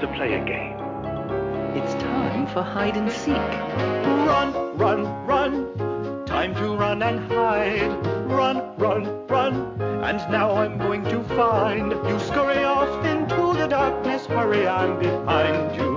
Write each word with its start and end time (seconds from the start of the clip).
to 0.00 0.08
play 0.08 0.32
a 0.32 0.44
game. 0.44 0.78
It's 1.76 1.92
time 2.02 2.46
for 2.46 2.62
hide 2.62 2.96
and 2.96 3.12
seek. 3.12 3.36
Run, 4.26 4.78
run, 4.78 5.04
run. 5.26 6.24
Time 6.24 6.54
to 6.54 6.74
run 6.74 7.02
and 7.02 7.20
hide. 7.30 7.92
Run, 8.26 8.74
run, 8.78 9.26
run. 9.26 9.54
And 10.02 10.18
now 10.32 10.52
I'm 10.52 10.78
going 10.78 11.04
to 11.04 11.22
find 11.24 11.92
you. 11.92 12.18
Scurry 12.18 12.64
off 12.64 13.04
into 13.04 13.58
the 13.58 13.66
darkness. 13.66 14.24
Hurry, 14.24 14.66
I'm 14.66 14.98
behind 14.98 15.76
you. 15.76 15.89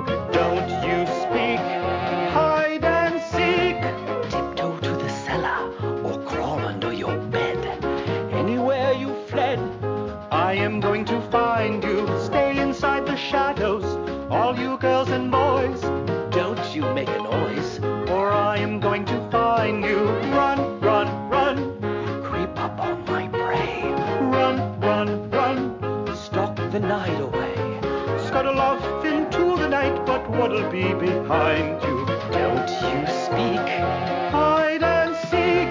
What'll 30.54 30.72
be 30.72 30.94
behind 30.94 31.82
you? 31.82 32.06
Don't 32.32 32.70
you 32.70 33.08
speak. 33.26 33.66
Hide 34.30 34.84
and 34.84 35.16
seek. 35.16 35.70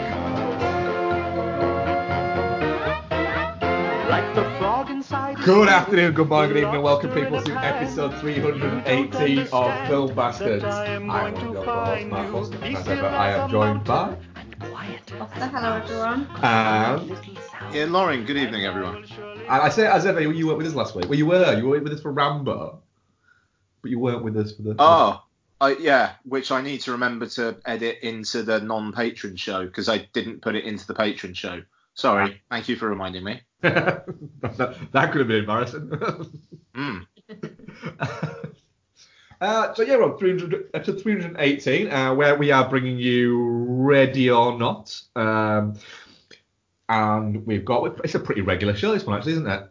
Like 4.10 4.34
the 4.34 4.42
frog 4.58 4.90
inside. 4.90 5.36
Good 5.44 5.68
afternoon, 5.68 6.14
good 6.14 6.28
morning, 6.28 6.50
good 6.50 6.58
evening, 6.58 6.74
and 6.74 6.82
welcome 6.82 7.12
people 7.12 7.40
to 7.42 7.52
episode 7.64 8.18
318 8.18 9.38
of 9.52 9.88
Film 9.88 10.14
Bastards. 10.16 10.64
I 10.64 10.86
am 10.86 11.08
I 11.08 11.30
going 11.30 11.34
am 11.36 11.46
to 11.46 11.52
your 11.52 11.64
find 11.64 12.12
host, 12.12 12.52
Matt 12.52 12.60
you. 12.60 12.66
And 12.66 12.76
as 12.76 12.88
ever, 12.88 13.06
I 13.06 13.30
am 13.30 13.50
joined 13.50 13.84
by 13.84 13.94
mountain. 14.06 14.26
And 14.34 14.60
quiet. 14.72 15.12
Oh, 15.20 15.30
so 15.38 15.46
hello 15.46 15.76
everyone. 15.76 16.26
and, 16.42 17.02
Little 17.02 17.36
sound. 17.52 17.76
Ian 17.76 17.92
Loring, 17.92 18.24
good 18.24 18.36
evening, 18.36 18.66
everyone. 18.66 19.04
and 19.04 19.48
I 19.48 19.68
say 19.68 19.86
as 19.86 20.06
ever, 20.06 20.20
you 20.20 20.46
weren't 20.48 20.58
with 20.58 20.66
us 20.66 20.74
last 20.74 20.96
week. 20.96 21.08
Well, 21.08 21.18
you 21.18 21.26
were, 21.26 21.56
you 21.56 21.68
were 21.68 21.78
with 21.78 21.92
us 21.92 22.00
for 22.00 22.10
Rambo, 22.10 22.81
but 23.82 23.90
you 23.90 23.98
weren't 23.98 24.24
with 24.24 24.36
us 24.36 24.54
for 24.54 24.62
the. 24.62 24.76
Oh, 24.78 25.22
I, 25.60 25.76
yeah, 25.76 26.14
which 26.24 26.50
I 26.50 26.62
need 26.62 26.80
to 26.82 26.92
remember 26.92 27.26
to 27.26 27.56
edit 27.66 27.98
into 28.02 28.42
the 28.42 28.60
non-patron 28.60 29.36
show 29.36 29.64
because 29.64 29.88
I 29.88 30.08
didn't 30.12 30.42
put 30.42 30.54
it 30.54 30.64
into 30.64 30.86
the 30.86 30.94
patron 30.94 31.34
show. 31.34 31.62
Sorry. 31.94 32.42
Thank 32.50 32.68
you 32.68 32.76
for 32.76 32.88
reminding 32.88 33.22
me. 33.22 33.42
that, 33.60 34.06
that 34.92 35.12
could 35.12 35.20
have 35.20 35.28
been 35.28 35.40
embarrassing. 35.40 35.90
Mm. 36.74 37.06
Uh, 39.42 39.74
so 39.74 39.82
yeah, 39.82 39.96
we're 39.96 40.04
on 40.04 40.16
300, 40.16 40.70
episode 40.72 41.02
318, 41.02 41.90
uh, 41.90 42.14
where 42.14 42.36
we 42.36 42.52
are 42.52 42.68
bringing 42.68 42.96
you 42.96 43.42
Ready 43.42 44.30
or 44.30 44.56
Not, 44.56 45.02
um, 45.16 45.74
and 46.88 47.44
we've 47.44 47.64
got 47.64 47.98
it's 48.04 48.14
a 48.14 48.20
pretty 48.20 48.42
regular 48.42 48.76
show 48.76 48.92
this 48.92 49.04
one 49.04 49.16
actually, 49.16 49.32
isn't 49.32 49.48
it? 49.48 49.68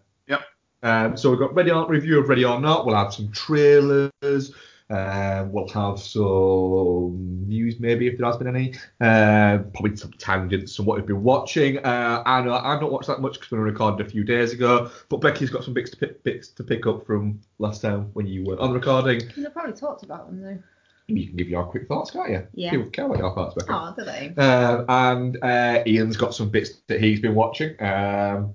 Um, 0.84 1.18
so 1.18 1.30
we've 1.30 1.40
got 1.40 1.54
Ready 1.54 1.72
or 1.72 1.88
review 1.88 2.20
of 2.20 2.30
Ready 2.30 2.46
or 2.46 2.60
Not. 2.60 2.86
We'll 2.86 2.96
have 2.96 3.14
some 3.14 3.32
trailers. 3.32 4.54
Uh, 4.90 5.46
we'll 5.50 5.70
have 5.70 5.98
some 5.98 7.46
news 7.48 7.80
maybe 7.80 8.08
if 8.08 8.18
there 8.18 8.28
has 8.28 8.36
been 8.36 8.54
any. 8.54 8.74
Uh, 9.00 9.60
probably 9.74 9.96
some 9.96 10.12
tangents 10.14 10.78
on 10.80 10.86
what 10.86 10.98
we've 10.98 11.06
been 11.06 11.24
watching. 11.24 11.78
Uh, 11.78 12.22
I 12.26 12.42
know 12.42 12.54
I've 12.54 12.82
not 12.82 12.92
watched 12.92 13.08
that 13.08 13.22
much 13.22 13.36
because 13.36 13.52
we 13.52 13.60
recorded 13.60 14.06
a 14.06 14.10
few 14.10 14.26
days 14.26 14.52
ago, 14.52 14.92
but 15.08 15.22
Becky's 15.22 15.50
got 15.50 15.64
some 15.64 15.74
bits 15.74 15.92
to 15.92 15.98
pick, 15.98 16.22
bits 16.24 16.50
to 16.50 16.64
pick 16.64 16.86
up 16.88 17.06
from 17.06 17.40
last 17.58 17.82
time 17.82 18.10
when 18.14 18.28
you 18.28 18.44
were 18.44 18.60
on 18.60 18.74
recording. 18.74 19.22
You 19.38 19.50
probably 19.50 19.74
talked 19.74 20.04
about 20.04 20.28
them 20.28 20.42
though. 20.42 20.60
You 21.08 21.28
can 21.28 21.38
give 21.38 21.48
your 21.48 21.66
quick 21.66 21.88
thoughts, 21.88 22.12
can't 22.12 22.30
you? 22.30 22.48
Yeah. 22.54 22.72
People 22.72 22.90
care 22.90 23.06
about 23.06 23.18
your 23.18 23.34
thoughts, 23.34 23.56
Becky. 23.56 23.70
Oh, 23.72 23.94
do 23.98 24.06
they? 24.06 24.34
Um, 24.42 24.86
and 24.88 25.38
uh, 25.44 25.84
Ian's 25.86 26.18
got 26.18 26.34
some 26.34 26.50
bits 26.50 26.82
that 26.88 27.02
he's 27.02 27.20
been 27.20 27.36
watching. 27.36 27.82
Um, 27.82 28.54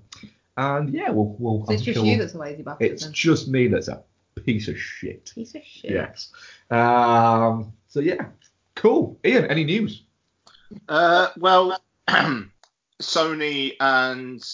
and 0.56 0.92
yeah, 0.92 1.10
we'll. 1.10 1.36
we'll 1.38 1.66
So 1.66 1.72
it's 1.72 1.82
just 1.82 1.96
you 2.00 2.04
we'll- 2.04 2.18
that's 2.18 2.34
a 2.34 2.38
lazy 2.38 2.62
bastard 2.62 2.90
It's 2.92 3.04
then. 3.04 3.12
just 3.12 3.48
me 3.48 3.66
that's 3.68 3.88
a 3.88 4.02
piece 4.44 4.68
of 4.68 4.78
shit. 4.78 5.32
Piece 5.34 5.54
of 5.54 5.62
shit. 5.64 5.90
Yes. 5.90 6.30
Um, 6.70 7.72
so 7.88 8.00
yeah, 8.00 8.26
cool. 8.74 9.18
Ian, 9.24 9.46
any 9.46 9.64
news? 9.64 10.02
Uh, 10.88 11.28
well, 11.38 11.80
Sony 13.00 13.72
and 13.80 14.44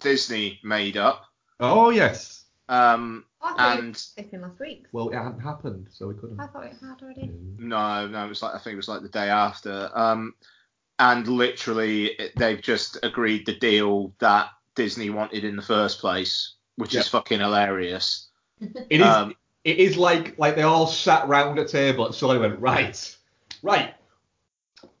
Disney 0.00 0.60
made 0.62 0.96
up. 0.96 1.24
Oh 1.60 1.90
yes. 1.90 2.44
Um, 2.68 3.24
I 3.40 3.48
thought 3.54 3.58
you 3.58 3.78
and 3.80 3.88
were 3.88 3.94
sleeping 3.94 4.40
last 4.40 4.58
week. 4.60 4.86
Well, 4.92 5.08
it 5.10 5.14
hadn't 5.16 5.40
happened, 5.40 5.86
so 5.90 6.08
we 6.08 6.14
couldn't. 6.14 6.40
I 6.40 6.46
thought 6.48 6.64
it 6.66 6.74
had 6.80 7.00
already. 7.02 7.30
no, 7.58 8.06
no, 8.08 8.24
it 8.24 8.28
was 8.28 8.42
like 8.42 8.54
I 8.54 8.58
think 8.58 8.74
it 8.74 8.76
was 8.76 8.88
like 8.88 9.02
the 9.02 9.08
day 9.08 9.28
after. 9.28 9.90
Um, 9.94 10.34
and 10.98 11.26
literally, 11.28 12.06
it- 12.06 12.32
they've 12.36 12.60
just 12.60 12.98
agreed 13.02 13.46
the 13.46 13.56
deal 13.56 14.12
that 14.18 14.48
Disney 14.76 15.10
wanted 15.10 15.44
in 15.44 15.56
the 15.56 15.62
first 15.62 16.00
place, 16.00 16.54
which 16.76 16.94
Yep. 16.94 17.00
is 17.00 17.08
fucking 17.08 17.40
hilarious. 17.40 18.28
It 18.88 19.00
is. 19.00 19.06
Um, 19.06 19.34
it 19.64 19.78
is 19.78 19.96
like 19.96 20.38
like 20.38 20.54
they 20.54 20.62
all 20.62 20.86
sat 20.86 21.26
round 21.28 21.58
a 21.58 21.66
table 21.66 22.06
and 22.06 22.14
suddenly 22.14 22.48
went 22.48 22.60
right, 22.60 23.16
right. 23.62 23.94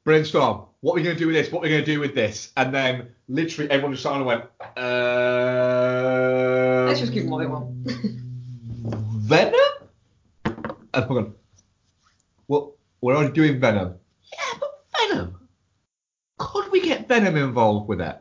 Brainstorm. 0.04 0.62
What 0.80 0.92
are 0.92 0.96
we 0.96 1.02
going 1.02 1.16
to 1.16 1.20
do 1.20 1.26
with 1.28 1.36
this? 1.36 1.52
What 1.52 1.60
are 1.60 1.62
we 1.62 1.68
going 1.70 1.84
to 1.84 1.92
do 1.94 2.00
with 2.00 2.14
this? 2.14 2.52
And 2.56 2.74
then 2.74 3.08
literally 3.28 3.70
everyone 3.70 3.92
just 3.92 4.02
sat 4.02 4.14
and 4.14 4.26
went. 4.26 4.44
Uh, 4.76 6.84
Let's 6.86 7.00
just 7.00 7.12
give 7.12 7.24
them 7.24 7.30
what 7.32 7.38
they 7.40 7.46
want. 7.46 7.74
Venom? 9.22 9.60
And 10.44 11.04
hold 11.04 11.18
on. 11.18 11.34
Well, 12.48 12.74
we're 13.00 13.16
already 13.16 13.32
doing 13.32 13.60
Venom. 13.60 13.94
Yeah, 14.32 14.58
but 14.60 14.84
Venom. 15.08 15.38
Could 16.38 16.70
we 16.70 16.80
get 16.82 17.08
Venom 17.08 17.36
involved 17.36 17.88
with 17.88 18.00
it? 18.00 18.20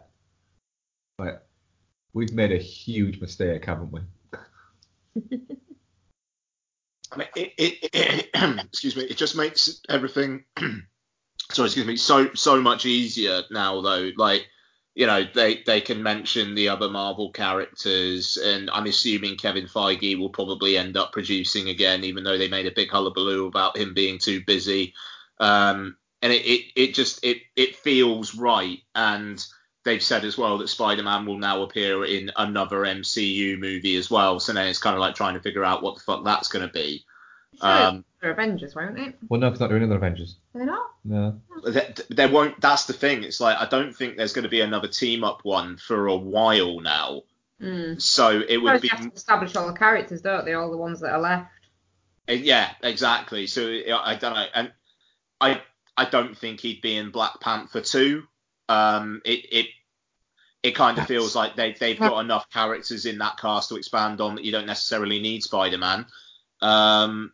We've 2.16 2.34
made 2.34 2.54
a 2.54 2.58
huge 2.58 3.20
mistake, 3.20 3.66
haven't 3.66 3.92
we? 3.92 4.00
I 7.12 7.18
mean, 7.18 7.28
it, 7.36 7.54
it, 7.58 7.90
it 7.94 8.30
excuse 8.66 8.96
me, 8.96 9.04
it 9.04 9.18
just 9.18 9.36
makes 9.36 9.82
everything, 9.90 10.46
sorry, 11.52 11.66
excuse 11.66 11.86
me, 11.86 11.98
so 11.98 12.34
so 12.34 12.62
much 12.62 12.86
easier 12.86 13.42
now 13.52 13.82
though. 13.82 14.12
Like, 14.16 14.48
you 14.96 15.06
know, 15.08 15.26
they 15.34 15.62
they 15.66 15.82
can 15.82 16.02
mention 16.04 16.56
the 16.56 16.70
other 16.70 16.88
Marvel 16.88 17.34
characters, 17.34 18.38
and 18.38 18.70
I'm 18.70 18.86
assuming 18.86 19.36
Kevin 19.36 19.68
Feige 19.68 20.18
will 20.18 20.30
probably 20.30 20.78
end 20.78 20.96
up 20.96 21.12
producing 21.12 21.68
again, 21.68 22.06
even 22.06 22.24
though 22.24 22.38
they 22.38 22.48
made 22.48 22.66
a 22.66 22.72
big 22.72 22.92
hullabaloo 22.92 23.46
about 23.46 23.76
him 23.76 23.94
being 23.94 24.20
too 24.20 24.42
busy. 24.48 24.94
Um, 25.42 25.98
and 26.22 26.32
it, 26.32 26.46
it, 26.46 26.72
it 26.78 26.94
just 26.94 27.26
it 27.26 27.40
it 27.58 27.76
feels 27.76 28.36
right, 28.36 28.80
and 28.96 29.46
they've 29.86 30.04
said 30.04 30.26
as 30.26 30.38
well 30.38 30.58
that 30.58 30.68
Spider-Man 30.68 31.26
will 31.26 31.38
now 31.38 31.62
appear 31.62 32.04
in 32.04 32.32
another 32.36 32.80
MCU 32.82 33.58
movie 33.58 33.96
as 33.96 34.12
well. 34.12 34.40
So 34.42 34.52
now 34.52 34.64
it's 34.64 34.80
kind 34.80 34.96
of 34.96 35.00
like 35.00 35.16
trying 35.16 35.36
to 35.36 35.40
figure 35.40 35.64
out 35.64 35.82
what 35.82 35.96
the 35.96 36.02
fuck 36.02 36.26
that's 36.26 36.50
going 36.50 36.68
to 36.68 36.74
be. 36.74 37.06
Sure, 37.62 37.70
Um, 37.70 38.06
they're 38.20 38.32
Avengers, 38.32 38.76
won't 38.76 39.00
it? 39.00 39.16
Well, 39.30 39.40
no, 39.40 39.50
'cause 39.50 39.60
not 39.62 39.70
doing 39.70 39.84
another 39.84 39.96
Avengers. 39.98 40.36
They're 40.54 40.66
not. 40.66 40.92
No. 41.06 41.40
there, 41.64 41.94
there 42.10 42.28
won't. 42.30 42.60
That's 42.60 42.86
the 42.86 42.94
thing. 42.94 43.24
It's 43.24 43.40
like 43.40 43.58
I 43.58 43.66
don't 43.66 43.96
think 43.96 44.18
there's 44.18 44.34
going 44.34 44.44
to 44.44 44.50
be 44.50 44.60
another 44.62 44.88
team 44.90 45.24
up 45.24 45.46
one 45.46 45.78
for 45.78 46.08
a 46.08 46.16
while 46.18 46.82
now. 46.82 47.22
Mm. 47.62 48.02
So 48.02 48.42
it 48.46 48.58
would 48.58 48.82
be 48.82 48.88
you 48.90 48.98
have 48.98 49.08
to 49.10 49.16
establish 49.16 49.56
all 49.56 49.68
the 49.68 49.78
characters, 49.78 50.22
don't 50.22 50.44
they? 50.44 50.54
All 50.56 50.70
the 50.72 50.78
ones 50.78 51.00
that 51.00 51.12
are 51.14 51.22
left. 51.22 51.52
yeah, 52.28 52.72
exactly. 52.84 53.48
So 53.48 53.70
I 53.70 54.16
don't 54.16 54.34
know, 54.34 54.46
and 54.54 54.74
I 55.40 55.62
I 55.96 56.06
don't 56.06 56.38
think 56.38 56.60
he'd 56.60 56.82
be 56.82 56.98
in 56.98 57.12
Black 57.12 57.40
Panther 57.40 57.80
two. 57.82 58.24
Um, 58.70 59.22
it 59.26 59.46
it 59.52 59.68
it 60.64 60.72
kind 60.76 60.92
of 60.98 61.04
That's- 61.04 61.08
feels 61.08 61.36
like 61.36 61.56
they 61.56 61.74
they've 61.80 62.00
got 62.00 62.20
enough 62.20 62.50
characters 62.50 63.06
in 63.06 63.18
that 63.20 63.38
cast 63.38 63.70
to 63.70 63.76
expand 63.76 64.22
on 64.22 64.36
that 64.36 64.44
you 64.44 64.52
don't 64.52 64.66
necessarily 64.66 65.20
need 65.20 65.44
Spider 65.44 65.78
Man. 65.78 66.06
Um, 66.62 67.32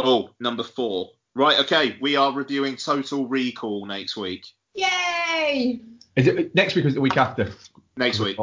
oh, 0.00 0.30
number 0.40 0.62
four. 0.62 1.10
Right, 1.34 1.58
okay, 1.60 1.96
we 2.00 2.16
are 2.16 2.32
reviewing 2.32 2.76
Total 2.76 3.26
Recall 3.26 3.86
next 3.86 4.16
week. 4.16 4.46
Yay! 4.74 5.80
Is 6.16 6.26
it 6.26 6.54
next 6.54 6.74
week 6.74 6.84
or 6.84 6.88
is 6.88 6.94
it 6.94 6.96
the 6.96 7.00
week 7.00 7.16
after? 7.16 7.52
Next 7.96 8.18
week. 8.18 8.36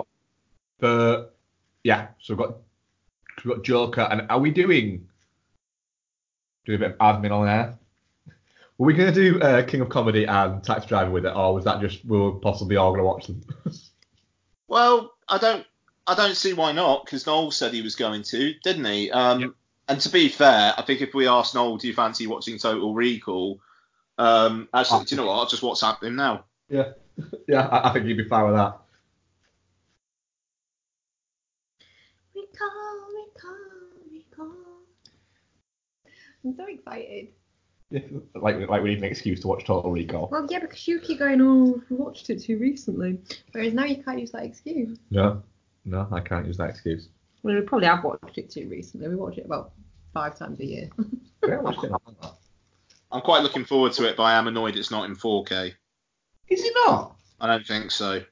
The 0.80 1.30
yeah. 1.84 2.08
So 2.20 2.34
we've 2.34 2.48
got 2.48 2.58
we've 3.44 3.56
got 3.56 3.64
Joker, 3.66 4.08
and 4.10 4.26
are 4.30 4.40
we 4.40 4.52
doing 4.52 5.08
doing 6.66 6.78
a 6.82 6.88
bit 6.88 6.98
of 6.98 6.98
admin 7.00 7.32
on 7.32 7.46
there? 7.46 7.78
Were 8.78 8.88
we 8.88 8.94
going 8.94 9.14
to 9.14 9.32
do 9.32 9.40
uh, 9.42 9.64
King 9.64 9.82
of 9.82 9.90
Comedy 9.90 10.26
and 10.26 10.64
Taxi 10.64 10.88
Driver 10.88 11.12
with 11.12 11.26
it, 11.26 11.34
or 11.36 11.54
was 11.54 11.64
that 11.64 11.80
just 11.80 12.04
we 12.06 12.20
were 12.20 12.34
possibly 12.34 12.76
all 12.76 12.92
going 12.92 13.02
to 13.02 13.06
watch 13.06 13.28
them? 13.28 13.42
Well, 14.68 15.14
I 15.30 15.38
don't, 15.38 15.64
I 16.08 16.16
don't 16.16 16.36
see 16.36 16.54
why 16.54 16.72
not, 16.72 17.06
because 17.06 17.28
Noel 17.28 17.52
said 17.52 17.72
he 17.72 17.84
was 17.84 17.96
going 17.96 18.24
to, 18.24 18.56
didn't 18.64 18.86
he? 18.86 19.12
Um, 19.12 19.42
Yep. 19.42 19.52
And 19.88 20.02
to 20.02 20.10
be 20.10 20.30
fair, 20.30 20.74
I 20.76 20.82
think 20.82 21.02
if 21.02 21.14
we 21.14 21.28
asked 21.28 21.54
Noel, 21.54 21.78
do 21.78 21.88
you 21.88 21.94
fancy 21.94 22.26
watching 22.26 22.58
Total 22.58 22.92
Recall? 22.96 23.60
Um, 24.18 24.68
actually, 24.74 25.06
do 25.06 25.14
you 25.14 25.22
know 25.22 25.28
what? 25.28 25.36
I'll 25.36 25.46
just 25.46 25.62
WhatsApp 25.62 26.02
him 26.02 26.16
now. 26.16 26.46
yeah, 26.70 26.94
yeah. 27.48 27.68
I, 27.68 27.90
I 27.90 27.94
think 27.94 28.08
you'd 28.08 28.18
be 28.18 28.24
fine 28.28 28.46
with 28.46 28.56
that. 28.56 28.80
Recall, 32.34 33.08
recall, 33.14 33.56
recall. 34.12 34.56
I'm 36.44 36.56
so 36.56 36.66
excited. 36.66 37.28
like 38.36 38.68
like 38.68 38.82
we 38.82 38.90
need 38.90 38.98
an 39.00 39.04
excuse 39.04 39.40
to 39.42 39.48
watch 39.48 39.66
Total 39.66 39.92
Recall. 39.92 40.30
Well, 40.32 40.48
yeah, 40.50 40.60
because 40.60 40.88
you 40.88 41.00
keep 41.00 41.20
going, 41.20 41.42
oh, 41.42 41.82
we 41.90 41.96
watched 41.96 42.30
it 42.30 42.42
too 42.42 42.58
recently. 42.58 43.20
Whereas 43.52 43.74
now 43.74 43.86
you 43.86 44.04
can't 44.04 44.20
use 44.20 44.32
that 44.32 44.44
excuse. 44.44 44.98
No, 45.12 45.44
no, 45.86 46.08
I 46.12 46.20
can't 46.20 46.46
use 46.48 46.58
that 46.58 46.70
excuse. 46.70 47.10
Well, 47.44 47.56
we 47.56 47.62
probably 47.62 47.88
have 47.88 48.04
watched 48.04 48.38
it 48.38 48.50
too 48.50 48.68
recently. 48.70 49.08
We 49.08 49.16
watch 49.16 49.38
it 49.38 49.46
about 49.46 49.72
five 50.14 50.38
times 50.38 50.60
a 50.60 50.66
year. 50.66 50.90
Yeah, 51.48 51.58
I 51.58 51.62
watched 51.62 51.84
it. 51.84 51.92
I'm 53.12 53.22
quite 53.22 53.44
looking 53.44 53.66
forward 53.66 53.94
to 53.94 54.10
it, 54.10 54.18
but 54.18 54.24
I 54.24 54.34
am 54.34 54.48
annoyed 54.48 54.76
it's 54.76 54.90
not 54.90 55.08
in 55.08 55.16
4K. 55.16 55.74
Is 56.48 56.64
it 56.64 56.74
not? 56.88 57.16
I 57.40 57.46
don't 57.46 57.68
think 57.68 57.92
so. 57.92 58.24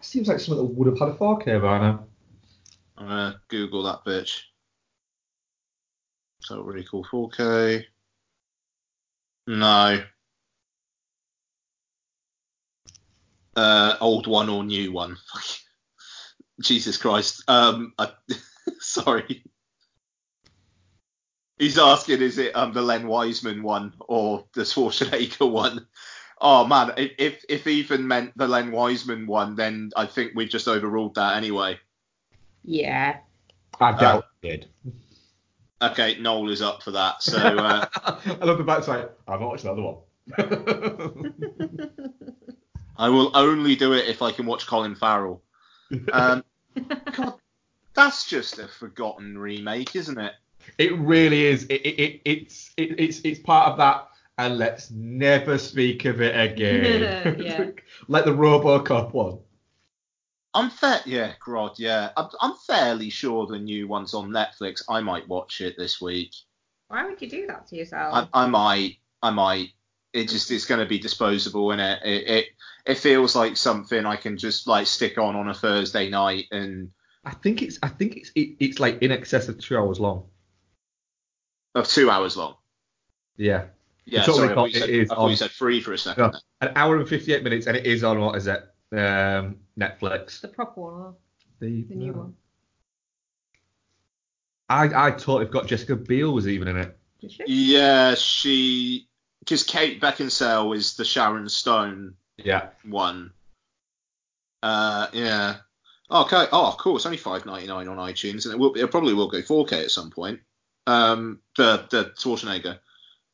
Seems 0.00 0.26
like 0.26 0.40
something 0.40 0.66
that 0.66 0.74
would 0.74 0.88
have 0.88 0.98
had 0.98 1.10
a 1.10 1.14
4K 1.14 1.62
by 1.62 1.78
now. 1.78 2.04
I'm 2.96 3.06
gonna 3.06 3.40
Google 3.46 3.84
that 3.84 4.04
bitch. 4.04 4.40
So 6.40 6.62
really 6.62 6.84
cool 6.90 7.04
4K. 7.04 7.84
No. 9.48 10.04
Uh, 13.56 13.96
old 13.98 14.26
one 14.26 14.50
or 14.50 14.62
new 14.62 14.92
one? 14.92 15.16
Jesus 16.60 16.98
Christ. 16.98 17.44
Um, 17.48 17.94
I, 17.98 18.10
sorry. 18.78 19.42
He's 21.58 21.78
asking, 21.78 22.20
is 22.20 22.36
it 22.36 22.54
um 22.54 22.74
the 22.74 22.82
Len 22.82 23.08
Wiseman 23.08 23.62
one 23.62 23.94
or 24.00 24.44
the 24.52 24.62
Schwarzenegger 24.62 25.50
one? 25.50 25.86
Oh 26.42 26.66
man, 26.66 26.92
if 26.98 27.12
if, 27.18 27.44
if 27.48 27.66
even 27.66 28.06
meant 28.06 28.36
the 28.36 28.46
Len 28.46 28.70
Wiseman 28.70 29.26
one, 29.26 29.56
then 29.56 29.92
I 29.96 30.04
think 30.04 30.32
we've 30.34 30.50
just 30.50 30.68
overruled 30.68 31.14
that 31.14 31.38
anyway. 31.38 31.80
yeah. 32.62 33.20
I 33.80 33.92
doubt 33.92 34.26
it 34.42 34.46
did. 34.46 34.66
Okay, 35.80 36.18
Noel 36.20 36.50
is 36.50 36.60
up 36.62 36.82
for 36.82 36.90
that. 36.92 37.22
So 37.22 37.36
uh, 37.58 37.86
I 37.94 38.44
love 38.44 38.58
the 38.58 38.64
backside. 38.64 39.08
I've 39.26 39.40
not 39.40 39.48
watched 39.48 39.64
the 39.64 39.72
other 39.72 39.82
one. 39.82 39.96
I 42.96 43.08
will 43.08 43.30
only 43.34 43.76
do 43.76 43.92
it 43.92 44.08
if 44.08 44.22
I 44.22 44.32
can 44.32 44.46
watch 44.46 44.66
Colin 44.66 44.96
Farrell. 44.96 45.42
Um, 46.12 46.44
God, 47.12 47.34
that's 47.94 48.28
just 48.28 48.58
a 48.58 48.66
forgotten 48.66 49.38
remake, 49.38 49.94
isn't 49.94 50.18
it? 50.18 50.32
it 50.76 50.98
really 50.98 51.46
is. 51.46 51.64
It, 51.64 51.80
it, 51.86 52.00
it, 52.00 52.20
it's 52.24 52.70
it, 52.76 52.98
it's 52.98 53.20
it's 53.20 53.38
part 53.40 53.70
of 53.70 53.78
that. 53.78 54.08
And 54.36 54.56
let's 54.56 54.90
never 54.92 55.58
speak 55.58 56.04
of 56.04 56.20
it 56.20 56.38
again. 56.38 57.36
Yeah. 57.40 57.70
like 58.06 58.24
the 58.24 58.30
RoboCop 58.30 59.12
one. 59.12 59.38
I'm 60.58 60.70
fair. 60.70 61.00
Yeah, 61.06 61.32
God, 61.44 61.78
yeah. 61.78 62.10
I'm, 62.16 62.28
I'm 62.40 62.54
fairly 62.66 63.10
sure 63.10 63.46
the 63.46 63.58
new 63.58 63.86
one's 63.88 64.14
on 64.14 64.30
Netflix. 64.30 64.82
I 64.88 65.00
might 65.00 65.28
watch 65.28 65.60
it 65.60 65.76
this 65.78 66.00
week. 66.00 66.32
Why 66.88 67.06
would 67.06 67.20
you 67.22 67.28
do 67.28 67.46
that 67.46 67.66
to 67.68 67.76
yourself? 67.76 68.28
I, 68.32 68.44
I 68.44 68.46
might. 68.46 68.96
I 69.22 69.30
might. 69.30 69.68
It 70.12 70.28
just 70.28 70.50
it's 70.50 70.64
going 70.64 70.80
to 70.80 70.86
be 70.86 70.98
disposable, 70.98 71.70
and 71.70 71.80
it? 71.80 72.00
it 72.04 72.28
it 72.28 72.46
it 72.86 72.94
feels 72.98 73.36
like 73.36 73.56
something 73.56 74.06
I 74.06 74.16
can 74.16 74.38
just 74.38 74.66
like 74.66 74.86
stick 74.86 75.18
on 75.18 75.36
on 75.36 75.48
a 75.48 75.54
Thursday 75.54 76.08
night 76.08 76.46
and 76.50 76.90
I 77.24 77.32
think 77.34 77.60
it's 77.60 77.78
I 77.82 77.88
think 77.88 78.16
it's 78.16 78.30
it, 78.34 78.56
it's 78.58 78.80
like 78.80 79.02
in 79.02 79.12
excess 79.12 79.48
of 79.48 79.58
two 79.60 79.76
hours 79.76 80.00
long. 80.00 80.24
of 81.74 81.86
two 81.86 82.10
hours 82.10 82.36
long. 82.36 82.54
Yeah. 83.36 83.64
Yeah, 84.06 84.20
It's 84.24 84.34
sorry, 84.34 84.48
I 84.48 84.54
thought, 84.54 84.56
got- 84.56 84.72
you 84.72 84.80
said, 84.80 84.88
it 84.88 84.94
is 84.96 85.10
I 85.10 85.14
thought 85.14 85.24
on- 85.24 85.30
you 85.30 85.36
said 85.36 85.50
free 85.50 85.80
for 85.82 85.92
a 85.92 85.98
second. 85.98 86.32
No, 86.32 86.38
an 86.62 86.72
hour 86.76 86.96
and 86.96 87.06
fifty 87.06 87.34
eight 87.34 87.44
minutes, 87.44 87.66
and 87.66 87.76
it 87.76 87.84
is 87.86 88.02
on 88.02 88.18
what 88.20 88.36
is 88.36 88.46
it? 88.46 88.64
Um, 88.90 89.56
Netflix. 89.78 90.40
the 90.40 90.48
proper 90.48 90.80
one 90.80 90.94
or 90.94 91.14
The, 91.60 91.82
the 91.82 91.94
new 91.94 92.12
one? 92.12 92.34
I 94.68 95.08
I 95.08 95.10
totally 95.12 95.46
forgot 95.46 95.66
Jessica 95.66 95.96
Biel 95.96 96.32
was 96.32 96.46
even 96.48 96.68
in 96.68 96.76
it. 96.76 96.98
Did 97.20 97.32
she? 97.32 97.42
Yeah, 97.46 98.14
she 98.14 99.08
because 99.40 99.62
Kate 99.62 100.00
Beckinsale 100.00 100.76
is 100.76 100.96
the 100.96 101.04
Sharon 101.04 101.48
Stone 101.48 102.14
Yeah. 102.36 102.68
one. 102.84 103.32
Uh, 104.62 105.06
yeah. 105.12 105.56
Okay. 106.10 106.46
Oh, 106.52 106.74
cool. 106.78 106.96
It's 106.96 107.06
only 107.06 107.18
five 107.18 107.46
ninety 107.46 107.66
nine 107.66 107.88
on 107.88 107.96
iTunes, 107.96 108.44
and 108.44 108.54
it 108.54 108.58
will. 108.58 108.74
It 108.74 108.90
probably 108.90 109.14
will 109.14 109.28
go 109.30 109.42
four 109.42 109.64
K 109.66 109.84
at 109.84 109.90
some 109.90 110.10
point. 110.10 110.40
Um, 110.86 111.40
the 111.56 111.86
the 111.90 112.12
Schwarzenegger. 112.16 112.78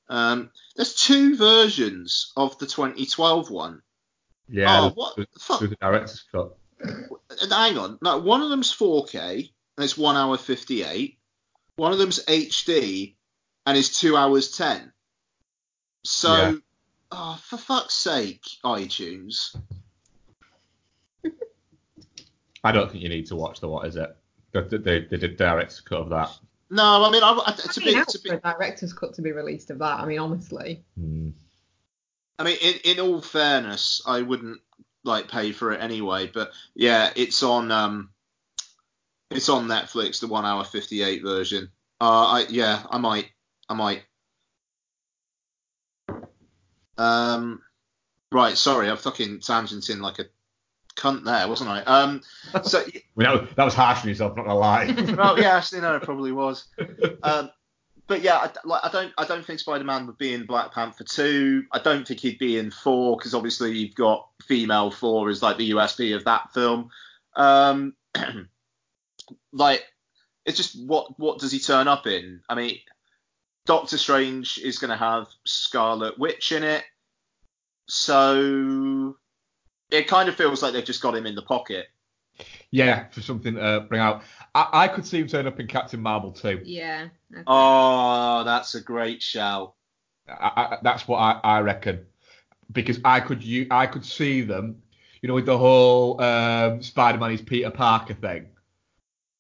Um, 0.09 0.51
there's 0.77 0.95
two 0.95 1.37
versions 1.37 2.33
of 2.37 2.59
the 2.59 2.67
2012 2.67 3.51
one. 3.51 3.81
Yeah. 4.49 4.81
oh, 4.83 4.91
what 4.91 5.17
the- 5.17 5.27
the 5.33 5.41
fuck? 5.41 5.61
the 5.61 5.69
director's 5.81 6.25
cut. 6.31 6.57
Hang 7.51 7.79
on. 7.79 7.99
No, 8.03 8.19
one 8.19 8.43
of 8.43 8.51
them's 8.51 8.73
4K 8.75 9.51
and 9.77 9.85
it's 9.85 9.97
one 9.97 10.17
hour 10.17 10.37
58. 10.37 11.19
One 11.77 11.93
of 11.93 11.99
them's 11.99 12.25
HD 12.27 13.15
and 13.67 13.77
it's 13.79 13.99
two 14.01 14.17
hours 14.17 14.51
10. 14.53 14.93
So, 16.05 16.35
Yeah. 16.37 16.55
oh, 17.13 17.41
for 17.43 17.57
fuck's 17.57 17.95
sake, 17.95 18.43
iTunes. 18.65 19.57
I 22.65 22.73
don't 22.73 22.91
think 22.91 23.03
you 23.03 23.09
need 23.09 23.27
to 23.27 23.37
watch 23.37 23.61
the 23.61 23.69
what 23.69 23.87
is 23.87 23.97
it? 23.97 24.15
The 24.53 24.63
the, 24.63 24.79
the, 25.11 25.17
the 25.17 25.29
director's 25.29 25.81
cut 25.81 26.01
of 26.01 26.11
that. 26.11 26.31
No, 26.71 27.05
I 27.05 27.11
mean, 27.11 27.23
I, 27.23 27.31
I, 27.31 27.43
I'd 27.51 27.57
to 27.59 27.81
be 27.81 27.95
be, 27.95 28.05
to 28.05 28.19
be, 28.21 28.29
for 28.31 28.37
a 28.37 28.41
director's 28.41 28.93
cut 28.93 29.15
to 29.15 29.23
be 29.23 29.33
released 29.33 29.71
of 29.71 29.79
that. 29.79 30.01
I 30.01 30.07
mean, 30.07 30.19
honestly. 30.19 30.83
Hmm. 30.99 31.31
I 32.39 32.45
mean, 32.45 32.57
in, 32.61 32.75
in 32.85 33.01
all 33.01 33.21
fairness, 33.21 34.03
I 34.07 34.23
wouldn't 34.23 34.61
like 35.05 35.29
pay 35.29 35.53
for 35.53 35.73
it 35.73 35.81
anyway. 35.81 36.31
But 36.33 36.51
yeah, 36.75 37.11
it's 37.15 37.43
on 37.43 37.71
um, 37.71 38.11
it's 39.31 39.49
on 39.49 39.67
Netflix, 39.67 40.21
the 40.21 40.27
one 40.27 40.45
hour 40.45 40.65
58 40.65 41.23
version. 41.23 41.71
Uh, 42.01 42.27
I 42.27 42.47
yeah, 42.49 42.83
I 42.91 42.99
might, 42.99 43.31
I 43.69 43.75
might. 43.75 44.03
Um, 46.97 47.61
right, 48.31 48.57
sorry, 48.57 48.89
I'm 48.89 48.97
fucking 48.97 49.41
tangenting 49.41 50.01
like 50.01 50.19
a 50.19 50.27
cunt 50.97 51.25
there, 51.25 51.49
wasn't 51.49 51.71
I? 51.71 51.83
Um, 51.83 52.23
so 52.63 52.81
mean, 53.17 53.27
that 53.27 53.41
was, 53.41 53.51
that 53.57 53.65
was 53.65 53.75
harsh 53.75 54.03
on 54.03 54.09
yourself, 54.09 54.37
not 54.37 54.47
gonna 54.47 54.59
lie. 54.59 55.15
well, 55.19 55.39
yeah, 55.39 55.57
actually, 55.57 55.81
no, 55.81 55.97
it 55.97 56.03
probably 56.03 56.33
was. 56.33 56.67
Um, 57.23 57.51
but 58.07 58.23
yeah, 58.23 58.37
I, 58.37 58.51
like, 58.65 58.85
I 58.85 58.91
don't, 58.91 59.13
I 59.17 59.25
don't 59.25 59.45
think 59.45 59.61
Spider-Man 59.61 60.07
would 60.07 60.19
be 60.19 60.35
in 60.35 60.47
Black 60.47 60.73
Panther 60.73 61.05
two. 61.05 61.65
I 61.73 61.79
don't 61.79 62.07
think 62.07 62.21
he'd 62.21 62.39
be 62.39 62.59
in 62.59 62.71
four 62.71 63.17
because 63.17 63.35
obviously 63.35 63.77
you've 63.77 63.95
got 63.95 64.29
female 64.47 64.91
four 64.91 65.31
as 65.31 65.43
like 65.43 65.57
the 65.57 65.71
USP 65.71 66.15
of 66.15 66.25
that 66.25 66.53
film. 66.53 66.91
Um, 67.35 67.95
like, 69.53 69.85
it's 70.45 70.59
just 70.59 70.79
what, 70.87 71.19
what 71.19 71.39
does 71.39 71.51
he 71.51 71.59
turn 71.59 71.89
up 71.89 72.07
in? 72.07 72.41
I 72.49 72.55
mean, 72.55 72.79
Doctor 73.65 73.97
Strange 73.97 74.59
is 74.59 74.79
going 74.79 74.91
to 74.91 74.97
have 74.97 75.29
Scarlet 75.47 76.19
Witch 76.19 76.53
in 76.53 76.63
it, 76.63 76.85
so 77.89 79.17
it 79.91 80.09
kind 80.09 80.29
of 80.29 80.35
feels 80.35 80.63
like 80.63 80.75
they've 80.75 80.85
just 80.85 81.01
got 81.01 81.17
him 81.17 81.27
in 81.27 81.35
the 81.35 81.43
pocket. 81.43 81.87
Yeah, 82.71 83.09
for 83.09 83.21
something 83.21 83.55
to 83.55 83.87
bring 83.89 84.01
out. 84.01 84.23
I, 84.55 84.69
I 84.73 84.89
could 84.89 85.07
see 85.07 85.21
him 85.21 85.29
turn 85.29 85.47
up 85.47 85.61
in 85.61 85.67
Captain 85.67 86.01
Marvel 86.01 86.33
too. 86.33 86.61
Yeah. 86.65 87.09
okay. 87.33 87.43
Oh, 87.47 88.45
that's 88.45 88.75
a 88.75 88.81
great 88.81 89.23
shout. 89.23 89.75
I, 90.29 90.51
I, 90.57 90.79
that's 90.83 91.07
what 91.07 91.19
I, 91.19 91.41
I 91.45 91.61
reckon 91.61 92.07
because 92.73 93.01
I 93.05 93.21
could 93.21 93.43
you 93.43 93.67
I 93.71 93.87
could 93.87 94.05
see 94.05 94.43
them, 94.43 94.83
you 95.23 95.29
know, 95.29 95.35
with 95.35 95.47
the 95.47 95.59
whole 95.59 96.21
um, 96.21 96.83
Spider-Man 96.83 97.33
is 97.33 97.43
Peter 97.43 97.71
Parker 97.71 98.15
thing. 98.15 98.49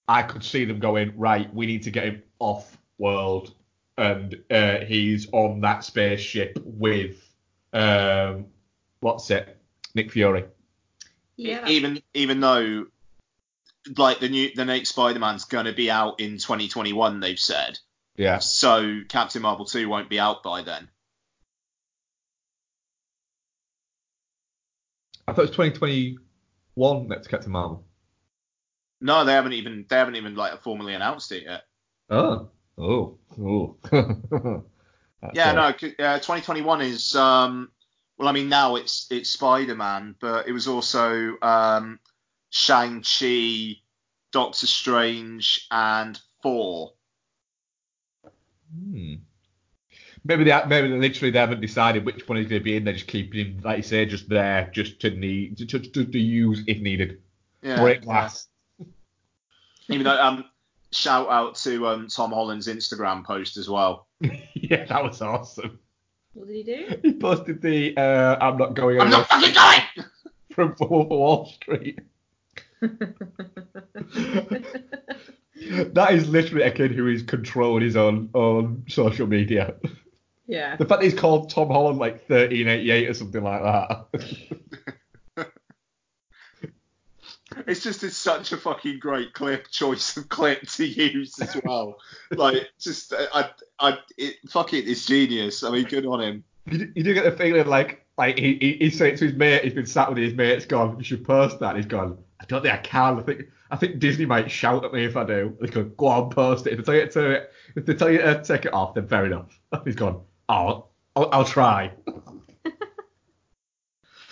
I 0.07 0.23
could 0.23 0.45
see 0.45 0.65
them 0.65 0.79
going 0.79 1.17
right. 1.17 1.53
We 1.55 1.67
need 1.67 1.83
to 1.85 1.91
get 1.91 2.05
him 2.05 2.23
off 2.39 2.77
world, 2.99 3.55
and 3.97 4.39
uh, 4.51 4.81
he's 4.81 5.29
on 5.33 5.61
that 5.63 5.85
spaceship 5.85 6.59
with 6.63 7.17
um, 7.73 8.47
what's 9.01 9.31
it, 9.31 9.57
Nick 9.95 10.13
Fury. 10.13 10.45
Yeah. 11.37 11.67
even 11.69 12.03
even 12.13 12.41
though 12.41 12.87
like 13.97 14.21
the 14.21 14.29
new 14.29 14.51
the 14.55 14.65
next 14.65 14.91
Spider-Man's 14.91 15.45
gonna 15.45 15.73
be 15.73 15.91
out 15.91 16.21
in 16.21 16.39
2021, 16.39 17.21
they've 17.21 17.39
said. 17.39 17.79
Yeah. 18.17 18.39
So 18.39 19.01
Captain 19.09 19.43
Marvel 19.43 19.65
2 19.65 19.89
won't 19.89 20.09
be 20.09 20.21
out 20.21 20.43
by 20.43 20.63
then. 20.63 20.89
I 25.27 25.33
thought 25.33 25.43
it 25.43 25.49
was 25.59 25.71
2021 25.71 27.09
that's 27.09 27.29
Captain 27.29 27.53
Marvel. 27.53 27.85
No, 29.01 29.25
they 29.25 29.33
haven't 29.33 29.55
even 29.55 29.87
they 29.89 29.97
haven't 29.97 30.17
even 30.17 30.35
like 30.35 30.63
formally 30.63 30.95
announced 30.95 31.33
it 31.33 31.45
yet. 31.45 31.63
Oh. 32.11 32.49
Oh. 32.79 33.19
Oh. 33.41 34.65
Yeah, 35.33 35.53
it. 35.53 35.55
no, 35.55 35.73
c- 35.79 35.97
uh, 35.99 36.19
2021 36.19 36.83
is 36.83 37.17
um 37.17 37.71
well, 38.19 38.29
I 38.29 38.33
mean 38.33 38.49
now 38.49 38.77
it's 38.77 39.07
it's 39.11 39.31
Spider-Man, 39.31 40.17
but 40.21 40.49
it 40.49 40.53
was 40.53 40.69
also 40.69 41.37
um 41.43 41.99
Shang-Chi, 42.51 43.77
Doctor 44.33 44.67
Strange, 44.67 45.67
and 45.71 46.21
Thor. 46.43 46.93
Hmm. 48.73 49.15
Maybe 50.25 50.45
they 50.45 50.63
maybe 50.67 50.89
they 50.89 50.99
literally 50.99 51.31
they 51.31 51.39
haven't 51.39 51.61
decided 51.61 52.07
which 52.07 52.27
one 52.29 52.39
he's 52.39 52.47
going 52.47 52.61
to 52.61 52.65
be 52.65 52.77
in. 52.77 52.85
They're 52.85 52.95
just 52.95 53.09
keeping 53.09 53.47
him, 53.47 53.61
like 53.63 53.79
you 53.79 53.83
say, 53.83 54.07
just 54.07 54.29
there, 54.29 54.71
just 54.73 55.01
to 55.01 55.11
need, 55.11 55.59
to, 55.59 55.67
to, 55.67 56.05
to 56.05 56.19
use 56.19 56.63
if 56.67 56.81
needed. 56.81 57.21
Yeah. 57.63 57.81
Break 57.81 58.03
glass. 58.03 58.47
Even 59.89 60.05
though 60.05 60.21
um 60.21 60.45
shout 60.93 61.29
out 61.29 61.57
to 61.57 61.89
um, 61.89 62.09
Tom 62.09 62.31
Holland's 62.31 62.69
Instagram 62.69 63.25
post 63.25 63.57
as 63.57 63.69
well. 63.69 64.07
yeah, 64.21 64.85
that 64.85 65.03
was 65.03 65.21
awesome. 65.21 65.79
What 66.35 66.49
did 66.49 66.57
he 66.57 66.63
do? 66.63 66.97
He 67.03 67.13
posted 67.15 67.63
the 67.63 67.97
uh, 67.97 68.37
I'm 68.41 68.59
not 68.59 68.75
going 68.75 69.01
I'm 69.01 69.07
anywhere 69.07 69.21
not 69.21 69.29
fucking 69.29 69.55
going. 69.55 70.09
from 70.51 70.75
Wolf 70.81 71.07
of 71.07 71.09
Wall 71.19 71.47
Street. 71.47 72.01
That 75.93 76.13
is 76.13 76.29
literally 76.29 76.65
a 76.65 76.71
kid 76.71 76.93
who 76.93 77.09
is 77.09 77.23
controlling 77.23 77.83
his 77.83 77.97
own 77.97 78.29
own 78.35 78.85
social 78.89 79.27
media. 79.27 79.75
yeah. 80.47 80.77
The 80.77 80.85
fact 80.85 81.01
that 81.01 81.11
he's 81.11 81.19
called 81.19 81.51
Tom 81.51 81.69
Holland 81.69 81.99
like 81.99 82.29
1388 82.29 83.09
or 83.09 83.15
something 83.15 83.43
like 83.43 83.63
that. 83.63 84.94
It's 87.67 87.83
just 87.83 88.03
it's 88.05 88.17
such 88.17 88.53
a 88.53 88.57
fucking 88.57 88.99
great 88.99 89.33
clip 89.33 89.69
choice 89.71 90.17
of 90.17 90.29
clip 90.29 90.63
to 90.69 90.87
use 90.87 91.39
as 91.41 91.61
well. 91.65 91.97
like 92.31 92.69
just 92.79 93.13
I 93.15 93.51
I 93.79 93.99
it 94.17 94.37
fuck 94.49 94.73
it, 94.73 94.89
it's 94.89 95.07
genius. 95.07 95.63
I 95.65 95.71
mean, 95.71 95.85
good 95.85 96.07
on 96.07 96.21
him. 96.21 96.45
you, 96.67 96.79
do- 96.79 96.93
you 96.95 97.03
do 97.05 97.15
get 97.15 97.25
the 97.25 97.33
feeling 97.33 97.67
like 97.67 98.05
like 98.17 98.39
he, 98.39 98.57
he 98.61 98.73
he's 98.81 98.99
saying 98.99 99.17
to 99.19 99.27
his 99.27 99.35
mate, 99.35 99.65
he's 99.65 99.75
been 99.75 99.87
sat 99.87 100.09
with 100.09 100.19
his 100.19 100.35
mates, 100.35 100.67
gone, 100.67 100.97
you 100.99 101.05
should 101.05 101.25
post 101.25 101.59
that. 101.61 101.77
He's 101.77 101.87
gone, 101.87 102.19
I 102.41 102.45
don't 102.45 102.63
think 102.63 102.75
I 102.75 102.79
can. 102.79 103.19
I 103.19 103.23
think 103.23 103.43
I 103.71 103.77
think 103.77 103.99
Disney 103.99 104.27
might 104.27 104.51
shout 104.51 104.85
at 104.85 104.93
me 104.93 105.05
if 105.05 105.17
I 105.17 105.25
do. 105.25 105.57
He's 105.61 105.71
gone, 105.71 105.93
go 105.97 106.07
on, 106.07 106.31
post 106.31 106.67
it. 106.67 106.79
If 106.79 106.85
they 106.85 107.07
tell 107.09 107.25
you 107.25 107.37
to 107.37 107.49
if 107.77 107.87
they 107.87 107.95
tell 107.95 108.11
you 108.11 108.19
to 108.19 108.43
take 108.45 108.65
it 108.67 108.73
off, 108.75 108.95
then 108.95 109.09
fair 109.09 109.27
enough. 109.27 109.59
He's 109.85 109.97
gone, 109.97 110.21
oh, 110.49 110.87
I'll, 111.17 111.29
I'll 111.33 111.45
try. 111.45 111.93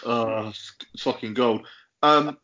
Uh, 0.04 0.50
fucking 0.98 1.32
gold. 1.34 1.64
Um, 2.02 2.36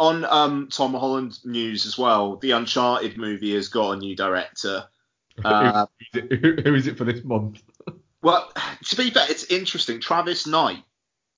on 0.00 0.24
um 0.24 0.68
Tom 0.72 0.94
Holland 0.94 1.38
news 1.44 1.86
as 1.86 1.96
well, 1.96 2.36
the 2.36 2.52
Uncharted 2.52 3.18
movie 3.18 3.54
has 3.54 3.68
got 3.68 3.92
a 3.92 3.96
new 3.96 4.16
director. 4.16 4.84
Uh, 5.42 5.86
who, 6.12 6.18
is 6.18 6.24
it, 6.24 6.40
who, 6.40 6.56
who 6.62 6.74
is 6.74 6.86
it 6.86 6.98
for 6.98 7.04
this 7.04 7.24
month? 7.24 7.62
Well, 8.20 8.52
to 8.84 8.96
be 8.96 9.10
fair, 9.10 9.24
it's 9.30 9.44
interesting. 9.44 9.98
Travis 9.98 10.46
Knight 10.46 10.82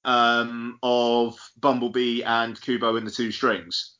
um, 0.05 0.81
of 0.83 1.39
Bumblebee 1.61 2.25
and 2.25 2.61
Kubo 2.61 2.97
and 2.97 3.07
the 3.07 3.13
Two 3.13 3.31
Strings. 3.31 3.95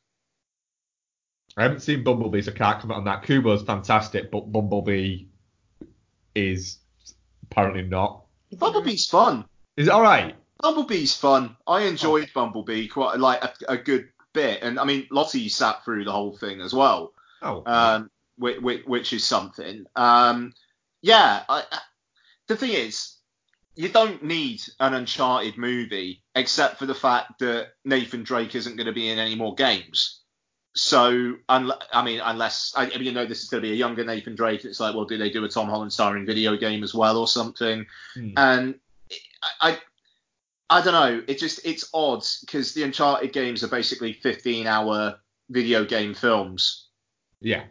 I 1.55 1.63
haven't 1.63 1.81
seen 1.81 2.03
Bumblebee, 2.03 2.41
so 2.41 2.51
I 2.51 2.55
can't 2.55 2.81
comment 2.81 2.97
on 2.97 3.05
that. 3.05 3.23
Kubo's 3.23 3.63
fantastic, 3.63 4.29
but 4.29 4.51
Bumblebee 4.51 5.27
is 6.35 6.79
apparently 7.43 7.83
not. 7.83 8.25
Bumblebee's 8.51 9.05
fun. 9.05 9.45
Is 9.77 9.87
it 9.87 9.91
all 9.91 10.01
right? 10.01 10.35
Bumblebee's 10.61 11.15
fun. 11.15 11.55
I 11.65 11.83
enjoyed 11.83 12.29
Bumblebee 12.33 12.87
quite 12.87 13.19
like 13.19 13.41
a, 13.41 13.53
a 13.69 13.77
good 13.77 14.09
bit, 14.33 14.61
and 14.63 14.79
I 14.79 14.83
mean 14.85 15.07
Lottie 15.11 15.49
sat 15.49 15.83
through 15.85 16.05
the 16.05 16.11
whole 16.11 16.35
thing 16.35 16.61
as 16.61 16.73
well, 16.73 17.13
Oh, 17.41 17.63
um, 17.65 18.09
which, 18.37 18.59
which, 18.61 18.85
which 18.85 19.13
is 19.13 19.23
something. 19.25 19.85
Um, 19.95 20.53
yeah, 21.01 21.43
I, 21.47 21.63
the 22.47 22.55
thing 22.55 22.71
is, 22.71 23.15
you 23.75 23.89
don't 23.89 24.23
need 24.23 24.61
an 24.79 24.93
Uncharted 24.93 25.57
movie 25.57 26.21
except 26.35 26.77
for 26.77 26.85
the 26.85 26.95
fact 26.95 27.39
that 27.39 27.69
Nathan 27.83 28.23
Drake 28.23 28.55
isn't 28.55 28.75
going 28.75 28.87
to 28.87 28.93
be 28.93 29.09
in 29.09 29.19
any 29.19 29.35
more 29.35 29.55
games. 29.55 30.19
So, 30.75 31.35
unle- 31.49 31.81
I 31.91 32.03
mean, 32.03 32.19
unless 32.23 32.73
I, 32.75 32.87
you 32.87 33.11
know, 33.11 33.25
this 33.25 33.43
is 33.43 33.49
going 33.49 33.61
to 33.61 33.67
be 33.67 33.73
a 33.73 33.77
younger 33.77 34.03
Nathan 34.03 34.35
Drake. 34.35 34.65
It's 34.65 34.79
like, 34.79 34.95
well, 34.95 35.05
do 35.05 35.17
they 35.17 35.29
do 35.29 35.43
a 35.43 35.49
Tom 35.49 35.67
Holland 35.67 35.93
starring 35.93 36.25
video 36.25 36.55
game 36.57 36.83
as 36.83 36.93
well 36.93 37.17
or 37.17 37.27
something? 37.27 37.85
Hmm. 38.15 38.29
And 38.37 38.75
I, 39.61 39.69
I, 39.69 39.77
I 40.73 40.81
don't 40.81 40.93
know. 40.93 41.23
It 41.27 41.37
just 41.37 41.63
it's 41.65 41.87
odd 41.93 42.23
because 42.41 42.73
the 42.73 42.81
Uncharted 42.81 43.31
games 43.31 43.63
are 43.63 43.67
basically 43.67 44.15
15-hour 44.15 45.19
video 45.51 45.85
game 45.85 46.15
films. 46.15 46.87
yeah. 47.41 47.65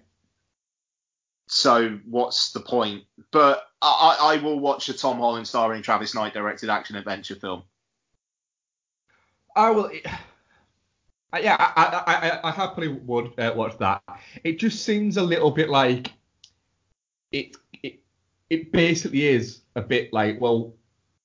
So 1.49 1.99
what's 2.06 2.52
the 2.52 2.61
point? 2.61 3.02
But 3.32 3.64
I, 3.82 4.18
I 4.21 4.37
will 4.37 4.61
watch 4.61 4.88
a 4.88 4.94
Tom 4.94 5.18
Holland 5.18 5.49
starring 5.49 5.82
Travis 5.82 6.14
Knight 6.14 6.32
directed 6.32 6.71
action 6.71 6.94
adventure 6.94 7.35
film. 7.35 7.64
I 9.56 9.71
will. 9.71 9.90
Yeah, 11.40 11.56
I, 11.59 12.02
I, 12.06 12.28
I, 12.28 12.49
I 12.49 12.50
happily 12.50 12.88
would 12.88 13.32
uh, 13.38 13.54
watch 13.56 13.78
that. 13.78 14.02
It 14.44 14.59
just 14.59 14.85
seems 14.85 15.16
a 15.16 15.23
little 15.23 15.50
bit 15.50 15.71
like 15.71 16.12
it. 17.30 17.56
It, 17.82 18.00
it 18.50 18.71
basically 18.71 19.25
is 19.28 19.62
a 19.75 19.80
bit 19.80 20.12
like, 20.12 20.38
well, 20.42 20.75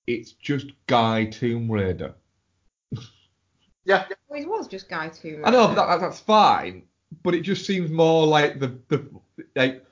it's 0.07 0.31
just 0.31 0.71
Guy 0.87 1.25
Tomb 1.25 1.69
Raider. 1.69 2.15
Yeah, 3.85 4.05
Well, 4.27 4.41
it 4.41 4.47
was 4.49 4.67
just 4.67 4.89
Guy 4.89 5.09
Two. 5.09 5.41
I 5.45 5.51
know, 5.51 5.67
but 5.67 5.75
that, 5.75 5.99
that's 6.01 6.19
fine. 6.19 6.83
But 7.23 7.35
it 7.35 7.41
just 7.41 7.65
seems 7.65 7.89
more 7.91 8.25
like 8.25 8.59
the 8.59 8.79
the 8.87 9.05
like. 9.55 9.83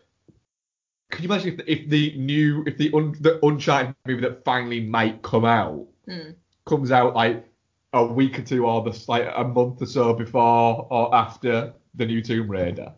Can 1.12 1.24
you 1.24 1.30
imagine 1.30 1.50
if 1.52 1.58
the, 1.58 1.72
if 1.72 1.90
the 1.90 2.18
new 2.18 2.64
if 2.66 2.78
the 2.78 2.92
un, 2.94 3.16
the 3.22 3.40
Uncharted 3.46 3.96
movie 4.06 4.22
that 4.22 4.44
finally 4.44 4.82
might 4.82 5.22
come 5.22 5.46
out 5.46 5.86
Hmm. 6.08 6.32
comes 6.66 6.92
out 6.92 7.16
like 7.16 7.48
a 7.94 8.06
week 8.06 8.38
or 8.38 8.42
two 8.44 8.66
or 8.68 8.84
the 8.84 9.04
like 9.08 9.28
a 9.34 9.44
month 9.44 9.82
or 9.82 9.86
so 9.86 10.14
before 10.14 10.88
or 10.90 11.16
after 11.16 11.74
the 11.96 12.06
new 12.06 12.22
Tomb 12.22 12.52
Raider. 12.52 12.92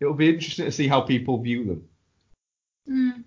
It'll 0.00 0.14
be 0.14 0.28
interesting 0.28 0.66
to 0.66 0.72
see 0.72 0.86
how 0.86 1.00
people 1.00 1.42
view 1.42 1.64
them. 1.64 1.88
Hmm. 2.86 3.20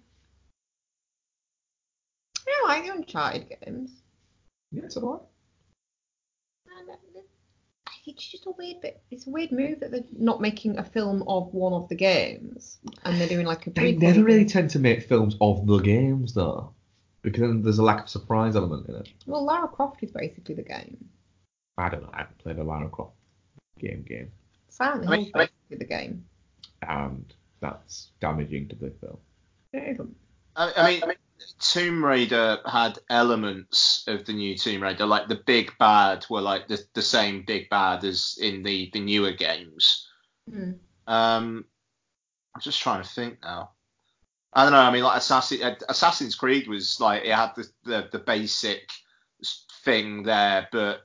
I 2.71 2.75
like 2.75 2.85
the 2.85 2.93
Uncharted 2.93 3.53
games. 3.65 3.91
Yeah, 4.71 4.83
it's 4.85 4.95
alright. 4.95 5.21
And, 6.79 6.89
uh, 6.89 7.19
It's 8.05 8.25
just 8.25 8.45
a 8.45 8.51
weird 8.51 8.81
bit. 8.81 9.01
It's 9.11 9.27
a 9.27 9.29
weird 9.29 9.51
move 9.51 9.81
that 9.81 9.91
they're 9.91 10.03
not 10.17 10.39
making 10.41 10.77
a 10.77 10.83
film 10.83 11.23
of 11.27 11.53
one 11.53 11.73
of 11.73 11.89
the 11.89 11.95
games, 11.95 12.79
and 13.03 13.19
they're 13.19 13.27
doing 13.27 13.45
like 13.45 13.67
a. 13.67 13.71
They 13.71 13.93
prequel 13.93 14.01
never 14.01 14.23
really 14.23 14.45
tend 14.45 14.69
to 14.71 14.79
make 14.79 15.03
films 15.03 15.35
of 15.41 15.67
the 15.67 15.79
games 15.79 16.33
though, 16.33 16.73
because 17.21 17.41
then 17.41 17.61
there's 17.61 17.79
a 17.79 17.83
lack 17.83 18.03
of 18.03 18.09
surprise 18.09 18.55
element 18.55 18.87
in 18.87 18.95
it. 18.95 19.09
Well, 19.25 19.43
Lara 19.43 19.67
Croft 19.67 20.01
is 20.03 20.11
basically 20.11 20.55
the 20.55 20.63
game. 20.63 21.09
I 21.77 21.89
don't 21.89 22.03
know. 22.03 22.09
I 22.13 22.19
haven't 22.19 22.37
played 22.37 22.57
a 22.57 22.63
Lara 22.63 22.89
Croft 22.89 23.15
game 23.79 24.05
game, 24.07 24.31
Silent 24.69 25.03
Hill 25.03 25.13
is 25.13 25.31
basically 25.31 25.77
the 25.77 25.85
game. 25.85 26.23
and 26.87 27.33
that's 27.59 28.09
damaging 28.21 28.67
to 28.69 28.75
the 28.75 28.91
film. 29.01 29.17
It 29.73 29.89
isn't. 29.89 30.15
I, 30.55 30.71
I 30.77 31.05
mean, 31.07 31.15
Tomb 31.59 32.03
Raider 32.03 32.59
had 32.65 32.97
elements 33.09 34.03
of 34.07 34.25
the 34.25 34.33
new 34.33 34.57
Tomb 34.57 34.81
Raider, 34.83 35.05
like 35.05 35.27
the 35.27 35.41
big 35.45 35.71
bad 35.79 36.25
were 36.29 36.41
like 36.41 36.67
the, 36.67 36.79
the 36.93 37.01
same 37.01 37.43
big 37.45 37.69
bad 37.69 38.03
as 38.03 38.37
in 38.41 38.63
the, 38.63 38.89
the 38.93 38.99
newer 38.99 39.31
games. 39.31 40.07
Hmm. 40.49 40.71
Um, 41.07 41.65
I'm 42.55 42.61
just 42.61 42.81
trying 42.81 43.03
to 43.03 43.09
think 43.09 43.39
now. 43.43 43.71
I 44.53 44.63
don't 44.63 44.73
know. 44.73 44.79
I 44.79 44.91
mean, 44.91 45.03
like 45.03 45.17
Assassin, 45.17 45.63
uh, 45.63 45.75
Assassin's 45.87 46.35
Creed 46.35 46.67
was 46.67 46.99
like 46.99 47.23
it 47.23 47.33
had 47.33 47.51
the, 47.55 47.67
the, 47.85 48.09
the 48.11 48.19
basic 48.19 48.89
thing 49.85 50.23
there, 50.23 50.67
but 50.71 51.01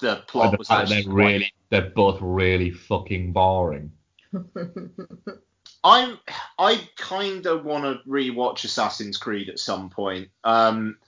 the 0.00 0.18
And 0.18 0.26
plot 0.26 0.50
the 0.52 0.58
was 0.58 0.68
fact 0.68 0.88
that 0.88 0.96
actually 0.96 1.02
they're 1.04 1.12
quite- 1.12 1.32
really, 1.32 1.52
they're 1.70 1.90
both 1.90 2.18
really 2.20 2.70
fucking 2.70 3.32
boring. 3.32 3.92
I'm 5.82 6.18
I 6.58 6.86
kind 6.96 7.46
of 7.46 7.64
want 7.64 7.84
to 7.84 8.08
rewatch 8.08 8.64
Assassin's 8.64 9.16
Creed 9.16 9.48
at 9.48 9.58
some 9.58 9.88
point. 9.90 10.28
Um, 10.44 10.98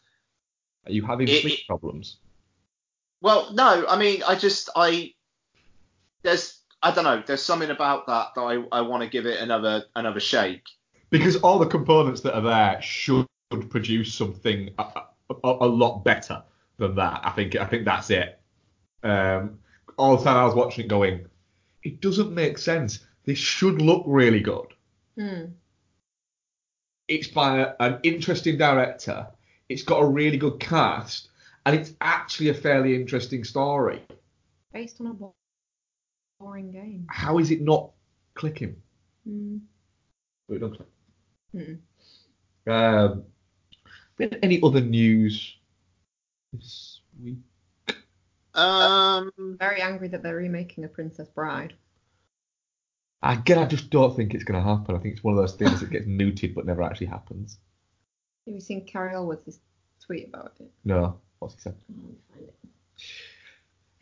Are 0.86 0.92
you 0.92 1.02
having 1.04 1.28
It- 1.28 1.42
sleep 1.42 1.60
it- 1.60 1.66
problems? 1.66 2.18
well, 3.20 3.52
no, 3.52 3.86
I 3.88 3.98
mean, 3.98 4.22
I 4.26 4.34
just 4.34 4.70
I 4.74 5.12
there's 6.22 6.58
I 6.82 6.90
don't 6.90 7.04
know. 7.04 7.22
There's 7.24 7.42
something 7.42 7.70
about 7.70 8.06
that 8.06 8.28
that 8.34 8.40
I, 8.40 8.64
I 8.72 8.80
want 8.80 9.02
to 9.02 9.08
give 9.08 9.26
it 9.26 9.40
another 9.40 9.84
another 9.94 10.20
shake. 10.20 10.64
Because 11.10 11.36
all 11.36 11.58
the 11.58 11.66
components 11.66 12.22
that 12.22 12.34
are 12.34 12.40
there 12.40 12.80
should 12.82 13.26
produce 13.68 14.14
something 14.14 14.70
a, 14.78 14.82
a, 14.82 15.36
a 15.44 15.66
lot 15.66 16.02
better 16.04 16.42
than 16.78 16.94
that. 16.96 17.20
I 17.24 17.30
think 17.30 17.54
I 17.56 17.66
think 17.66 17.84
that's 17.84 18.08
it. 18.10 18.40
Um, 19.02 19.58
all 19.98 20.16
the 20.16 20.24
time 20.24 20.36
I 20.38 20.44
was 20.44 20.54
watching 20.54 20.86
it, 20.86 20.88
going, 20.88 21.26
it 21.82 22.00
doesn't 22.00 22.32
make 22.32 22.56
sense. 22.56 23.00
This 23.24 23.38
should 23.38 23.80
look 23.80 24.04
really 24.06 24.40
good. 24.40 24.66
Hmm. 25.16 25.44
It's 27.08 27.28
by 27.28 27.60
a, 27.60 27.74
an 27.80 28.00
interesting 28.02 28.56
director. 28.58 29.26
It's 29.68 29.82
got 29.82 30.02
a 30.02 30.06
really 30.06 30.36
good 30.36 30.58
cast, 30.60 31.28
and 31.66 31.76
it's 31.76 31.92
actually 32.00 32.48
a 32.48 32.54
fairly 32.54 32.94
interesting 32.94 33.44
story. 33.44 34.02
Based 34.72 35.00
on 35.00 35.06
a 35.08 36.42
boring 36.42 36.72
game. 36.72 37.06
How 37.10 37.38
is 37.38 37.50
it 37.50 37.60
not 37.60 37.90
clicking? 38.34 38.76
Hmm. 39.24 39.58
But 40.48 40.56
it 40.56 40.58
don't 40.60 40.76
click. 40.76 40.88
Hmm. 41.52 42.70
Um, 42.70 43.24
any 44.42 44.60
other 44.62 44.80
news 44.80 45.56
this 46.52 47.00
week? 47.22 47.38
Um, 48.54 49.30
Very 49.58 49.80
angry 49.80 50.08
that 50.08 50.22
they're 50.22 50.36
remaking 50.36 50.84
a 50.84 50.88
Princess 50.88 51.28
Bride. 51.28 51.74
Again, 53.22 53.58
I 53.58 53.66
just 53.66 53.90
don't 53.90 54.16
think 54.16 54.34
it's 54.34 54.44
going 54.44 54.60
to 54.60 54.68
happen. 54.68 54.96
I 54.96 54.98
think 54.98 55.14
it's 55.14 55.24
one 55.24 55.34
of 55.34 55.40
those 55.40 55.54
things 55.54 55.80
that 55.80 55.90
gets 55.90 56.06
mooted 56.06 56.54
but 56.54 56.66
never 56.66 56.82
actually 56.82 57.06
happens. 57.06 57.58
Have 58.46 58.54
you 58.54 58.60
seen 58.60 58.84
Cary 58.84 59.14
Elwes's 59.14 59.60
tweet 60.04 60.28
about 60.28 60.54
it? 60.58 60.70
No, 60.84 61.20
what's 61.38 61.54
he 61.54 61.60
said? 61.60 61.76
Let 61.88 62.08
me 62.08 62.16
find 62.32 62.48
it. 62.48 62.54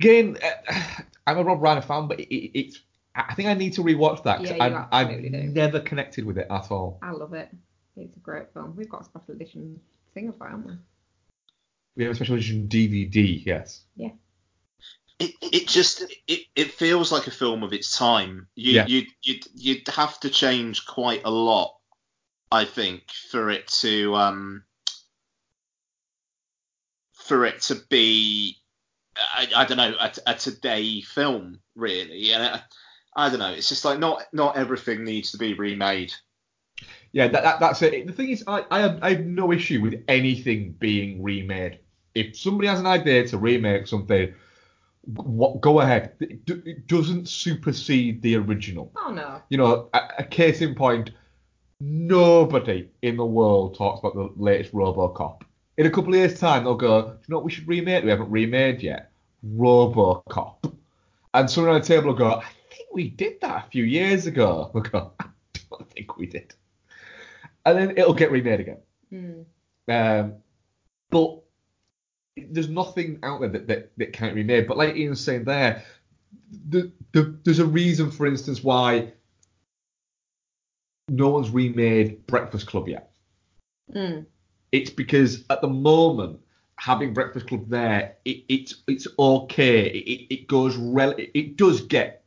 Again, 0.00 0.38
uh, 0.42 1.02
I'm 1.26 1.38
a 1.38 1.44
Rob 1.44 1.60
Reiner 1.60 1.84
fan, 1.84 2.08
but 2.08 2.20
it, 2.20 2.34
it, 2.34 2.58
it's 2.58 2.80
I 3.14 3.34
think 3.34 3.48
I 3.48 3.54
need 3.54 3.74
to 3.74 3.82
rewatch 3.82 4.22
that 4.24 4.40
because 4.40 4.56
Yeah, 4.56 4.86
I've, 4.90 5.08
I've 5.08 5.20
never 5.20 5.80
connected 5.80 6.24
with 6.24 6.38
it 6.38 6.46
at 6.48 6.70
all. 6.70 6.98
I 7.02 7.10
love 7.10 7.34
it. 7.34 7.50
It's 7.96 8.16
a 8.16 8.20
great 8.20 8.52
film. 8.54 8.74
We've 8.76 8.88
got 8.88 9.02
a 9.02 9.04
special 9.04 9.34
edition 9.34 9.80
thing 10.14 10.28
of 10.28 10.36
it, 10.36 10.44
haven't 10.44 10.66
we? 10.66 10.72
We 11.96 12.04
have 12.04 12.12
a 12.12 12.14
special 12.14 12.36
edition 12.36 12.68
DVD, 12.68 13.44
yes. 13.44 13.82
It, 15.20 15.34
it 15.42 15.68
just 15.68 16.02
it, 16.26 16.46
it 16.56 16.70
feels 16.72 17.12
like 17.12 17.26
a 17.26 17.30
film 17.30 17.62
of 17.62 17.74
its 17.74 17.96
time. 17.96 18.48
You 18.54 18.72
Yeah. 18.72 18.86
you 18.86 19.02
you'd, 19.22 19.46
you'd 19.54 19.88
have 19.88 20.18
to 20.20 20.30
change 20.30 20.86
quite 20.86 21.22
a 21.24 21.30
lot, 21.30 21.76
I 22.50 22.64
think, 22.64 23.02
for 23.30 23.50
it 23.50 23.68
to 23.82 24.14
um 24.16 24.64
for 27.12 27.44
it 27.44 27.60
to 27.62 27.76
be 27.90 28.56
I, 29.16 29.48
I 29.54 29.64
don't 29.66 29.76
know 29.76 29.94
a, 30.00 30.12
a 30.26 30.34
today 30.34 31.02
film 31.02 31.60
really. 31.74 32.32
And 32.32 32.42
I, 32.42 32.62
I 33.14 33.28
don't 33.28 33.40
know. 33.40 33.52
It's 33.52 33.68
just 33.68 33.84
like 33.84 33.98
not 33.98 34.22
not 34.32 34.56
everything 34.56 35.04
needs 35.04 35.32
to 35.32 35.38
be 35.38 35.52
remade. 35.52 36.14
Yeah, 37.12 37.28
that, 37.28 37.42
that 37.42 37.60
that's 37.60 37.82
it. 37.82 38.06
The 38.06 38.12
thing 38.12 38.30
is, 38.30 38.44
I, 38.46 38.64
I 38.70 38.80
have 38.80 38.98
I 39.02 39.10
have 39.14 39.26
no 39.26 39.52
issue 39.52 39.82
with 39.82 40.02
anything 40.08 40.72
being 40.78 41.22
remade. 41.22 41.80
If 42.14 42.38
somebody 42.38 42.68
has 42.68 42.80
an 42.80 42.86
idea 42.86 43.26
to 43.28 43.38
remake 43.38 43.86
something, 43.86 44.32
what 45.16 45.60
go 45.60 45.80
ahead. 45.80 46.12
It, 46.20 46.44
do- 46.44 46.62
it 46.64 46.86
doesn't 46.86 47.28
supersede 47.28 48.22
the 48.22 48.36
original. 48.36 48.92
Oh 48.96 49.10
no. 49.10 49.42
You 49.48 49.58
know, 49.58 49.88
a, 49.92 50.00
a 50.18 50.24
case 50.24 50.60
in 50.60 50.74
point, 50.74 51.10
nobody 51.80 52.88
in 53.02 53.16
the 53.16 53.26
world 53.26 53.76
talks 53.76 54.00
about 54.00 54.14
the 54.14 54.30
latest 54.36 54.72
RoboCop. 54.72 55.42
In 55.76 55.86
a 55.86 55.90
couple 55.90 56.12
of 56.12 56.18
years' 56.18 56.38
time, 56.38 56.64
they'll 56.64 56.74
go, 56.74 57.02
Do 57.02 57.08
you 57.08 57.16
know 57.28 57.36
what 57.38 57.44
we 57.44 57.50
should 57.50 57.68
remake? 57.68 58.04
We 58.04 58.10
haven't 58.10 58.30
remade 58.30 58.82
yet. 58.82 59.10
RoboCop. 59.46 60.74
And 61.32 61.50
someone 61.50 61.74
on 61.74 61.80
the 61.80 61.86
table 61.86 62.08
will 62.08 62.14
go, 62.14 62.34
I 62.34 62.48
think 62.70 62.88
we 62.92 63.08
did 63.08 63.40
that 63.40 63.66
a 63.66 63.70
few 63.70 63.84
years 63.84 64.26
ago. 64.26 64.70
We'll 64.74 64.82
go, 64.82 65.12
I 65.20 65.26
don't 65.70 65.90
think 65.90 66.16
we 66.16 66.26
did. 66.26 66.54
And 67.64 67.78
then 67.78 67.90
it'll 67.96 68.14
get 68.14 68.30
remade 68.30 68.60
again. 68.60 68.78
Hmm. 69.10 69.42
Um, 69.88 70.34
but 71.10 71.42
there's 72.50 72.68
nothing 72.68 73.18
out 73.22 73.40
there 73.40 73.50
that, 73.50 73.66
that, 73.68 73.92
that 73.96 74.12
can't 74.12 74.34
be 74.34 74.42
made. 74.42 74.66
But 74.66 74.76
like 74.76 74.96
Ian's 74.96 75.20
saying 75.20 75.44
there, 75.44 75.84
the, 76.68 76.92
the, 77.12 77.38
there's 77.44 77.58
a 77.58 77.66
reason, 77.66 78.10
for 78.10 78.26
instance, 78.26 78.62
why 78.62 79.12
no 81.08 81.28
one's 81.28 81.50
remade 81.50 82.26
Breakfast 82.26 82.66
Club 82.66 82.88
yet. 82.88 83.10
Hmm. 83.92 84.20
It's 84.72 84.90
because 84.90 85.44
at 85.50 85.60
the 85.60 85.68
moment, 85.68 86.38
having 86.76 87.12
Breakfast 87.12 87.48
Club 87.48 87.68
there, 87.68 88.16
it, 88.24 88.44
it's 88.48 88.82
it's 88.86 89.06
okay. 89.18 89.86
It, 89.86 90.08
it, 90.08 90.34
it 90.34 90.46
goes 90.46 90.76
rel- 90.76 91.16
it 91.18 91.56
does 91.56 91.80
get 91.80 92.24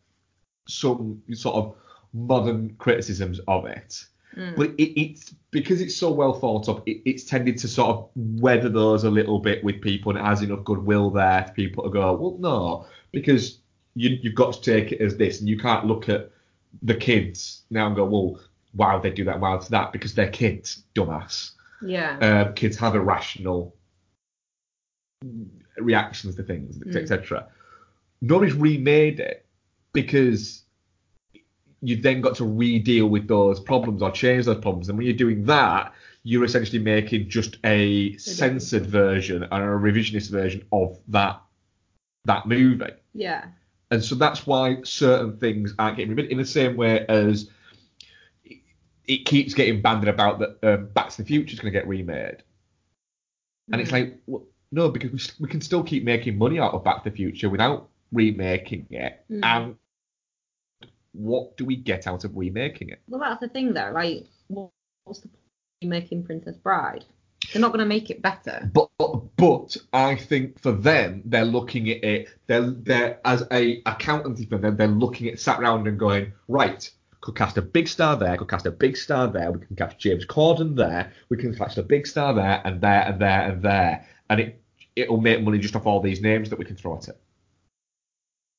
some 0.67 1.21
sort 1.33 1.55
of 1.55 1.75
modern 2.13 2.75
criticisms 2.77 3.39
of 3.47 3.65
it. 3.65 4.05
Mm. 4.35 4.55
But 4.55 4.71
it, 4.77 4.99
it's 4.99 5.33
because 5.51 5.81
it's 5.81 5.95
so 5.95 6.11
well 6.11 6.33
thought 6.33 6.67
of, 6.67 6.81
it, 6.85 7.01
it's 7.05 7.23
tended 7.23 7.57
to 7.59 7.67
sort 7.67 7.89
of 7.89 8.09
weather 8.15 8.69
those 8.69 9.03
a 9.03 9.09
little 9.09 9.39
bit 9.39 9.63
with 9.63 9.81
people 9.81 10.11
and 10.11 10.19
it 10.19 10.25
has 10.25 10.41
enough 10.41 10.63
goodwill 10.63 11.11
there 11.11 11.45
for 11.47 11.53
people 11.53 11.83
to 11.83 11.89
go, 11.89 12.13
well, 12.15 12.37
no, 12.39 12.85
because 13.11 13.59
you, 13.95 14.17
you've 14.21 14.35
got 14.35 14.53
to 14.53 14.61
take 14.61 14.91
it 14.91 15.01
as 15.01 15.17
this 15.17 15.39
and 15.39 15.47
you 15.47 15.57
can't 15.57 15.85
look 15.85 16.09
at 16.09 16.31
the 16.81 16.95
kids 16.95 17.61
now 17.69 17.85
and 17.87 17.95
go, 17.95 18.05
well, 18.05 18.39
wow, 18.73 18.97
they 18.99 19.11
do 19.11 19.23
that, 19.25 19.39
wow, 19.39 19.55
it's 19.55 19.67
that, 19.67 19.93
because 19.93 20.15
they're 20.15 20.31
kids, 20.31 20.83
dumbass. 20.95 21.51
Yeah. 21.85 22.17
Um, 22.47 22.53
kids 22.55 22.75
have 22.77 22.95
irrational 22.95 23.75
reactions 25.77 26.35
to 26.35 26.43
things, 26.43 26.79
Mm. 26.79 26.95
etc. 26.95 27.47
Nobody's 28.21 28.55
remade 28.55 29.19
it 29.19 29.45
because 29.93 30.62
you've 31.85 32.01
then 32.01 32.21
got 32.21 32.35
to 32.37 32.45
re-deal 32.45 33.07
with 33.07 33.27
those 33.27 33.59
problems 33.59 34.01
or 34.01 34.09
change 34.09 34.45
those 34.45 34.59
problems. 34.59 34.87
And 34.87 34.97
when 34.97 35.05
you're 35.05 35.15
doing 35.15 35.43
that, 35.45 35.93
you're 36.23 36.45
essentially 36.45 36.79
making 36.79 37.27
just 37.29 37.57
a 37.65 38.15
censored 38.17 38.85
version 38.85 39.43
and 39.43 39.53
a 39.63 39.67
revisionist 39.67 40.29
version 40.31 40.63
of 40.71 40.97
that 41.09 41.41
that 42.25 42.45
movie. 42.45 42.85
yeah. 43.13 43.45
And 43.91 44.03
so 44.03 44.15
that's 44.15 44.47
why 44.47 44.77
certain 44.83 45.37
things 45.37 45.75
aren't 45.77 45.97
getting 45.97 46.15
remade 46.15 46.31
in 46.31 46.37
the 46.39 46.45
same 46.45 46.77
way 46.77 47.05
as 47.09 47.49
it- 49.05 49.25
keeps 49.25 49.53
getting 49.53 49.81
banded 49.81 50.07
about 50.09 50.39
that 50.39 50.57
um, 50.63 50.87
Back 50.93 51.09
to 51.09 51.17
the 51.17 51.25
Future 51.27 51.53
is 51.53 51.59
going 51.59 51.71
to 51.73 51.77
get 51.77 51.87
remade. 51.87 52.37
And 53.71 53.81
it's 53.81 53.91
Mm. 53.91 53.93
like, 53.93 54.19
well, 54.25 54.45
no, 54.71 54.89
because 54.89 55.11
we, 55.11 55.45
we 55.45 55.49
can 55.49 55.61
still 55.61 55.83
keep 55.83 56.03
making 56.03 56.37
money 56.37 56.59
out 56.59 56.73
of 56.73 56.83
Back 56.83 57.03
to 57.03 57.09
the 57.09 57.15
Future 57.15 57.49
without 57.49 57.89
remaking 58.11 58.87
it. 58.89 59.23
Mm. 59.29 59.43
And 59.43 59.75
what 61.13 61.55
do 61.57 61.65
we 61.65 61.75
get 61.75 62.07
out 62.07 62.23
of 62.23 62.35
remaking 62.35 62.89
it? 62.89 63.01
Well, 63.07 63.21
that's 63.21 63.39
the 63.39 63.47
thing, 63.47 63.73
though. 63.73 63.91
Like, 63.93 64.25
what's 64.47 65.19
the 65.21 65.29
point 65.29 65.39
of 65.83 65.89
making 65.89 66.23
Princess 66.23 66.57
Bride? 66.57 67.05
They're 67.51 67.61
not 67.61 67.69
going 67.69 67.79
to 67.79 67.85
make 67.85 68.09
it 68.09 68.21
better. 68.21 68.69
But 68.73 68.89
but 68.97 69.75
I 69.91 70.15
think 70.15 70.61
for 70.61 70.71
them, 70.71 71.21
they're 71.25 71.45
looking 71.45 71.89
at 71.89 72.03
it. 72.03 72.29
They're 72.47 72.61
they're 72.61 73.19
as 73.25 73.45
a 73.51 73.81
accountancy 73.85 74.45
firm. 74.45 74.61
They're, 74.61 74.71
they're 74.71 74.87
looking 74.87 75.27
at 75.27 75.39
sat 75.39 75.59
round 75.59 75.87
and 75.87 75.99
going 75.99 76.33
right. 76.47 76.89
Could 77.21 77.35
cast 77.35 77.57
a 77.57 77.61
big 77.61 77.87
star 77.87 78.15
there. 78.17 78.35
Could 78.37 78.49
cast 78.49 78.65
a 78.65 78.71
big 78.71 78.97
star 78.97 79.27
there. 79.27 79.51
We 79.51 79.65
can 79.65 79.75
cast 79.75 79.99
James 79.99 80.25
Corden 80.25 80.75
there. 80.75 81.13
We 81.29 81.37
can 81.37 81.55
cast 81.55 81.77
a 81.77 81.83
big 81.83 82.07
star 82.07 82.33
there 82.33 82.61
and 82.65 82.81
there 82.81 83.03
and 83.03 83.21
there 83.21 83.51
and 83.51 83.61
there. 83.61 84.07
And 84.29 84.39
it 84.39 84.61
it'll 84.95 85.21
make 85.21 85.41
money 85.41 85.59
just 85.59 85.75
off 85.75 85.85
all 85.85 86.01
these 86.01 86.21
names 86.21 86.49
that 86.49 86.59
we 86.59 86.65
can 86.65 86.75
throw 86.75 86.97
at 86.97 87.07
it. 87.09 87.17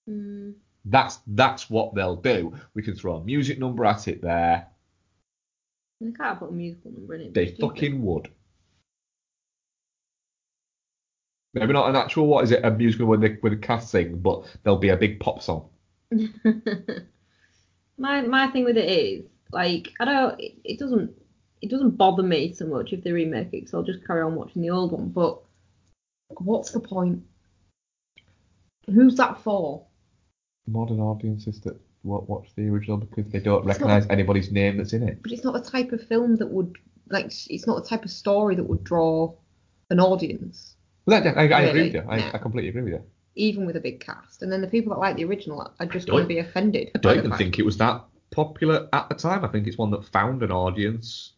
Mm. 0.09 0.55
That's 0.85 1.19
that's 1.27 1.71
what 1.71 1.95
they'll 1.95 2.17
do. 2.17 2.55
We 2.75 2.83
can 2.83 2.95
throw 2.95 3.17
a 3.17 3.25
music 3.25 3.59
number 3.59 3.85
at 3.85 4.07
it 4.09 4.21
there. 4.21 4.67
They 6.01 6.13
can't 6.13 6.39
put 6.39 6.51
a 6.51 6.53
musical 6.53 6.93
number 6.93 7.15
in 7.15 7.21
it. 7.23 7.35
They 7.35 7.47
fucking 7.47 8.03
would. 8.03 8.29
Maybe 11.55 11.73
not 11.73 11.89
an 11.89 11.97
actual 11.97 12.27
what 12.27 12.45
is 12.45 12.51
it 12.51 12.65
a 12.65 12.71
musical 12.71 13.07
when 13.07 13.21
they 13.21 13.39
with 13.43 13.53
the 13.53 13.59
cast 13.59 13.91
sing, 13.91 14.19
but 14.19 14.45
there'll 14.63 14.79
be 14.79 14.89
a 14.89 14.97
big 14.97 15.21
pop 15.21 15.41
song. 15.41 15.69
my 17.97 18.21
my 18.23 18.49
thing 18.49 18.65
with 18.65 18.77
it 18.77 18.89
is 18.89 19.25
like 19.53 19.93
I 20.01 20.05
don't 20.05 20.41
it, 20.41 20.55
it 20.65 20.79
doesn't 20.79 21.17
it 21.63 21.71
doesn't 21.71 21.97
bother 21.97 22.23
me 22.23 22.53
so 22.53 22.67
much 22.67 22.93
if 22.93 23.03
they 23.03 23.13
remake 23.13 23.49
it 23.53 23.69
so 23.69 23.79
I'll 23.79 23.85
just 23.85 24.07
carry 24.07 24.21
on 24.21 24.35
watching 24.35 24.63
the 24.63 24.71
old 24.71 24.93
one. 24.93 25.09
But 25.09 25.41
what's 26.29 26.73
the 26.73 26.81
point? 26.81 27.23
Who's 28.93 29.15
that 29.17 29.41
for? 29.41 29.87
Modern 30.67 31.01
audiences 31.01 31.61
that 31.61 31.77
won't 32.03 32.29
watch 32.29 32.49
the 32.57 32.69
original 32.69 32.97
because 32.99 33.31
they 33.31 33.39
don't 33.41 33.65
recognise 33.65 34.07
anybody's 34.11 34.51
name 34.51 34.77
that's 34.79 34.93
in 34.93 35.03
it. 35.07 35.23
But 35.23 35.33
it's 35.33 35.45
not 35.45 35.53
the 35.55 35.71
type 35.71 35.93
of 35.93 36.03
film 36.07 36.37
that 36.37 36.47
would 36.47 36.77
like 37.11 37.27
it's 37.51 37.67
not 37.67 37.83
the 37.83 37.89
type 37.89 38.05
of 38.05 38.11
story 38.11 38.55
that 38.57 38.65
would 38.65 38.83
draw 38.85 39.35
an 39.91 40.01
audience, 40.01 40.77
Well, 41.05 41.23
that, 41.23 41.37
I, 41.37 41.49
I 41.49 41.61
agree 41.63 41.83
with 41.85 41.95
you. 41.95 42.03
I, 42.09 42.17
No. 42.19 42.31
I 42.33 42.39
completely 42.39 42.71
agree 42.71 42.83
with 42.83 42.93
you. 42.95 43.03
even 43.37 43.67
with 43.67 43.77
a 43.77 43.81
big 43.81 44.01
cast. 44.01 44.43
And 44.43 44.51
then 44.51 44.63
the 44.63 44.67
people 44.69 44.95
that 44.95 44.99
like 45.01 45.17
the 45.17 45.25
original 45.25 45.61
are 45.79 45.87
just 45.87 46.07
going 46.09 46.21
don't- 46.21 46.29
to 46.29 46.35
be 46.35 46.39
offended. 46.39 46.91
I 46.95 46.99
don't 46.99 47.19
even 47.19 47.31
fact- 47.31 47.39
think 47.39 47.59
it 47.59 47.65
was 47.65 47.77
that 47.79 48.03
popular 48.31 48.89
at 48.95 49.09
the 49.11 49.15
time. 49.15 49.45
I 49.45 49.49
think 49.49 49.67
it's 49.67 49.77
one 49.79 49.91
that 49.91 50.05
found 50.07 50.43
an 50.43 50.51
audience 50.51 51.33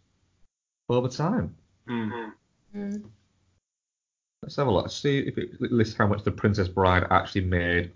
over 0.89 1.09
time. 1.09 1.55
Mm. 1.89 2.33
Mm. 2.77 3.03
Let's 4.43 4.55
have 4.57 4.69
a 4.69 4.71
look. 4.71 4.83
Let's 4.85 4.97
see 4.97 5.19
if 5.19 5.37
it 5.39 5.61
lists 5.61 5.97
how 5.97 6.07
much 6.07 6.23
The 6.23 6.31
Princess 6.31 6.69
Bride 6.69 7.05
actually 7.11 7.43
made 7.45 7.91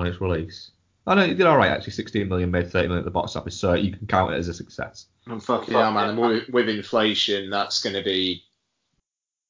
on 0.00 0.06
its 0.06 0.20
release. 0.20 0.72
Oh, 1.06 1.12
I 1.12 1.14
know 1.14 1.22
it 1.22 1.34
did 1.34 1.46
all 1.46 1.56
right 1.56 1.70
actually. 1.70 1.92
16 1.92 2.28
million 2.28 2.50
made 2.50 2.70
30 2.70 2.88
million 2.88 3.00
at 3.00 3.04
the 3.04 3.10
box 3.10 3.36
office, 3.36 3.58
so 3.58 3.74
you 3.74 3.92
can 3.92 4.06
count 4.06 4.32
it 4.32 4.36
as 4.36 4.48
a 4.48 4.54
success. 4.54 5.06
And 5.26 5.42
fucking 5.42 5.74
hell, 5.74 5.92
man. 5.92 6.10
And 6.10 6.18
with, 6.18 6.48
with 6.48 6.68
inflation, 6.68 7.50
that's 7.50 7.82
going 7.82 7.94
to 7.94 8.02
be 8.02 8.44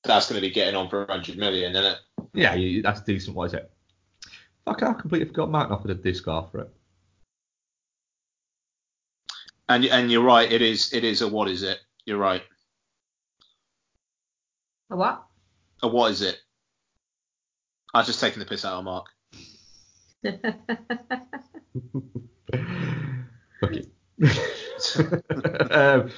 that's 0.05 0.29
going 0.29 0.41
to 0.41 0.47
be 0.47 0.53
getting 0.53 0.77
on 0.77 0.89
for 0.89 1.01
100 1.01 1.37
million, 1.37 1.73
isn't 1.73 1.85
it? 1.85 1.99
Yeah, 2.33 2.55
you, 2.55 2.83
that's 2.83 3.03
decent. 3.03 3.37
What 3.37 3.47
is 3.47 3.55
it? 3.55 3.71
Fuck, 4.65 4.83
I 4.83 4.93
completely 4.95 5.29
forgot 5.29 5.51
Martin 5.51 5.75
offered 5.75 5.91
a 5.91 5.95
disc 5.95 6.27
off 6.29 6.53
for 6.53 6.61
it. 6.61 6.71
And 9.69 9.85
and 9.85 10.11
you're 10.11 10.25
right. 10.25 10.51
It 10.51 10.63
is 10.63 10.93
it 10.93 11.05
is 11.05 11.23
a 11.23 11.29
what 11.29 11.49
is 11.49 11.63
it? 11.63 11.79
You're 12.05 12.19
right. 12.19 12.43
A 14.91 14.97
what? 14.97 15.25
A 15.83 15.89
what 15.89 16.11
is 16.11 16.23
it? 16.23 16.41
I've 17.95 18.07
just 18.07 18.21
taken 18.21 18.41
the 18.41 18.47
piss 18.47 18.65
out 18.65 18.79
of 18.79 18.85
Mark. 18.85 19.07
Fuck 23.61 23.73
it. 23.73 23.89
um, 25.71 26.11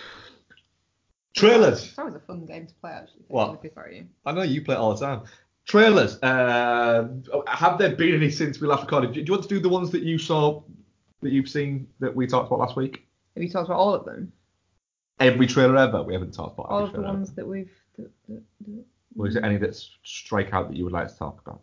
trailers. 1.35 1.85
It's 1.85 1.99
always 1.99 2.15
a 2.15 2.21
fun 2.21 2.47
game 2.47 2.67
to 2.67 2.75
play 2.75 2.91
actually. 2.93 3.25
What? 3.29 3.61
If 3.63 3.73
you. 3.93 4.07
I 4.25 4.33
know 4.33 4.43
you 4.43 4.63
play 4.63 4.75
it 4.75 4.79
all 4.79 4.95
the 4.95 5.05
time. 5.05 5.23
Trailers. 5.67 6.19
Um, 6.23 7.23
have 7.47 7.79
there 7.79 7.95
been 7.95 8.15
any 8.15 8.31
since 8.31 8.61
we 8.61 8.67
last 8.67 8.83
recorded? 8.83 9.13
Do 9.13 9.21
you 9.21 9.33
want 9.33 9.45
to 9.45 9.49
do 9.49 9.61
the 9.61 9.69
ones 9.69 9.91
that 9.93 10.03
you 10.03 10.19
saw, 10.19 10.63
that 11.21 11.31
you've 11.31 11.49
seen 11.49 11.87
that 12.01 12.15
we 12.15 12.27
talked 12.27 12.49
about 12.49 12.59
last 12.59 12.77
week? 12.77 13.07
Have 13.35 13.43
you 13.43 13.49
talked 13.51 13.69
about 13.69 13.79
all 13.79 13.95
of 13.95 14.05
them? 14.05 14.33
Every 15.21 15.47
trailer 15.47 15.77
ever. 15.77 16.03
We 16.03 16.15
haven't 16.15 16.35
talked 16.35 16.59
about 16.59 16.71
All 16.71 16.85
of 16.85 16.93
the 16.93 17.01
ones 17.01 17.29
ever. 17.29 17.37
that 17.37 17.47
we've. 17.47 17.71
That, 17.97 18.11
that, 18.29 18.43
that, 18.67 18.85
Or 19.17 19.29
is 19.29 19.35
there 19.35 19.45
any 19.45 19.57
that 19.59 19.77
strike 20.03 20.53
out 20.53 20.69
that 20.69 20.77
you 20.77 20.83
would 20.85 20.93
like 20.93 21.09
to 21.09 21.17
talk 21.17 21.41
about? 21.47 21.61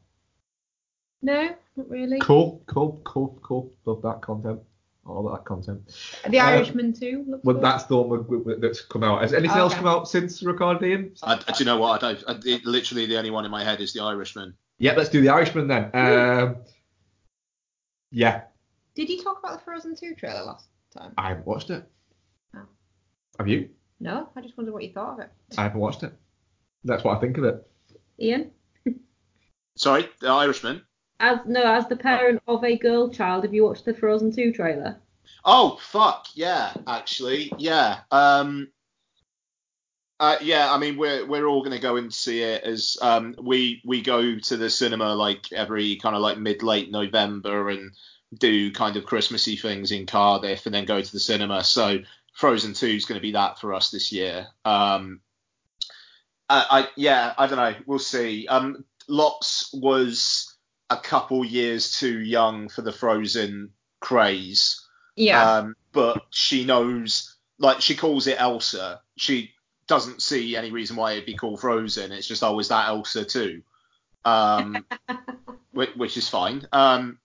No, 1.22 1.56
not 1.76 1.90
really. 1.90 2.20
Cool, 2.20 2.62
cool, 2.68 3.02
cool, 3.04 3.38
cool. 3.42 3.74
Love 3.86 4.02
that 4.04 4.22
content. 4.22 4.60
All 5.06 5.28
that 5.32 5.44
content. 5.44 5.82
The 6.30 6.40
Um, 6.40 6.48
Irishman 6.48 6.94
too. 6.94 7.24
Well, 7.44 7.56
good. 7.56 7.64
that's 7.64 7.86
the 7.86 7.98
one 7.98 8.28
with- 8.28 8.46
with- 8.46 8.62
that's 8.62 8.82
come 8.82 9.04
out. 9.04 9.22
Has 9.22 9.34
anything 9.34 9.58
else 9.58 9.74
Okay. 9.74 9.80
come 9.82 9.88
out 9.90 10.08
since 10.08 10.44
recording? 10.44 11.16
I, 11.24 11.36
do 11.36 11.44
you 11.60 11.66
know 11.66 11.78
what? 11.80 12.04
I 12.04 12.14
don't. 12.14 12.24
I, 12.28 12.40
it, 12.48 12.66
literally, 12.66 13.06
the 13.08 13.18
only 13.18 13.32
one 13.32 13.44
in 13.44 13.52
my 13.52 13.64
head 13.64 13.82
is 13.82 13.92
The 13.94 14.02
Irishman. 14.02 14.56
Yeah, 14.78 14.94
let's 14.94 15.10
do 15.10 15.20
the 15.22 15.30
Irishman 15.30 15.68
then. 15.68 15.90
Um, 15.94 16.58
yeah, 18.12 18.44
Did 18.96 19.10
you 19.10 19.22
talk 19.24 19.40
about 19.40 19.58
the 19.60 19.64
Frozen 19.66 19.96
2 19.96 20.16
trailer 20.16 20.44
last 20.44 20.68
time? 20.96 21.14
I 21.18 21.30
haven't 21.30 21.46
watched 21.48 21.70
it. 21.70 21.84
Oh. 22.56 22.66
Have 23.38 23.48
you? 23.48 23.70
No, 24.00 24.30
I 24.36 24.42
just 24.42 24.58
wondered 24.58 24.74
what 24.74 24.84
you 24.84 24.92
thought 24.94 25.14
of 25.14 25.20
it. 25.22 25.30
I 25.58 25.64
haven't 25.64 25.80
watched 25.80 26.04
it. 26.04 26.14
That's 26.84 27.04
what 27.04 27.18
I 27.18 27.20
think 27.20 27.38
of 27.38 27.44
it. 27.46 27.68
Ian? 28.20 28.52
Sorry, 29.76 30.08
The 30.20 30.28
Irishman. 30.28 30.82
As 31.20 31.40
no, 31.46 31.62
as 31.62 31.88
the 31.88 31.96
parent 31.96 32.42
of 32.48 32.64
a 32.64 32.78
girl 32.78 33.10
child, 33.10 33.44
have 33.44 33.54
you 33.54 33.66
watched 33.66 33.86
the 33.86 33.94
Frozen 33.94 34.34
2 34.34 34.54
trailer? 34.54 34.98
Oh 35.44 35.80
fuck 35.82 36.28
yeah, 36.34 36.74
actually 36.88 37.52
yeah. 37.58 38.00
Um, 38.12 38.70
uh, 40.20 40.38
yeah, 40.42 40.72
I 40.72 40.78
mean 40.78 40.98
we're 40.98 41.26
we're 41.26 41.46
all 41.46 41.64
gonna 41.64 41.80
go 41.80 41.96
and 41.96 42.14
see 42.14 42.42
it 42.42 42.64
as 42.64 42.98
um 43.02 43.36
we 43.42 43.82
we 43.86 44.02
go 44.02 44.38
to 44.38 44.58
the 44.58 44.70
cinema 44.70 45.14
like 45.16 45.52
every 45.54 45.96
kind 45.98 46.16
of 46.16 46.22
like 46.22 46.38
mid 46.38 46.62
late 46.64 46.92
November 46.92 47.70
and 47.70 47.92
do 48.38 48.72
kind 48.72 48.96
of 48.96 49.06
Christmassy 49.06 49.56
things 49.56 49.92
in 49.92 50.06
Cardiff 50.06 50.66
and 50.66 50.76
then 50.76 50.86
go 50.86 51.02
to 51.02 51.12
the 51.12 51.20
cinema. 51.20 51.64
So 51.64 52.00
Frozen 52.34 52.74
Two 52.74 52.88
is 52.88 53.06
going 53.06 53.18
to 53.18 53.22
be 53.22 53.34
that 53.34 53.60
for 53.60 53.74
us 53.74 53.92
this 53.92 54.12
year. 54.12 54.48
Um, 54.66 55.22
I, 56.50 56.66
I 56.70 56.88
yeah, 56.96 57.34
I 57.38 57.48
don't 57.48 57.58
know. 57.58 57.76
We'll 57.86 58.00
see. 58.00 58.48
Um, 58.48 58.86
Lots 59.08 59.72
was 59.74 60.49
a 60.90 60.98
couple 60.98 61.46
years 61.46 61.98
too 62.00 62.20
young 62.20 62.70
for 62.70 62.82
the 62.82 62.92
Frozen 62.92 63.72
craze. 64.00 64.86
Um, 65.58 65.76
but 65.92 66.26
she 66.32 66.66
knows, 66.66 67.36
like, 67.58 67.82
she 67.82 67.96
calls 67.96 68.28
it 68.28 68.40
Elsa. 68.40 69.02
She 69.18 69.54
doesn't 69.88 70.22
see 70.22 70.56
any 70.56 70.72
reason 70.72 70.96
why 70.96 71.14
it'd 71.14 71.26
be 71.26 71.36
called 71.36 71.62
Frozen. 71.62 72.12
It's 72.12 72.28
just, 72.28 72.44
oh, 72.44 72.60
is 72.60 72.70
that 72.70 72.88
Elsa 72.88 73.26
too? 73.26 73.62
Um, 74.26 74.86
which, 75.72 75.96
which 75.96 76.18
is 76.18 76.30
fine. 76.30 76.68
Um, 76.72 77.20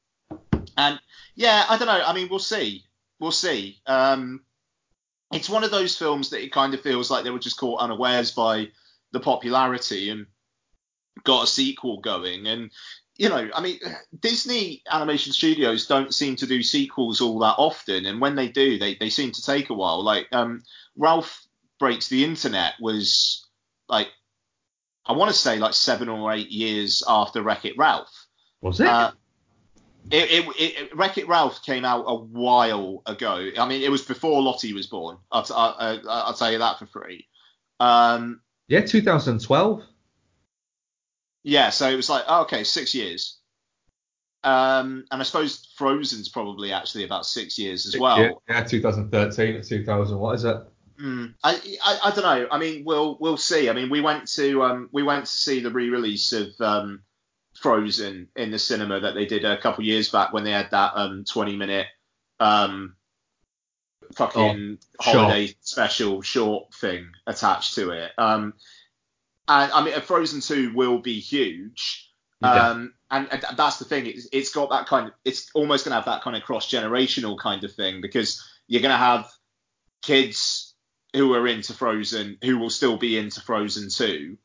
and 0.76 0.98
yeah, 1.34 1.64
I 1.68 1.78
don't 1.78 1.88
know. 1.88 2.02
I 2.04 2.14
mean, 2.14 2.28
we'll 2.28 2.38
see. 2.38 2.84
We'll 3.20 3.32
see. 3.32 3.80
Um, 3.86 4.42
it's 5.32 5.50
one 5.50 5.64
of 5.64 5.70
those 5.70 5.96
films 5.96 6.30
that 6.30 6.42
it 6.42 6.52
kind 6.52 6.74
of 6.74 6.80
feels 6.80 7.10
like 7.10 7.24
they 7.24 7.30
were 7.30 7.38
just 7.38 7.58
caught 7.58 7.80
unawares 7.80 8.30
by 8.32 8.68
the 9.12 9.20
popularity 9.20 10.10
and 10.10 10.26
got 11.22 11.44
a 11.44 11.46
sequel 11.46 12.00
going. 12.00 12.46
And 12.46 12.70
you 13.16 13.28
know, 13.28 13.48
I 13.54 13.60
mean, 13.60 13.78
Disney 14.20 14.82
animation 14.90 15.32
studios 15.32 15.86
don't 15.86 16.14
seem 16.14 16.36
to 16.36 16.46
do 16.46 16.62
sequels 16.62 17.20
all 17.20 17.38
that 17.40 17.54
often, 17.58 18.06
and 18.06 18.20
when 18.20 18.34
they 18.34 18.48
do, 18.48 18.78
they, 18.78 18.94
they 18.94 19.10
seem 19.10 19.32
to 19.32 19.42
take 19.42 19.70
a 19.70 19.74
while. 19.74 20.02
Like 20.02 20.28
um, 20.32 20.62
Ralph 20.96 21.46
Breaks 21.78 22.08
the 22.08 22.24
Internet 22.24 22.74
was 22.80 23.46
like, 23.88 24.08
I 25.06 25.12
want 25.12 25.30
to 25.30 25.36
say 25.36 25.58
like 25.58 25.74
seven 25.74 26.08
or 26.08 26.32
eight 26.32 26.50
years 26.50 27.02
after 27.06 27.42
Wreck 27.42 27.64
It 27.64 27.76
Ralph. 27.76 28.26
Was 28.60 28.80
it? 28.80 28.86
Uh, 28.86 29.12
it, 30.10 30.30
it, 30.30 30.56
it, 30.58 30.96
Wreck 30.96 31.18
It 31.18 31.28
Ralph 31.28 31.62
came 31.62 31.84
out 31.84 32.04
a 32.06 32.14
while 32.14 33.02
ago. 33.06 33.50
I 33.58 33.66
mean, 33.66 33.82
it 33.82 33.90
was 33.90 34.02
before 34.02 34.42
Lottie 34.42 34.72
was 34.72 34.86
born. 34.86 35.18
I'll, 35.32 35.46
I'll, 35.54 36.00
I'll 36.08 36.34
tell 36.34 36.52
you 36.52 36.58
that 36.58 36.78
for 36.78 36.86
free. 36.86 37.26
Um, 37.80 38.40
yeah, 38.68 38.80
2012. 38.80 39.82
Yeah, 41.44 41.70
so 41.70 41.88
it 41.88 41.96
was 41.96 42.08
like, 42.08 42.24
oh, 42.26 42.42
okay, 42.42 42.64
six 42.64 42.94
years. 42.94 43.38
Um, 44.42 45.04
and 45.10 45.20
I 45.20 45.24
suppose 45.24 45.72
Frozen's 45.76 46.28
probably 46.28 46.72
actually 46.72 47.04
about 47.04 47.26
six 47.26 47.58
years 47.58 47.86
as 47.86 47.98
well. 47.98 48.18
Yeah, 48.20 48.30
yeah 48.48 48.64
2013 48.64 49.54
to 49.54 49.62
2000. 49.62 50.18
What 50.18 50.34
is 50.34 50.44
it? 50.44 50.56
Mm, 51.00 51.34
I, 51.42 51.54
I 51.82 51.98
I 52.04 52.10
don't 52.10 52.22
know. 52.22 52.46
I 52.50 52.58
mean, 52.58 52.84
we'll 52.84 53.16
we'll 53.20 53.36
see. 53.36 53.68
I 53.68 53.72
mean, 53.72 53.90
we 53.90 54.00
went 54.00 54.28
to 54.32 54.62
um 54.62 54.88
we 54.92 55.02
went 55.02 55.24
to 55.26 55.30
see 55.30 55.60
the 55.60 55.70
re-release 55.70 56.32
of 56.32 56.48
um 56.60 57.02
Frozen 57.58 58.28
in 58.36 58.50
the 58.50 58.58
cinema 58.58 59.00
that 59.00 59.14
they 59.14 59.26
did 59.26 59.44
a 59.44 59.56
couple 59.60 59.84
years 59.84 60.08
back 60.10 60.32
when 60.32 60.44
they 60.44 60.52
had 60.52 60.70
that 60.70 60.92
um 60.94 61.24
20 61.24 61.56
minute 61.56 61.86
um 62.38 62.94
fucking 64.14 64.78
Oh, 65.00 65.02
holiday 65.02 65.54
special 65.60 66.22
short 66.22 66.72
thing 66.74 67.08
attached 67.26 67.74
to 67.74 67.90
it. 67.90 68.12
Um, 68.18 68.54
and 69.48 69.72
I 69.72 69.84
mean, 69.84 70.00
Frozen 70.00 70.40
2 70.40 70.72
will 70.74 70.98
be 70.98 71.20
huge. 71.20 72.10
Yeah. 72.40 72.70
Um, 72.70 72.94
and, 73.10 73.28
and 73.30 73.44
that's 73.56 73.78
the 73.78 73.84
thing. 73.84 74.06
It's, 74.06 74.28
it's 74.32 74.52
got 74.52 74.70
that 74.70 74.86
kind 74.86 75.08
of. 75.08 75.14
It's 75.24 75.50
almost 75.54 75.84
gonna 75.84 75.96
have 75.96 76.06
that 76.06 76.22
kind 76.22 76.36
of 76.36 76.42
cross 76.42 76.70
generational 76.70 77.38
kind 77.38 77.62
of 77.64 77.72
thing 77.72 78.00
because 78.00 78.42
you're 78.66 78.82
gonna 78.82 78.96
have 78.96 79.30
kids 80.02 80.74
who 81.14 81.32
are 81.34 81.46
into 81.46 81.72
Frozen 81.72 82.38
who 82.42 82.58
will 82.58 82.70
still 82.70 82.96
be 82.96 83.18
into 83.18 83.40
Frozen 83.40 83.88
2. 83.90 84.36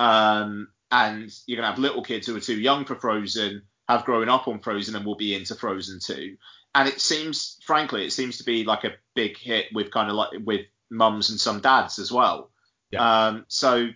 Um, 0.00 0.68
and 0.90 1.32
you're 1.46 1.56
gonna 1.56 1.70
have 1.70 1.78
little 1.78 2.02
kids 2.02 2.26
who 2.26 2.36
are 2.36 2.40
too 2.40 2.60
young 2.60 2.84
for 2.84 2.96
Frozen, 2.96 3.62
have 3.88 4.04
grown 4.04 4.28
up 4.28 4.48
on 4.48 4.60
Frozen 4.60 4.96
and 4.96 5.06
will 5.06 5.16
be 5.16 5.34
into 5.34 5.54
Frozen 5.54 6.00
2. 6.00 6.36
And 6.74 6.88
it 6.88 7.00
seems, 7.00 7.58
frankly, 7.64 8.04
it 8.04 8.12
seems 8.12 8.38
to 8.38 8.44
be 8.44 8.64
like 8.64 8.84
a 8.84 8.94
big 9.14 9.38
hit 9.38 9.66
with 9.72 9.92
kind 9.92 10.10
of 10.10 10.16
like 10.16 10.30
with 10.44 10.66
mums 10.90 11.30
and 11.30 11.40
some 11.40 11.60
dads 11.60 11.98
as 11.98 12.10
well. 12.10 12.50
Yeah. 12.90 13.26
Um, 13.26 13.44
so 13.48 13.88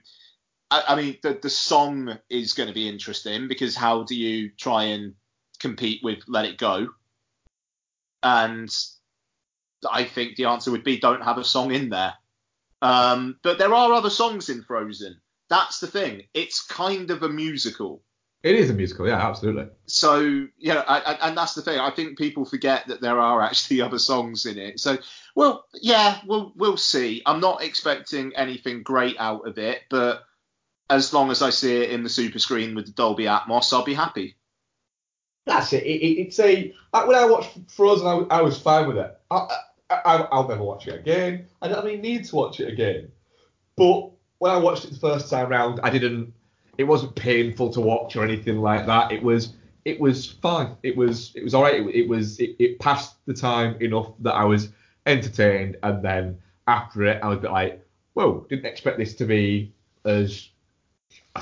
I, 0.70 0.84
I 0.88 0.96
mean, 0.96 1.18
the 1.22 1.38
the 1.40 1.50
song 1.50 2.18
is 2.28 2.52
going 2.52 2.68
to 2.68 2.74
be 2.74 2.88
interesting 2.88 3.48
because 3.48 3.74
how 3.74 4.02
do 4.02 4.14
you 4.14 4.50
try 4.50 4.84
and 4.84 5.14
compete 5.58 6.00
with 6.02 6.20
Let 6.26 6.44
It 6.44 6.58
Go? 6.58 6.88
And 8.22 8.74
I 9.90 10.04
think 10.04 10.36
the 10.36 10.46
answer 10.46 10.70
would 10.70 10.84
be 10.84 10.98
don't 10.98 11.22
have 11.22 11.38
a 11.38 11.44
song 11.44 11.72
in 11.72 11.88
there. 11.88 12.14
Um, 12.82 13.38
but 13.42 13.58
there 13.58 13.74
are 13.74 13.92
other 13.92 14.10
songs 14.10 14.48
in 14.48 14.62
Frozen. 14.62 15.20
That's 15.48 15.80
the 15.80 15.86
thing. 15.86 16.24
It's 16.34 16.64
kind 16.64 17.10
of 17.10 17.22
a 17.22 17.28
musical. 17.28 18.02
It 18.44 18.54
is 18.54 18.70
a 18.70 18.74
musical, 18.74 19.08
yeah, 19.08 19.16
absolutely. 19.16 19.66
So 19.86 20.20
you 20.20 20.74
know, 20.74 20.84
I, 20.86 21.00
I, 21.00 21.28
and 21.28 21.36
that's 21.36 21.54
the 21.54 21.62
thing. 21.62 21.80
I 21.80 21.90
think 21.90 22.16
people 22.16 22.44
forget 22.44 22.86
that 22.86 23.00
there 23.00 23.18
are 23.18 23.40
actually 23.42 23.80
other 23.82 23.98
songs 23.98 24.46
in 24.46 24.58
it. 24.58 24.78
So, 24.78 24.98
well, 25.34 25.64
yeah, 25.74 26.20
we'll 26.26 26.52
we'll 26.54 26.76
see. 26.76 27.22
I'm 27.26 27.40
not 27.40 27.62
expecting 27.62 28.32
anything 28.36 28.82
great 28.84 29.16
out 29.18 29.48
of 29.48 29.58
it, 29.58 29.82
but 29.90 30.22
as 30.90 31.12
long 31.12 31.30
as 31.30 31.42
I 31.42 31.50
see 31.50 31.82
it 31.82 31.90
in 31.90 32.02
the 32.02 32.08
super 32.08 32.38
screen 32.38 32.74
with 32.74 32.86
the 32.86 32.92
Dolby 32.92 33.24
Atmos, 33.24 33.72
I'll 33.72 33.84
be 33.84 33.94
happy. 33.94 34.36
That's 35.46 35.72
it. 35.72 35.84
it, 35.84 36.00
it 36.02 36.20
it's 36.20 36.38
a 36.38 36.74
when 36.92 37.16
I 37.16 37.24
watched 37.24 37.58
Frozen, 37.68 38.06
I, 38.06 38.36
I 38.38 38.42
was 38.42 38.58
fine 38.58 38.86
with 38.86 38.98
it. 38.98 39.18
I, 39.30 39.48
I, 39.90 39.94
I, 40.04 40.16
I'll 40.30 40.48
never 40.48 40.62
watch 40.62 40.86
it 40.86 40.94
again. 40.94 41.46
I 41.62 41.68
don't 41.68 41.84
really 41.84 41.98
need 41.98 42.24
to 42.26 42.36
watch 42.36 42.60
it 42.60 42.70
again. 42.70 43.10
But 43.76 44.10
when 44.38 44.52
I 44.52 44.56
watched 44.58 44.84
it 44.84 44.90
the 44.90 44.98
first 44.98 45.30
time 45.30 45.48
round, 45.48 45.80
I 45.82 45.90
didn't. 45.90 46.34
It 46.76 46.84
wasn't 46.84 47.16
painful 47.16 47.72
to 47.72 47.80
watch 47.80 48.14
or 48.14 48.24
anything 48.24 48.58
like 48.58 48.86
that. 48.86 49.10
It 49.12 49.22
was. 49.22 49.54
It 49.84 49.98
was 49.98 50.30
fine. 50.30 50.76
It 50.82 50.96
was. 50.96 51.32
It 51.34 51.42
was 51.42 51.54
all 51.54 51.62
right. 51.62 51.80
It, 51.80 51.94
it 51.94 52.08
was. 52.08 52.38
It, 52.40 52.56
it 52.58 52.78
passed 52.78 53.16
the 53.26 53.34
time 53.34 53.80
enough 53.80 54.12
that 54.20 54.34
I 54.34 54.44
was 54.44 54.70
entertained, 55.06 55.76
and 55.82 56.04
then 56.04 56.38
after 56.66 57.04
it, 57.04 57.22
I 57.22 57.28
was 57.28 57.38
a 57.38 57.42
bit 57.42 57.50
like, 57.50 57.86
whoa, 58.12 58.46
didn't 58.50 58.66
expect 58.66 58.98
this 58.98 59.14
to 59.14 59.24
be 59.24 59.72
as 60.04 60.50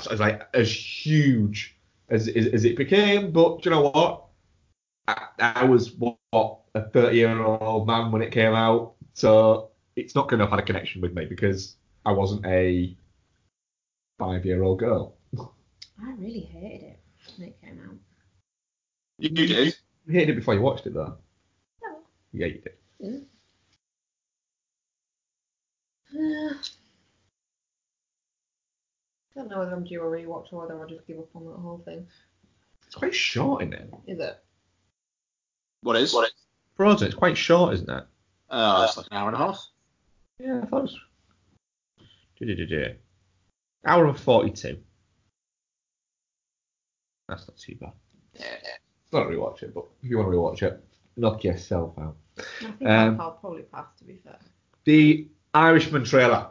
as 0.05 0.19
like 0.19 0.47
as 0.53 0.71
huge 0.71 1.75
as, 2.09 2.27
as, 2.27 2.47
as 2.47 2.65
it 2.65 2.77
became. 2.77 3.31
But 3.31 3.65
you 3.65 3.71
know 3.71 3.89
what? 3.89 4.25
I, 5.07 5.27
I 5.39 5.63
was 5.65 5.93
what 5.93 6.17
a 6.75 6.89
30 6.89 7.15
year 7.15 7.41
old 7.41 7.87
man 7.87 8.11
when 8.11 8.21
it 8.21 8.31
came 8.31 8.53
out, 8.53 8.93
so 9.13 9.71
it's 9.95 10.13
not 10.13 10.29
going 10.29 10.39
to 10.39 10.45
have 10.45 10.51
had 10.51 10.59
a 10.59 10.65
connection 10.65 11.01
with 11.01 11.13
me 11.13 11.25
because 11.25 11.77
I 12.05 12.11
wasn't 12.11 12.45
a 12.45 12.95
five 14.19 14.45
year 14.45 14.63
old 14.63 14.79
girl. 14.79 15.15
I 15.39 16.11
really 16.17 16.41
hated 16.41 16.83
it 16.83 16.99
when 17.37 17.47
it 17.49 17.61
came 17.61 17.79
out. 17.87 17.95
You 19.17 19.29
did. 19.29 19.75
You 20.05 20.13
hated 20.13 20.33
it 20.33 20.35
before 20.35 20.53
you 20.53 20.61
watched 20.61 20.85
it 20.85 20.93
though. 20.93 21.17
No. 21.81 21.97
Yeah, 22.33 22.47
you 22.47 22.61
did. 22.61 22.73
Yeah. 22.99 23.19
I 26.53 26.86
don't 29.37 29.49
know 29.49 29.59
whether 29.59 29.73
I'm 29.75 29.83
due 29.83 30.01
a 30.01 30.05
rewatch 30.05 30.51
or 30.51 30.61
whether 30.61 30.79
I'll 30.79 30.87
just 30.87 31.05
give 31.07 31.19
up 31.19 31.29
on 31.35 31.45
that 31.45 31.57
whole 31.59 31.81
thing. 31.85 32.07
It's 32.85 32.95
quite 32.95 33.13
short, 33.13 33.61
isn't 33.63 33.73
it? 33.73 33.89
Is 34.07 34.19
it? 34.19 34.43
What 35.81 35.95
is? 35.95 36.13
What 36.13 36.25
is? 36.27 36.33
Frozen, 36.75 37.07
it's 37.07 37.15
quite 37.15 37.37
short, 37.37 37.73
isn't 37.75 37.89
it? 37.89 38.03
Uh, 38.49 38.85
it's 38.87 38.97
like 38.97 39.07
an 39.11 39.17
hour 39.17 39.27
and 39.29 39.35
a 39.35 39.39
half. 39.39 39.67
Yeah, 40.39 40.61
I 40.61 40.65
thought 40.65 40.77
it 40.79 40.81
was. 40.83 40.99
Du-du-du-du. 42.37 42.95
Hour 43.85 44.07
and 44.07 44.19
42. 44.19 44.77
That's 47.27 47.47
not 47.47 47.57
too 47.57 47.75
bad. 47.75 47.91
Yeah. 48.33 48.43
It's 49.03 49.13
not 49.13 49.23
a 49.23 49.29
rewatch 49.29 49.63
it, 49.63 49.73
but 49.73 49.85
if 50.03 50.09
you 50.09 50.17
want 50.17 50.29
to 50.31 50.35
rewatch 50.37 50.63
it, 50.71 50.83
knock 51.15 51.43
yourself 51.43 51.93
out. 51.99 52.15
I 52.37 52.43
think 52.71 52.89
Um, 52.89 53.19
I'll 53.21 53.31
probably 53.31 53.63
pass, 53.63 53.87
to 53.99 54.03
be 54.03 54.19
fair. 54.23 54.37
The 54.85 55.27
Irishman 55.53 56.05
trailer. 56.05 56.47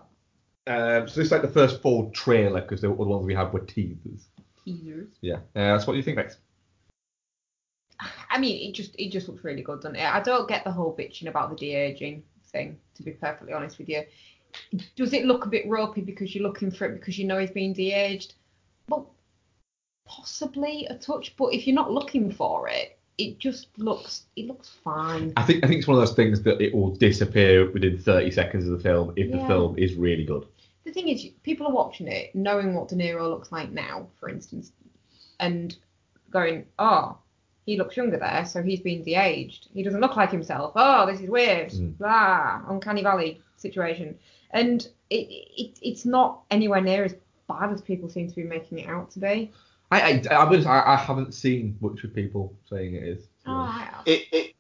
Um, 0.67 1.09
so 1.09 1.15
this 1.17 1.27
is 1.27 1.33
like 1.33 1.43
the 1.43 1.49
first 1.49 1.81
full 1.81 2.11
trailer 2.11 2.61
because 2.61 2.81
the 2.81 2.91
other 2.91 3.05
ones 3.05 3.25
we 3.25 3.35
had 3.35 3.53
were 3.53 3.61
teasers. 3.61 4.27
Teasers. 4.65 5.09
Yeah. 5.21 5.39
Uh, 5.55 5.79
so 5.79 5.87
what 5.87 5.93
do 5.93 5.99
you 5.99 6.03
think, 6.03 6.17
Rex? 6.17 6.39
I 8.31 8.39
mean, 8.39 8.69
it 8.69 8.75
just 8.75 8.95
it 8.99 9.11
just 9.11 9.29
looks 9.29 9.45
really 9.45 9.63
good, 9.63 9.81
doesn't 9.81 9.97
it? 9.97 10.05
I 10.05 10.21
don't 10.21 10.49
get 10.49 10.65
the 10.65 10.73
whole 10.73 10.97
bitching 10.97 11.29
about 11.29 11.51
the 11.51 11.57
de-aging 11.57 12.23
thing, 12.47 12.79
to 12.95 13.03
be 13.03 13.13
perfectly 13.13 13.53
honest 13.53 13.79
with 13.79 13.89
you. 13.89 14.03
Does 14.97 15.13
it 15.13 15.25
look 15.25 15.45
a 15.45 15.49
bit 15.49 15.69
ropey 15.69 16.01
because 16.01 16.35
you're 16.35 16.47
looking 16.47 16.71
for 16.71 16.87
it 16.87 16.99
because 16.99 17.19
you 17.19 17.27
know 17.27 17.39
he's 17.39 17.51
being 17.51 17.73
de-aged? 17.73 18.35
Well, 18.89 19.15
possibly 20.07 20.87
a 20.87 20.97
touch, 20.97 21.37
but 21.37 21.53
if 21.53 21.67
you're 21.67 21.75
not 21.75 21.93
looking 21.93 22.33
for 22.33 22.69
it, 22.69 22.99
it 23.19 23.39
just 23.39 23.69
looks 23.79 24.25
it 24.37 24.47
looks 24.47 24.71
fine. 24.83 25.33
I 25.37 25.43
think 25.43 25.65
I 25.65 25.69
think 25.69 25.79
it's 25.79 25.89
one 25.89 25.99
of 25.99 26.07
those 26.07 26.17
things 26.17 26.43
that 26.43 26.61
it 26.61 26.75
will 26.75 26.95
disappear 26.95 27.71
within 27.71 27.99
30 27.99 28.31
seconds 28.31 28.65
of 28.65 28.71
the 28.71 28.79
film 28.79 29.13
if 29.17 29.31
the 29.31 29.39
film 29.47 29.79
is 29.79 29.95
really 29.95 30.25
good. 30.25 30.47
The 30.87 30.93
thing 30.93 31.09
is, 31.09 31.27
people 31.43 31.67
are 31.67 31.73
watching 31.73 32.07
it 32.07 32.33
knowing 32.35 32.73
what 32.75 32.89
De 32.89 32.95
Niro 32.95 33.29
looks 33.29 33.51
like 33.51 33.71
now, 33.73 34.07
for 34.21 34.29
instance, 34.29 34.71
and 35.41 35.77
going, 36.31 36.65
oh, 36.79 37.19
he 37.67 37.77
looks 37.77 37.97
younger 37.97 38.19
there, 38.19 38.47
so 38.47 38.63
he's 38.63 38.79
been 38.81 39.03
de-aged. 39.03 39.67
He 39.75 39.83
doesn't 39.83 40.01
look 40.01 40.15
like 40.17 40.31
himself. 40.31 40.73
Oh, 40.77 41.05
this 41.05 41.21
is 41.21 41.29
weird. 41.29 41.71
Mm. 41.73 41.99
Blah, 41.99 42.63
uncanny 42.69 43.03
valley 43.03 43.41
situation. 43.57 44.17
And 44.53 44.87
it, 45.11 45.27
it 45.29 45.79
it's 45.83 46.05
not 46.05 46.43
anywhere 46.53 46.81
near 46.81 47.05
as 47.05 47.17
bad 47.49 47.73
as 47.73 47.81
people 47.83 48.09
seem 48.09 48.29
to 48.29 48.35
be 48.37 48.45
making 48.45 48.79
it 48.79 48.89
out 48.89 49.11
to 49.11 49.19
be. 49.19 49.51
I 49.91 50.23
I, 50.31 50.35
I, 50.35 50.45
was- 50.45 50.67
I, 50.67 50.83
I 50.95 50.97
haven't 50.97 51.35
seen 51.35 51.77
much 51.81 52.05
of 52.05 52.15
people 52.15 52.55
saying 52.71 52.95
it 52.95 53.03
is. 53.03 53.27
Oh, 53.47 53.53
I 53.53 53.79
have. 53.91 54.03
it, 54.07 54.23
it 54.31 54.53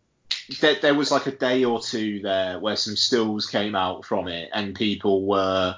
there, 0.60 0.76
there 0.82 0.94
was 0.94 1.12
like 1.12 1.26
a 1.26 1.32
day 1.32 1.64
or 1.64 1.80
two 1.80 2.20
there 2.20 2.58
where 2.58 2.76
some 2.76 2.96
stills 2.96 3.46
came 3.46 3.76
out 3.76 4.04
from 4.04 4.26
it 4.28 4.50
and 4.52 4.74
people 4.74 5.24
were 5.24 5.76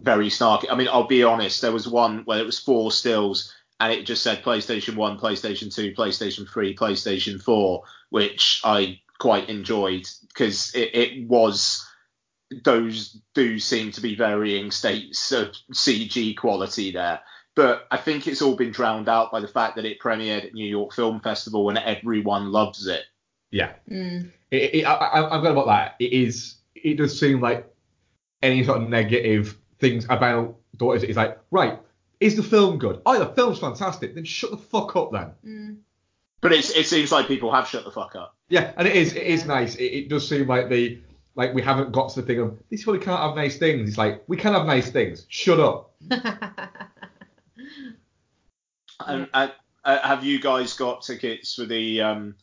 very 0.00 0.28
snarky. 0.28 0.66
I 0.70 0.74
mean, 0.74 0.88
I'll 0.88 1.06
be 1.06 1.22
honest, 1.24 1.60
there 1.62 1.72
was 1.72 1.86
one 1.88 2.22
where 2.24 2.38
it 2.40 2.46
was 2.46 2.58
four 2.58 2.90
stills 2.92 3.54
and 3.80 3.92
it 3.92 4.04
just 4.06 4.22
said 4.22 4.42
PlayStation 4.42 4.96
1, 4.96 5.18
PlayStation 5.18 5.74
2, 5.74 5.92
PlayStation 5.94 6.48
3, 6.48 6.74
PlayStation 6.76 7.40
4, 7.42 7.82
which 8.10 8.60
I 8.64 9.00
quite 9.18 9.48
enjoyed 9.48 10.06
because 10.28 10.74
it, 10.74 10.94
it 10.94 11.28
was 11.28 11.86
those 12.64 13.16
do 13.34 13.58
seem 13.58 13.92
to 13.92 14.00
be 14.00 14.14
varying 14.14 14.70
states 14.70 15.32
of 15.32 15.48
CG 15.72 16.36
quality 16.36 16.90
there. 16.92 17.20
But 17.54 17.86
I 17.90 17.98
think 17.98 18.26
it's 18.26 18.42
all 18.42 18.56
been 18.56 18.70
drowned 18.72 19.08
out 19.08 19.30
by 19.30 19.40
the 19.40 19.48
fact 19.48 19.76
that 19.76 19.84
it 19.84 20.00
premiered 20.00 20.46
at 20.46 20.54
New 20.54 20.66
York 20.66 20.94
Film 20.94 21.20
Festival 21.20 21.68
and 21.68 21.78
everyone 21.78 22.50
loves 22.50 22.86
it. 22.86 23.02
Yeah. 23.50 23.72
Mm. 23.90 24.32
It, 24.50 24.74
it, 24.74 24.84
I, 24.84 24.94
I- 24.94 25.34
I'm 25.34 25.40
glad 25.42 25.52
about 25.52 25.66
that. 25.66 25.96
It 25.98 26.12
is. 26.12 26.56
It 26.74 26.96
does 26.96 27.18
seem 27.18 27.40
like 27.40 27.70
any 28.42 28.64
sort 28.64 28.82
of 28.82 28.88
negative 28.88 29.56
things 29.82 30.06
about 30.08 30.56
daughters 30.78 31.02
is 31.02 31.16
like, 31.16 31.38
right, 31.50 31.78
is 32.20 32.36
the 32.36 32.42
film 32.42 32.78
good? 32.78 33.02
Oh, 33.04 33.18
the 33.18 33.26
film's 33.34 33.58
fantastic. 33.58 34.14
Then 34.14 34.24
shut 34.24 34.52
the 34.52 34.56
fuck 34.56 34.96
up 34.96 35.12
then. 35.12 35.32
Mm. 35.44 35.76
But 36.40 36.52
it's, 36.52 36.70
it 36.70 36.86
seems 36.86 37.12
like 37.12 37.28
people 37.28 37.52
have 37.52 37.68
shut 37.68 37.84
the 37.84 37.90
fuck 37.90 38.16
up. 38.16 38.36
Yeah, 38.48 38.72
and 38.76 38.88
it 38.88 38.96
is. 38.96 39.12
It 39.12 39.24
is 39.24 39.44
nice. 39.44 39.74
It, 39.74 39.84
it 39.84 40.08
does 40.08 40.26
seem 40.26 40.46
like 40.46 40.70
the 40.70 41.00
like 41.34 41.52
we 41.52 41.62
haven't 41.62 41.92
got 41.92 42.10
to 42.10 42.20
the 42.20 42.26
thing 42.26 42.40
of 42.40 42.58
this 42.70 42.80
is 42.80 42.86
why 42.86 42.92
we 42.94 42.98
can't 42.98 43.20
have 43.20 43.36
nice 43.36 43.58
things. 43.58 43.88
It's 43.88 43.98
like 43.98 44.22
we 44.26 44.36
can 44.36 44.54
have 44.54 44.66
nice 44.66 44.90
things. 44.90 45.26
Shut 45.28 45.60
up. 45.60 45.94
And, 49.06 49.28
uh, 49.34 49.48
uh, 49.84 49.98
have 50.06 50.24
you 50.24 50.40
guys 50.40 50.74
got 50.74 51.02
tickets 51.02 51.54
for 51.54 51.64
the 51.64 52.02
um, 52.02 52.36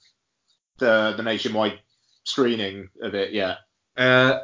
the 0.78 1.14
the 1.16 1.24
nationwide 1.24 1.80
screening 2.24 2.90
of 3.02 3.16
it? 3.16 3.32
yet? 3.32 3.60
Uh, 3.96 4.40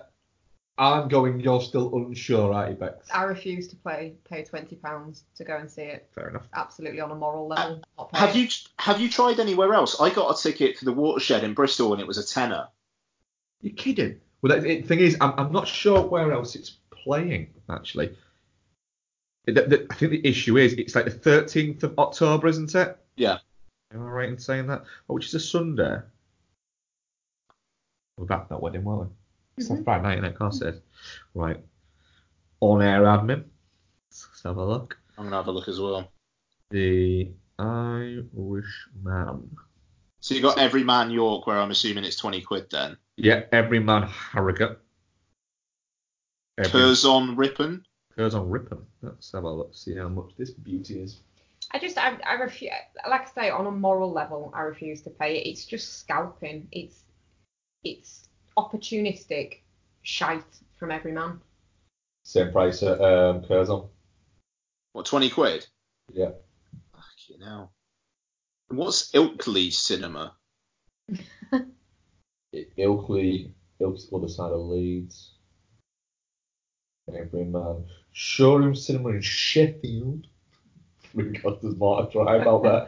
I'm 0.78 1.08
going. 1.08 1.40
You're 1.40 1.62
still 1.62 1.96
unsure, 1.96 2.54
aren't 2.54 2.72
you, 2.72 2.76
Bex? 2.76 3.10
I 3.14 3.24
refuse 3.24 3.68
to 3.70 3.76
play 3.78 4.14
pay 4.30 4.44
twenty 4.44 4.76
pounds 4.76 5.24
to 5.36 5.46
go 5.46 5.56
and 5.56 5.72
see 5.72 5.84
it. 5.84 6.10
Fair 6.14 6.30
enough. 6.30 6.48
Absolutely 6.54 7.00
on 7.00 7.12
a 7.12 7.16
moral 7.16 7.48
level. 7.48 7.82
Uh, 7.98 8.06
Have 8.14 8.36
you 8.36 8.50
have 8.80 9.00
you 9.00 9.10
tried 9.10 9.40
anywhere 9.40 9.74
else? 9.74 10.00
I 10.02 10.10
got 10.10 10.38
a 10.38 10.42
ticket 10.42 10.78
for 10.78 10.84
the 10.86 10.92
Watershed 10.92 11.44
in 11.46 11.54
Bristol 11.54 11.94
and 11.94 12.02
it 12.02 12.08
was 12.08 12.18
a 12.18 12.26
tenner. 12.26 12.68
You're 13.62 13.74
kidding. 13.74 14.20
Well, 14.42 14.60
the 14.60 14.82
thing 14.82 15.00
is, 15.00 15.18
I'm, 15.22 15.34
I'm 15.38 15.52
not 15.54 15.68
sure 15.68 16.02
where 16.02 16.32
else 16.34 16.56
it's 16.56 16.78
playing 16.92 17.54
actually. 17.70 18.16
The, 19.46 19.54
the, 19.54 19.88
I 19.90 19.96
think 19.96 20.12
the 20.12 20.28
issue 20.28 20.58
is 20.58 20.74
it's 20.74 20.94
like 20.96 21.06
the 21.06 21.12
13th 21.12 21.84
of 21.84 21.98
October, 22.00 22.48
isn't 22.48 22.74
it? 22.76 22.98
Yeah. 23.16 23.38
Am 23.94 24.02
I 24.02 24.10
right 24.10 24.30
in 24.30 24.38
saying 24.40 24.68
that? 24.68 24.84
Oh, 25.10 25.14
which 25.14 25.28
is 25.28 25.36
a 25.36 25.40
Sunday. 25.40 26.00
We're 28.18 28.26
back 28.26 28.50
that 28.50 28.62
wedding, 28.62 28.84
weren't 28.84 29.02
we? 29.02 29.08
It's 29.58 29.70
Mhm. 29.70 29.78
on 29.78 29.84
Friday 29.84 30.04
night, 30.04 30.18
and 30.18 30.28
of 30.28 30.36
course 30.36 30.62
it 30.62 30.76
is. 30.76 30.82
Right. 31.34 31.64
On 32.60 32.82
air 32.82 33.04
admin. 33.04 33.46
Let's 34.10 34.44
have 34.44 34.58
a 34.58 34.66
look. 34.66 34.98
I'm 35.18 35.26
gonna 35.26 35.36
have 35.38 35.48
a 35.48 35.52
look 35.52 35.68
as 35.68 35.80
well. 35.80 36.12
The 36.72 37.32
Irish 37.60 38.88
man. 39.02 39.56
So 40.20 40.34
you 40.36 40.42
got 40.42 40.58
Everyman 40.58 41.12
York, 41.12 41.48
where 41.48 41.58
I'm 41.58 41.72
assuming 41.72 42.04
it's 42.04 42.18
twenty 42.18 42.42
quid 42.42 42.70
then. 42.70 42.98
Yeah, 43.18 43.46
Everyman 43.52 44.04
Harrogate. 44.04 44.80
Every, 46.58 46.72
Curzon 46.72 47.36
Ripon. 47.36 47.86
Curzon 48.16 48.50
Ripon. 48.50 48.86
Let's 49.02 49.32
have 49.34 49.44
a 49.44 49.52
look, 49.52 49.76
see 49.76 49.96
how 49.96 50.08
much 50.10 50.36
this 50.38 50.52
beauty 50.52 51.02
is. 51.02 51.22
I 51.72 51.80
just, 51.80 51.98
I, 51.98 52.18
I 52.26 52.34
refuse. 52.34 52.72
Like 53.08 53.28
I 53.28 53.32
say, 53.32 53.50
on 53.50 53.68
a 53.68 53.72
moral 53.72 54.12
level, 54.12 54.52
I 54.56 54.62
refuse 54.62 55.02
to 55.02 55.10
pay 55.10 55.38
it. 55.38 55.48
It's 55.48 55.66
just 55.66 56.00
scalping. 56.00 56.68
It's, 56.72 57.04
it's 57.84 58.25
opportunistic 58.58 59.60
shite 60.04 60.44
from 60.78 60.92
Everyman. 60.92 61.40
Same 62.24 62.52
price 62.52 62.82
at 62.84 63.00
um, 63.02 63.44
Curzon. 63.44 63.88
What 64.94 65.06
twenty 65.06 65.30
quid? 65.30 65.66
Yeah. 66.14 66.32
Fucking 66.94 67.46
hell. 67.46 67.72
What's 68.70 69.12
Ilkley 69.12 69.72
Cinema? 69.72 70.34
Ilkley, 72.78 73.52
Ilkley's 73.82 74.10
other 74.14 74.28
side 74.28 74.52
of 74.52 74.62
Leeds. 74.62 75.32
Everyman. 77.14 77.86
Showroom 78.12 78.76
Cinema 78.76 79.10
in 79.10 79.22
Sheffield. 79.22 80.28
God, 81.16 81.60
there's 81.62 81.76
more 81.76 82.06
to 82.06 82.12
try 82.12 82.38
about 82.38 82.64
that. 82.64 82.88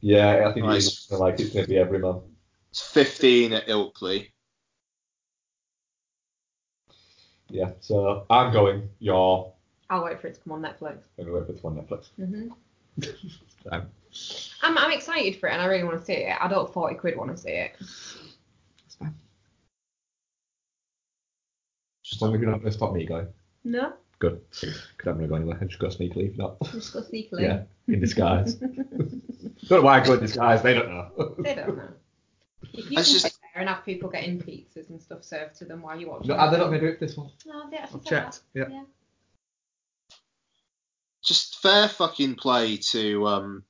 Yeah, 0.00 0.48
I 0.48 0.52
think 0.54 0.66
Nice. 0.66 0.86
it's 0.86 1.10
like 1.10 1.38
it's 1.40 1.50
gonna 1.52 1.66
be 1.66 1.76
Everyman. 1.78 2.22
It's 2.70 2.80
fifteen 2.80 3.52
at 3.52 3.66
Ilkley. 3.66 4.28
Yeah, 7.50 7.70
so 7.80 8.26
I'm 8.30 8.52
going. 8.52 8.88
You're 8.98 9.52
I'll 9.90 10.04
wait 10.04 10.20
for 10.20 10.28
it 10.28 10.34
to 10.34 10.40
come 10.40 10.52
on 10.52 10.62
Netflix. 10.62 10.98
I'm 11.18 11.24
going 11.24 11.28
to 11.28 11.32
wait 11.34 11.46
for 11.46 11.52
it 11.52 11.56
to 11.56 11.62
come 11.62 11.78
on 11.78 11.84
Netflix. 11.84 12.10
Um, 13.70 13.86
I'm, 14.62 14.78
I'm 14.78 14.90
excited 14.92 15.38
for 15.38 15.48
it 15.48 15.52
and 15.52 15.60
I 15.62 15.66
really 15.66 15.84
want 15.84 15.98
to 16.00 16.04
see 16.04 16.14
it. 16.14 16.34
I 16.40 16.48
don't 16.48 16.72
40 16.72 16.94
quid 16.96 17.16
want 17.16 17.30
to 17.30 17.36
see 17.40 17.50
it. 17.50 17.72
That's 17.78 18.94
fine. 18.98 19.14
Just 22.02 22.16
as 22.16 22.22
long 22.22 22.34
as 22.34 22.40
you're 22.40 22.50
not 22.50 22.60
going 22.60 22.70
to 22.72 22.76
stop 22.76 22.92
me 22.94 23.04
going. 23.04 23.28
No, 23.64 23.92
Good. 24.18 24.40
Because 24.50 24.72
I'm 25.06 25.14
going 25.18 25.20
to 25.22 25.28
go 25.28 25.34
anywhere. 25.36 25.58
I 25.60 25.64
just 25.66 25.78
go 25.78 25.88
sneakily 25.88 26.30
if 26.30 26.36
not. 26.38 26.56
just 26.72 26.92
go 26.92 27.00
sneakily. 27.02 27.40
Yeah, 27.42 27.62
in 27.88 28.00
disguise. 28.00 28.54
don't 28.54 29.70
know 29.70 29.82
why 29.82 30.00
I 30.00 30.04
go 30.04 30.14
in 30.14 30.20
disguise. 30.20 30.62
They 30.62 30.74
don't 30.74 30.88
know. 30.90 31.34
They 31.38 31.54
don't 31.54 31.76
know. 31.76 31.88
You, 32.72 32.84
you 32.90 32.98
It's 32.98 33.12
just- 33.12 33.22
sit 33.24 33.32
there 33.39 33.39
and 33.60 33.68
have 33.68 33.84
people 33.84 34.10
getting 34.10 34.40
pizzas 34.40 34.90
and 34.90 35.00
stuff 35.00 35.22
served 35.22 35.56
to 35.56 35.64
them 35.64 35.82
while 35.82 35.98
you 35.98 36.08
watch. 36.08 36.24
No, 36.24 36.34
are 36.34 36.50
they 36.50 36.58
not 36.58 36.68
going 36.68 36.80
to 36.80 36.86
do 36.86 36.92
it 36.92 36.98
for 36.98 37.06
this 37.06 37.16
one? 37.16 37.30
No, 37.46 37.70
they 37.70 37.76
actually 37.76 38.00
I've 38.00 38.06
said 38.06 38.22
checked. 38.22 38.40
that. 38.54 38.60
Yeah. 38.60 38.76
Yeah. 38.76 38.82
Just 41.22 41.60
fair 41.60 41.88
fucking 41.88 42.36
play 42.36 42.78
to 42.78 43.26
um 43.26 43.64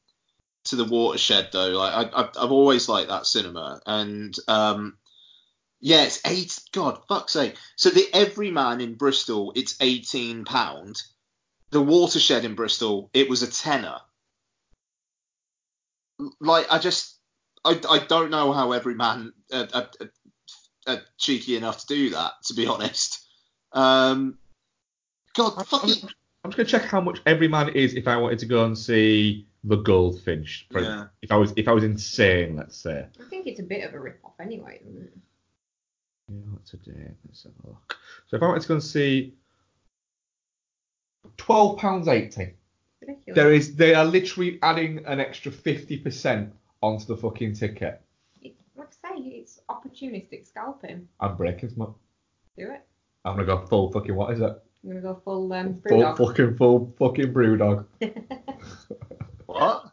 to 0.65 0.77
the 0.77 0.85
Watershed 0.85 1.49
though. 1.53 1.71
Like 1.71 1.95
I, 1.95 2.21
I've, 2.21 2.31
I've 2.41 2.53
always 2.53 2.89
liked 2.89 3.09
that 3.09 3.27
cinema, 3.27 3.81
and 3.85 4.35
um 4.49 4.97
yeah, 5.81 6.05
it's 6.05 6.21
eight. 6.27 6.59
God, 6.73 7.01
fuck's 7.09 7.33
sake. 7.33 7.57
So 7.77 7.91
the 7.91 8.07
Everyman 8.13 8.81
in 8.81 8.95
Bristol, 8.95 9.53
it's 9.57 9.77
eighteen 9.81 10.45
pound. 10.45 11.03
The 11.71 11.81
Watershed 11.81 12.45
in 12.45 12.55
Bristol, 12.55 13.11
it 13.15 13.31
was 13.31 13.43
a 13.43 13.51
tenner. 13.51 13.99
Like 16.41 16.67
I 16.71 16.79
just, 16.79 17.17
I, 17.65 17.81
I 17.89 17.99
don't 18.07 18.31
know 18.31 18.53
how 18.53 18.73
Everyman 18.73 19.33
uh, 19.53 19.67
uh, 19.73 19.85
uh, 20.01 20.05
uh, 20.87 20.97
cheeky 21.19 21.57
enough 21.57 21.81
to 21.81 21.87
do 21.87 22.11
that. 22.11 22.33
To 22.47 22.55
be 22.55 22.67
honest, 22.69 23.27
um, 23.73 24.39
God, 25.35 25.55
I'm, 25.59 25.65
fucking. 25.65 25.91
I'm 26.43 26.51
just 26.51 26.57
going 26.57 26.67
to 26.67 26.73
check 26.79 26.83
how 26.85 27.01
much 27.01 27.21
Everyman 27.27 27.71
is 27.71 27.95
if 27.95 28.09
I 28.09 28.17
wanted 28.17 28.39
to 28.41 28.47
go 28.47 28.65
and 28.65 28.77
see 28.77 29.47
The 29.65 29.77
Goldfinch. 29.77 30.67
For 30.71 30.81
Yeah. 30.81 31.07
If 31.23 31.31
I 31.31 31.37
was 31.37 31.53
if 31.57 31.69
I 31.69 31.73
was 31.73 31.85
insane, 31.85 32.57
let's 32.57 32.77
say. 32.77 33.07
I 33.21 33.29
think 33.29 33.47
it's 33.47 33.61
a 33.61 33.65
bit 33.65 33.85
of 33.85 33.95
a 33.95 34.01
rip 34.01 34.21
off 34.25 34.35
anyway, 34.41 34.81
isn't 34.83 35.03
it? 35.03 35.13
Yeah, 36.29 36.37
what's 36.53 36.73
a 36.73 36.77
day? 36.79 37.11
Let's 37.27 37.43
have 37.43 37.53
a 37.65 37.69
look. 37.69 37.99
So 38.29 38.37
if 38.37 38.43
I 38.43 38.47
wanted 38.47 38.63
to 38.63 38.69
go 38.69 38.75
and 38.75 38.83
see 38.83 39.35
twelve 41.37 41.79
pounds 41.79 42.09
eighty, 42.09 42.55
Ridiculous. 43.01 43.35
there 43.35 43.53
is 43.53 43.77
they 43.77 43.95
are 43.95 44.05
literally 44.05 44.59
adding 44.63 45.05
an 45.07 45.21
extra 45.21 45.53
fifty 45.53 45.99
percent 45.99 46.55
onto 46.83 47.05
the 47.07 47.17
fucking 47.17 47.55
ticket. 47.55 48.01
It, 48.43 48.55
like 48.77 48.89
I 49.05 49.15
say, 49.17 49.23
it's 49.23 49.61
opportunistic 49.69 50.47
scalping. 50.47 51.09
I'm 51.21 51.37
breaking 51.37 51.71
smart. 51.71 51.93
Do 52.57 52.71
it. 52.71 52.83
I'm 53.25 53.35
gonna 53.37 53.47
go 53.47 53.67
full 53.67 53.93
fucking 53.93 54.15
what 54.15 54.33
is 54.33 54.41
it? 54.41 54.57
I'm 54.83 54.89
gonna 54.91 55.01
go 55.03 55.21
full 55.25 55.53
um, 55.53 55.81
Full 55.89 55.99
brewdog. 56.01 56.17
fucking 56.17 56.57
full 56.57 56.95
fucking 56.99 57.33
Brewdog. 57.33 57.85
What? 59.47 59.93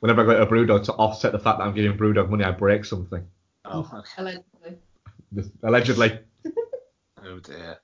whenever 0.00 0.22
I 0.22 0.24
go 0.24 0.34
to 0.34 0.42
a 0.42 0.46
Brewdog 0.46 0.84
to 0.86 0.92
offset 0.94 1.30
the 1.32 1.38
fact 1.38 1.58
that 1.58 1.64
I'm 1.64 1.74
giving 1.74 1.96
Brewdog 1.96 2.28
money, 2.28 2.42
I 2.44 2.50
break 2.50 2.84
something. 2.84 3.24
Oh. 3.64 4.02
Allegedly. 4.18 4.78
Allegedly, 5.62 6.18
oh 7.24 7.38
dear. 7.38 7.78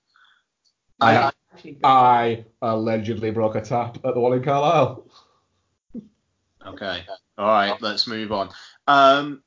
I, 1.01 1.31
Actually, 1.53 1.79
I 1.83 2.45
allegedly 2.61 3.31
broke 3.31 3.55
a 3.55 3.61
tap 3.63 3.97
at 4.05 4.15
the 4.15 4.21
one 4.21 4.35
in 4.35 4.43
Carlisle. 4.43 5.07
Okay. 6.67 7.05
All 7.41 7.47
right. 7.47 7.81
Let's 7.81 8.07
move 8.07 8.33
on. 8.33 8.51
Um, 8.87 9.43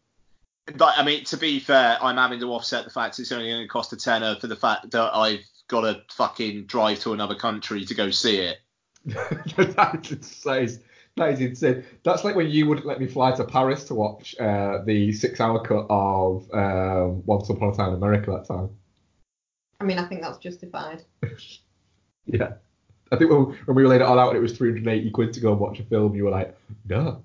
but 0.76 0.94
I 0.98 1.04
mean, 1.04 1.26
to 1.26 1.38
be 1.38 1.60
fair, 1.60 1.98
I'm 2.02 2.18
having 2.18 2.40
to 2.40 2.52
offset 2.52 2.86
the 2.86 2.90
fact 2.90 3.20
it's 3.20 3.32
only 3.32 3.50
going 3.50 3.62
to 3.62 3.68
cost 3.68 3.94
a 3.94 3.98
tenner 3.98 4.36
for 4.36 4.48
the 4.48 4.56
fact 4.56 4.90
that 4.92 5.16
I've 5.16 5.46
got 5.68 5.82
to 5.82 6.02
fucking 6.10 6.66
drive 6.66 7.00
to 7.02 7.14
another 7.14 7.36
country 7.36 7.86
to 7.86 7.94
go 7.94 8.10
see 8.10 8.38
it. 8.40 8.58
that, 9.06 10.08
is, 10.10 10.42
that, 10.44 10.64
is, 10.64 10.80
that 11.18 11.30
is 11.34 11.40
insane. 11.40 11.84
That's 12.04 12.24
like 12.24 12.36
when 12.36 12.50
you 12.50 12.66
wouldn't 12.68 12.88
let 12.88 13.00
me 13.00 13.06
fly 13.06 13.32
to 13.34 13.44
Paris 13.44 13.84
to 13.86 13.94
watch 13.94 14.36
uh, 14.40 14.80
the 14.86 15.12
six-hour 15.12 15.64
cut 15.64 15.86
of 15.88 16.50
um, 16.52 17.24
Once 17.28 17.48
Upon 17.50 17.70
a 17.70 17.76
Time 17.76 17.90
in 17.90 17.96
America 17.96 18.32
that 18.32 18.48
time. 18.48 18.72
I 19.80 19.84
mean, 19.84 20.00
I 20.00 20.08
think 20.08 20.22
that's 20.22 20.40
justified. 20.40 21.04
Yeah. 22.26 22.54
I 23.12 23.18
think 23.18 23.30
when, 23.30 23.58
when 23.66 23.76
we 23.76 23.86
laid 23.86 24.00
it 24.00 24.04
all 24.04 24.18
out 24.18 24.30
and 24.30 24.38
it 24.38 24.42
was 24.42 24.58
380 24.58 25.12
quid 25.12 25.34
to 25.34 25.42
go 25.42 25.52
and 25.52 25.60
watch 25.60 25.82
a 25.82 25.84
film, 25.84 26.16
you 26.16 26.24
were 26.24 26.32
like, 26.32 26.58
no. 26.88 27.22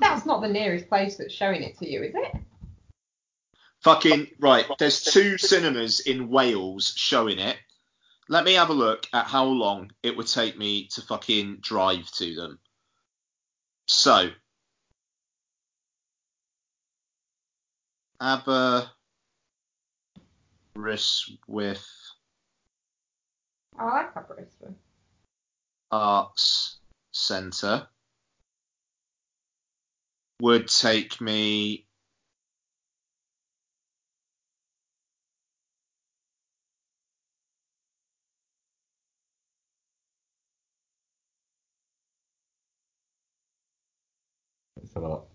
That's 0.00 0.26
not 0.26 0.40
the 0.42 0.48
nearest 0.48 0.88
place 0.88 1.16
that's 1.16 1.34
showing 1.34 1.62
it 1.62 1.78
to 1.78 1.90
you, 1.90 2.02
is 2.02 2.14
it? 2.14 2.36
Fucking 3.82 4.28
right. 4.40 4.66
There's 4.78 5.02
two 5.02 5.38
cinemas 5.38 6.00
in 6.00 6.28
Wales 6.28 6.92
showing 6.96 7.38
it. 7.38 7.56
Let 8.28 8.44
me 8.44 8.54
have 8.54 8.70
a 8.70 8.74
look 8.74 9.06
at 9.12 9.26
how 9.26 9.44
long 9.44 9.92
it 10.02 10.16
would 10.16 10.26
take 10.26 10.58
me 10.58 10.88
to 10.94 11.02
fucking 11.02 11.58
drive 11.60 12.10
to 12.12 12.34
them. 12.34 12.58
So, 13.86 14.30
Aberystwyth 18.20 18.90
I 23.78 23.84
like 23.84 24.16
Aberystwyth. 24.16 24.74
Arts 25.92 26.78
Centre 27.12 27.86
would 30.40 30.68
take 30.68 31.20
me 31.20 31.86
Let's 44.76 44.94
a 44.96 45.00
look. 45.00 45.28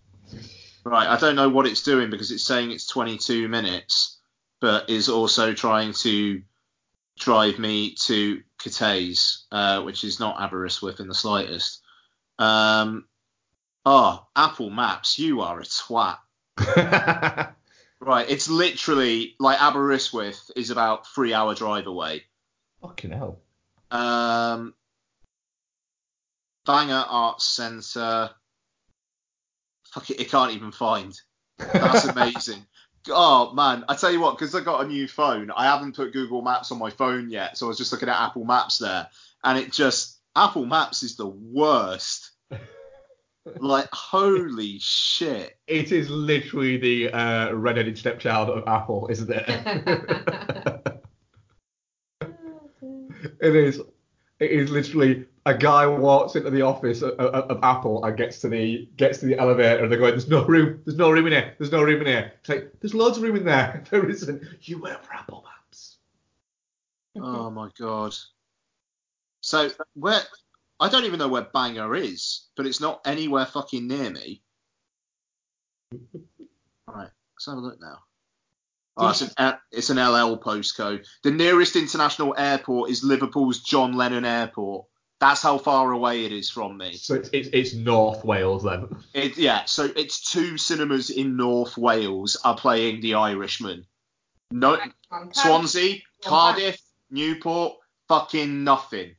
Right, 0.83 1.07
I 1.07 1.17
don't 1.17 1.35
know 1.35 1.49
what 1.49 1.67
it's 1.67 1.83
doing 1.83 2.09
because 2.09 2.31
it's 2.31 2.43
saying 2.45 2.71
it's 2.71 2.87
22 2.87 3.47
minutes, 3.47 4.19
but 4.59 4.89
is 4.89 5.09
also 5.09 5.53
trying 5.53 5.93
to 5.93 6.41
drive 7.19 7.59
me 7.59 7.95
to 8.05 8.41
Cathays, 8.59 9.43
uh, 9.51 9.81
which 9.81 10.03
is 10.03 10.19
not 10.19 10.39
Aberystwyth 10.39 10.99
in 10.99 11.07
the 11.07 11.13
slightest. 11.13 11.81
Um, 12.39 13.05
oh, 13.85 14.25
Apple 14.35 14.69
Maps, 14.69 15.19
you 15.19 15.41
are 15.41 15.59
a 15.59 15.63
twat. 15.63 16.17
Right, 18.01 18.27
it's 18.27 18.49
literally 18.49 19.35
like 19.39 19.61
Aberystwyth 19.61 20.49
is 20.55 20.71
about 20.71 21.05
three 21.05 21.35
hour 21.35 21.53
drive 21.53 21.85
away. 21.85 22.23
Fucking 22.81 23.11
hell. 23.11 23.41
Um, 23.91 24.73
Bangor 26.65 27.05
Arts 27.07 27.45
Centre. 27.45 28.31
Fuck 29.93 30.09
it, 30.09 30.19
it 30.19 30.31
can't 30.31 30.53
even 30.53 30.71
find. 30.71 31.15
That's 31.59 32.05
amazing. 32.07 32.65
oh 33.09 33.53
man, 33.53 33.85
I 33.87 33.93
tell 33.93 34.11
you 34.11 34.19
what, 34.19 34.35
because 34.35 34.55
I 34.55 34.61
got 34.61 34.83
a 34.83 34.87
new 34.87 35.07
phone, 35.07 35.51
I 35.55 35.65
haven't 35.65 35.95
put 35.95 36.11
Google 36.11 36.41
Maps 36.41 36.71
on 36.71 36.79
my 36.79 36.89
phone 36.89 37.29
yet, 37.29 37.55
so 37.55 37.67
I 37.67 37.69
was 37.69 37.77
just 37.77 37.91
looking 37.91 38.09
at 38.09 38.19
Apple 38.19 38.45
Maps 38.45 38.79
there, 38.79 39.09
and 39.43 39.59
it 39.59 39.71
just 39.71 40.17
Apple 40.35 40.65
Maps 40.65 41.03
is 41.03 41.17
the 41.17 41.27
worst. 41.27 42.30
Like 43.45 43.87
holy 43.91 44.77
shit. 44.79 45.57
It 45.67 45.91
is 45.91 46.09
literally 46.09 46.77
the 46.77 47.09
uh, 47.11 47.53
redheaded 47.53 47.97
stepchild 47.97 48.49
of 48.49 48.67
Apple, 48.67 49.07
isn't 49.09 49.29
it? 49.29 49.45
it 53.41 53.55
is. 53.55 53.81
It 54.39 54.51
is 54.51 54.71
literally 54.71 55.25
a 55.45 55.55
guy 55.55 55.85
walks 55.85 56.35
into 56.35 56.49
the 56.49 56.61
office 56.61 57.01
of, 57.01 57.11
of, 57.19 57.49
of 57.49 57.63
Apple 57.63 58.03
and 58.03 58.17
gets 58.17 58.39
to 58.41 58.49
the 58.49 58.87
gets 58.97 59.19
to 59.19 59.25
the 59.25 59.37
elevator 59.37 59.83
and 59.83 59.91
they're 59.91 59.99
going, 59.99 60.11
"There's 60.11 60.27
no 60.27 60.45
room. 60.45 60.81
There's 60.85 60.97
no 60.97 61.11
room 61.11 61.27
in 61.27 61.33
here. 61.33 61.55
There's 61.57 61.71
no 61.71 61.83
room 61.83 62.01
in 62.01 62.07
here." 62.07 62.33
It's 62.39 62.49
like, 62.49 62.71
"There's 62.79 62.93
loads 62.93 63.17
of 63.17 63.23
room 63.23 63.35
in 63.35 63.45
there." 63.45 63.83
There 63.89 64.07
isn't. 64.09 64.43
You 64.61 64.81
work 64.81 65.03
for 65.03 65.13
Apple 65.13 65.45
Maps. 65.45 65.97
Oh 67.15 67.49
my 67.49 67.69
god. 67.77 68.15
So 69.41 69.71
where 69.95 70.21
I 70.81 70.89
don't 70.89 71.05
even 71.05 71.19
know 71.19 71.27
where 71.27 71.43
Bangor 71.43 71.95
is, 71.95 72.47
but 72.57 72.65
it's 72.65 72.81
not 72.81 73.01
anywhere 73.05 73.45
fucking 73.45 73.87
near 73.87 74.09
me. 74.09 74.41
All 76.87 76.95
right, 76.95 77.09
let's 77.35 77.45
have 77.45 77.57
a 77.57 77.59
look 77.59 77.79
now. 77.79 77.99
Oh, 78.97 79.09
it's 79.09 79.21
an 79.21 79.53
it's 79.71 79.89
an 79.91 79.97
LL 79.97 80.37
postcode. 80.37 81.05
The 81.23 81.31
nearest 81.31 81.75
international 81.75 82.35
airport 82.37 82.89
is 82.89 83.03
Liverpool's 83.03 83.59
John 83.59 83.93
Lennon 83.93 84.25
Airport. 84.25 84.87
That's 85.19 85.43
how 85.43 85.59
far 85.59 85.91
away 85.91 86.25
it 86.25 86.31
is 86.31 86.49
from 86.49 86.77
me. 86.77 86.93
So 86.93 87.13
it's 87.13 87.29
it's, 87.31 87.49
it's 87.53 87.73
North 87.75 88.25
Wales 88.25 88.63
then. 88.63 88.87
It, 89.13 89.37
yeah, 89.37 89.65
so 89.65 89.87
it's 89.95 90.31
two 90.31 90.57
cinemas 90.57 91.11
in 91.11 91.37
North 91.37 91.77
Wales 91.77 92.37
are 92.43 92.57
playing 92.57 93.01
The 93.01 93.13
Irishman. 93.13 93.85
No, 94.49 94.79
Swansea, 95.31 95.99
Cardiff, 96.25 96.81
Newport, 97.11 97.75
fucking 98.07 98.63
nothing. 98.63 99.15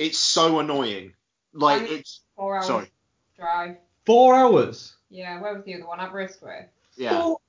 It's 0.00 0.18
so 0.18 0.60
annoying. 0.60 1.12
Like 1.52 1.82
Bang- 1.82 1.98
it's 1.98 2.22
Four 2.34 2.56
hours 2.56 2.66
sorry. 2.66 2.90
drive. 3.36 3.76
Four 4.06 4.34
hours. 4.34 4.96
Yeah, 5.10 5.38
where 5.42 5.52
was 5.54 5.62
the 5.64 5.74
other 5.74 5.86
one? 5.86 6.00
Aberystwyth. 6.00 6.68
Yeah. 6.96 7.20
Four, 7.20 7.40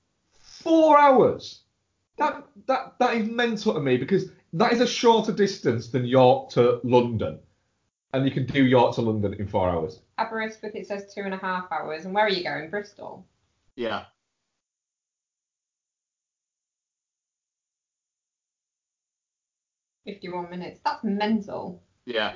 four 0.41 0.99
hours. 0.99 1.61
That 2.17 2.43
that 2.67 2.95
that 2.99 3.15
is 3.15 3.29
mental 3.29 3.73
to 3.73 3.79
me 3.79 3.95
because 3.95 4.29
that 4.51 4.73
is 4.73 4.81
a 4.81 4.85
shorter 4.87 5.31
distance 5.31 5.87
than 5.87 6.03
York 6.05 6.49
to 6.51 6.81
London, 6.83 7.39
and 8.13 8.25
you 8.25 8.31
can 8.31 8.45
do 8.45 8.65
York 8.65 8.95
to 8.95 9.01
London 9.01 9.33
in 9.35 9.47
four 9.47 9.69
hours. 9.69 10.01
Aberystwyth, 10.17 10.75
it 10.75 10.87
says 10.87 11.13
two 11.13 11.21
and 11.21 11.33
a 11.33 11.37
half 11.37 11.71
hours. 11.71 12.03
And 12.03 12.13
where 12.13 12.25
are 12.25 12.29
you 12.29 12.43
going? 12.43 12.69
Bristol. 12.69 13.25
Yeah. 13.77 14.03
Fifty-one 20.05 20.49
minutes. 20.49 20.79
That's 20.83 21.03
mental. 21.03 21.81
Yeah. 22.05 22.33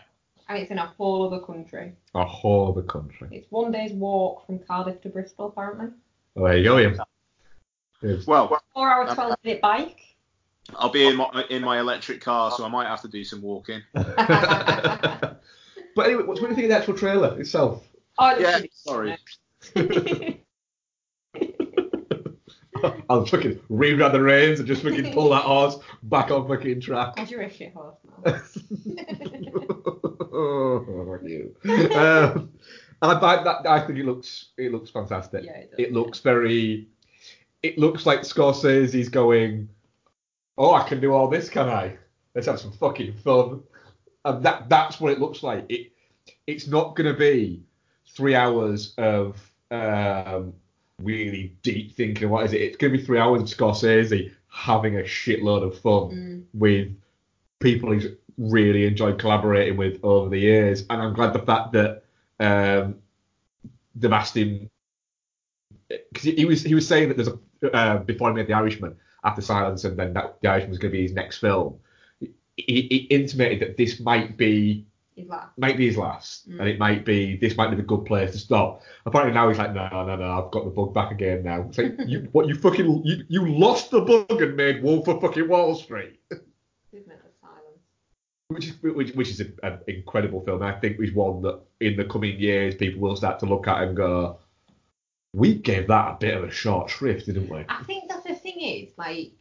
And 0.48 0.60
it's 0.60 0.72
in 0.72 0.78
a 0.78 0.86
whole 0.86 1.26
other 1.26 1.44
country. 1.44 1.94
A 2.14 2.24
whole 2.24 2.70
other 2.72 2.84
country. 2.84 3.28
It's 3.32 3.52
one 3.52 3.72
day's 3.72 3.94
walk 3.94 4.46
from 4.46 4.60
Cardiff 4.60 5.02
to 5.02 5.10
Bristol, 5.10 5.48
apparently. 5.48 5.88
Well, 6.36 6.46
there 6.46 6.58
you 6.58 6.64
go, 6.64 6.80
Ian. 6.80 7.00
Well, 8.28 8.62
Four 8.74 8.90
hour, 8.90 9.08
uh, 9.08 9.16
twelve 9.16 9.36
minute 9.44 9.62
bike. 9.62 10.16
I'll 10.76 10.90
be 10.90 11.08
in 11.08 11.16
my 11.16 11.46
in 11.50 11.64
my 11.64 11.80
electric 11.80 12.22
car, 12.22 12.52
so 12.52 12.66
I 12.66 12.68
might 12.68 12.88
have 12.88 13.02
to 13.02 13.08
do 13.08 13.24
some 13.24 13.42
walking. 13.42 13.82
but 13.94 15.40
anyway, 15.98 16.24
what, 16.24 16.28
what 16.28 16.42
do 16.42 16.48
you 16.50 16.56
think 16.56 16.66
of 16.66 16.70
the 16.70 16.78
actual 16.78 16.96
trailer 16.96 17.40
itself? 17.40 17.88
Oh, 18.18 18.38
Yeah. 18.38 18.62
Sorry. 18.72 19.18
I'll 23.10 23.26
fucking 23.26 23.60
reroute 23.70 24.12
the 24.12 24.22
reins 24.22 24.60
and 24.60 24.68
just 24.68 24.84
fucking 24.84 25.14
pull 25.14 25.30
that 25.30 25.44
horse 25.44 25.78
back 26.04 26.32
on 26.32 26.48
fucking 26.48 26.82
track. 26.82 27.16
God, 27.16 27.30
you're 27.30 27.42
a 27.42 27.50
shit 27.50 27.74
horse 27.74 27.98
now. 28.26 28.34
oh, 30.34 31.20
you. 31.24 31.56
Um, 31.96 32.52
I, 33.02 33.14
I, 33.14 33.44
that, 33.44 33.68
I 33.68 33.86
think 33.86 34.00
it 34.00 34.06
looks 34.06 34.50
it 34.58 34.72
looks 34.72 34.90
fantastic. 34.90 35.44
Yeah, 35.44 35.58
it 35.58 35.72
does, 35.72 35.80
It 35.80 35.94
looks 35.94 36.20
very. 36.20 36.88
It 37.64 37.78
looks 37.78 38.06
like 38.06 38.22
Scorsese's 38.22 39.10
going. 39.10 39.70
Oh, 40.58 40.74
I 40.74 40.88
can 40.88 41.02
do 41.02 41.14
all 41.14 41.28
this, 41.28 41.50
can 41.50 41.68
I? 41.68 41.98
Let's 42.34 42.48
have 42.48 42.60
some 42.60 42.72
fucking 42.72 43.14
fun. 43.18 43.64
And 44.24 44.44
that 44.44 44.70
that's 44.70 45.00
what 45.00 45.12
it 45.12 45.20
looks 45.20 45.44
like. 45.44 45.66
It 45.70 45.92
it's 46.48 46.68
not 46.68 46.96
gonna 46.96 47.14
be 47.14 47.64
three 48.16 48.36
hours 48.36 48.94
of 48.98 49.52
um, 49.72 50.54
really 51.02 51.56
deep 51.62 51.96
thinking. 51.96 52.30
What 52.30 52.46
is 52.46 52.54
it? 52.54 52.62
It's 52.62 52.78
gonna 52.78 52.94
be 52.94 53.04
three 53.04 53.20
hours 53.20 53.42
of 53.42 53.48
Scorsese 53.48 54.32
having 54.50 54.96
a 54.98 55.04
shitload 55.04 55.64
of 55.64 55.78
fun 55.80 56.12
Mm. 56.12 56.44
with 56.54 56.96
people 57.60 57.92
he's 57.92 58.08
really 58.38 58.86
enjoyed 58.86 59.20
collaborating 59.20 59.78
with 59.78 60.00
over 60.04 60.30
the 60.30 60.40
years. 60.40 60.86
And 60.90 61.02
I'm 61.02 61.14
glad 61.14 61.34
the 61.34 61.40
fact 61.40 61.74
that 61.74 62.04
um, 62.40 62.96
they've 63.96 64.12
asked 64.12 64.36
him 64.36 64.70
because 65.90 66.24
he, 66.24 66.32
he 66.36 66.46
was 66.46 66.64
he 66.64 66.76
was 66.76 66.88
saying 66.88 67.10
that 67.10 67.18
there's 67.18 67.30
a 67.30 67.40
uh, 67.74 67.98
before 68.00 68.30
he 68.30 68.36
made 68.36 68.48
The 68.48 68.54
Irishman 68.54 68.96
after 69.24 69.42
Silence 69.42 69.84
and 69.86 69.98
then 69.98 70.14
that 70.14 70.40
The 70.42 70.50
Irishman 70.50 70.70
was 70.72 70.80
going 70.80 70.92
to 70.92 70.98
be 70.98 71.04
his 71.04 71.14
next 71.14 71.38
film. 71.40 71.80
He, 72.20 72.88
he 72.90 73.08
intimated 73.10 73.60
that 73.62 73.78
this 73.78 74.00
might 74.00 74.38
be 74.38 74.86
His 75.16 75.30
last. 75.30 75.58
might 75.58 75.78
be 75.78 75.88
his 75.88 75.98
last, 75.98 76.50
Mm. 76.50 76.60
and 76.60 76.70
it 76.70 76.78
might 76.78 77.06
be 77.06 77.38
this 77.38 77.56
might 77.56 77.70
be 77.70 77.78
the 77.78 77.84
good 77.84 78.06
place 78.06 78.32
to 78.34 78.38
stop. 78.38 78.82
Apparently 79.06 79.34
now 79.34 79.48
he's 79.48 79.58
like, 79.58 79.74
no, 79.74 79.88
no, 79.90 80.16
no, 80.16 80.32
I've 80.44 80.52
got 80.52 80.66
the 80.66 80.72
bug 80.72 80.94
back 80.94 81.12
again 81.12 81.44
now. 81.44 81.62
It's 81.70 81.78
like, 81.78 81.96
you, 82.06 82.28
what 82.34 82.48
you 82.48 82.56
fucking 82.56 83.02
you, 83.06 83.24
you 83.30 83.48
lost 83.58 83.92
the 83.92 84.02
bug 84.02 84.42
and 84.42 84.58
made 84.58 84.84
Wolf 84.84 85.08
of 85.08 85.22
fucking 85.22 85.48
Wall 85.48 85.74
Street, 85.76 86.20
Isn't 86.32 86.44
it 86.92 87.08
the 87.08 87.30
silence? 87.42 87.80
which 88.50 88.68
is 88.68 88.74
which, 88.84 89.16
which 89.16 89.30
is 89.30 89.40
an 89.40 89.80
incredible 89.88 90.42
film. 90.44 90.62
I 90.62 90.74
think 90.80 91.00
is 91.00 91.14
one 91.14 91.42
that 91.44 91.62
in 91.80 91.96
the 91.96 92.04
coming 92.06 92.38
years 92.38 92.76
people 92.76 93.00
will 93.00 93.16
start 93.16 93.40
to 93.40 93.46
look 93.46 93.68
at 93.70 93.84
and 93.84 93.96
go, 93.96 94.40
we 95.34 95.54
gave 95.56 95.88
that 95.88 96.12
a 96.12 96.18
bit 96.20 96.36
of 96.36 96.44
a 96.44 96.52
short 96.52 96.90
shrift, 96.90 97.26
didn't 97.28 97.50
we? 97.50 97.64
I 97.70 97.84
think 97.84 98.10
that 98.10 98.26
the 98.26 98.36
thing 98.36 98.60
is, 98.60 98.90
like, 98.98 99.32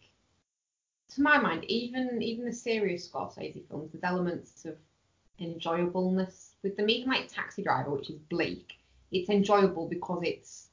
to 1.14 1.20
my 1.20 1.38
mind, 1.38 1.64
even 1.64 2.22
even 2.22 2.44
the 2.44 2.52
serious 2.52 3.08
Scorsese 3.08 3.66
films, 3.68 3.90
there's 3.92 4.04
elements 4.04 4.64
of 4.66 4.76
enjoyableness 5.38 6.54
with 6.62 6.76
them. 6.76 6.88
Even 6.90 7.10
like 7.10 7.28
Taxi 7.28 7.62
Driver, 7.62 7.90
which 7.90 8.10
is 8.10 8.18
bleak, 8.30 8.74
it's 9.12 9.30
enjoyable 9.30 9.88
because 9.88 10.22
it's 10.24 10.68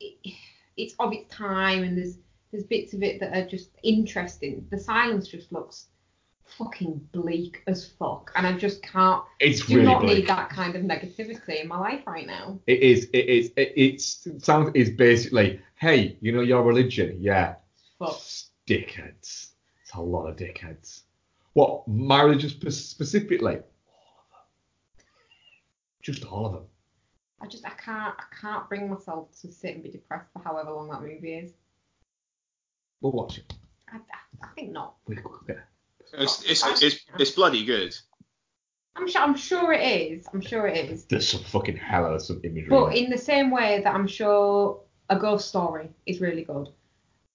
it, 0.00 0.34
it's 0.76 0.94
of 0.98 1.12
its 1.12 1.32
time 1.34 1.82
and 1.82 1.96
there's 1.96 2.18
there's 2.50 2.64
bits 2.64 2.94
of 2.94 3.02
it 3.02 3.20
that 3.20 3.36
are 3.36 3.46
just 3.46 3.70
interesting. 3.82 4.66
The 4.70 4.78
silence 4.78 5.28
just 5.28 5.52
looks 5.52 5.88
fucking 6.56 7.06
bleak 7.12 7.62
as 7.66 7.86
fuck, 7.98 8.32
and 8.34 8.46
I 8.46 8.56
just 8.56 8.82
can't. 8.82 9.22
It's 9.40 9.66
Do 9.66 9.74
really 9.74 9.86
not 9.86 10.00
bleak. 10.00 10.18
need 10.20 10.28
that 10.28 10.48
kind 10.48 10.74
of 10.74 10.82
negativity 10.82 11.60
in 11.62 11.68
my 11.68 11.78
life 11.78 12.06
right 12.06 12.26
now. 12.26 12.58
It 12.66 12.80
is. 12.80 13.04
It 13.12 13.26
is. 13.28 13.50
It, 13.56 13.72
it's 13.76 14.26
it 14.26 14.42
sounds 14.42 14.70
is 14.74 14.90
basically, 14.90 15.60
hey, 15.74 16.16
you 16.22 16.32
know 16.32 16.40
your 16.40 16.62
religion, 16.62 17.18
yeah, 17.20 17.56
Fuck. 17.98 18.18
dickheads. 18.66 19.50
It's 19.82 19.94
a 19.94 20.00
lot 20.00 20.26
of 20.26 20.36
dickheads. 20.36 21.02
What 21.58 21.88
marriages 21.88 22.52
specifically? 22.52 23.56
All 23.56 23.56
of 23.56 24.30
them. 24.30 25.04
Just 26.02 26.24
all 26.24 26.46
of 26.46 26.52
them. 26.52 26.62
I 27.40 27.48
just 27.48 27.66
I 27.66 27.70
can't 27.70 28.14
I 28.16 28.22
can't 28.40 28.68
bring 28.68 28.88
myself 28.88 29.32
to 29.40 29.50
sit 29.50 29.74
and 29.74 29.82
be 29.82 29.90
depressed 29.90 30.28
for 30.32 30.40
however 30.40 30.70
long 30.70 30.88
that 30.90 31.02
movie 31.02 31.34
is. 31.34 31.50
We'll 33.00 33.10
watch 33.10 33.38
it. 33.38 33.52
I, 33.92 33.96
I, 33.96 34.46
I 34.46 34.48
think 34.54 34.70
not. 34.70 34.98
We, 35.08 35.18
yeah. 35.48 35.56
It's, 36.12 36.44
it's, 36.48 36.80
it's, 36.80 37.04
it's 37.18 37.32
bloody 37.32 37.64
good. 37.64 37.92
I'm 38.94 39.08
sure 39.08 39.22
I'm 39.22 39.36
sure 39.36 39.72
it 39.72 39.82
is. 39.82 40.28
I'm 40.32 40.40
sure 40.40 40.68
it 40.68 40.88
is. 40.88 41.06
There's 41.06 41.28
some 41.28 41.42
fucking 41.42 41.76
hell 41.76 42.14
of 42.14 42.22
some 42.22 42.40
imagery. 42.44 42.68
But 42.70 42.94
in 42.94 43.06
in 43.06 43.10
the 43.10 43.18
same 43.18 43.50
way 43.50 43.80
that 43.82 43.92
I'm 43.92 44.06
sure 44.06 44.80
a 45.10 45.18
ghost 45.18 45.48
story 45.48 45.88
is 46.06 46.20
really 46.20 46.44
good. 46.44 46.68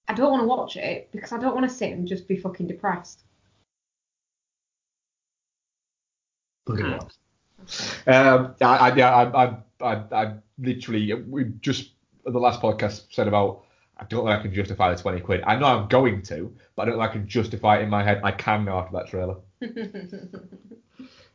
I 0.08 0.14
don't 0.14 0.30
want 0.30 0.42
to 0.44 0.46
watch 0.46 0.76
it 0.78 1.10
because 1.12 1.32
I 1.32 1.38
don't 1.38 1.54
want 1.54 1.68
to 1.68 1.76
sit 1.76 1.92
and 1.92 2.08
just 2.08 2.26
be 2.26 2.38
fucking 2.38 2.68
depressed. 2.68 3.20
At 6.68 6.76
that. 8.06 8.26
Um, 8.26 8.54
I, 8.60 8.76
I, 8.76 8.94
yeah, 8.94 9.14
I, 9.14 9.44
I, 9.44 9.56
I, 9.80 9.94
I 10.12 10.34
literally, 10.58 11.12
we 11.14 11.44
just 11.60 11.92
the 12.24 12.38
last 12.38 12.60
podcast 12.60 13.12
said 13.12 13.28
about. 13.28 13.62
I 13.96 14.04
don't 14.06 14.26
if 14.26 14.40
I 14.40 14.42
can 14.42 14.52
justify 14.52 14.92
the 14.92 15.00
20 15.00 15.20
quid. 15.20 15.44
I 15.46 15.54
know 15.54 15.66
I'm 15.66 15.86
going 15.86 16.22
to, 16.22 16.52
but 16.74 16.82
I 16.82 16.84
don't 16.86 17.00
if 17.00 17.08
I 17.08 17.12
can 17.12 17.28
justify 17.28 17.78
it 17.78 17.82
in 17.82 17.90
my 17.90 18.02
head. 18.02 18.22
I 18.24 18.32
can 18.32 18.64
now 18.64 18.80
after 18.80 18.96
that 18.96 19.06
trailer. 19.06 19.36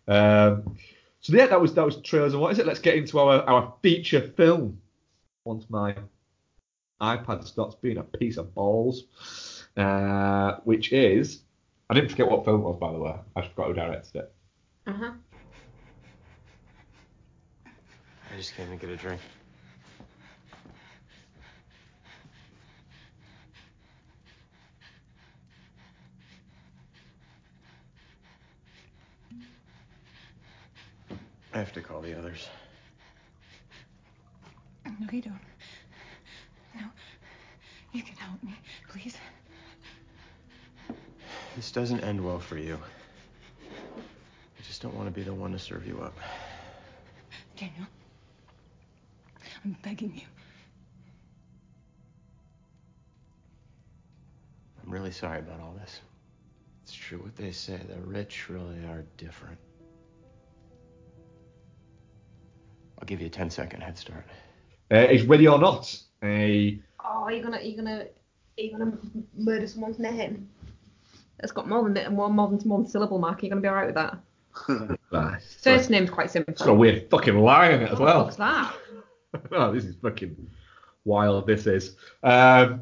Um, 0.10 0.76
so 1.22 1.36
yeah, 1.36 1.46
that 1.46 1.62
was 1.62 1.76
that 1.76 1.86
was 1.86 2.02
trailers 2.02 2.34
and 2.34 2.42
what 2.42 2.52
is 2.52 2.60
it? 2.60 2.66
Let's 2.66 2.80
get 2.80 2.96
into 2.96 3.20
our, 3.20 3.44
our 3.44 3.74
feature 3.82 4.22
film. 4.22 4.82
Once 5.46 5.66
my 5.70 5.96
iPad 7.00 7.46
stops 7.46 7.76
being 7.76 7.98
a 7.98 8.04
piece 8.04 8.38
of 8.38 8.54
balls, 8.54 9.66
uh, 9.78 10.58
which 10.64 10.92
is 10.92 11.42
I 11.90 11.94
didn't 11.94 12.10
forget 12.10 12.30
what 12.30 12.44
film 12.44 12.62
it 12.62 12.64
was 12.64 12.80
by 12.80 12.92
the 12.92 12.98
way. 12.98 13.16
I 13.36 13.48
forgot 13.48 13.68
who 13.68 13.74
directed 13.74 14.16
it. 14.16 14.34
Uh-huh. 14.90 15.12
I 18.34 18.38
just 18.38 18.56
came 18.56 18.70
to 18.72 18.76
get 18.76 18.90
a 18.90 18.98
drink. 18.98 19.22
I 31.54 31.58
have 31.58 31.72
to 31.74 31.82
call 31.82 32.02
the 32.02 32.18
others. 32.18 32.48
No, 34.86 35.08
you 35.12 35.22
don't. 35.22 35.40
No. 36.76 36.88
You 37.94 38.02
can 38.02 38.16
help 38.16 38.42
me, 38.42 38.56
please. 38.88 39.16
This 41.56 41.72
doesn't 41.72 42.02
end 42.02 42.24
well 42.24 42.40
for 42.40 42.58
you. 42.58 42.80
I 44.70 44.72
just 44.72 44.84
don't 44.84 44.94
want 44.94 45.08
to 45.08 45.12
be 45.12 45.24
the 45.24 45.34
one 45.34 45.52
to 45.54 45.58
serve 45.58 45.88
you 45.88 46.00
up. 46.00 46.16
Daniel. 47.58 47.88
I'm 49.66 49.76
begging 49.82 50.14
you. 50.14 50.28
I'm 54.84 54.92
really 54.92 55.10
sorry 55.10 55.40
about 55.40 55.60
all 55.60 55.74
this. 55.82 56.02
It's 56.84 56.94
true 56.94 57.18
what 57.18 57.36
they 57.36 57.50
say. 57.50 57.80
The 57.90 58.00
rich 58.02 58.48
really 58.48 58.78
are 58.86 59.06
different. 59.18 59.58
I'll 63.00 63.08
give 63.08 63.22
you 63.22 63.26
a 63.26 63.32
10 63.32 63.50
second 63.50 63.82
head 63.82 63.98
start. 63.98 64.26
Uh, 64.92 64.98
it's 64.98 65.24
Ready 65.24 65.48
or 65.48 65.58
Not. 65.58 66.00
A 66.24 66.80
Oh, 67.04 67.24
are 67.24 67.32
you 67.32 67.42
gonna 67.42 67.58
are 67.58 67.62
you 67.62 67.76
gonna 67.76 68.02
are 68.02 68.62
you 68.62 68.78
gonna 68.78 69.00
murder 69.36 69.66
someone's 69.66 69.98
name? 69.98 70.48
It's 71.40 71.52
got 71.52 71.68
more 71.68 71.90
than 71.90 72.14
more 72.14 72.30
more 72.30 72.50
than 72.50 72.60
one 72.70 72.86
syllable 72.86 73.18
mark. 73.18 73.42
Are 73.42 73.46
you 73.48 73.50
gonna 73.50 73.62
be 73.62 73.68
alright 73.68 73.88
with 73.88 73.96
that? 73.96 74.20
Uh, 75.12 75.36
First 75.62 75.90
name's 75.90 76.10
quite 76.10 76.32
simple. 76.32 76.52
it's 76.52 76.62
got 76.62 76.72
a 76.72 76.76
weird 76.76 77.10
fucking 77.10 77.38
line 77.38 77.72
in 77.74 77.82
it 77.84 77.92
as 77.92 78.00
well. 78.00 78.26
fuck's 78.26 78.36
that? 78.38 78.74
oh, 79.52 79.72
this 79.72 79.86
is 79.86 79.96
fucking 80.02 80.36
wild. 81.06 81.48
This 81.48 81.68
is. 81.68 81.96
Um, 82.24 82.82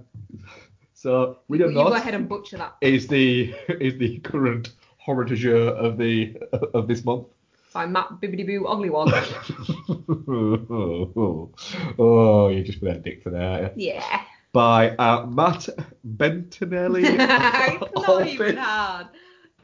so 0.93 1.39
Ready 1.49 1.65
or 1.65 1.67
You 1.67 1.73
go 1.75 1.87
ahead 1.93 2.15
and 2.15 2.27
butcher 2.27 2.57
that. 2.57 2.75
is 2.81 3.07
the 3.07 3.53
is 3.79 3.97
the 3.97 4.19
current 4.19 4.73
horror 4.97 5.25
du 5.25 5.35
jour 5.35 5.69
of 5.69 5.97
the 5.97 6.35
of 6.73 6.87
this 6.87 7.03
month. 7.05 7.27
By 7.73 7.85
Matt 7.85 8.09
Bibbidi 8.21 8.47
Boo 8.47 8.65
Ugly 8.65 8.89
One. 8.89 9.09
oh, 11.99 12.47
you 12.49 12.63
just 12.63 12.79
put 12.79 12.89
a 12.89 12.99
dick 12.99 13.21
for 13.21 13.29
that. 13.31 13.77
yeah. 13.77 14.21
By 14.53 14.91
uh, 14.95 15.25
Matt 15.27 15.67
Bentinelli. 16.15 17.03
it's 17.05 18.07
not 18.07 18.25
even 18.27 18.57
hard. 18.57 19.07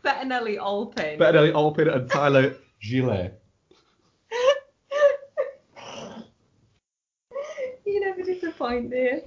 Bettinelli 0.03 0.57
Alpin. 0.57 1.17
Bettinelli 1.19 1.53
Alpin 1.53 1.87
and 1.87 2.09
Tyler 2.09 2.55
Gillett. 2.83 3.33
you 7.85 8.01
never 8.01 8.23
disappoint, 8.23 8.89
dear. 8.89 9.21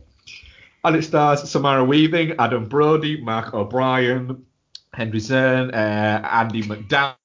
And 0.85 0.97
it 0.97 1.03
stars 1.03 1.49
Samara 1.51 1.85
Weaving, 1.85 2.37
Adam 2.39 2.68
Brody, 2.68 3.20
Mark 3.20 3.55
O'Brien, 3.55 4.45
Henry 4.93 5.18
Zern, 5.18 5.74
uh, 5.74 6.20
Andie 6.29 6.62
MacDowell, 6.62 7.16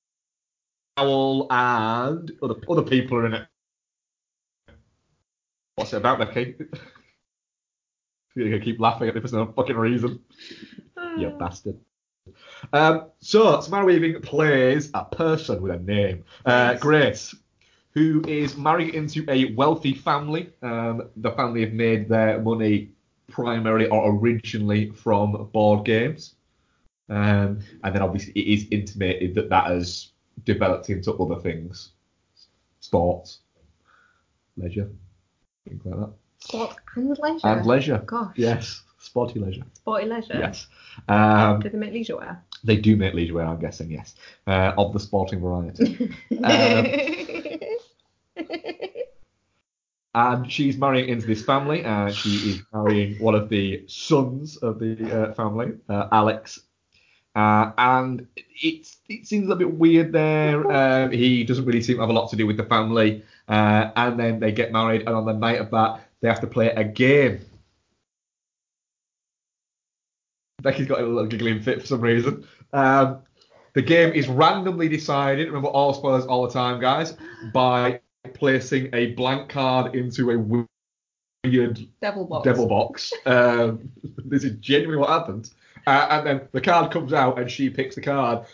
and 1.49 2.32
other 2.41 2.56
other 2.70 2.84
people 2.84 3.18
are 3.18 3.26
in 3.28 3.34
it. 3.34 3.47
What's 5.76 5.93
it 5.93 5.97
about, 5.97 6.20
Becky? 6.20 6.56
You're 8.36 8.49
gonna 8.49 8.64
keep 8.64 8.80
laughing 8.80 9.10
at 9.10 9.16
me 9.16 9.22
for 9.22 9.36
no 9.36 9.52
fucking 9.52 9.78
reason. 9.78 10.20
You 11.18 11.30
bastard. 11.38 11.78
Um, 12.74 13.06
so 13.20 13.60
Samara 13.62 13.86
Weaving 13.86 14.22
plays 14.22 14.90
a 14.94 15.06
person 15.06 15.62
with 15.62 15.72
a 15.74 15.80
name, 15.80 16.24
uh, 16.46 16.76
Grace, 16.76 17.36
who 17.92 18.24
is 18.28 18.58
married 18.58 18.96
into 18.96 19.26
a 19.30 19.54
wealthy 19.54 19.94
family. 19.94 20.50
Um, 20.62 21.10
the 21.18 21.32
family 21.32 21.62
have 21.62 21.74
made 21.74 22.08
their 22.10 22.42
money 22.42 22.92
primarily 23.30 23.88
or 23.88 24.16
originally 24.16 24.92
from 24.92 25.50
board 25.54 25.86
games, 25.86 26.36
um, 27.10 27.60
and 27.84 27.96
then 27.96 28.02
obviously 28.02 28.34
it 28.34 28.54
is 28.54 28.68
intimated 28.72 29.36
that 29.36 29.50
that 29.50 29.68
has 29.68 30.10
developed 30.44 30.90
into 30.90 31.14
other 31.14 31.40
things, 31.40 31.92
sports, 32.80 33.40
leisure, 34.58 34.90
things 35.68 35.82
like 35.86 36.00
that, 36.00 36.14
Sport 36.40 36.76
and 36.96 37.10
leisure. 37.10 37.48
and 37.48 37.66
leisure. 37.66 38.04
Gosh. 38.06 38.34
Yes, 38.36 38.82
sporty 39.12 39.39
leisure. 39.41 39.64
Sporty 39.74 40.05
leisure. 40.07 40.38
Yes. 40.39 40.68
Um, 41.09 41.59
Do 41.59 41.68
they 41.70 41.78
make 41.78 41.91
leisure 41.91 42.16
wear? 42.16 42.41
they 42.64 42.78
do 42.78 42.95
make 42.95 43.14
leisure 43.14 43.34
wear, 43.34 43.45
I'm 43.45 43.59
guessing, 43.59 43.91
yes. 43.91 44.16
Uh, 44.47 44.72
of 44.78 44.93
the 44.93 45.01
sporting 45.01 45.41
variety. 45.41 46.16
and 50.16 50.49
she's 50.49 50.78
marrying 50.78 51.09
into 51.09 51.28
this 51.28 51.43
family, 51.43 51.84
and 51.84 52.16
she 52.16 52.30
is 52.51 52.62
marrying 52.74 53.20
one 53.20 53.36
of 53.36 53.49
the 53.49 53.84
sons 53.88 54.55
of 54.57 54.80
the 54.80 54.93
uh, 55.12 55.34
family, 55.34 55.74
uh, 55.89 56.07
Alex. 56.14 56.62
Uh, 57.36 57.72
and 57.78 58.28
it's, 58.38 58.97
it 59.09 59.28
seems 59.28 59.49
a 59.49 59.55
bit 59.57 59.74
weird 59.74 60.14
there. 60.14 60.72
Um, 60.72 61.12
he 61.12 61.43
doesn't 61.43 61.66
really 61.66 61.82
seem 61.82 61.97
to 61.97 62.01
have 62.01 62.09
a 62.09 62.14
lot 62.14 62.30
to 62.30 62.38
do 62.38 62.47
with 62.47 62.55
the 62.55 62.66
family. 62.66 63.24
Uh, 63.49 63.91
and 63.97 64.18
then 64.18 64.39
they 64.39 64.53
get 64.53 64.72
married, 64.72 65.01
and 65.01 65.09
on 65.16 65.26
the 65.26 65.34
night 65.34 65.59
of 65.59 65.70
that, 65.72 65.99
they 66.22 66.30
have 66.30 66.39
to 66.39 66.47
play 66.47 66.70
a 66.70 66.84
game. 66.86 67.41
Becky's 70.62 70.88
got 70.88 70.99
a 71.01 71.05
little 71.05 71.28
giggling 71.28 71.62
fit 71.62 71.82
for 71.82 71.88
some 71.88 72.01
reason. 72.01 72.45
Um, 72.74 73.20
The 73.74 73.82
game 73.82 74.12
is 74.14 74.28
randomly 74.28 74.89
decided. 74.89 75.47
Remember, 75.47 75.70
all 75.70 75.93
spoilers 75.93 76.26
all 76.26 76.45
the 76.45 76.53
time, 76.53 76.80
guys. 76.80 77.16
By 77.53 78.01
placing 78.34 78.89
a 78.93 79.07
blank 79.14 79.49
card 79.49 79.95
into 79.95 80.32
a 80.32 80.38
weird 80.38 81.88
Devil 82.01 82.26
box. 82.26 82.43
devil 82.45 82.68
box. 82.68 83.14
Um, 83.26 83.89
this 84.26 84.43
is 84.43 84.57
genuinely 84.59 84.97
what 84.97 85.09
happens. 85.09 85.53
Uh, 85.88 86.07
and 86.12 86.28
then 86.28 86.41
the 86.51 86.62
card 86.62 86.91
comes 86.91 87.14
out, 87.14 87.39
and 87.39 87.49
she 87.49 87.70
picks 87.70 87.95
the 87.95 88.01
card. 88.01 88.45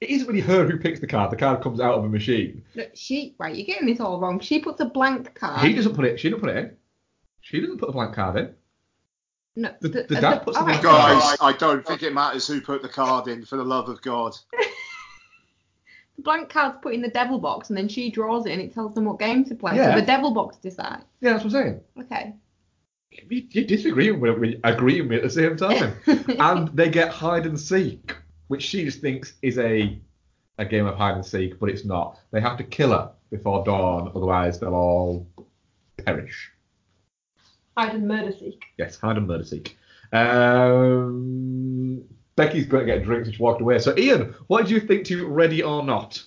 It 0.00 0.10
isn't 0.10 0.26
really 0.28 0.40
her 0.40 0.66
who 0.66 0.76
picks 0.78 1.00
the 1.00 1.06
card. 1.06 1.30
The 1.30 1.36
card 1.36 1.62
comes 1.62 1.80
out 1.80 1.94
of 1.94 2.04
a 2.04 2.08
machine. 2.08 2.62
No, 2.74 2.84
she 2.94 3.34
right, 3.38 3.54
you're 3.54 3.64
getting 3.64 3.86
this 3.86 4.00
all 4.00 4.20
wrong. 4.20 4.40
She 4.40 4.58
puts 4.58 4.80
a 4.80 4.84
blank 4.84 5.34
card. 5.34 5.66
He 5.66 5.72
doesn't 5.72 5.94
put 5.94 6.04
it. 6.04 6.20
She 6.20 6.28
doesn't 6.28 6.40
put 6.40 6.50
it 6.50 6.56
in. 6.58 6.76
She 7.40 7.60
doesn't 7.60 7.78
put 7.78 7.88
a 7.88 7.92
blank 7.92 8.14
card 8.14 8.36
in. 8.36 8.54
No, 9.56 9.72
the- 9.80 9.88
the 9.88 10.18
uh, 10.18 10.20
dad 10.20 10.38
puts 10.40 10.56
the 10.58 10.62
alright, 10.64 10.82
blank 10.82 10.82
Guys, 10.82 11.36
I 11.40 11.52
don't 11.52 11.86
think 11.86 12.02
it 12.02 12.12
matters 12.12 12.46
who 12.46 12.60
put 12.60 12.82
the 12.82 12.88
card 12.88 13.28
in, 13.28 13.44
for 13.44 13.56
the 13.56 13.64
love 13.64 13.88
of 13.88 14.02
God. 14.02 14.36
The 16.16 16.22
blank 16.22 16.48
card's 16.48 16.78
put 16.80 16.94
in 16.94 17.02
the 17.02 17.08
devil 17.08 17.38
box, 17.40 17.70
and 17.70 17.76
then 17.76 17.88
she 17.88 18.08
draws 18.10 18.46
it, 18.46 18.52
and 18.52 18.62
it 18.62 18.72
tells 18.72 18.94
them 18.94 19.04
what 19.04 19.18
game 19.18 19.44
to 19.46 19.54
play. 19.56 19.74
Yeah. 19.76 19.94
So 19.94 20.00
the 20.00 20.06
devil 20.06 20.30
box 20.32 20.56
decides. 20.58 21.04
Yeah, 21.20 21.32
that's 21.32 21.44
what 21.44 21.54
I'm 21.54 21.62
saying. 21.62 21.80
Okay. 22.02 22.34
You, 23.10 23.46
you 23.50 23.64
disagree 23.64 24.10
with 24.12 24.38
me, 24.38 24.60
agree 24.62 25.00
with 25.00 25.10
me 25.10 25.16
at 25.16 25.22
the 25.22 25.30
same 25.30 25.56
time. 25.56 25.96
and 26.06 26.68
they 26.68 26.88
get 26.88 27.08
hide 27.10 27.46
and 27.46 27.58
seek, 27.58 28.14
which 28.48 28.62
she 28.62 28.84
just 28.84 29.00
thinks 29.00 29.34
is 29.42 29.58
a 29.58 29.98
a 30.58 30.64
game 30.64 30.86
of 30.86 30.96
hide 30.96 31.16
and 31.16 31.26
seek, 31.26 31.58
but 31.58 31.68
it's 31.68 31.84
not. 31.84 32.20
They 32.30 32.40
have 32.40 32.56
to 32.58 32.64
kill 32.64 32.90
her 32.90 33.10
before 33.30 33.64
dawn, 33.64 34.12
otherwise 34.14 34.60
they'll 34.60 34.74
all 34.74 35.26
perish. 36.04 36.52
Hide 37.76 37.94
and 37.94 38.08
murder 38.08 38.32
seek. 38.32 38.64
Yes, 38.78 38.98
hide 38.98 39.16
and 39.16 39.26
murder 39.26 39.44
seek. 39.44 39.76
Um, 40.12 42.04
Becky's 42.36 42.66
going 42.66 42.86
to 42.86 42.92
get 42.92 43.04
drinks, 43.04 43.06
drink, 43.06 43.26
so 43.26 43.32
she 43.32 43.42
walked 43.42 43.60
away. 43.60 43.78
So, 43.78 43.96
Ian, 43.96 44.34
what 44.46 44.62
did 44.62 44.70
you 44.70 44.80
think 44.80 45.06
to 45.06 45.26
Ready 45.26 45.62
or 45.62 45.82
Not? 45.82 46.22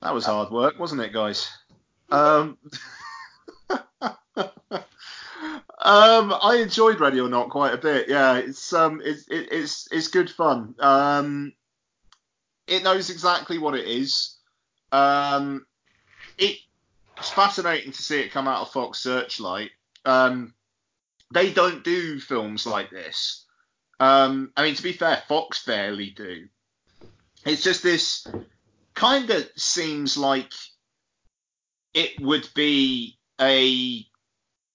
That 0.00 0.14
was 0.14 0.24
hard 0.24 0.50
work, 0.50 0.78
wasn't 0.78 1.02
it, 1.02 1.12
guys? 1.12 1.50
Um, 2.10 2.56
um, 3.70 4.14
I 5.80 6.60
enjoyed 6.62 7.00
Ready 7.00 7.20
or 7.20 7.28
Not 7.28 7.50
quite 7.50 7.74
a 7.74 7.78
bit. 7.78 8.08
Yeah, 8.08 8.38
it's 8.38 8.72
um, 8.72 9.02
it's 9.04 9.28
it, 9.28 9.48
it's 9.50 9.88
it's 9.90 10.08
good 10.08 10.30
fun. 10.30 10.74
Um, 10.78 11.52
it 12.66 12.84
knows 12.84 13.10
exactly 13.10 13.58
what 13.58 13.74
it 13.74 13.86
is. 13.86 14.36
Um, 14.92 15.66
it, 16.38 16.58
it's 17.18 17.30
fascinating 17.30 17.92
to 17.92 18.02
see 18.02 18.20
it 18.20 18.32
come 18.32 18.48
out 18.48 18.62
of 18.62 18.72
Fox 18.72 19.00
Searchlight. 19.00 19.70
Um, 20.04 20.54
they 21.32 21.52
don't 21.52 21.84
do 21.84 22.20
films 22.20 22.66
like 22.66 22.90
this. 22.90 23.44
Um, 24.00 24.52
I 24.56 24.62
mean, 24.62 24.74
to 24.74 24.82
be 24.82 24.92
fair, 24.92 25.22
Fox 25.28 25.64
barely 25.64 26.10
do. 26.10 26.46
It's 27.44 27.62
just 27.62 27.82
this 27.82 28.26
kind 28.94 29.30
of 29.30 29.48
seems 29.56 30.16
like 30.16 30.52
it 31.94 32.20
would 32.20 32.48
be 32.54 33.18
a 33.40 34.04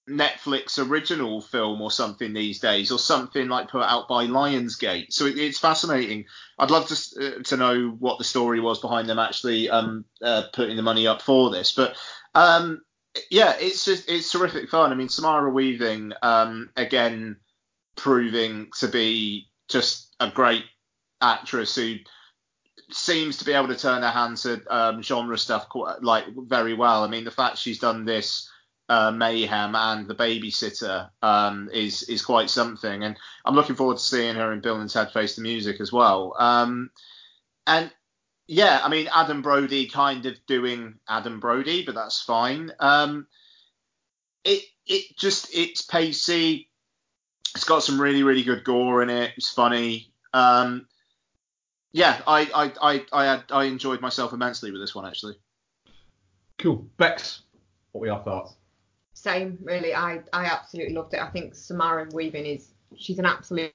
Netflix 0.08 0.78
original 0.78 1.40
film 1.40 1.80
or 1.80 1.90
something 1.90 2.34
these 2.34 2.60
days, 2.60 2.92
or 2.92 2.98
something 2.98 3.48
like 3.48 3.70
put 3.70 3.82
out 3.82 4.06
by 4.06 4.26
Lionsgate. 4.26 5.12
So 5.12 5.24
it, 5.24 5.38
it's 5.38 5.58
fascinating. 5.58 6.26
I'd 6.58 6.70
love 6.70 6.86
to 6.88 6.94
uh, 6.94 7.42
to 7.44 7.56
know 7.56 7.96
what 7.98 8.18
the 8.18 8.24
story 8.24 8.60
was 8.60 8.80
behind 8.80 9.08
them 9.08 9.18
actually 9.18 9.70
um, 9.70 10.04
uh, 10.22 10.44
putting 10.52 10.76
the 10.76 10.82
money 10.82 11.06
up 11.06 11.22
for 11.22 11.50
this. 11.50 11.72
But 11.72 11.96
um, 12.34 12.80
yeah, 13.30 13.54
it's 13.58 13.84
just 13.84 14.08
it's 14.08 14.30
terrific 14.30 14.68
fun. 14.68 14.92
I 14.92 14.94
mean, 14.94 15.08
Samara 15.08 15.50
Weaving 15.50 16.12
um, 16.22 16.70
again 16.76 17.36
proving 17.96 18.68
to 18.78 18.88
be 18.88 19.48
just 19.68 20.14
a 20.20 20.30
great 20.30 20.64
actress 21.20 21.76
who 21.76 21.96
seems 22.90 23.38
to 23.38 23.44
be 23.44 23.52
able 23.52 23.68
to 23.68 23.76
turn 23.76 24.02
her 24.02 24.10
hand 24.10 24.36
to 24.38 24.62
um, 24.68 25.02
genre 25.02 25.38
stuff 25.38 25.68
quite, 25.68 26.02
like 26.02 26.24
very 26.36 26.74
well. 26.74 27.04
I 27.04 27.08
mean, 27.08 27.24
the 27.24 27.30
fact 27.30 27.58
she's 27.58 27.78
done 27.78 28.04
this 28.04 28.50
uh, 28.88 29.10
Mayhem 29.10 29.74
and 29.74 30.06
The 30.06 30.14
Babysitter 30.14 31.10
um, 31.22 31.70
is 31.72 32.02
is 32.04 32.22
quite 32.22 32.50
something, 32.50 33.04
and 33.04 33.16
I'm 33.44 33.54
looking 33.54 33.76
forward 33.76 33.98
to 33.98 34.02
seeing 34.02 34.34
her 34.36 34.52
in 34.52 34.60
Bill 34.60 34.80
and 34.80 34.90
Ted 34.90 35.12
Face 35.12 35.36
the 35.36 35.42
Music 35.42 35.80
as 35.80 35.92
well. 35.92 36.34
Um, 36.38 36.90
and 37.66 37.90
yeah, 38.46 38.80
I 38.82 38.88
mean, 38.88 39.08
Adam 39.12 39.42
Brody 39.42 39.86
kind 39.86 40.26
of 40.26 40.34
doing 40.46 40.96
Adam 41.08 41.40
Brody, 41.40 41.84
but 41.84 41.94
that's 41.94 42.20
fine. 42.22 42.72
Um, 42.78 43.26
it 44.44 44.64
it 44.86 45.16
just 45.16 45.54
it's 45.54 45.82
pacey. 45.82 46.68
It's 47.54 47.64
got 47.64 47.82
some 47.82 48.00
really 48.00 48.22
really 48.22 48.42
good 48.42 48.64
gore 48.64 49.02
in 49.02 49.10
it. 49.10 49.32
It's 49.36 49.50
funny. 49.50 50.12
Um, 50.34 50.86
yeah, 51.92 52.20
I 52.26 52.40
I 52.54 52.94
I 52.94 53.06
I, 53.12 53.24
had, 53.24 53.44
I 53.50 53.64
enjoyed 53.64 54.00
myself 54.00 54.32
immensely 54.32 54.70
with 54.70 54.80
this 54.80 54.94
one 54.94 55.06
actually. 55.06 55.36
Cool. 56.58 56.86
Bex, 56.98 57.42
what 57.92 58.02
were 58.02 58.06
your 58.08 58.22
thoughts? 58.22 58.56
Same, 59.14 59.58
really. 59.62 59.94
I 59.94 60.20
I 60.32 60.44
absolutely 60.46 60.94
loved 60.94 61.14
it. 61.14 61.20
I 61.20 61.30
think 61.30 61.54
Samara 61.54 62.08
Weaving 62.12 62.44
is 62.44 62.74
she's 62.96 63.18
an 63.18 63.26
absolute 63.26 63.72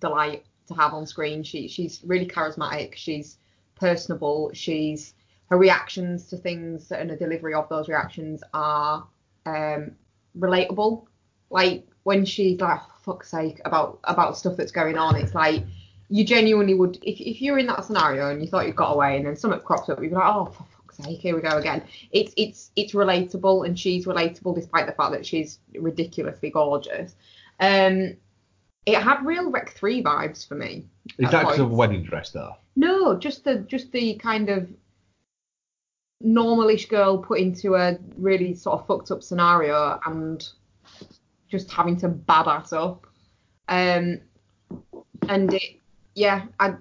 delight 0.00 0.46
to 0.68 0.74
have 0.74 0.94
on 0.94 1.04
screen. 1.04 1.42
She 1.42 1.68
she's 1.68 2.00
really 2.04 2.26
charismatic. 2.26 2.94
She's 2.94 3.36
personable. 3.80 4.50
She's 4.52 5.14
her 5.50 5.58
reactions 5.58 6.28
to 6.28 6.36
things 6.36 6.92
and 6.92 7.10
the 7.10 7.16
delivery 7.16 7.54
of 7.54 7.68
those 7.68 7.88
reactions 7.88 8.42
are 8.54 9.06
um, 9.46 9.92
relatable. 10.38 11.06
Like 11.50 11.88
when 12.04 12.24
she's 12.24 12.60
like, 12.60 12.80
oh, 12.80 12.92
fuck's 13.02 13.30
sake, 13.30 13.60
about 13.64 13.98
about 14.04 14.38
stuff 14.38 14.56
that's 14.56 14.70
going 14.70 14.96
on, 14.96 15.16
it's 15.16 15.34
like 15.34 15.64
you 16.08 16.24
genuinely 16.24 16.74
would 16.74 16.96
if 17.02 17.20
if 17.20 17.42
you're 17.42 17.58
in 17.58 17.66
that 17.66 17.84
scenario 17.84 18.30
and 18.30 18.40
you 18.40 18.48
thought 18.48 18.66
you 18.66 18.72
got 18.72 18.92
away 18.92 19.16
and 19.16 19.26
then 19.26 19.36
something 19.36 19.60
crops 19.60 19.88
up, 19.88 20.00
you'd 20.00 20.10
be 20.10 20.14
like, 20.14 20.24
oh 20.24 20.46
for 20.46 20.64
fuck's 20.76 20.98
sake, 20.98 21.18
here 21.18 21.34
we 21.34 21.42
go 21.42 21.58
again. 21.58 21.82
It's 22.12 22.32
it's 22.36 22.70
it's 22.76 22.92
relatable 22.92 23.66
and 23.66 23.78
she's 23.78 24.06
relatable 24.06 24.54
despite 24.54 24.86
the 24.86 24.92
fact 24.92 25.12
that 25.12 25.26
she's 25.26 25.58
ridiculously 25.74 26.50
gorgeous. 26.50 27.16
Um, 27.58 28.16
it 28.86 28.96
had 28.96 29.24
real 29.24 29.50
Rec 29.50 29.70
3 29.70 30.02
vibes 30.02 30.46
for 30.46 30.54
me. 30.54 30.86
Is 31.18 31.26
at 31.26 31.32
that 31.32 31.40
because 31.42 31.60
of 31.60 31.70
wedding 31.70 32.02
dress 32.02 32.30
though? 32.30 32.56
No, 32.76 33.18
just 33.18 33.44
the 33.44 33.56
just 33.60 33.92
the 33.92 34.14
kind 34.14 34.48
of 34.48 34.68
normalish 36.24 36.88
girl 36.88 37.18
put 37.18 37.40
into 37.40 37.74
a 37.74 37.98
really 38.16 38.54
sort 38.54 38.80
of 38.80 38.86
fucked 38.86 39.10
up 39.10 39.22
scenario 39.22 39.98
and 40.06 40.48
just 41.48 41.70
having 41.70 41.96
to 41.96 42.08
badass 42.08 42.72
up. 42.72 43.06
Um, 43.68 44.20
and 45.28 45.54
it, 45.54 45.80
yeah, 46.14 46.46
I 46.58 46.74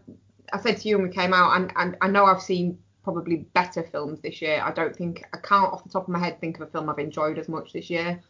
I 0.53 0.59
said 0.59 0.77
to 0.77 0.89
you 0.89 0.97
when 0.97 1.07
we 1.07 1.13
came 1.13 1.33
out, 1.33 1.55
and, 1.57 1.71
and 1.75 1.97
I 2.01 2.07
know 2.07 2.25
I've 2.25 2.41
seen 2.41 2.77
probably 3.03 3.37
better 3.53 3.83
films 3.83 4.19
this 4.21 4.41
year. 4.41 4.61
I 4.63 4.71
don't 4.71 4.95
think 4.95 5.23
I 5.33 5.37
can't 5.37 5.71
off 5.71 5.83
the 5.83 5.89
top 5.89 6.03
of 6.03 6.09
my 6.09 6.19
head 6.19 6.39
think 6.39 6.59
of 6.59 6.67
a 6.67 6.71
film 6.71 6.89
I've 6.89 6.99
enjoyed 6.99 7.37
as 7.37 7.49
much 7.49 7.73
this 7.73 7.89
year. 7.89 8.21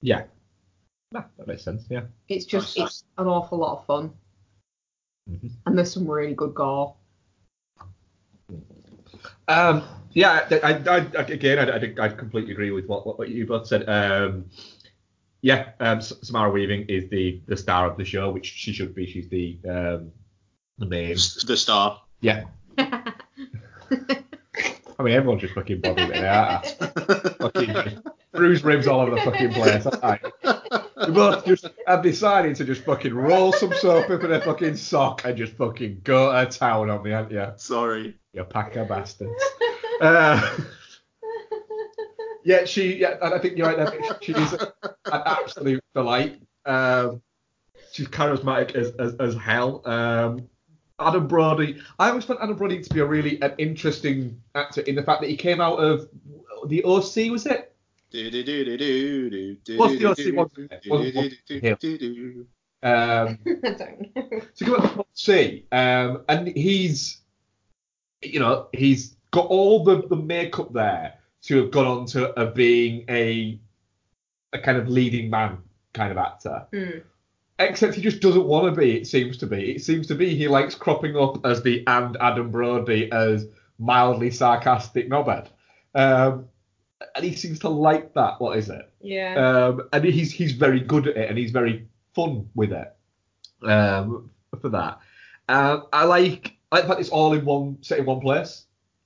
Yeah. 0.00 0.24
Nah, 1.12 1.24
that 1.36 1.46
makes 1.46 1.62
sense. 1.62 1.84
Yeah. 1.90 2.02
It's 2.28 2.46
just 2.46 2.78
Nice. 2.78 2.86
it's 2.88 3.04
an 3.18 3.26
awful 3.26 3.58
lot 3.58 3.78
of 3.78 3.86
fun, 3.86 4.12
Mhm. 5.30 5.50
and 5.66 5.76
there's 5.78 5.92
some 5.92 6.10
really 6.10 6.34
good 6.34 6.54
gore. 6.54 6.94
Um, 9.48 9.82
yeah, 10.12 10.46
I, 10.50 10.72
I, 10.72 10.96
I 10.98 11.22
again, 11.22 11.58
I, 11.58 12.02
I, 12.02 12.06
I 12.06 12.08
completely 12.08 12.52
agree 12.52 12.70
with 12.70 12.86
what, 12.86 13.06
what, 13.06 13.18
what 13.18 13.28
you 13.28 13.46
both 13.46 13.66
said. 13.66 13.88
Um, 13.88 14.46
yeah, 15.42 15.70
um, 15.80 16.00
Samara 16.00 16.50
Weaving 16.50 16.86
is 16.88 17.08
the 17.10 17.40
the 17.46 17.56
star 17.56 17.90
of 17.90 17.96
the 17.96 18.04
show, 18.04 18.30
which 18.30 18.46
she 18.46 18.72
should 18.72 18.94
be. 18.94 19.06
She's 19.06 19.28
the 19.28 19.58
um, 19.68 20.12
the 20.78 20.86
main. 20.86 21.14
The 21.14 21.56
star. 21.56 22.00
Yeah. 22.20 22.44
I 22.78 23.12
mean, 25.02 25.14
everyone's 25.14 25.40
just 25.40 25.54
fucking 25.54 25.80
bothered 25.80 26.08
with 26.08 26.16
it. 26.16 26.24
aren't 26.24 26.66
fucking 27.38 27.72
just 27.72 27.96
bruised 28.32 28.64
ribs 28.64 28.86
all 28.86 29.00
over 29.00 29.14
the 29.14 29.20
fucking 29.20 29.52
place. 29.52 29.86
aren't? 29.86 30.22
We 31.06 31.12
both 31.12 31.44
just 31.44 31.66
have 31.86 32.02
decided 32.02 32.56
to 32.56 32.64
just 32.64 32.84
fucking 32.84 33.14
roll 33.14 33.52
some 33.52 33.72
soap 33.74 34.10
up 34.10 34.22
in 34.22 34.32
a 34.32 34.40
fucking 34.40 34.76
sock 34.76 35.24
and 35.24 35.36
just 35.36 35.54
fucking 35.54 36.00
go 36.04 36.32
to 36.32 36.58
town 36.58 36.90
on 36.90 37.02
me, 37.02 37.10
haven't 37.10 37.32
you? 37.32 37.46
Sorry. 37.56 38.16
You 38.32 38.44
pack 38.44 38.76
of 38.76 38.88
bastards. 38.88 39.42
Uh, 40.00 40.58
yeah, 42.44 42.64
she. 42.64 42.96
Yeah, 42.96 43.16
and 43.20 43.34
I 43.34 43.38
think 43.38 43.56
you're 43.56 43.72
right. 43.72 43.88
Think 43.88 44.22
she 44.22 44.32
is 44.32 44.52
an 44.52 44.68
absolute 45.06 45.84
delight. 45.94 46.40
Um, 46.64 47.20
she's 47.92 48.08
charismatic 48.08 48.74
as 48.74 48.92
as, 48.98 49.14
as 49.16 49.34
hell. 49.34 49.82
Um, 49.86 50.48
Adam 50.98 51.26
Brody. 51.26 51.80
I 51.98 52.10
always 52.10 52.24
found 52.24 52.40
Adam 52.42 52.56
Brody 52.56 52.82
to 52.82 52.94
be 52.94 53.00
a 53.00 53.04
really 53.04 53.40
an 53.42 53.54
interesting 53.58 54.40
actor 54.54 54.80
in 54.82 54.94
the 54.94 55.02
fact 55.02 55.20
that 55.20 55.30
he 55.30 55.36
came 55.36 55.60
out 55.60 55.76
of 55.76 56.08
the 56.66 56.84
OC, 56.84 57.30
was 57.30 57.46
it? 57.46 57.71
What's 59.78 59.94
the? 59.98 59.98
What's- 60.36 60.56
what's- 60.88 60.88
what's- 60.88 61.34
Um, 62.84 63.38
I 63.46 63.70
don't 63.70 64.16
know. 64.16 64.40
to 64.56 64.64
go 64.64 64.78
back 64.78 64.94
to 64.96 65.04
C, 65.12 65.64
um, 65.70 66.24
and 66.28 66.48
he's, 66.48 67.20
you 68.22 68.40
know, 68.40 68.66
he's 68.72 69.16
got 69.30 69.46
all 69.46 69.84
the, 69.84 70.06
the 70.08 70.16
makeup 70.16 70.72
there 70.72 71.14
to 71.42 71.56
have 71.62 71.70
gone 71.70 71.86
on 71.86 72.06
to 72.06 72.36
uh, 72.38 72.50
being 72.52 73.04
a 73.08 73.58
a 74.52 74.58
kind 74.58 74.76
of 74.78 74.88
leading 74.88 75.30
man 75.30 75.58
kind 75.94 76.10
of 76.10 76.18
actor. 76.18 76.66
Mm. 76.72 77.02
Except 77.58 77.94
he 77.94 78.02
just 78.02 78.20
doesn't 78.20 78.44
want 78.46 78.74
to 78.74 78.78
be. 78.80 78.96
It 78.96 79.06
seems 79.06 79.36
to 79.38 79.46
be. 79.46 79.76
It 79.76 79.82
seems 79.82 80.06
to 80.08 80.14
be 80.16 80.34
he 80.34 80.48
likes 80.48 80.74
cropping 80.74 81.16
up 81.16 81.44
as 81.46 81.62
the 81.62 81.84
and 81.86 82.16
Adam 82.20 82.50
Brody 82.50 83.10
as 83.12 83.46
mildly 83.78 84.30
sarcastic 84.30 85.08
knobhead. 85.08 85.46
Um, 85.94 86.48
and 87.14 87.24
he 87.24 87.34
seems 87.34 87.58
to 87.60 87.68
like 87.68 88.14
that. 88.14 88.40
What 88.40 88.58
is 88.58 88.68
it? 88.68 88.90
Yeah. 89.00 89.34
Um, 89.34 89.88
and 89.92 90.04
he's 90.04 90.32
he's 90.32 90.52
very 90.52 90.80
good 90.80 91.08
at 91.08 91.16
it, 91.16 91.28
and 91.28 91.38
he's 91.38 91.50
very 91.50 91.86
fun 92.14 92.48
with 92.54 92.72
it. 92.72 92.94
Um, 93.62 94.30
for 94.60 94.68
that, 94.70 94.98
um, 95.48 95.86
I 95.92 96.04
like 96.04 96.56
I 96.70 96.76
like 96.76 96.84
the 96.84 96.88
fact 96.88 97.00
it's 97.00 97.10
all 97.10 97.32
in 97.32 97.44
one 97.44 97.78
set 97.80 97.98
in 97.98 98.06
one 98.06 98.20
place. 98.20 98.64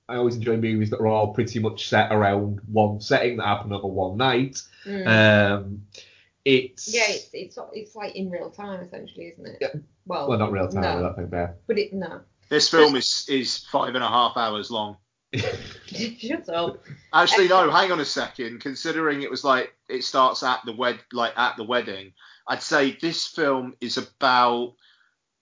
I 0.09 0.16
always 0.16 0.36
enjoy 0.36 0.57
movies 0.57 0.90
that 0.90 1.01
are 1.01 1.07
all 1.09 1.34
pretty 1.34 1.59
much 1.59 1.88
set 1.88 2.12
around 2.12 2.61
one 2.70 3.01
setting 3.01 3.38
that 3.38 3.47
happen 3.47 3.72
over 3.72 3.88
one 3.88 4.16
night. 4.16 4.62
Mm. 4.84 5.07
Um, 5.07 5.82
it's 6.44 6.94
yeah, 6.94 7.03
it's, 7.09 7.30
it's 7.32 7.59
it's 7.72 7.97
like 7.97 8.14
in 8.14 8.30
real 8.30 8.51
time 8.51 8.80
essentially, 8.80 9.26
isn't 9.26 9.47
it? 9.47 9.59
Yeah. 9.61 9.80
Well, 10.07 10.28
well 10.28 10.38
not 10.38 10.53
real 10.53 10.68
time. 10.68 10.82
No, 10.82 10.99
I 10.99 11.01
don't 11.01 11.16
think 11.16 11.30
there. 11.30 11.57
but 11.66 11.78
it 11.78 11.92
no. 11.92 12.20
This 12.49 12.70
film 12.70 12.94
is 12.94 13.26
is 13.28 13.59
five 13.66 13.97
and 13.97 14.05
a 14.05 14.09
half 14.09 14.36
hours 14.36 14.70
long. 14.70 14.97
Shut 15.35 16.49
up. 16.49 16.85
Actually, 17.12 17.49
no. 17.49 17.70
Hang 17.70 17.93
on 17.93 18.01
a 18.01 18.05
second. 18.05 18.61
Considering 18.61 19.22
it 19.22 19.31
was 19.31 19.45
like 19.45 19.74
it 19.89 20.05
starts 20.05 20.43
at 20.43 20.61
the 20.64 20.72
wed, 20.72 20.99
like 21.12 21.37
at 21.37 21.57
the 21.57 21.64
wedding, 21.64 22.12
I'd 22.47 22.62
say 22.62 22.97
this 23.01 23.27
film 23.27 23.74
is 23.81 23.97
about, 23.97 24.74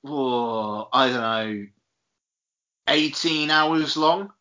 oh, 0.05 0.89
I 0.93 1.09
don't 1.09 1.21
know, 1.21 1.67
eighteen 2.89 3.51
hours 3.51 3.97
long. 3.97 4.33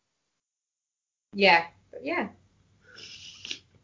Yeah, 1.34 1.64
yeah. 2.02 2.28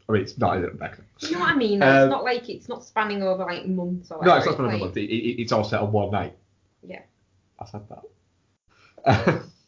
I 0.09 0.13
mean, 0.13 0.23
it's 0.23 0.39
not, 0.39 0.59
is 0.59 0.65
it, 0.65 0.73
Rebecca? 0.73 1.03
You 1.21 1.33
know 1.33 1.41
what 1.41 1.51
I 1.51 1.57
mean? 1.57 1.83
Um, 1.83 1.89
it's 1.89 2.11
not 2.11 2.25
like 2.25 2.49
it's 2.49 2.69
not 2.69 2.85
spanning 2.85 3.23
over 3.23 3.45
like 3.45 3.67
months 3.67 4.11
or 4.11 4.25
No, 4.25 4.37
it's 4.37 4.47
not 4.47 4.57
for 4.57 4.63
like, 4.63 4.71
another 4.75 4.87
month. 4.87 4.97
It, 4.97 5.05
it, 5.05 5.43
it's 5.43 5.53
all 5.53 5.63
set 5.63 5.81
on 5.81 5.93
one 5.93 6.11
night. 6.11 6.37
Yeah. 6.83 7.03
I 7.59 7.67
said 7.67 7.83
that. 7.89 9.43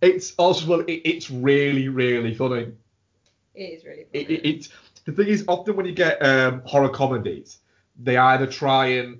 it's 0.00 0.34
also 0.38 0.66
well, 0.66 0.80
it, 0.80 1.02
it's 1.04 1.30
really, 1.30 1.88
really 1.88 2.34
funny. 2.34 2.72
It 3.54 3.60
is 3.60 3.84
really 3.84 4.04
funny. 4.04 4.24
It, 4.24 4.30
it, 4.30 4.48
it's 4.48 4.68
the 5.04 5.12
thing 5.12 5.28
is 5.28 5.44
often 5.48 5.76
when 5.76 5.86
you 5.86 5.92
get 5.92 6.22
um, 6.24 6.62
horror 6.64 6.88
comedies, 6.90 7.58
they 7.98 8.16
either 8.16 8.46
try 8.46 8.86
and 8.86 9.18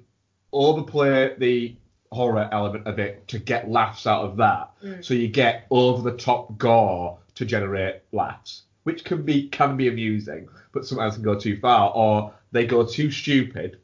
overplay 0.53 1.35
the 1.39 1.77
horror 2.11 2.49
element 2.53 2.87
of 2.87 2.99
it 2.99 3.27
to 3.29 3.39
get 3.39 3.71
laughs 3.71 4.07
out 4.07 4.25
of 4.25 4.37
that, 4.39 4.71
Mm. 4.83 5.05
so 5.05 5.12
you 5.14 5.29
get 5.29 5.66
over 5.71 6.09
the 6.09 6.16
top 6.16 6.57
gore 6.57 7.19
to 7.35 7.45
generate 7.45 7.97
laughs, 8.12 8.62
which 8.85 9.05
can 9.05 9.23
be 9.23 9.49
can 9.49 9.77
be 9.77 9.89
amusing, 9.89 10.49
but 10.73 10.87
sometimes 10.87 11.14
can 11.14 11.23
go 11.25 11.39
too 11.39 11.59
far, 11.59 11.93
or 11.95 12.33
they 12.53 12.64
go 12.64 12.85
too 12.87 13.11
stupid. 13.11 13.79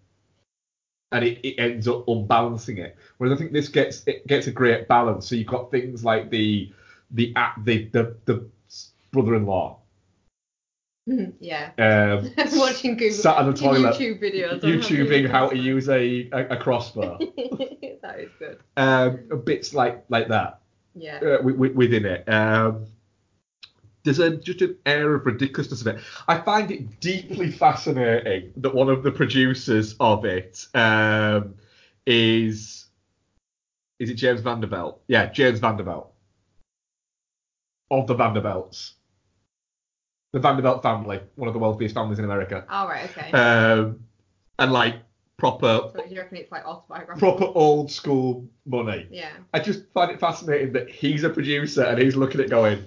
And 1.15 1.25
it, 1.25 1.39
it 1.47 1.59
ends 1.59 1.89
up 1.89 2.07
unbalancing 2.09 2.79
it. 2.79 2.97
Whereas 3.19 3.35
I 3.37 3.39
think 3.41 3.53
this 3.53 3.69
gets 3.69 4.03
it 4.07 4.27
gets 4.27 4.47
a 4.47 4.51
great 4.53 4.89
balance. 4.89 5.27
So 5.29 5.35
you've 5.37 5.47
got 5.47 5.71
things 5.71 6.05
like 6.05 6.29
the 6.31 6.73
the 7.12 7.33
the 7.65 7.89
the, 7.93 8.17
the 8.27 8.47
brother-in-law 9.12 9.79
yeah. 11.07 11.71
um, 11.79 12.31
Watching 12.59 12.97
Google 12.97 13.15
sat 13.17 13.37
on 13.37 13.47
the 13.47 13.57
toilet, 13.59 13.95
YouTube 13.97 14.23
videos. 14.23 14.61
YouTubing 14.62 15.29
how 15.29 15.49
to 15.49 15.57
use 15.57 15.89
a, 15.89 16.29
a, 16.33 16.49
a 16.51 16.57
crossbow. 16.57 17.19
that 18.03 18.21
is 18.21 18.31
good. 18.39 18.59
um, 18.77 19.43
bits 19.45 19.75
like 19.75 20.05
like 20.09 20.29
that 20.29 20.61
Yeah. 20.95 21.17
uh, 21.17 21.37
wi- 21.39 21.53
wi- 21.57 21.75
within 21.75 22.07
it. 22.07 22.29
Um, 22.29 22.87
there's 24.05 24.18
a, 24.18 24.36
just 24.36 24.61
an 24.62 24.76
air 24.86 25.14
of 25.14 25.26
ridiculousness 25.26 25.80
of 25.80 25.86
it. 25.88 26.00
I 26.28 26.38
find 26.38 26.70
it 26.70 27.00
deeply 27.00 27.50
fascinating 27.50 28.52
that 28.59 28.74
one 28.74 28.88
of 28.88 29.02
the 29.02 29.11
producers 29.11 29.96
of 29.98 30.24
it 30.24 30.66
um, 30.74 31.55
is 32.07 32.86
is 33.98 34.11
it 34.11 34.14
James 34.14 34.40
Vanderbilt? 34.40 35.00
Yeah, 35.09 35.26
James 35.26 35.59
Vanderbilt 35.59 36.12
of 37.90 38.07
the 38.07 38.14
Vanderbilts, 38.14 38.94
the 40.32 40.40
Vanderbilt 40.40 40.82
family, 40.82 41.20
one 41.36 41.48
of 41.48 41.55
the 41.55 41.61
wealthiest 41.61 41.94
families 41.94 42.18
in 42.18 42.24
America, 42.24 42.64
All 42.68 42.88
right. 42.88 43.09
Okay. 43.11 43.32
um, 43.32 44.00
and 44.59 44.72
like 44.72 44.96
proper 45.36 45.90
so 45.92 46.05
you 46.09 46.16
reckon 46.16 46.36
it's 46.36 46.52
like 46.52 46.64
autobiographical? 46.64 47.36
proper 47.36 47.59
old 47.59 47.90
school 47.90 48.46
money. 48.66 49.07
Yeah. 49.11 49.30
I 49.52 49.61
just 49.61 49.82
find 49.92 50.11
it 50.11 50.20
fascinating 50.20 50.72
that 50.74 50.88
he's 50.88 51.24
a 51.24 51.30
producer 51.30 51.82
and 51.84 52.00
he's 52.00 52.16
looking 52.16 52.40
at 52.40 52.50
going, 52.50 52.84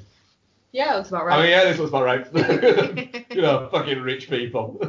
Yeah, 0.78 0.94
that's 0.94 1.10
about 1.10 1.26
right. 1.26 1.40
I 1.40 1.42
mean, 1.42 1.50
yeah, 1.50 1.64
this 1.64 1.80
was 1.80 1.90
about 1.90 2.04
right. 2.04 2.28
you 3.32 3.42
know, 3.42 3.68
fucking 3.72 4.00
rich 4.00 4.30
people. 4.30 4.78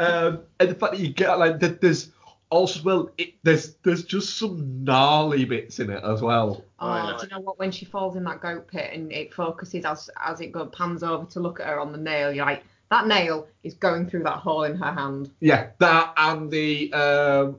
um, 0.00 0.40
and 0.60 0.68
the 0.68 0.74
fact 0.78 0.92
that 0.92 0.98
you 0.98 1.08
get 1.08 1.38
like 1.38 1.60
that, 1.60 1.80
there's 1.80 2.10
also 2.50 2.82
well, 2.82 3.10
it, 3.16 3.32
there's 3.42 3.76
there's 3.84 4.04
just 4.04 4.36
some 4.38 4.84
gnarly 4.84 5.46
bits 5.46 5.78
in 5.78 5.88
it 5.88 6.04
as 6.04 6.20
well. 6.20 6.62
Oh, 6.78 7.16
do 7.18 7.26
you 7.26 7.30
know 7.30 7.40
what? 7.40 7.58
When 7.58 7.70
she 7.70 7.86
falls 7.86 8.16
in 8.16 8.24
that 8.24 8.42
goat 8.42 8.68
pit 8.68 8.90
and 8.92 9.10
it 9.10 9.32
focuses 9.32 9.86
as 9.86 10.10
as 10.22 10.42
it 10.42 10.52
goes 10.52 10.68
pans 10.74 11.02
over 11.02 11.24
to 11.24 11.40
look 11.40 11.58
at 11.58 11.68
her 11.68 11.80
on 11.80 11.90
the 11.90 11.96
nail, 11.98 12.30
you're 12.30 12.44
like, 12.44 12.62
that 12.90 13.06
nail 13.06 13.46
is 13.62 13.72
going 13.72 14.10
through 14.10 14.24
that 14.24 14.36
hole 14.40 14.64
in 14.64 14.76
her 14.76 14.92
hand. 14.92 15.30
Yeah, 15.40 15.70
that 15.78 16.12
and 16.18 16.50
the 16.50 16.92
um, 16.92 17.56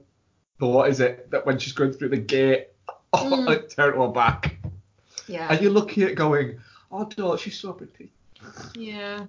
the 0.60 0.68
what 0.68 0.88
is 0.91 1.00
it 1.00 1.32
that 1.32 1.47
when 1.47 1.58
she's 1.58 1.74
going 1.74 1.93
through 1.93 2.10
the 2.10 2.18
gate, 2.18 2.68
oh, 3.14 3.26
Mm. 3.26 3.47
like 3.47 3.70
tear 3.70 3.89
it 3.89 3.93
to 3.93 4.02
her 4.04 4.08
back, 4.10 4.56
Yeah. 5.28 5.47
and 5.50 5.60
you're 5.62 5.72
looking 5.72 6.04
at 6.04 6.14
going, 6.14 6.60
oh, 6.91 7.05
God, 7.05 7.39
she's 7.39 7.59
so 7.59 7.73
pretty. 7.73 8.11
Yeah. 8.75 9.25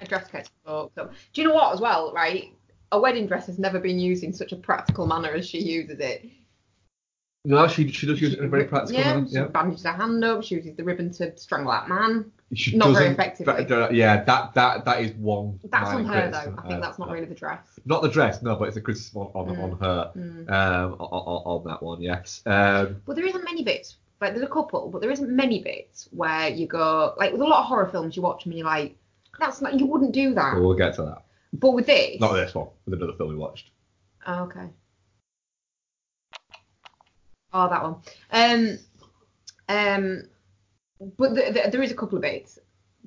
A 0.00 0.06
dress 0.06 0.30
gets 0.30 0.50
fucked 0.64 0.98
up. 0.98 1.12
Do 1.32 1.42
you 1.42 1.48
know 1.48 1.54
what 1.54 1.74
as 1.74 1.80
well, 1.80 2.12
right? 2.14 2.52
A 2.92 2.98
wedding 2.98 3.26
dress 3.26 3.46
has 3.46 3.58
never 3.58 3.78
been 3.78 3.98
used 3.98 4.24
in 4.24 4.32
such 4.32 4.52
a 4.52 4.56
practical 4.56 5.06
manner 5.06 5.30
as 5.30 5.48
she 5.48 5.58
uses 5.60 6.00
it. 6.00 6.26
No, 7.44 7.66
she 7.68 7.90
she 7.90 8.06
does 8.06 8.20
use 8.20 8.34
it 8.34 8.38
in 8.38 8.44
a 8.44 8.48
very 8.48 8.64
practical 8.64 9.00
yeah, 9.00 9.14
manner. 9.14 9.28
she 9.46 9.52
bandages 9.52 9.84
her 9.84 9.92
hand 9.92 10.22
up, 10.24 10.42
she 10.44 10.56
uses 10.56 10.74
the 10.76 10.84
ribbon 10.84 11.10
to 11.12 11.34
strangle 11.38 11.72
that 11.72 11.88
man. 11.88 12.30
She 12.52 12.76
Not 12.76 12.92
very 12.92 13.06
effectively. 13.08 13.64
that- 13.64 13.94
yeah, 13.94 14.24
that 14.24 14.52
that 14.54 14.84
that 14.84 15.00
is 15.00 15.12
one. 15.12 15.58
That's 15.64 15.88
on 15.88 16.04
her 16.04 16.30
though. 16.30 16.54
I 16.62 16.68
think 16.68 16.82
that's 16.82 16.98
not 16.98 17.08
really 17.10 17.24
the 17.26 17.34
dress. 17.34 17.66
Not 17.86 18.02
the 18.02 18.10
dress, 18.10 18.42
no, 18.42 18.56
but 18.56 18.68
it's 18.68 18.76
a 18.76 18.80
criticism 18.82 19.22
on 19.22 19.48
on, 19.48 19.56
Mm. 19.56 19.62
on 19.62 19.78
her 19.78 20.12
Mm. 20.16 20.50
um 20.50 20.92
on, 20.94 21.08
on, 21.08 21.42
on 21.60 21.64
that 21.68 21.82
one. 21.82 22.02
Yes. 22.02 22.42
Um, 22.44 23.00
Well, 23.06 23.14
there 23.14 23.24
isn't 23.26 23.44
many 23.44 23.62
bits. 23.64 23.96
Like 24.20 24.34
there's 24.34 24.44
a 24.44 24.50
couple, 24.50 24.90
but 24.90 25.00
there 25.00 25.10
isn't 25.10 25.30
many 25.34 25.62
bits 25.62 26.08
where 26.12 26.48
you 26.48 26.66
go 26.66 27.14
like 27.16 27.32
with 27.32 27.40
a 27.40 27.44
lot 27.44 27.60
of 27.60 27.66
horror 27.66 27.88
films 27.88 28.16
you 28.16 28.22
watch 28.22 28.44
them 28.44 28.52
and 28.52 28.58
you're 28.58 28.66
like, 28.66 28.96
that's 29.38 29.60
not 29.62 29.78
you 29.78 29.86
wouldn't 29.86 30.12
do 30.12 30.34
that. 30.34 30.60
we'll 30.60 30.74
get 30.74 30.94
to 30.96 31.02
that. 31.02 31.24
But 31.52 31.72
with 31.72 31.86
this, 31.86 32.20
Not 32.20 32.34
this 32.34 32.54
one, 32.54 32.68
with 32.86 32.94
another 32.94 33.14
film 33.16 33.30
we 33.30 33.36
watched. 33.36 33.70
Oh, 34.26 34.44
okay. 34.44 34.66
Oh, 37.52 37.68
that 37.68 37.82
one. 37.82 37.96
Um, 38.30 38.78
um, 39.68 40.22
but 41.16 41.34
th 41.34 41.54
th 41.54 41.72
there 41.72 41.82
is 41.82 41.90
a 41.90 41.96
couple 41.96 42.16
of 42.16 42.22
bits, 42.22 42.58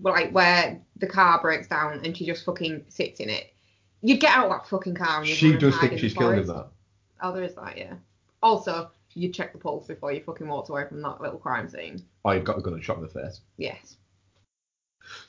like 0.01 0.32
where 0.32 0.82
the 0.97 1.07
car 1.07 1.39
breaks 1.41 1.68
down 1.68 2.01
and 2.03 2.18
she 2.18 2.26
just 2.26 2.43
fucking 2.43 2.86
sits 2.89 3.20
in 3.20 3.30
it. 3.30 3.53
You'd 4.01 4.20
get 4.20 4.36
out 4.36 4.45
of 4.47 4.51
that 4.51 4.68
fucking 4.68 4.95
car 4.95 5.20
and 5.20 5.28
you'd 5.30 5.38
She 5.38 5.55
does 5.57 5.78
think 5.80 5.97
she's 5.99 6.14
killed 6.14 6.34
him 6.34 6.45
forest. 6.45 6.70
though. 7.22 7.28
Oh, 7.28 7.32
there 7.34 7.43
is 7.43 7.55
that, 7.55 7.78
yeah. 7.78 7.93
Also, 8.41 8.91
you 9.16 9.32
check 9.32 9.53
the 9.53 9.59
pulse 9.59 9.88
before 9.88 10.11
you 10.11 10.22
fucking 10.24 10.47
walked 10.47 10.70
away 10.70 10.86
from 10.88 11.01
that 11.01 11.22
little 11.22 11.38
crime 11.39 11.70
scene. 11.70 12.03
Oh, 12.26 12.32
you 12.32 12.39
got 12.41 12.55
the 12.55 12.61
gun 12.61 12.74
and 12.74 12.84
shot 12.84 12.97
in 12.97 13.03
the 13.03 13.09
face. 13.09 13.41
Yes. 13.57 13.97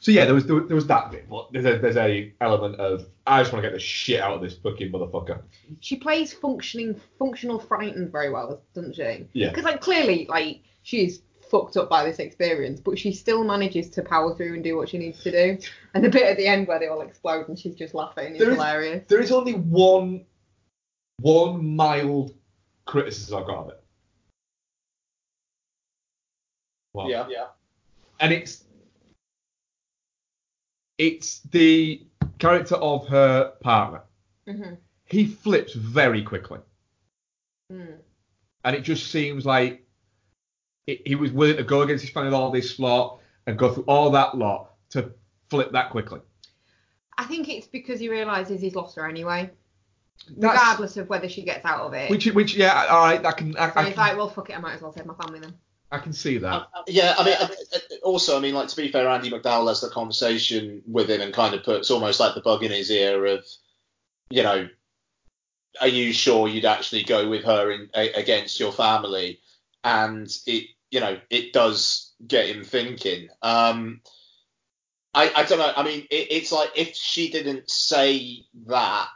So 0.01 0.13
yeah, 0.13 0.25
there 0.25 0.35
was 0.35 0.47
there, 0.47 0.55
was- 0.57 0.69
there 0.69 0.77
was 0.77 0.87
that 0.87 1.11
bit, 1.11 1.29
but 1.29 1.49
there's 1.53 1.65
a 1.65 1.79
there's 1.79 1.97
a 1.97 2.33
element 2.41 2.77
of 2.77 3.07
I 3.27 3.41
just 3.43 3.53
want 3.53 3.65
to 3.65 3.69
get 3.69 3.75
the 3.75 3.81
shit 3.81 4.21
out 4.21 4.35
of 4.35 4.41
this 4.41 4.57
fucking 4.59 4.93
motherfucker. 4.93 5.43
She 5.81 5.97
plays 5.97 6.33
functioning, 6.33 7.01
functional 7.19 7.59
frightened 7.59 8.13
very 8.13 8.31
well, 8.31 8.63
doesn't 8.75 8.95
she? 8.95 9.27
Yeah. 9.33 9.49
Because 9.49 9.65
like 9.65 9.81
clearly, 9.81 10.27
like 10.29 10.61
she's 10.83 11.23
fucked 11.51 11.77
up 11.77 11.91
by 11.91 12.05
this 12.05 12.21
experience, 12.21 12.79
but 12.81 12.99
she 12.99 13.13
still 13.13 13.43
manages 13.45 13.91
to 13.91 14.03
power 14.03 14.35
through 14.37 14.55
and 14.55 14.63
do 14.65 14.77
what 14.77 14.89
she 14.89 14.99
needs 14.99 15.23
to 15.25 15.31
do. 15.31 15.59
And 15.93 16.05
the 16.05 16.09
bit 16.09 16.23
at 16.23 16.37
the 16.37 16.47
end 16.47 16.69
where 16.69 16.79
they 16.79 16.87
all 16.87 17.01
explode 17.01 17.49
and 17.49 17.59
she's 17.59 17.75
just 17.75 17.95
laughing 17.95 18.35
is 18.35 18.39
There 18.39 18.51
is- 18.51 18.55
hilarious. 18.57 19.05
There 19.09 19.21
is 19.21 19.33
only 19.33 19.55
one 19.55 20.25
one 21.21 21.75
mild 21.77 22.35
criticism 22.87 23.39
I've 23.39 23.47
got 23.47 23.59
of 23.65 23.69
it. 23.71 23.83
Well, 26.93 27.11
Yeah, 27.11 27.27
yeah. 27.29 27.47
and 28.21 28.33
it's 28.33 28.65
it's 30.99 31.41
the 31.51 32.07
character 32.39 32.77
of 32.77 33.07
her 33.09 33.53
partner. 33.61 34.03
hmm 34.47 34.75
He 35.07 35.27
flips 35.27 35.75
very 35.75 36.23
quickly, 36.23 36.61
Mm. 37.73 37.99
and 38.65 38.77
it 38.77 38.83
just 38.83 39.11
seems 39.11 39.45
like 39.45 39.87
it, 40.87 41.07
he 41.07 41.15
was 41.15 41.33
willing 41.33 41.57
to 41.57 41.65
go 41.65 41.83
against 41.83 42.05
his 42.05 42.13
family 42.13 42.29
with 42.29 42.35
all 42.35 42.51
this 42.51 42.79
lot 42.79 43.21
and 43.47 43.59
go 43.59 43.73
through 43.73 43.85
all 43.85 44.11
that 44.11 44.37
lot 44.37 44.75
to 44.91 45.13
flip 45.51 45.73
that 45.73 45.91
quickly. 45.91 46.21
I 47.17 47.25
think 47.25 47.49
it's 47.49 47.67
because 47.67 48.01
he 48.01 48.09
realizes 48.09 48.61
he's 48.61 48.75
lost 48.75 48.97
her 48.97 49.09
anyway, 49.09 49.51
That's- 50.37 50.55
regardless 50.55 50.97
of 50.97 51.09
whether 51.09 51.29
she 51.29 51.43
gets 51.43 51.65
out 51.65 51.81
of 51.81 51.95
it. 51.95 52.11
Which, 52.11 52.27
which, 52.27 52.55
yeah, 52.55 52.87
all 52.91 53.05
right, 53.05 53.25
I 53.25 53.33
can, 53.33 53.57
I, 53.57 53.71
so 53.71 53.81
I 53.81 53.85
he's 53.85 53.95
can, 53.95 54.03
like, 54.03 54.17
well, 54.17 54.29
fuck 54.29 54.51
it, 54.51 54.57
I 54.57 54.61
might 54.61 54.75
as 54.75 54.83
well 54.83 54.93
save 54.93 55.07
my 55.07 55.15
family 55.15 55.41
then. 55.41 55.55
I 55.91 55.99
can 55.99 56.13
see 56.13 56.39
that. 56.39 56.67
Yeah, 56.89 57.15
I 57.17 57.25
mean, 57.25 57.37
uh, 57.39 57.49
uh, 57.75 57.79
also, 58.03 58.37
I 58.37 58.41
mean, 58.41 58.55
like 58.55 58.69
to 58.69 58.77
be 58.77 58.91
fair, 58.91 59.09
Andie 59.09 59.31
MacDowell 59.31 59.69
has 59.69 59.81
the 59.81 59.91
conversation 59.91 60.83
with 60.87 61.09
him 61.09 61.21
and 61.21 61.33
kind 61.33 61.55
of 61.55 61.63
puts 61.63 61.91
almost 61.91 62.19
like 62.19 62.35
the 62.35 62.41
bug 62.41 62.65
in 62.65 62.73
his 62.73 62.91
ear 62.91 63.25
of, 63.27 63.45
you 64.31 64.43
know, 64.43 64.69
are 65.81 65.89
you 65.89 66.13
sure 66.13 66.49
you'd 66.49 66.65
actually 66.65 67.05
go 67.05 67.29
with 67.29 67.45
her 67.45 67.71
in 67.71 67.91
a, 67.95 68.13
against 68.13 68.59
your 68.59 68.73
family? 68.73 69.41
And 69.85 70.29
it, 70.47 70.69
you 70.91 71.01
know, 71.01 71.19
it 71.31 71.53
does 71.53 72.13
get 72.27 72.49
him 72.49 72.65
thinking. 72.65 73.29
Um, 73.43 74.01
I, 75.13 75.31
I 75.37 75.45
don't 75.45 75.59
know. 75.59 75.73
I 75.77 75.83
mean, 75.85 76.07
it, 76.11 76.29
it's 76.31 76.51
like 76.51 76.71
if 76.75 76.95
she 76.97 77.31
didn't 77.31 77.71
say 77.71 78.47
that, 78.67 79.09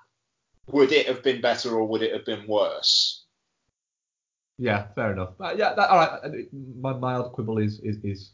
would 0.69 0.93
it 0.93 1.07
have 1.07 1.23
been 1.23 1.41
better 1.41 1.75
or 1.75 1.85
would 1.87 2.03
it 2.03 2.13
have 2.13 2.25
been 2.25 2.47
worse? 2.47 3.25
Yeah, 4.59 4.89
fair 4.95 5.13
enough. 5.13 5.35
Uh, 5.41 5.55
yeah, 5.57 5.75
that, 5.75 5.89
all 5.89 5.99
right. 5.99 6.49
My 6.53 6.93
mild 6.93 7.33
quibble 7.33 7.59
is 7.59 7.81
is, 7.81 7.99
is 8.03 8.33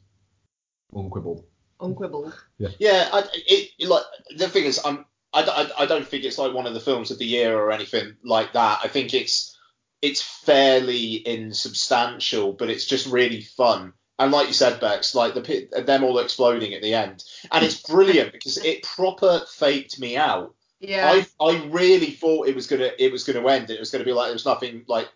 unquibbled. 0.95 1.45
Unquibbled. 1.81 2.33
Yeah, 2.79 3.09
I, 3.13 3.25
it, 3.35 3.71
it, 3.79 3.89
like 3.89 4.05
the 4.37 4.49
thing 4.49 4.65
is, 4.65 4.81
I'm 4.85 5.05
I, 5.35 5.43
I, 5.43 5.83
I 5.83 5.87
don't 5.87 6.07
think 6.07 6.25
it's 6.25 6.39
like 6.39 6.55
one 6.55 6.67
of 6.67 6.75
the 6.75 6.81
films 6.81 7.11
of 7.11 7.19
the 7.19 7.27
year 7.27 7.59
or 7.59 7.73
anything 7.73 8.17
like 8.25 8.53
that. 8.53 8.81
I 8.83 8.89
think 8.89 9.13
it's 9.13 9.57
it's 10.01 10.23
fairly 10.23 11.27
insubstantial, 11.27 12.53
but 12.53 12.71
it's 12.71 12.87
just 12.87 13.07
really 13.07 13.43
fun. 13.43 13.93
And 14.19 14.31
like 14.31 14.47
you 14.47 14.53
said, 14.53 14.81
Bex, 14.81 15.15
like 15.15 15.35
the 15.35 15.83
them 15.85 16.05
all 16.05 16.19
exploding 16.21 16.73
at 16.73 16.83
the 16.83 16.95
end, 16.95 17.25
and 17.51 17.65
it's 17.65 17.83
brilliant 17.83 18.33
because 18.33 18.59
it 18.59 18.85
proper 18.85 19.41
faked 19.49 19.99
me 19.99 20.17
out. 20.17 20.55
Yeah. 20.89 21.11
I 21.11 21.27
I 21.45 21.67
really 21.67 22.11
thought 22.11 22.49
it 22.49 22.55
was 22.55 22.67
gonna 22.67 22.91
it 22.99 23.13
was 23.13 23.25
gonna 23.25 23.47
end. 23.49 23.71
It 23.71 23.81
was 23.81 23.91
gonna 23.91 24.05
be 24.05 24.13
like 24.13 24.27
there 24.27 24.35
was 24.35 24.47
nothing 24.47 24.85
like 24.89 25.09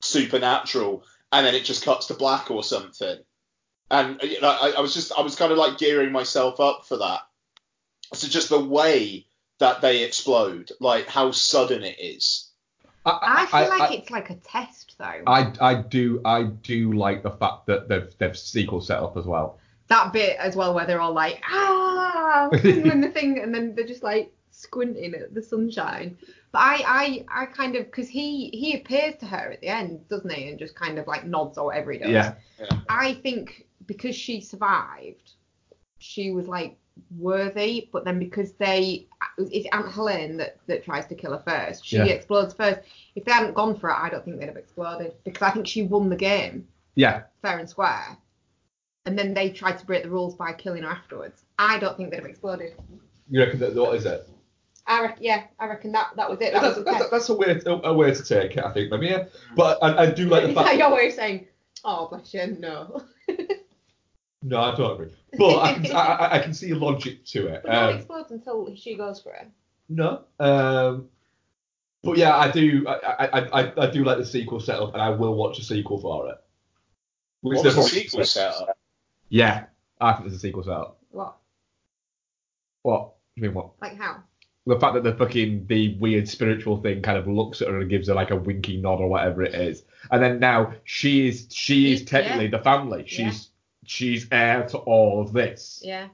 supernatural, 0.00 1.04
and 1.32 1.46
then 1.46 1.54
it 1.54 1.64
just 1.64 1.84
cuts 1.84 2.06
to 2.06 2.14
black 2.14 2.50
or 2.50 2.62
something. 2.62 3.18
And 3.90 4.20
you 4.22 4.40
know, 4.40 4.48
I, 4.50 4.74
I 4.78 4.80
was 4.80 4.94
just 4.94 5.12
I 5.16 5.22
was 5.22 5.36
kind 5.36 5.52
of 5.52 5.58
like 5.58 5.78
gearing 5.78 6.12
myself 6.12 6.60
up 6.60 6.86
for 6.86 6.96
that. 6.98 7.20
So 8.14 8.28
just 8.28 8.48
the 8.48 8.64
way 8.64 9.26
that 9.58 9.80
they 9.80 10.04
explode, 10.04 10.72
like 10.80 11.06
how 11.08 11.30
sudden 11.32 11.82
it 11.82 11.96
is. 12.00 12.48
I 13.04 13.46
feel 13.46 13.68
like 13.68 13.90
I, 13.90 13.94
it's 13.94 14.10
like 14.10 14.30
a 14.30 14.34
test 14.36 14.96
though. 14.98 15.22
I, 15.26 15.52
I 15.60 15.74
do 15.74 16.20
I 16.24 16.44
do 16.44 16.92
like 16.92 17.22
the 17.22 17.30
fact 17.30 17.66
that 17.66 17.88
they've 17.88 18.12
they've 18.18 18.36
sequel 18.36 18.80
set 18.82 19.00
up 19.00 19.16
as 19.16 19.24
well. 19.24 19.58
that 19.88 20.12
bit 20.12 20.36
as 20.38 20.54
well 20.54 20.74
where 20.74 20.86
they're 20.86 21.00
all 21.00 21.12
like 21.14 21.42
ah 21.48 22.48
when 22.50 23.00
the 23.00 23.08
thing 23.14 23.38
and 23.38 23.54
then 23.54 23.74
they're 23.74 23.86
just 23.86 24.02
like 24.02 24.32
squinting 24.60 25.14
at 25.14 25.34
the 25.34 25.42
sunshine. 25.42 26.16
But 26.52 26.58
I 26.60 27.24
I 27.30 27.42
I 27.42 27.46
kind 27.46 27.76
of 27.76 27.86
because 27.86 28.08
he 28.08 28.50
he 28.50 28.74
appears 28.74 29.16
to 29.20 29.26
her 29.26 29.52
at 29.52 29.60
the 29.60 29.68
end, 29.68 30.08
doesn't 30.08 30.32
he, 30.32 30.48
and 30.48 30.58
just 30.58 30.74
kind 30.74 30.98
of 30.98 31.06
like 31.06 31.24
nods 31.26 31.58
or 31.58 31.66
whatever 31.66 31.92
he 31.92 31.98
does. 31.98 32.10
Yeah. 32.10 32.34
I 32.88 33.14
think 33.14 33.66
because 33.86 34.14
she 34.14 34.40
survived, 34.40 35.32
she 35.98 36.30
was 36.30 36.46
like 36.46 36.76
worthy, 37.18 37.88
but 37.92 38.04
then 38.04 38.18
because 38.18 38.52
they 38.52 39.06
it's 39.38 39.66
Aunt 39.72 39.90
Helen 39.90 40.36
that, 40.36 40.58
that 40.66 40.84
tries 40.84 41.06
to 41.06 41.14
kill 41.14 41.32
her 41.32 41.42
first, 41.46 41.84
she 41.86 41.96
Yeah. 41.96 42.04
explodes 42.06 42.52
first. 42.52 42.80
If 43.14 43.24
they 43.24 43.32
hadn't 43.32 43.54
gone 43.54 43.78
for 43.78 43.90
it, 43.90 43.96
I 43.96 44.10
don't 44.10 44.24
think 44.24 44.38
they'd 44.38 44.46
have 44.46 44.56
exploded 44.56 45.14
because 45.24 45.42
I 45.42 45.50
think 45.50 45.66
she 45.66 45.82
won 45.82 46.08
the 46.10 46.16
game 46.16 46.66
Yeah. 46.94 47.22
fair 47.42 47.58
and 47.58 47.68
square. 47.68 48.16
And 49.06 49.18
then 49.18 49.32
they 49.32 49.50
tried 49.50 49.78
to 49.78 49.86
break 49.86 50.02
the 50.02 50.10
rules 50.10 50.34
by 50.34 50.52
killing 50.52 50.82
her 50.82 50.90
afterwards. 50.90 51.44
I 51.58 51.78
don't 51.78 51.96
think 51.96 52.10
they'd 52.10 52.18
have 52.18 52.26
exploded. 52.26 52.74
You 53.30 53.40
reckon 53.40 53.60
that 53.60 53.74
what 53.74 53.94
is 53.94 54.04
it? 54.04 54.28
I 54.90 55.02
reckon, 55.02 55.22
yeah, 55.24 55.44
I 55.58 55.66
reckon 55.66 55.92
that 55.92 56.08
that 56.16 56.28
was 56.28 56.40
it. 56.40 56.52
That 56.52 56.62
That's, 56.62 56.76
was 56.76 56.84
that's, 56.84 57.10
that's 57.10 57.28
a 57.28 57.34
way 57.34 57.60
a, 57.64 57.70
a 57.70 57.94
way 57.94 58.12
to 58.12 58.22
take 58.24 58.56
it, 58.56 58.64
I 58.64 58.72
think. 58.72 58.90
Maybe 58.90 59.06
yeah. 59.06 59.24
But 59.56 59.78
I, 59.82 60.02
I 60.04 60.10
do 60.10 60.28
like 60.28 60.42
the 60.42 60.48
Is 60.50 60.54
that 60.56 60.64
fact. 60.66 60.78
your 60.78 60.92
way 60.94 61.06
of 61.08 61.12
saying, 61.14 61.46
oh 61.84 62.08
bless 62.08 62.34
you, 62.34 62.56
no. 62.58 63.02
No, 64.42 64.58
I 64.58 64.74
don't 64.74 64.92
agree. 64.92 65.14
But 65.36 65.58
I 65.60 65.74
can 65.74 65.92
I, 65.94 65.98
I- 66.00 66.36
I 66.36 66.38
can 66.38 66.54
see 66.54 66.72
logic 66.72 67.26
to 67.26 67.46
it. 67.48 67.62
but 67.62 67.72
no 67.72 67.78
Um, 67.80 67.90
it 67.90 67.96
explodes 67.96 68.30
until 68.32 68.74
she 68.74 68.96
goes 68.96 69.20
for 69.20 69.34
it. 69.34 69.46
No. 69.90 70.22
Um, 70.38 71.08
but 72.02 72.16
yeah, 72.16 72.34
I 72.34 72.50
do. 72.50 72.86
I, 72.88 72.94
I, 72.94 73.60
I, 73.62 73.72
I 73.76 73.90
do 73.90 74.02
like 74.02 74.16
the 74.16 74.24
sequel 74.24 74.58
setup, 74.58 74.94
and 74.94 75.02
I 75.02 75.10
will 75.10 75.34
watch 75.34 75.58
a 75.58 75.62
sequel 75.62 76.00
for 76.00 76.30
it. 76.30 76.36
Which 77.42 77.56
What 77.56 77.66
was 77.66 77.74
the 77.74 77.82
sequel 77.82 78.24
setup? 78.24 78.78
Yeah, 79.28 79.64
I 80.00 80.12
think 80.14 80.24
there's 80.24 80.36
a 80.36 80.40
sequel 80.40 80.62
setup. 80.62 80.98
What? 81.10 81.36
What? 82.80 83.12
You 83.36 83.42
mean 83.42 83.52
what? 83.52 83.72
Like 83.82 83.98
how? 83.98 84.22
The 84.66 84.78
fact 84.78 84.94
that 84.94 85.02
the 85.04 85.14
fucking 85.14 85.66
the 85.66 85.96
weird 85.98 86.28
spiritual 86.28 86.76
thing 86.82 87.00
kind 87.02 87.16
of 87.16 87.26
looks 87.26 87.62
at 87.62 87.68
her 87.68 87.80
and 87.80 87.88
gives 87.90 88.08
her 88.08 88.14
like 88.14 88.30
a 88.30 88.36
winky 88.36 88.76
nod 88.76 89.00
or 89.00 89.08
whatever 89.08 89.42
it 89.42 89.54
is, 89.54 89.82
and 90.10 90.22
then 90.22 90.38
now 90.38 90.74
she 90.84 91.28
is 91.28 91.46
she 91.50 91.92
is 91.92 92.00
Yeah. 92.02 92.06
technically 92.06 92.48
the 92.48 92.58
family. 92.58 93.04
She's 93.06 93.50
she's 93.86 94.28
heir 94.30 94.66
to 94.68 94.78
all 94.78 95.22
of 95.22 95.32
this, 95.32 95.82
Yeah. 95.84 96.08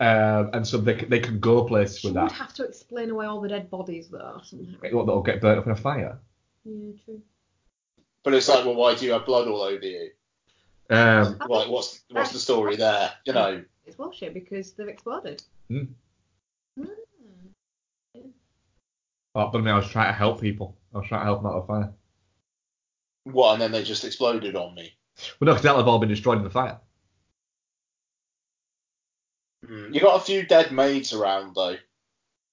um, 0.00 0.50
and 0.54 0.66
so 0.66 0.78
they 0.78 0.94
they 0.94 1.18
can 1.18 1.40
go 1.40 1.64
places 1.64 1.98
She 1.98 2.06
with 2.08 2.16
would 2.16 2.30
that. 2.30 2.32
have 2.32 2.54
to 2.54 2.64
explain 2.64 3.10
away 3.10 3.26
all 3.26 3.40
the 3.40 3.48
dead 3.48 3.68
bodies 3.70 4.08
though 4.08 4.40
somehow. 4.44 4.74
What, 4.92 5.06
That'll 5.06 5.22
get 5.22 5.40
burnt 5.40 5.58
up 5.58 5.66
in 5.66 5.72
a 5.72 5.76
fire. 5.76 6.18
Yeah, 6.64 6.92
true. 7.04 7.20
But 8.22 8.34
it's 8.34 8.48
like, 8.48 8.64
well, 8.64 8.76
why 8.76 8.94
do 8.94 9.04
you 9.04 9.12
have 9.12 9.26
blood 9.26 9.48
all 9.48 9.62
over 9.62 9.84
you? 9.84 10.10
Um, 10.90 11.38
Like, 11.48 11.68
what's 11.68 12.02
what's 12.10 12.32
the 12.32 12.38
story 12.38 12.76
there? 12.76 13.10
You 13.24 13.32
know, 13.32 13.64
It's 13.84 13.96
bullshit 13.96 14.32
because 14.32 14.72
they've 14.72 14.88
exploded. 14.88 15.42
Hmm. 15.68 15.84
Mm. 16.78 16.88
Oh, 19.38 19.50
but 19.50 19.58
I 19.58 19.60
mean, 19.60 19.74
I 19.74 19.76
was 19.78 19.88
trying 19.88 20.08
to 20.08 20.18
help 20.18 20.40
people. 20.40 20.76
I 20.94 20.98
was 20.98 21.06
trying 21.08 21.20
to 21.20 21.24
help 21.26 21.42
them 21.42 21.50
out 21.50 21.58
of 21.58 21.66
fire. 21.66 21.92
what? 23.24 23.52
And 23.54 23.62
then 23.62 23.72
they 23.72 23.82
just 23.82 24.04
exploded 24.04 24.56
on 24.56 24.74
me. 24.74 24.92
Well, 25.40 25.46
no, 25.46 25.52
because 25.52 25.62
that'll 25.62 25.78
have 25.78 25.88
all 25.88 25.98
been 25.98 26.08
destroyed 26.08 26.38
in 26.38 26.44
the 26.44 26.50
fire. 26.50 26.78
Mm. 29.66 29.92
You 29.94 30.00
got 30.00 30.20
a 30.20 30.24
few 30.24 30.44
dead 30.44 30.72
maids 30.72 31.12
around 31.12 31.54
though. 31.54 31.76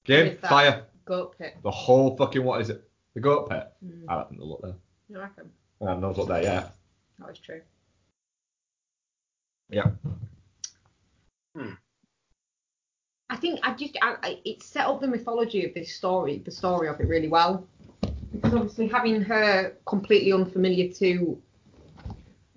Game, 0.06 0.38
fire, 0.38 0.86
Goat 1.06 1.38
pit. 1.38 1.58
the 1.64 1.72
whole 1.72 2.16
fucking 2.18 2.44
what 2.44 2.62
is 2.62 2.70
it? 2.70 2.88
The 3.14 3.22
goat 3.22 3.50
pit. 3.50 3.68
Mm. 3.84 4.04
I 4.08 4.18
reckon 4.18 4.38
they'll 4.38 4.50
look 4.50 4.62
there. 4.62 4.76
I 5.16 5.20
reckon. 5.24 5.50
I 5.82 5.90
haven't 5.90 6.18
looked 6.18 6.28
there 6.30 6.44
yet. 6.44 6.76
That 7.20 7.30
was 7.30 7.40
true. 7.40 7.62
Yeah. 9.70 9.92
I 13.36 13.38
think 13.38 13.60
I 13.64 13.74
just 13.74 13.98
I, 14.02 14.16
I, 14.24 14.40
it 14.46 14.64
set 14.64 14.88
up 14.88 15.02
the 15.02 15.08
mythology 15.08 15.66
of 15.66 15.74
this 15.74 15.94
story, 15.94 16.38
the 16.38 16.52
story 16.52 16.88
of 16.88 17.02
it 17.02 17.08
really 17.10 17.28
well. 17.28 17.68
Because 18.32 18.54
obviously 18.54 18.88
having 18.88 19.22
her 19.24 19.74
completely 19.86 20.32
unfamiliar 20.32 20.90
to 20.94 21.38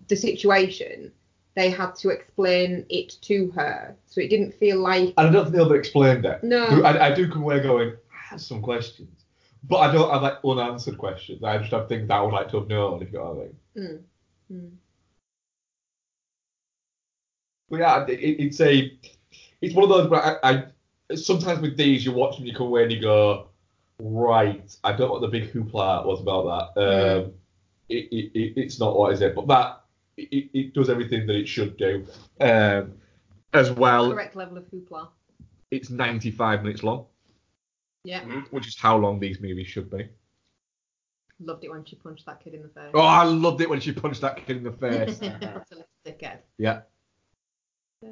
the 0.07 0.15
situation, 0.15 1.11
they 1.57 1.69
had 1.69 1.97
to 1.97 2.11
explain 2.11 2.87
it 2.91 3.17
to 3.23 3.51
her, 3.57 3.97
so 4.07 4.21
it 4.21 4.29
didn't 4.31 4.53
feel 4.55 4.79
like 4.79 5.15
And 5.17 5.27
I 5.27 5.31
don't 5.33 5.47
think 5.47 5.57
they 5.57 5.63
ever 5.65 5.75
explained 5.75 6.25
it. 6.25 6.45
No. 6.45 6.65
I, 6.85 7.07
I 7.09 7.13
do 7.13 7.29
come 7.29 7.43
away 7.43 7.59
going, 7.61 7.95
I 8.13 8.31
have 8.31 8.41
some 8.41 8.63
questions. 8.63 9.25
But 9.65 9.79
I 9.79 9.93
don't 9.93 10.09
have 10.13 10.23
like 10.23 10.39
unanswered 10.45 10.97
questions. 10.97 11.43
I 11.43 11.59
just 11.59 11.73
have 11.73 11.89
things 11.89 12.07
that 12.07 12.15
I 12.15 12.21
would 12.23 12.33
like 12.33 12.51
to 12.53 12.61
have 12.61 12.69
known, 12.69 13.03
if 13.03 13.11
you 13.13 13.19
know 13.19 13.33
what 13.33 13.51
I 13.77 13.81
mean. 13.81 14.01
Mm. 14.49 14.57
Mm. 14.57 14.71
But 17.69 17.81
yeah, 17.81 18.05
it, 18.07 18.21
it- 18.21 18.41
it's 18.45 18.61
a, 18.61 18.97
it's 19.61 19.75
one 19.75 19.85
of 19.85 19.91
those 19.91 20.09
where 20.09 20.23
I, 20.45 20.65
I, 21.11 21.15
sometimes 21.17 21.61
with 21.61 21.77
these 21.77 22.05
you 22.05 22.13
watch 22.13 22.37
them, 22.37 22.47
you 22.47 22.55
come 22.55 22.67
away 22.69 22.83
and 22.85 22.93
you 22.93 23.01
go, 23.01 23.49
right, 23.99 24.77
I 24.85 24.91
don't 24.93 25.09
know 25.09 25.13
what 25.13 25.21
the 25.23 25.29
big 25.29 25.53
hoopla 25.53 26.05
was 26.07 26.21
about 26.21 26.75
that. 26.77 26.81
Um, 26.81 27.33
it, 27.89 28.09
it, 28.13 28.39
it, 28.39 28.53
it's 28.57 28.79
not 28.79 28.97
what 28.97 29.13
is 29.13 29.21
it, 29.23 29.35
but 29.35 29.47
that 29.49 29.81
it, 30.17 30.51
it 30.53 30.75
does 30.75 30.91
everything 30.91 31.27
that 31.27 31.37
it 31.37 31.49
should 31.49 31.77
do. 31.77 32.07
Um, 32.41 32.93
as 33.55 33.71
well, 33.73 34.11
correct 34.13 34.37
level 34.37 34.59
of 34.59 34.65
hoopla. 34.71 35.09
it's 35.71 35.89
95 35.91 36.63
minutes 36.63 36.83
long, 36.83 37.07
Yeah, 38.05 38.23
which 38.51 38.67
is 38.69 38.77
how 38.77 38.97
long 38.99 39.19
these 39.21 39.41
movies 39.41 39.67
should 39.69 39.91
be. 39.91 40.07
loved 41.41 41.65
it 41.65 41.71
when 41.71 41.85
she 41.85 41.97
punched 41.97 42.27
that 42.27 42.41
kid 42.45 42.53
in 42.55 42.63
the 42.63 42.69
face. 42.69 42.91
Oh, 42.93 43.01
I 43.01 43.25
loved 43.25 43.61
it 43.63 43.71
when 43.71 43.81
she 43.81 43.93
punched 43.93 44.21
that 44.21 44.45
kid 44.45 44.59
in 44.59 44.65
the 44.65 44.73
face. 44.85 45.19
What 45.19 45.43
a 45.43 45.65
little 45.71 45.87
dickhead. 46.07 46.39
yeah. 46.59 46.81
Uh, 48.05 48.09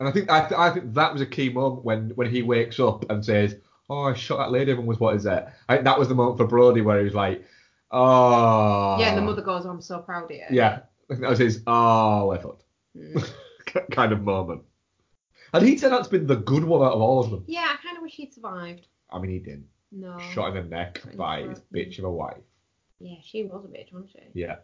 And 0.00 0.08
I 0.08 0.12
think 0.12 0.30
I, 0.30 0.40
th- 0.48 0.58
I 0.58 0.70
think 0.70 0.94
that 0.94 1.12
was 1.12 1.22
a 1.22 1.26
key 1.26 1.48
moment 1.48 1.84
when 1.84 2.10
when 2.10 2.30
he 2.30 2.42
wakes 2.42 2.78
up 2.78 3.10
and 3.10 3.24
says, 3.24 3.56
"Oh, 3.90 4.02
I 4.04 4.14
shot 4.14 4.38
that 4.38 4.52
lady," 4.52 4.70
and 4.72 4.86
was 4.86 5.00
what 5.00 5.16
is 5.16 5.26
it?" 5.26 5.46
I 5.68 5.74
think 5.74 5.84
that 5.84 5.98
was 5.98 6.08
the 6.08 6.14
moment 6.14 6.38
for 6.38 6.46
Brody 6.46 6.82
where 6.82 6.98
he 6.98 7.04
was 7.04 7.14
like, 7.14 7.44
"Oh." 7.90 8.96
yeah, 9.00 9.08
and 9.08 9.18
the 9.18 9.22
mother 9.22 9.42
goes, 9.42 9.64
"I'm 9.64 9.80
so 9.80 9.98
proud 9.98 10.24
of 10.24 10.30
you." 10.30 10.44
Yeah, 10.50 10.80
I 11.10 11.14
think 11.14 11.20
that 11.20 11.30
was 11.30 11.38
his 11.40 11.62
"Oh, 11.66 12.30
I 12.30 12.38
thought" 12.38 12.62
Mm. 12.96 13.30
kind 13.90 14.12
of 14.12 14.22
moment. 14.22 14.62
And 15.52 15.66
he 15.66 15.76
said 15.78 15.92
that's 15.92 16.08
been 16.08 16.26
the 16.26 16.36
good 16.36 16.64
one 16.64 16.82
out 16.86 16.92
of 16.94 17.00
all 17.00 17.20
of 17.22 17.30
them. 17.30 17.44
Yeah, 17.46 17.66
I 17.66 17.76
kind 17.82 17.96
of 17.96 18.02
wish 18.02 18.14
he'd 18.14 18.32
survived. 18.32 18.86
I 19.10 19.18
mean, 19.18 19.30
he 19.30 19.38
didn't. 19.38 19.66
No. 19.90 20.18
Shot 20.18 20.56
in 20.56 20.62
the 20.64 20.68
neck 20.68 21.02
by 21.16 21.42
his 21.42 21.60
bitch 21.72 21.98
of 21.98 22.04
a 22.04 22.10
wife. 22.10 22.36
Yeah, 23.00 23.16
she 23.22 23.44
was 23.44 23.64
a 23.64 23.68
bitch, 23.68 23.92
wasn't 23.92 24.10
she? 24.12 24.18
Yeah. 24.34 24.56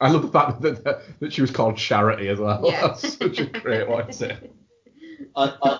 I 0.00 0.10
love 0.10 0.22
the 0.22 0.28
fact 0.28 0.60
that, 0.62 0.84
that, 0.84 1.20
that 1.20 1.32
she 1.32 1.40
was 1.40 1.50
called 1.50 1.76
Charity 1.76 2.28
as 2.28 2.38
well. 2.38 2.62
Yeah. 2.64 2.88
That's 2.88 3.16
such 3.18 3.38
a 3.38 3.46
great 3.46 3.88
one 3.88 4.06
to 4.06 4.12
say. 4.12 4.38
I, 5.36 5.54
I 5.62 5.78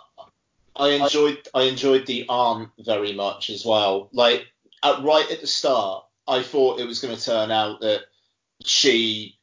I 0.77 0.89
enjoyed 0.91 1.49
I 1.55 1.63
enjoyed 1.63 2.07
the 2.07 2.27
aunt 2.29 2.71
very 2.79 3.13
much 3.13 3.51
as 3.51 3.65
well. 3.65 4.09
Like 4.13 4.47
at, 4.83 5.03
right 5.03 5.31
at 5.31 5.41
the 5.41 5.47
start, 5.47 6.05
I 6.27 6.43
thought 6.43 6.81
it 6.81 6.87
was 6.87 7.01
going 7.01 7.17
to 7.17 7.23
turn 7.23 7.51
out 7.51 7.81
that 7.81 8.03
she 8.65 9.39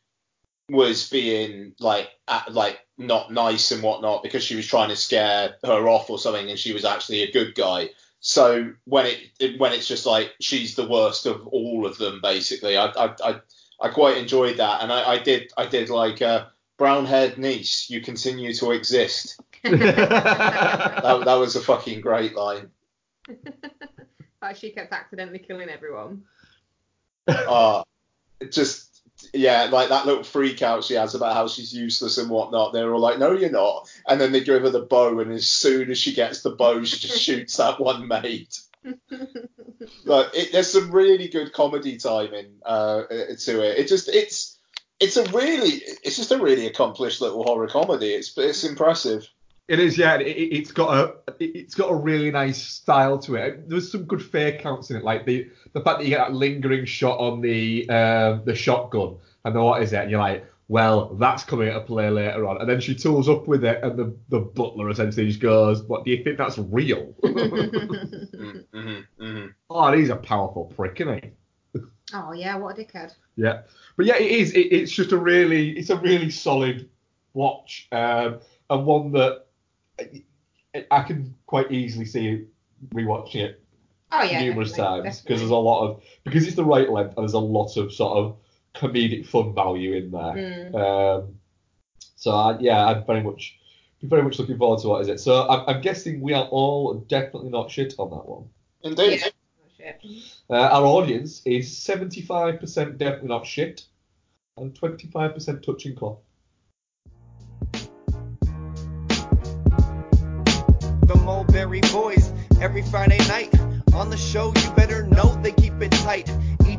was 0.70 1.10
being 1.10 1.74
like 1.80 2.10
at, 2.28 2.54
like 2.54 2.80
not 2.98 3.32
nice 3.32 3.72
and 3.72 3.84
whatnot 3.84 4.24
because 4.24 4.44
she 4.44 4.56
was 4.56 4.68
trying 4.68 4.90
to 4.90 4.96
scare 4.96 5.56
her 5.64 5.90
off 5.90 6.10
or 6.10 6.20
something, 6.20 6.50
and 6.50 6.60
she 6.60 6.74
was 6.74 6.86
actually 6.86 7.24
a 7.24 7.32
good 7.32 7.56
guy. 7.56 7.90
So 8.20 8.74
when 8.86 9.08
it, 9.08 9.20
it 9.40 9.60
when 9.60 9.74
it's 9.74 9.88
just 9.88 10.06
like 10.06 10.34
she's 10.42 10.76
the 10.76 10.88
worst 10.88 11.26
of 11.26 11.48
all 11.48 11.86
of 11.86 11.98
them, 11.98 12.20
basically, 12.22 12.78
I 12.78 12.88
I 12.88 13.16
I, 13.24 13.42
I 13.82 13.90
quite 13.90 14.18
enjoyed 14.18 14.58
that, 14.58 14.84
and 14.84 14.92
I, 14.92 15.14
I 15.14 15.20
did 15.20 15.52
I 15.58 15.66
did 15.66 15.90
like 15.90 16.22
uh, 16.22 16.46
brown 16.78 17.06
haired 17.06 17.38
niece, 17.38 17.90
you 17.90 18.02
continue 18.02 18.54
to 18.54 18.72
exist. 18.72 19.40
That 19.64 21.22
that 21.26 21.36
was 21.36 21.56
a 21.56 21.62
fucking 21.62 22.02
great 22.02 22.36
line. 22.36 22.72
like 24.42 24.56
she 24.56 24.72
kept 24.72 24.92
accidentally 24.92 25.38
killing 25.38 25.70
everyone. 25.70 26.24
uh, 27.28 27.84
just 28.50 29.04
yeah, 29.34 29.70
like 29.72 29.90
that 29.90 30.08
little 30.08 30.24
freak 30.24 30.64
out 30.64 30.84
she 30.84 30.96
has 30.96 31.14
about 31.14 31.36
how 31.36 31.48
she's 31.48 31.74
useless 31.74 32.18
and 32.18 32.30
whatnot. 32.30 32.74
They're 32.74 32.92
all 32.92 33.00
like, 33.00 33.20
"No, 33.20 33.34
you're 33.34 33.52
not," 33.52 33.88
and 34.08 34.20
then 34.20 34.32
they 34.32 34.44
give 34.44 34.64
her 34.64 34.72
the 34.72 34.82
bow, 34.82 35.20
and 35.20 35.32
as 35.32 35.48
soon 35.48 35.92
as 35.92 36.00
she 36.00 36.14
gets 36.14 36.42
the 36.42 36.52
bow, 36.52 36.84
she 36.84 36.98
just 36.98 37.22
shoots 37.22 37.58
that 37.58 37.80
one 37.80 38.08
mate. 38.08 38.60
Like, 40.06 40.28
it, 40.34 40.52
there's 40.52 40.72
some 40.72 40.92
really 40.92 41.28
good 41.28 41.54
comedy 41.54 41.98
timing 41.98 42.54
uh, 42.66 43.04
to 43.04 43.62
it. 43.64 43.80
It 43.80 43.88
just 43.88 44.10
it's 44.10 44.58
it's 45.00 45.18
a 45.18 45.24
really 45.32 45.82
it's 46.04 46.18
just 46.18 46.32
a 46.32 46.38
really 46.38 46.68
accomplished 46.68 47.22
little 47.22 47.44
horror 47.44 47.68
comedy. 47.68 48.14
It's 48.14 48.38
it's 48.38 48.64
impressive. 48.64 49.28
It 49.68 49.80
is, 49.80 49.98
yeah. 49.98 50.16
It, 50.18 50.26
it's 50.28 50.72
got 50.72 50.94
a 50.96 51.34
it- 51.44 51.56
it's 51.56 51.76
got 51.76 51.90
a 51.92 51.96
really 51.96 52.30
nice 52.32 52.62
style 52.62 53.18
to 53.20 53.36
it. 53.36 53.70
There's 53.70 53.92
some 53.92 54.04
good 54.04 54.24
fake 54.24 54.60
counts 54.60 54.90
in 54.92 54.98
it, 54.98 55.04
like 55.04 55.26
the 55.26 55.50
the 55.74 55.82
fact 55.82 56.00
that 56.00 56.04
you 56.04 56.10
get 56.10 56.20
that 56.20 56.34
lingering 56.34 56.86
shot 56.86 57.20
on 57.20 57.42
the 57.42 57.90
um, 57.90 58.42
the 58.46 58.56
shotgun, 58.56 59.18
and 59.46 59.56
then 59.56 59.64
what 59.64 59.82
is 59.82 59.94
it? 59.94 60.02
And 60.02 60.12
you're 60.12 60.20
like, 60.20 60.46
well, 60.72 61.16
that's 61.16 61.44
coming 61.44 61.68
into 61.68 61.82
play 61.82 62.10
later 62.10 62.48
on. 62.48 62.62
And 62.62 62.70
then 62.70 62.80
she 62.80 62.96
tools 62.96 63.28
up 63.28 63.46
with 63.46 63.66
it, 63.66 63.84
and 63.84 64.00
the 64.00 64.16
the 64.30 64.40
butler 64.40 64.90
essentially 64.90 65.28
just 65.28 65.42
goes, 65.42 65.84
"What 65.84 66.06
do 66.06 66.12
you 66.12 66.24
think 66.24 66.38
that's 66.38 66.58
real?" 66.58 67.14
Mm-hmm, 68.74 69.00
hmm 69.20 69.48
oh, 69.70 69.92
he's 69.92 70.10
a 70.10 70.16
powerful 70.16 70.66
prick, 70.66 71.02
isn't 71.02 71.24
he? 71.24 71.82
oh 72.14 72.32
yeah, 72.32 72.56
what 72.56 72.80
a 72.80 72.82
dickhead. 72.82 73.14
Yeah, 73.36 73.64
but 73.98 74.06
yeah, 74.06 74.16
it 74.16 74.32
is. 74.32 74.54
It, 74.54 74.72
it's 74.72 74.92
just 74.94 75.12
a 75.12 75.18
really, 75.18 75.72
it's 75.72 75.90
a 75.90 75.98
really 75.98 76.30
solid 76.30 76.90
watch, 77.34 77.90
um, 77.92 78.40
and 78.70 78.86
one 78.86 79.12
that 79.12 79.48
I, 80.00 80.86
I 80.90 81.04
can 81.04 81.36
quite 81.46 81.72
easily 81.72 82.06
see 82.06 82.46
rewatching 82.94 83.42
it 83.42 83.64
Oh 84.14 84.24
yeah, 84.24 84.42
numerous 84.42 84.72
definitely, 84.72 85.04
times 85.04 85.22
because 85.22 85.40
there's 85.40 85.52
a 85.52 85.56
lot 85.56 85.88
of 85.88 86.04
because 86.24 86.48
it's 86.48 86.56
the 86.56 86.66
right 86.66 86.90
length 86.90 87.16
and 87.18 87.24
there's 87.24 87.34
a 87.34 87.40
lot 87.40 87.76
of 87.78 87.94
sort 87.94 88.18
of 88.18 88.38
comedic 88.76 89.26
fun 89.26 89.54
value 89.54 89.94
in 89.94 90.12
there. 90.12 90.22
Mm. 90.22 90.76
Um, 90.76 91.36
so 92.16 92.32
I, 92.32 92.60
yeah, 92.60 92.86
I'm 92.86 93.06
very 93.06 93.24
much 93.24 93.58
be 94.02 94.08
very 94.08 94.24
much 94.24 94.40
looking 94.40 94.58
forward 94.58 94.80
to 94.82 94.88
what 94.88 95.02
is 95.02 95.08
it. 95.08 95.20
So 95.20 95.48
I'm, 95.48 95.64
I'm 95.68 95.82
guessing 95.82 96.22
we 96.22 96.34
are 96.34 96.46
all 96.46 96.96
definitely 97.08 97.50
not 97.50 97.70
shit 97.70 97.94
on 98.00 98.10
that 98.10 98.28
one. 98.28 98.50
Indeed. 98.84 99.22
Yeah. 99.80 99.94
Uh, 100.50 100.56
our 100.56 100.86
audience 100.86 101.42
is 101.46 101.70
75% 101.70 102.98
definitely 102.98 103.30
not 103.30 103.46
shit 103.46 103.86
and 104.58 104.74
25% 104.74 105.64
touching 105.64 105.96
cloth. 105.96 106.20
the 111.12 111.22
Mulberry 111.24 111.82
Boys 111.92 112.32
every 112.62 112.84
Friday 112.84 113.18
night. 113.28 113.54
On 113.94 114.10
the 114.10 114.18
show, 114.18 114.54
you 114.56 114.72
better 114.72 115.06
know 115.08 115.38
they 115.42 115.52
keep 115.52 115.74
it 115.82 115.92
tight. 115.92 116.30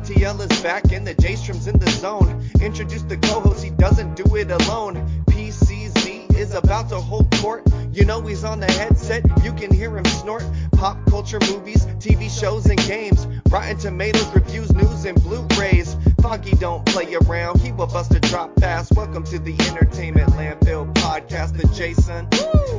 ETL 0.03 0.41
is 0.41 0.61
back 0.61 0.91
and 0.91 1.07
the 1.07 1.13
J 1.13 1.37
Strom's 1.37 1.65
in 1.65 1.79
the 1.79 1.89
zone. 1.89 2.43
Introduce 2.59 3.03
the 3.03 3.15
co 3.15 3.39
host, 3.39 3.63
he 3.63 3.69
doesn't 3.69 4.17
do 4.17 4.35
it 4.35 4.51
alone. 4.51 4.95
PCZ 5.27 6.35
is 6.35 6.53
about 6.53 6.89
to 6.89 6.97
hold 6.97 7.31
court. 7.35 7.65
You 7.93 8.03
know 8.03 8.19
he's 8.19 8.43
on 8.43 8.59
the 8.59 8.69
headset, 8.69 9.23
you 9.45 9.53
can 9.53 9.73
hear 9.73 9.97
him 9.97 10.03
snort. 10.03 10.43
Pop 10.73 10.97
culture 11.09 11.39
movies, 11.49 11.85
TV 12.01 12.29
shows, 12.29 12.65
and 12.65 12.77
games. 12.79 13.25
Rotten 13.49 13.77
Tomatoes 13.77 14.27
reviews, 14.35 14.73
news, 14.73 15.05
and 15.05 15.23
Blu 15.23 15.47
rays. 15.57 15.95
Foggy 16.21 16.51
don't 16.57 16.85
play 16.85 17.15
around, 17.15 17.61
he 17.61 17.71
will 17.71 17.87
bust 17.87 18.13
a 18.13 18.19
drop 18.19 18.53
pass. 18.57 18.91
Welcome 18.91 19.23
to 19.25 19.39
the 19.39 19.53
Entertainment 19.69 20.31
Landfill 20.31 20.93
podcast, 20.95 21.55
the 21.55 21.67
Jason 21.73 22.27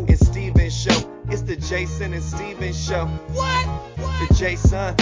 and 0.07 0.19
Steven 0.19 0.69
show. 0.69 1.11
It's 1.31 1.41
the 1.41 1.57
Jason 1.57 2.13
and 2.13 2.23
Steven 2.23 2.75
show. 2.75 3.07
What? 3.07 3.67
The 3.97 4.35
Jason 4.35 4.95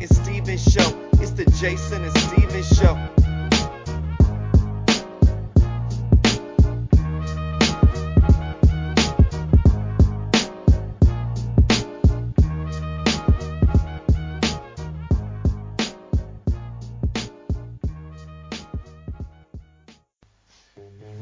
and 0.00 0.14
Steven 0.14 0.58
show. 0.58 1.08
It's 1.14 1.32
the 1.32 1.44
Jason 1.60 2.04
and 2.04 2.16
Steven 2.18 2.62
show. 2.62 2.94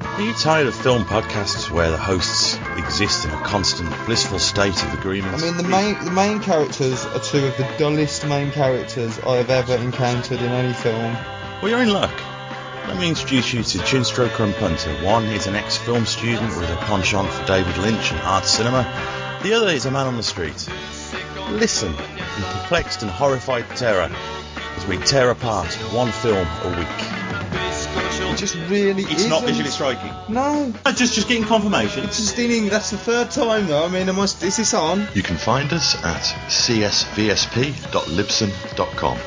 Are 0.01 0.23
you 0.23 0.33
tired 0.35 0.67
of 0.67 0.75
film 0.75 1.05
podcasts 1.05 1.71
where 1.71 1.91
the 1.91 1.99
hosts 1.99 2.59
exist 2.97 3.27
in 3.27 3.31
a 3.31 3.43
constant 3.43 3.91
blissful 4.07 4.39
state 4.39 4.83
of 4.83 4.95
agreement? 4.95 5.35
I 5.35 5.43
mean, 5.43 5.59
the 5.59 5.65
main 5.65 6.03
the 6.03 6.11
main 6.11 6.41
characters 6.41 7.05
are 7.05 7.19
two 7.19 7.45
of 7.45 7.55
the 7.59 7.71
dullest 7.77 8.27
main 8.27 8.51
characters 8.51 9.19
I 9.19 9.37
have 9.37 9.51
ever 9.51 9.75
encountered 9.75 10.41
in 10.41 10.51
any 10.51 10.73
film. 10.73 11.13
Well, 11.61 11.69
you're 11.69 11.83
in 11.83 11.93
luck. 11.93 12.19
Let 12.89 12.97
me 12.97 13.11
introduce 13.11 13.53
you 13.53 13.63
to 13.63 13.79
Chinstroker 13.81 14.45
and 14.45 14.55
Punter. 14.55 14.95
One 15.05 15.25
is 15.25 15.47
an 15.47 15.57
ex-film 15.57 16.07
student 16.07 16.57
with 16.57 16.71
a 16.71 16.77
penchant 16.87 17.29
for 17.29 17.45
David 17.45 17.77
Lynch 17.77 18.13
and 18.13 18.21
art 18.21 18.47
cinema. 18.47 18.85
The 19.43 19.53
other 19.53 19.69
is 19.69 19.85
a 19.85 19.91
man 19.91 20.07
on 20.07 20.17
the 20.17 20.23
street. 20.23 20.67
Listen 21.51 21.91
in 21.91 22.45
perplexed 22.45 23.03
and 23.03 23.11
horrified 23.11 23.69
terror 23.77 24.11
as 24.77 24.87
we 24.87 24.97
tear 24.97 25.29
apart 25.29 25.71
one 25.93 26.13
film 26.13 26.49
a 26.63 26.79
week. 26.79 27.16
It 28.37 28.41
just 28.41 28.55
really 28.69 29.03
It's 29.05 29.25
not 29.29 29.45
isn't. 29.45 29.49
visually 29.49 29.71
striking. 29.71 30.13
No, 30.29 30.71
Just, 30.95 31.15
just 31.15 31.27
getting 31.27 31.45
confirmation. 31.45 32.05
it's 32.05 32.19
just 32.19 32.39
in. 32.39 32.69
That's 32.69 32.91
the 32.91 32.99
third 32.99 33.31
time 33.31 33.67
though. 33.67 33.87
I 33.87 33.89
mean, 33.89 34.11
am 34.11 34.21
I, 34.21 34.25
is 34.25 34.39
this 34.59 34.75
on? 34.75 35.09
You 35.15 35.23
can 35.23 35.39
find 35.39 35.73
us 35.73 35.95
at 36.05 36.21
csvsp.libsyn.com. 36.51 39.19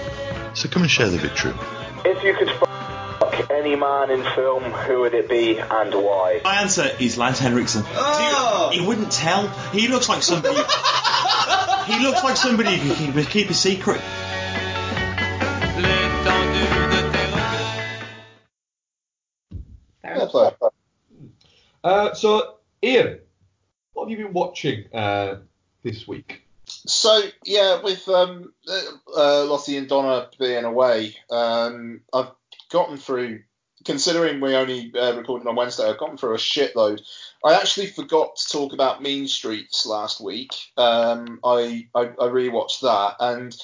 So 0.54 0.70
come 0.70 0.84
and 0.84 0.92
share 0.92 1.10
the 1.10 1.18
victory. 1.18 1.54
If 2.06 2.24
you 2.24 2.36
could 2.36 2.52
fuck 2.52 3.50
any 3.50 3.76
man 3.76 4.12
in 4.12 4.24
film, 4.36 4.62
who 4.64 5.00
would 5.02 5.16
it 5.16 5.28
be 5.28 5.58
and 5.58 5.92
why? 5.96 6.42
My 6.44 6.62
answer 6.62 6.92
is 7.00 7.18
Lance 7.18 7.40
Henriksen. 7.40 7.82
Oh! 7.88 8.70
He 8.72 8.80
wouldn't 8.86 9.12
tell. 9.12 9.48
He 9.72 9.88
looks 9.88 10.08
like 10.08 10.22
somebody. 10.22 10.54
he 11.92 12.00
looks 12.06 12.24
like 12.24 12.38
somebody 12.38 12.78
who 12.78 12.94
can 12.94 13.12
keep, 13.14 13.28
keep 13.30 13.50
a 13.50 13.56
secret. 13.56 14.02
Fair 20.10 20.18
Yeah, 20.18 20.50
enough. 20.62 20.74
Uh, 21.84 22.14
so, 22.14 22.56
Ian, 22.84 23.20
what 23.94 24.10
have 24.10 24.18
you 24.18 24.26
been 24.26 24.34
watching 24.34 24.86
uh, 24.94 25.40
this 25.84 26.08
week? 26.08 26.44
So 26.66 27.22
yeah, 27.44 27.82
with 27.82 28.08
um, 28.08 28.54
uh, 28.68 28.82
uh, 29.16 29.46
Lottie 29.46 29.78
and 29.78 29.88
Donna 29.88 30.30
being 30.38 30.66
away, 30.66 31.16
um, 31.30 32.02
I've 32.14 32.32
gotten 32.72 32.98
through. 32.98 33.44
Considering 33.86 34.42
we 34.42 34.56
only 34.56 34.92
uh, 34.94 35.16
recorded 35.16 35.48
on 35.48 35.56
Wednesday, 35.56 35.90
I've 35.90 35.98
gotten 35.98 36.18
through 36.18 36.34
a 36.34 36.38
shitload. 36.38 37.02
I 37.46 37.54
actually 37.54 37.88
forgot 37.88 38.36
to 38.36 38.52
talk 38.52 38.74
about 38.74 39.02
Mean 39.02 39.26
Streets 39.26 39.86
last 39.86 40.20
week. 40.20 40.52
Um, 40.76 41.40
I, 41.46 41.88
I 41.96 42.02
I 42.02 42.28
rewatched 42.28 42.82
that, 42.82 43.16
and 43.22 43.56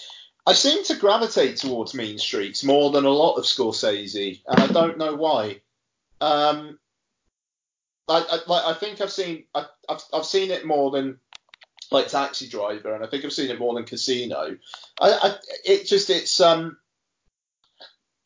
I 0.46 0.54
seem 0.54 0.86
to 0.86 0.96
gravitate 0.96 1.58
towards 1.58 1.94
Mean 1.94 2.18
Streets 2.18 2.64
more 2.64 2.92
than 2.92 3.04
a 3.04 3.10
lot 3.10 3.36
of 3.36 3.44
Scorsese, 3.44 4.42
and 4.48 4.60
I 4.62 4.68
don't 4.68 4.98
know 4.98 5.16
why. 5.16 5.60
Um, 6.22 6.80
I, 8.08 8.18
I, 8.18 8.40
like, 8.48 8.66
I 8.66 8.74
think 8.74 9.02
I've 9.02 9.12
seen 9.12 9.46
I, 9.54 9.66
I've, 9.90 10.02
I've 10.14 10.26
seen 10.26 10.52
it 10.52 10.66
more 10.66 10.92
than 10.92 11.20
like 11.92 12.08
Taxi 12.08 12.48
Driver, 12.48 12.94
and 12.94 13.04
I 13.04 13.08
think 13.08 13.26
I've 13.26 13.34
seen 13.34 13.50
it 13.50 13.60
more 13.60 13.74
than 13.74 13.84
Casino. 13.84 14.58
I, 15.02 15.12
I 15.12 15.36
it 15.66 15.86
just 15.86 16.10
it's 16.10 16.40
um 16.40 16.78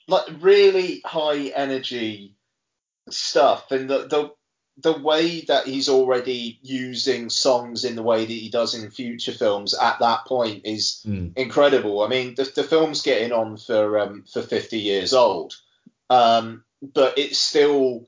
like 0.07 0.25
really 0.41 1.01
high 1.05 1.47
energy 1.55 2.35
stuff, 3.09 3.71
and 3.71 3.89
the 3.89 4.07
the 4.07 4.31
the 4.81 4.97
way 4.97 5.41
that 5.41 5.67
he's 5.67 5.89
already 5.89 6.57
using 6.61 7.29
songs 7.29 7.83
in 7.83 7.95
the 7.97 8.03
way 8.03 8.21
that 8.25 8.31
he 8.31 8.49
does 8.49 8.73
in 8.75 8.89
future 8.89 9.33
films 9.33 9.73
at 9.73 9.99
that 9.99 10.25
point 10.25 10.61
is 10.65 11.03
Mm. 11.05 11.33
incredible. 11.35 12.01
I 12.01 12.07
mean, 12.07 12.35
the, 12.35 12.43
the 12.55 12.63
film's 12.63 13.01
getting 13.01 13.33
on 13.33 13.57
for 13.57 13.99
um, 13.99 14.23
for 14.31 14.41
50 14.41 14.79
years 14.79 15.13
old, 15.13 15.53
um, 16.09 16.63
but 16.81 17.17
it 17.17 17.35
still 17.35 18.07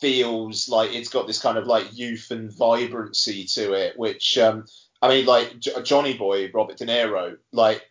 feels 0.00 0.68
like 0.68 0.92
it's 0.92 1.08
got 1.08 1.26
this 1.26 1.40
kind 1.40 1.58
of 1.58 1.66
like 1.66 1.96
youth 1.96 2.30
and 2.30 2.52
vibrancy 2.52 3.44
to 3.44 3.72
it, 3.72 3.98
which 3.98 4.36
um, 4.38 4.66
I 5.02 5.08
mean, 5.08 5.26
like 5.26 5.58
J- 5.58 5.82
Johnny 5.82 6.16
Boy, 6.16 6.50
Robert 6.52 6.76
De 6.76 6.86
Niro, 6.86 7.36
like 7.52 7.82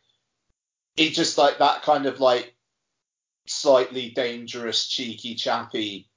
it 0.98 1.12
just 1.12 1.38
like 1.38 1.60
that 1.60 1.82
kind 1.82 2.06
of 2.06 2.20
like 2.20 2.56
slightly 3.48 4.12
dangerous, 4.12 4.88
cheeky, 4.88 5.36
chappy 5.36 6.10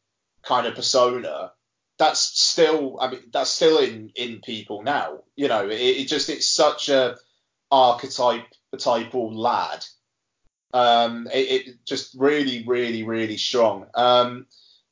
kind 0.42 0.66
of 0.66 0.74
persona. 0.74 1.52
That's 1.98 2.20
still, 2.20 2.98
I 3.00 3.10
mean, 3.10 3.20
that's 3.32 3.50
still 3.50 3.78
in 3.78 4.10
in 4.16 4.40
people 4.40 4.82
now. 4.82 5.20
You 5.36 5.48
know, 5.48 5.68
it, 5.68 5.80
it 5.80 6.08
just 6.08 6.28
it's 6.28 6.48
such 6.48 6.88
a 6.88 7.16
archetype 7.70 8.46
typal 8.76 9.34
lad. 9.34 9.84
Um, 10.72 11.28
it, 11.32 11.68
it 11.68 11.84
just 11.84 12.14
really, 12.14 12.64
really, 12.66 13.02
really 13.02 13.36
strong. 13.36 13.86
Um, 13.94 14.46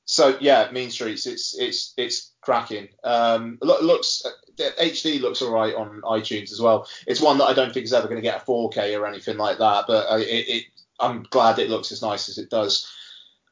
so 0.05 0.37
yeah, 0.41 0.69
Mean 0.73 0.91
Streets, 0.91 1.27
it's 1.27 1.57
it's 1.59 1.95
it's 1.97 2.33
cracking. 2.41 2.89
Um, 3.05 3.59
lo- 3.63 3.81
looks 3.81 4.25
HD 4.59 5.21
looks 5.21 5.43
alright 5.43 5.75
on 5.75 6.03
iTunes 6.03 6.53
as 6.53 6.61
well. 6.61 6.87
It's 7.07 7.21
one 7.21 7.39
that 7.39 7.45
I 7.45 7.55
don't 7.55 7.73
think 7.73 7.85
is 7.85 7.93
ever 7.93 8.09
going 8.09 8.21
to 8.21 8.23
get 8.23 8.43
a 8.43 8.45
4K 8.45 8.99
or 8.99 9.07
anything 9.07 9.37
like 9.37 9.59
that, 9.59 9.85
but 9.87 10.11
uh, 10.11 10.19
it, 10.19 10.49
it 10.49 10.65
I'm 10.99 11.23
glad 11.31 11.59
it 11.59 11.71
looks 11.71 11.93
as 11.93 12.03
nice 12.03 12.29
as 12.29 12.39
it 12.39 12.51
does. 12.51 12.91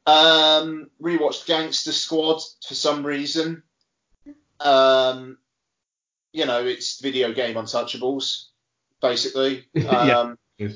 Um, 0.06 0.90
rewatched 1.02 1.46
Gangster 1.46 1.92
Squad 1.92 2.40
for 2.66 2.74
some 2.74 3.04
reason. 3.06 3.62
Um, 4.60 5.38
you 6.32 6.46
know, 6.46 6.64
it's 6.64 7.00
video 7.00 7.32
game 7.32 7.56
Untouchables, 7.56 8.46
basically. 9.00 9.66
Um, 9.76 10.38
yeah, 10.58 10.68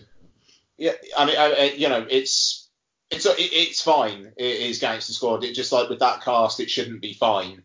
I 1.16 1.24
mean, 1.24 1.36
I, 1.36 1.52
I, 1.52 1.72
you 1.76 1.88
know, 1.88 2.06
it's 2.08 2.68
it's 3.10 3.26
it, 3.26 3.34
it's 3.38 3.82
fine. 3.82 4.32
It 4.36 4.60
is 4.60 4.78
Gangster 4.78 5.12
Squad. 5.12 5.44
It 5.44 5.54
just 5.54 5.72
like 5.72 5.88
with 5.88 6.00
that 6.00 6.22
cast, 6.22 6.60
it 6.60 6.70
shouldn't 6.70 7.02
be 7.02 7.14
fine. 7.14 7.62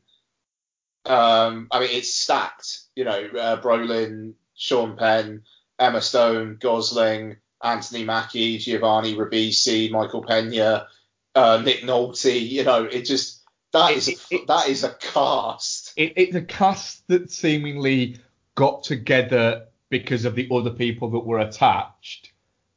Um, 1.05 1.67
I 1.71 1.79
mean, 1.79 1.89
it's 1.91 2.13
stacked. 2.13 2.81
You 2.95 3.05
know, 3.05 3.29
uh, 3.39 3.61
Brolin, 3.61 4.33
Sean 4.55 4.97
Penn, 4.97 5.43
Emma 5.79 6.01
Stone, 6.01 6.57
Gosling, 6.59 7.37
Anthony 7.63 8.03
Mackie, 8.03 8.57
Giovanni 8.57 9.15
Ribisi, 9.15 9.89
Michael 9.89 10.23
Pena, 10.23 10.87
uh, 11.35 11.61
Nick 11.63 11.81
Nolte. 11.81 12.47
You 12.47 12.63
know, 12.63 12.83
it 12.83 13.03
just 13.03 13.43
that 13.71 13.91
is 13.91 14.09
a, 14.09 14.45
that 14.47 14.67
is 14.67 14.83
a 14.83 14.93
cast. 14.93 15.93
It, 15.95 16.13
it's 16.15 16.35
a 16.35 16.41
cast 16.41 17.07
that 17.07 17.31
seemingly 17.31 18.17
got 18.55 18.83
together 18.83 19.67
because 19.89 20.25
of 20.25 20.35
the 20.35 20.47
other 20.51 20.71
people 20.71 21.09
that 21.11 21.19
were 21.19 21.39
attached, 21.39 22.31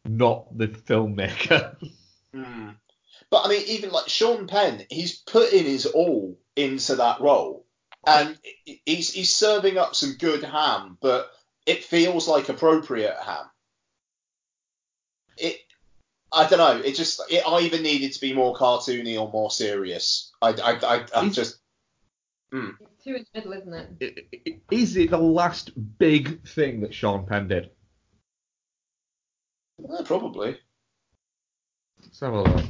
not 0.05 0.57
the 0.57 0.69
filmmaker. 0.69 1.77
Mm. 2.35 2.77
But 3.31 3.47
I 3.47 3.49
mean, 3.49 3.63
even 3.67 3.91
like 3.91 4.09
Sean 4.09 4.47
Penn, 4.47 4.85
he's 4.91 5.19
put 5.19 5.53
in 5.53 5.65
his 5.65 5.87
all 5.87 6.39
into 6.57 6.97
that 6.97 7.21
role, 7.21 7.67
and 8.07 8.39
he's 8.65 9.13
he's 9.13 9.35
serving 9.35 9.79
up 9.79 9.95
some 9.95 10.15
good 10.19 10.43
ham, 10.43 10.99
but 11.01 11.31
it 11.67 11.85
feels 11.85 12.27
like 12.27 12.49
appropriate 12.49 13.17
ham. 13.21 13.47
It, 15.37 15.59
I 16.33 16.49
don't 16.49 16.59
know. 16.59 16.85
It 16.85 16.95
just 16.95 17.21
it 17.31 17.47
either 17.47 17.81
needed 17.81 18.13
to 18.13 18.21
be 18.21 18.33
more 18.33 18.55
cartoony 18.55 19.21
or 19.21 19.31
more 19.31 19.51
serious. 19.51 20.33
I 20.43 20.51
I 20.51 20.79
I, 20.83 21.07
I 21.15 21.29
just. 21.29 21.59
Mm. 22.53 22.75
Two 23.05 23.15
in 23.15 23.25
the 23.33 23.39
middle, 23.39 23.53
isn't 23.53 23.97
it? 24.01 24.63
Is 24.71 24.97
it 24.97 25.11
the 25.11 25.19
last 25.19 25.71
big 25.99 26.47
thing 26.47 26.81
that 26.81 26.93
Sean 26.93 27.27
Penn 27.27 27.49
did? 27.49 27.71
Eh, 29.89 30.03
probably. 30.05 30.59
Let's 32.03 32.21
have 32.21 32.35
a 32.35 32.43
look. 32.43 32.65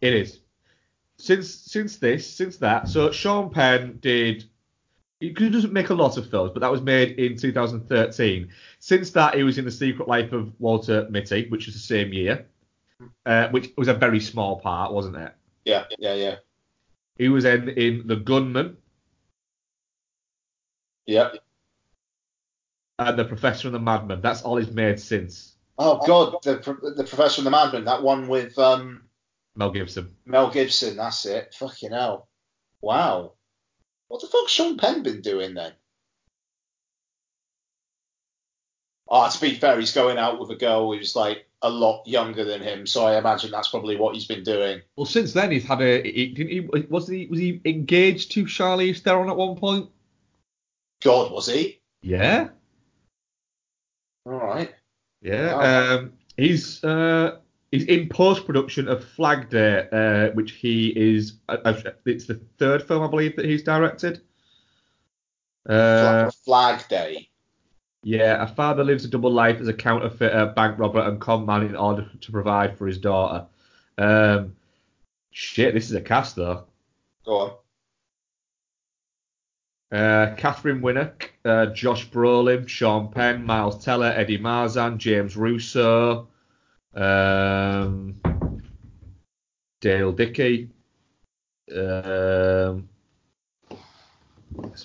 It 0.00 0.14
is. 0.14 0.40
Since 1.18 1.50
since 1.50 1.96
this, 1.96 2.30
since 2.30 2.58
that, 2.58 2.88
so 2.88 3.10
Sean 3.10 3.50
Penn 3.50 3.98
did. 4.00 4.44
He 5.18 5.30
doesn't 5.30 5.72
make 5.72 5.88
a 5.88 5.94
lot 5.94 6.18
of 6.18 6.28
films, 6.30 6.50
but 6.52 6.60
that 6.60 6.70
was 6.70 6.82
made 6.82 7.18
in 7.18 7.38
2013. 7.38 8.50
Since 8.80 9.12
that, 9.12 9.34
he 9.34 9.42
was 9.44 9.56
in 9.56 9.64
The 9.64 9.70
Secret 9.70 10.06
Life 10.08 10.32
of 10.32 10.52
Walter 10.60 11.06
Mitty, 11.08 11.48
which 11.48 11.64
was 11.64 11.74
the 11.74 11.80
same 11.80 12.12
year, 12.12 12.46
uh, 13.24 13.48
which 13.48 13.70
was 13.78 13.88
a 13.88 13.94
very 13.94 14.20
small 14.20 14.60
part, 14.60 14.92
wasn't 14.92 15.16
it? 15.16 15.32
Yeah, 15.64 15.84
yeah, 15.98 16.12
yeah. 16.14 16.36
He 17.16 17.30
was 17.30 17.46
in 17.46 17.70
in 17.70 18.06
The 18.06 18.16
Gunman 18.16 18.76
Yeah. 21.06 21.30
and 22.98 23.18
The 23.18 23.24
Professor 23.24 23.68
and 23.68 23.74
the 23.74 23.80
Madman. 23.80 24.20
That's 24.20 24.42
all 24.42 24.58
he's 24.58 24.70
made 24.70 25.00
since 25.00 25.55
Oh 25.78 26.00
God, 26.06 26.36
the 26.42 26.56
the 26.96 27.04
Professor 27.04 27.40
and 27.40 27.46
the 27.46 27.50
Madman, 27.50 27.84
that 27.84 28.02
one 28.02 28.28
with 28.28 28.58
um 28.58 29.02
Mel 29.54 29.70
Gibson. 29.70 30.14
Mel 30.24 30.50
Gibson. 30.50 30.96
That's 30.96 31.24
it. 31.26 31.54
Fucking 31.58 31.92
hell. 31.92 32.28
Wow. 32.80 33.32
What 34.08 34.20
the 34.20 34.28
fuck's 34.28 34.52
Sean 34.52 34.78
Penn 34.78 35.02
been 35.02 35.20
doing 35.20 35.54
then? 35.54 35.72
Oh, 39.08 39.28
to 39.28 39.40
be 39.40 39.54
fair, 39.54 39.78
he's 39.78 39.92
going 39.92 40.18
out 40.18 40.40
with 40.40 40.50
a 40.50 40.56
girl 40.56 40.92
who's 40.92 41.14
like 41.14 41.46
a 41.62 41.70
lot 41.70 42.06
younger 42.06 42.44
than 42.44 42.60
him, 42.60 42.86
so 42.86 43.06
I 43.06 43.18
imagine 43.18 43.50
that's 43.50 43.68
probably 43.68 43.96
what 43.96 44.14
he's 44.14 44.26
been 44.26 44.42
doing. 44.42 44.82
Well, 44.96 45.06
since 45.06 45.32
then 45.32 45.50
he's 45.50 45.64
had 45.64 45.80
a. 45.80 46.02
He, 46.02 46.28
didn't 46.28 46.52
he? 46.52 46.60
Was 46.60 47.08
he? 47.08 47.26
Was 47.26 47.38
he 47.38 47.60
engaged 47.64 48.32
to 48.32 48.44
Charlize 48.44 49.00
Theron 49.00 49.28
at 49.30 49.36
one 49.36 49.56
point? 49.56 49.88
God, 51.02 51.32
was 51.32 51.46
he? 51.46 51.80
Yeah. 52.02 52.48
All 54.24 54.32
right. 54.32 54.74
Yeah. 55.22 55.54
Wow. 55.54 55.96
Um, 55.96 56.12
he's 56.36 56.82
uh, 56.84 57.38
he's 57.70 57.84
in 57.84 58.08
post 58.08 58.46
production 58.46 58.88
of 58.88 59.04
Flag 59.04 59.48
Day, 59.50 59.88
uh, 59.92 60.32
which 60.34 60.52
he 60.52 60.88
is. 60.96 61.34
Uh, 61.48 61.58
uh, 61.64 61.80
it's 62.04 62.26
the 62.26 62.40
third 62.58 62.82
film 62.82 63.02
I 63.02 63.08
believe 63.08 63.36
that 63.36 63.44
he's 63.44 63.62
directed. 63.62 64.20
Uh, 65.68 66.30
Flag, 66.30 66.32
Flag 66.44 66.88
Day. 66.88 67.28
yeah, 68.04 68.42
a 68.42 68.46
father 68.46 68.84
lives 68.84 69.04
a 69.04 69.08
double 69.08 69.32
life 69.32 69.60
as 69.60 69.68
a 69.68 69.72
counterfeiter, 69.74 70.52
bank 70.54 70.78
robber, 70.78 71.00
and 71.00 71.20
con 71.20 71.44
man 71.44 71.62
in 71.64 71.74
order 71.74 72.08
to 72.20 72.32
provide 72.32 72.76
for 72.78 72.86
his 72.86 72.98
daughter. 72.98 73.46
Um, 73.98 74.54
shit, 75.32 75.74
this 75.74 75.86
is 75.86 75.96
a 75.96 76.00
cast 76.00 76.36
though. 76.36 76.64
Go 77.24 77.36
on. 77.38 77.52
Uh, 79.92 80.34
Katheryn 80.36 80.80
Winnick, 80.80 81.30
uh, 81.44 81.66
Josh 81.66 82.08
Brolin, 82.10 82.66
Sean 82.66 83.08
Penn, 83.08 83.44
Miles 83.44 83.84
Teller, 83.84 84.12
Eddie 84.16 84.38
Marsan, 84.38 84.98
James 84.98 85.36
Russo, 85.36 86.26
um, 86.94 88.20
Dale 89.80 90.12
Dickey. 90.12 90.70
Um, 91.70 92.88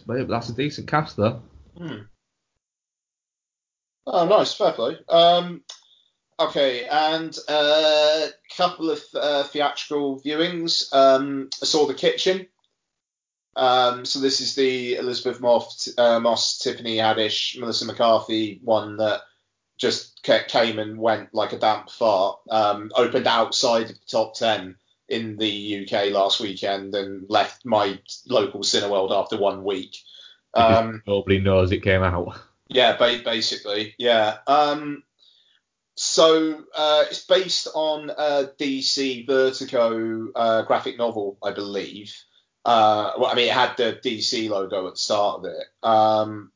that's, 0.08 0.50
a 0.50 0.54
decent 0.54 0.88
cast 0.88 1.18
though. 1.18 1.42
Hmm. 1.78 2.02
Oh, 4.06 4.28
nice, 4.28 4.54
fair 4.54 4.74
play. 4.74 4.98
Um, 5.10 5.64
okay, 6.40 6.86
and 6.86 7.36
a 7.48 7.52
uh, 7.52 8.28
couple 8.56 8.92
of 8.92 9.02
uh, 9.16 9.44
theatrical 9.44 10.22
viewings. 10.22 10.94
Um, 10.94 11.50
I 11.62 11.66
saw 11.66 11.88
The 11.88 11.94
Kitchen. 11.94 12.48
Um, 13.56 14.06
so 14.06 14.20
this 14.20 14.40
is 14.40 14.56
the 14.56 14.96
Elisabeth 14.96 15.42
Moss, 15.42 15.90
uh, 15.98 16.20
Moss, 16.20 16.60
Tiffany 16.60 16.98
Haddish, 16.98 17.60
Melissa 17.60 17.86
McCarthy 17.86 18.60
one 18.64 18.98
that 18.98 19.22
just 19.78 20.24
came 20.24 20.80
and 20.80 20.98
went 20.98 21.34
like 21.34 21.54
a 21.54 21.60
damp 21.60 21.90
fart. 21.90 22.40
Um, 22.50 22.92
opened 22.96 23.28
outside 23.28 23.90
of 23.90 24.00
the 24.00 24.06
top 24.08 24.36
ten 24.36 24.76
in 25.10 25.38
the 25.38 25.86
UK 25.86 26.12
last 26.12 26.40
weekend 26.40 26.96
and 26.96 27.26
left 27.30 27.66
my 27.66 28.00
local 28.28 28.62
Cineworld 28.62 29.12
after 29.12 29.38
one 29.38 29.64
week. 29.64 29.98
Um, 30.54 31.02
Nobody 31.08 31.40
knows 31.40 31.72
it 31.72 31.84
came 31.84 32.04
out. 32.04 32.40
yeah, 32.70 32.96
ba- 32.96 33.22
basically, 33.24 33.96
yeah. 33.98 34.38
Um, 34.48 35.04
so 35.96 36.64
uh, 36.76 37.06
it's 37.10 37.26
based 37.26 37.68
on 37.76 38.10
a 38.10 38.50
DC 38.58 39.28
Vertigo 39.28 40.30
uh, 40.34 40.62
graphic 40.62 40.98
novel, 40.98 41.38
I 41.44 41.52
believe. 41.52 42.16
Uh, 42.64 43.14
well, 43.18 43.32
I 43.32 43.36
mean, 43.36 43.48
it 43.48 43.54
had 43.54 43.76
the 43.78 44.00
DC 44.04 44.50
logo 44.50 44.88
at 44.88 44.94
the 44.94 44.98
start 44.98 45.40
of 45.40 45.46
it. 45.46 45.68
Um, 45.84 46.52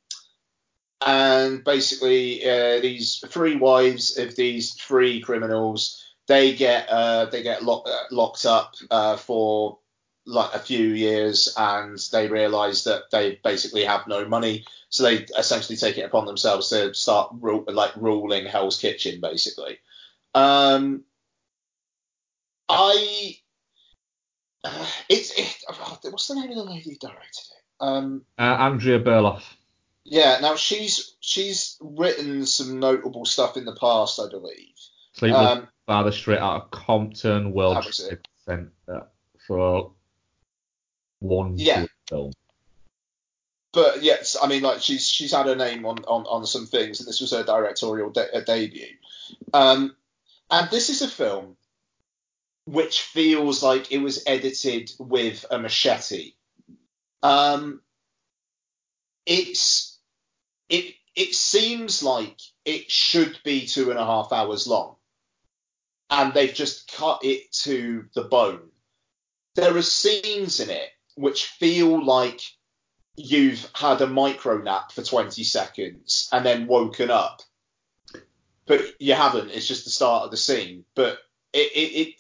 and 1.06 1.64
basically, 1.64 2.48
uh, 2.48 2.80
these 2.80 3.24
three 3.28 3.56
wives 3.56 4.18
of 4.18 4.36
these 4.36 4.74
three 4.74 5.22
criminals, 5.22 6.04
they 6.28 6.56
get 6.56 6.90
uh, 6.90 7.26
they 7.26 7.44
get 7.44 7.64
lock, 7.64 7.88
uh, 7.88 8.04
locked 8.12 8.46
up 8.46 8.76
uh, 8.90 9.18
for 9.18 9.80
like 10.26 10.54
a 10.54 10.60
few 10.60 10.90
years, 10.90 11.54
and 11.58 12.00
they 12.12 12.28
realise 12.28 12.84
that 12.86 13.04
they 13.12 13.40
basically 13.44 13.84
have 13.84 14.08
no 14.08 14.28
money, 14.28 14.66
so 14.90 15.04
they 15.04 15.26
essentially 15.38 15.78
take 15.78 15.98
it 15.98 16.06
upon 16.06 16.26
themselves 16.26 16.70
to 16.70 16.94
start 16.94 17.30
ru- 17.40 17.66
like 17.68 17.96
ruling 17.96 18.46
Hell's 18.46 18.80
Kitchen, 18.80 19.22
basically. 19.22 19.78
Um, 20.34 21.04
I 22.68 23.38
uh, 24.66 24.86
it's 25.10 25.32
it, 25.38 25.56
oh, 25.70 26.00
what's 26.10 26.28
the 26.28 26.36
name 26.36 26.50
of 26.50 26.56
the 26.58 26.64
lady 26.64 26.90
who 26.92 26.96
directed 27.08 27.44
it? 27.52 27.64
Um, 27.80 28.24
Uh, 28.40 28.42
Andrea 28.44 29.00
Berloff. 29.00 29.44
yeah, 30.04 30.40
now 30.42 30.56
she's 30.56 31.16
she's 31.20 31.78
written 31.82 32.46
some 32.46 32.80
notable 32.80 33.26
stuff 33.26 33.58
in 33.58 33.66
the 33.66 33.76
past, 33.76 34.20
I 34.20 34.30
believe. 34.30 34.74
Was 35.22 35.32
Um, 35.32 35.68
father 35.86 36.12
straight 36.12 36.40
out 36.40 36.64
of 36.64 36.72
Compton 36.72 37.54
World 37.54 37.78
That 37.78 37.86
was. 37.86 37.98
Trade 38.08 38.20
Center 38.46 39.08
for 39.48 39.92
one 41.20 41.58
Yeah. 41.58 41.86
film. 42.10 42.34
but 43.72 44.04
yes, 44.04 44.36
I 44.42 44.48
mean, 44.48 44.62
like 44.64 44.82
she's 44.82 45.08
she's 45.08 45.32
had 45.34 45.46
her 45.48 45.56
name 45.56 45.86
on 45.86 46.00
on, 46.06 46.26
on 46.28 46.46
some 46.46 46.66
things, 46.66 47.00
and 47.00 47.08
this 47.08 47.20
was 47.22 47.32
her 47.32 47.44
directorial 47.44 48.10
de- 48.10 48.42
debut. 48.46 48.96
Um, 49.54 49.96
and 50.52 50.70
this 50.70 50.90
is 50.90 51.02
a 51.02 51.08
film 51.08 51.58
which 52.66 53.02
feels 53.02 53.64
like 53.64 53.92
it 53.92 54.00
was 54.00 54.24
edited 54.26 54.92
with 55.00 55.46
a 55.50 55.60
machete. 55.60 56.34
Um, 57.24 57.82
it's 59.26 60.00
it 60.70 60.96
it 61.16 61.34
seems 61.34 62.04
like 62.04 62.40
it 62.66 62.92
should 62.92 63.40
be 63.44 63.66
two 63.66 63.90
and 63.92 64.00
a 64.00 64.06
half 64.06 64.32
hours 64.32 64.68
long, 64.68 64.96
and 66.10 66.34
they've 66.34 66.54
just 66.54 66.92
cut 66.92 67.24
it 67.24 67.52
to 67.64 68.06
the 68.14 68.24
bone. 68.24 68.70
There 69.56 69.76
are 69.78 69.82
scenes 69.82 70.60
in 70.60 70.70
it 70.70 70.90
which 71.16 71.46
feel 71.46 72.04
like 72.04 72.42
you've 73.16 73.70
had 73.74 74.02
a 74.02 74.08
micro 74.08 74.58
nap 74.58 74.92
for 74.92 75.02
20 75.02 75.44
seconds 75.44 76.30
and 76.32 76.46
then 76.46 76.68
woken 76.68 77.10
up. 77.10 77.42
But 78.66 78.82
you 79.00 79.14
haven't. 79.14 79.52
It's 79.52 79.68
just 79.68 79.86
the 79.86 79.92
start 79.92 80.26
of 80.26 80.32
the 80.32 80.38
scene. 80.38 80.86
But 80.96 81.20
it, 81.54 81.72
it, 81.74 82.08
it 82.08 82.16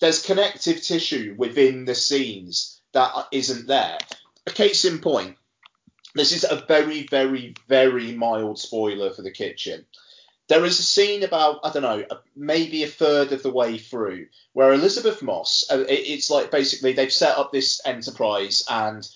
there's 0.00 0.22
connective 0.24 0.82
tissue 0.82 1.34
within 1.38 1.84
the 1.84 1.94
scenes 1.94 2.80
that 2.92 3.12
isn't 3.32 3.66
there. 3.66 3.98
A 4.46 4.50
case 4.50 4.84
in 4.84 4.98
point. 5.00 5.36
This 6.14 6.32
is 6.32 6.44
a 6.44 6.64
very, 6.68 7.06
very, 7.08 7.54
very 7.68 8.12
mild 8.12 8.58
spoiler 8.58 9.10
for 9.10 9.22
the 9.22 9.30
kitchen. 9.32 9.84
There 10.48 10.64
is 10.64 10.78
a 10.78 10.82
scene 10.82 11.22
about 11.22 11.60
I 11.64 11.70
don't 11.70 11.82
know, 11.82 12.04
maybe 12.36 12.82
a 12.82 12.88
third 12.88 13.32
of 13.32 13.42
the 13.42 13.50
way 13.50 13.78
through 13.78 14.26
where 14.52 14.72
Elisabeth 14.72 15.22
Moss. 15.22 15.64
uh, 15.70 15.80
it- 15.88 15.92
It's 15.92 16.30
like 16.30 16.50
basically 16.50 16.92
they've 16.92 17.12
set 17.12 17.38
up 17.38 17.50
this 17.50 17.80
enterprise 17.86 18.62
and 18.68 19.08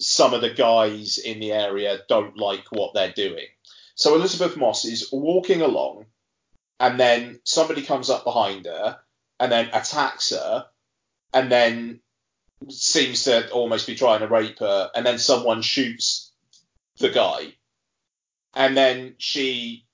some 0.00 0.34
of 0.34 0.40
the 0.40 0.50
guys 0.50 1.18
in 1.18 1.38
the 1.38 1.52
area 1.52 2.00
don't 2.08 2.36
like 2.36 2.64
what 2.72 2.92
they're 2.94 3.12
doing. 3.12 3.46
So 3.94 4.14
Elisabeth 4.16 4.56
Moss 4.56 4.84
is 4.84 5.12
walking 5.12 5.62
along, 5.62 6.06
and 6.80 6.98
then 6.98 7.40
somebody 7.44 7.82
comes 7.82 8.10
up 8.10 8.24
behind 8.24 8.66
her 8.66 8.98
and 9.42 9.50
then 9.50 9.68
attacks 9.72 10.30
her, 10.30 10.66
and 11.34 11.50
then 11.50 11.98
seems 12.68 13.24
to 13.24 13.50
almost 13.50 13.88
be 13.88 13.96
trying 13.96 14.20
to 14.20 14.28
rape 14.28 14.60
her, 14.60 14.88
and 14.94 15.04
then 15.04 15.18
someone 15.18 15.62
shoots 15.62 16.30
the 16.98 17.10
guy, 17.10 17.52
and 18.54 18.76
then 18.76 19.16
she 19.18 19.84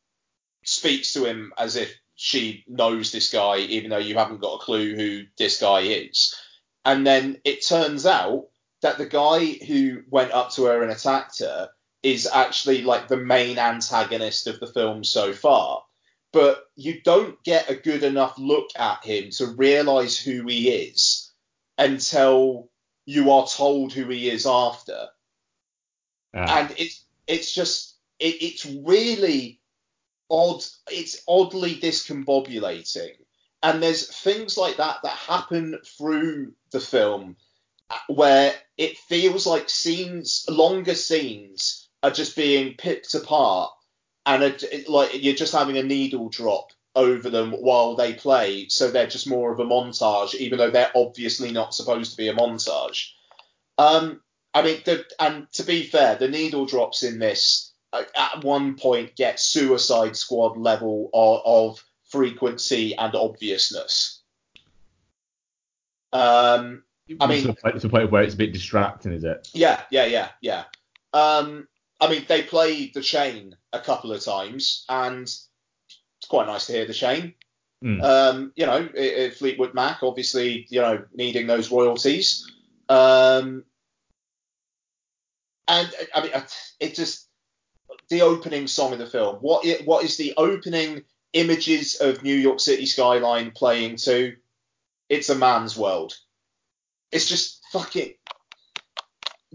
speaks 0.65 1.15
to 1.15 1.25
him 1.25 1.55
as 1.57 1.77
if 1.77 1.97
she 2.15 2.63
knows 2.69 3.11
this 3.11 3.33
guy, 3.33 3.57
even 3.57 3.89
though 3.89 3.97
you 3.97 4.17
haven't 4.17 4.43
got 4.43 4.57
a 4.57 4.65
clue 4.65 4.95
who 4.95 5.23
this 5.39 5.59
guy 5.59 5.81
is. 5.81 6.35
And 6.85 7.07
then 7.07 7.41
it 7.43 7.67
turns 7.67 8.05
out 8.05 8.49
that 8.83 8.99
the 8.99 9.07
guy 9.07 9.47
who 9.67 10.03
went 10.11 10.33
up 10.33 10.51
to 10.53 10.65
her 10.65 10.83
and 10.83 10.93
attacked 10.93 11.39
her 11.39 11.71
is 12.03 12.29
actually 12.31 12.83
like 12.83 13.09
the 13.09 13.17
main 13.17 13.59
antagonist 13.59 14.47
of 14.47 14.61
the 14.61 14.67
film 14.67 15.05
so 15.05 15.33
far. 15.33 15.85
But 16.33 16.65
you 16.77 17.01
don't 17.03 17.43
get 17.43 17.71
a 17.71 17.75
good 17.75 18.03
enough 18.03 18.39
look 18.39 18.69
at 18.77 19.05
him 19.05 19.31
to 19.33 19.47
realize 19.47 20.19
who 20.19 20.47
he 20.47 20.69
is 20.69 21.33
until 21.79 22.69
you 23.07 23.31
are 23.31 23.47
told 23.47 23.93
who 23.93 24.09
he 24.09 24.29
is 24.29 24.47
after. 24.47 25.09
And 26.35 26.75
it's 26.77 27.05
it's 27.27 27.55
just 27.55 27.97
it, 28.19 28.43
it's 28.43 28.67
really 28.67 29.59
odd. 30.31 30.63
It's 30.91 31.23
oddly 31.27 31.77
discombobulating. 31.77 33.13
And 33.63 33.83
there's 33.83 34.07
things 34.23 34.57
like 34.57 34.77
that 34.77 34.99
that 35.03 35.17
happen 35.17 35.79
through 35.97 36.53
the 36.71 36.81
film 36.81 37.37
where 38.09 38.55
it 38.77 38.99
feels 38.99 39.47
like 39.47 39.69
scenes, 39.69 40.45
longer 40.49 40.95
scenes, 40.95 41.89
are 42.03 42.11
just 42.11 42.37
being 42.37 42.75
picked 42.75 43.15
apart, 43.15 43.71
and 44.29 44.43
it, 44.45 44.63
it- 44.63 44.89
like 44.89 45.11
you're 45.23 45.35
just 45.35 45.53
having 45.53 45.77
a 45.79 45.83
needle 45.83 46.29
drop 46.29 46.71
over 46.95 47.31
them 47.31 47.53
while 47.53 47.95
they 47.97 48.13
play, 48.15 48.69
so 48.69 48.91
they're 48.91 49.07
just 49.07 49.29
more 49.29 49.53
of 49.53 49.61
a 49.61 49.65
montage, 49.65 50.35
even 50.35 50.59
though 50.59 50.71
they're 50.71 50.91
obviously 50.97 51.51
not 51.53 51.73
supposed 51.75 52.11
to 52.13 52.17
be 52.17 52.29
a 52.29 52.35
montage. 52.35 53.11
Um, 53.77 54.21
I 54.55 54.63
mean, 54.63 54.81
the, 54.85 55.05
and 55.21 55.47
to 55.53 55.63
be 55.63 55.85
fair, 55.85 56.17
the 56.17 56.29
needle 56.29 56.67
drops 56.67 57.03
in 57.05 57.19
this 57.21 57.73
uh, 57.93 58.03
at 58.17 58.43
one 58.45 58.75
point 58.77 59.15
get 59.17 59.39
Suicide 59.39 60.17
Squad 60.17 60.57
level 60.57 61.09
of, 61.15 61.41
of 61.45 61.85
frequency 62.11 62.97
and 62.97 63.15
obviousness. 63.15 64.21
Um, 66.13 66.83
I 67.21 67.27
mean, 67.27 67.43
to, 67.43 67.47
the 67.49 67.55
point- 67.55 67.75
to 67.77 67.81
the 67.81 67.89
point 67.89 68.11
where 68.11 68.23
it's 68.23 68.35
a 68.35 68.39
bit 68.39 68.53
distracting, 68.53 69.13
is 69.13 69.25
it? 69.25 69.49
yeah, 69.55 69.83
yeah, 69.91 70.07
yeah, 70.07 70.29
yeah. 70.41 70.65
Um, 71.13 71.69
I 72.01 72.09
mean, 72.11 72.25
they 72.29 72.43
played 72.43 72.95
the 72.95 73.01
chain 73.03 73.57
a 73.73 73.81
couple 73.81 74.13
of 74.13 74.25
times, 74.25 74.85
and 74.89 75.23
it's 75.23 76.29
quite 76.29 76.47
nice 76.47 76.67
to 76.67 76.73
hear 76.73 76.87
the 76.87 76.95
chain. 76.95 77.35
Mm. 77.85 78.03
Um, 78.03 78.53
you 78.57 78.67
know, 78.67 78.89
i 78.97 79.25
i 79.27 79.31
Fleetwood 79.31 79.75
Mac, 79.75 80.03
obviously, 80.03 80.67
you 80.69 80.81
know, 80.81 81.05
needing 81.15 81.47
those 81.47 81.71
royalties. 81.71 82.51
Um, 82.89 83.65
and 85.69 85.93
I 86.15 86.23
mean, 86.23 86.33
it 86.81 86.95
just 86.95 87.29
the 88.09 88.23
opening 88.23 88.67
song 88.67 88.93
of 88.93 88.99
the 88.99 89.07
film. 89.07 89.37
What 89.37 89.67
i- 89.67 89.83
what 89.85 90.05
is 90.05 90.17
the 90.17 90.35
opening 90.37 91.05
images 91.33 91.97
of 92.01 92.23
New 92.23 92.35
York 92.35 92.59
City 92.61 92.87
skyline 92.87 93.51
playing 93.53 93.97
to? 93.97 94.37
It's 95.09 95.29
a 95.29 95.35
man's 95.35 95.77
world. 95.77 96.17
It's 97.13 97.27
just 97.27 97.61
fucking, 97.73 98.15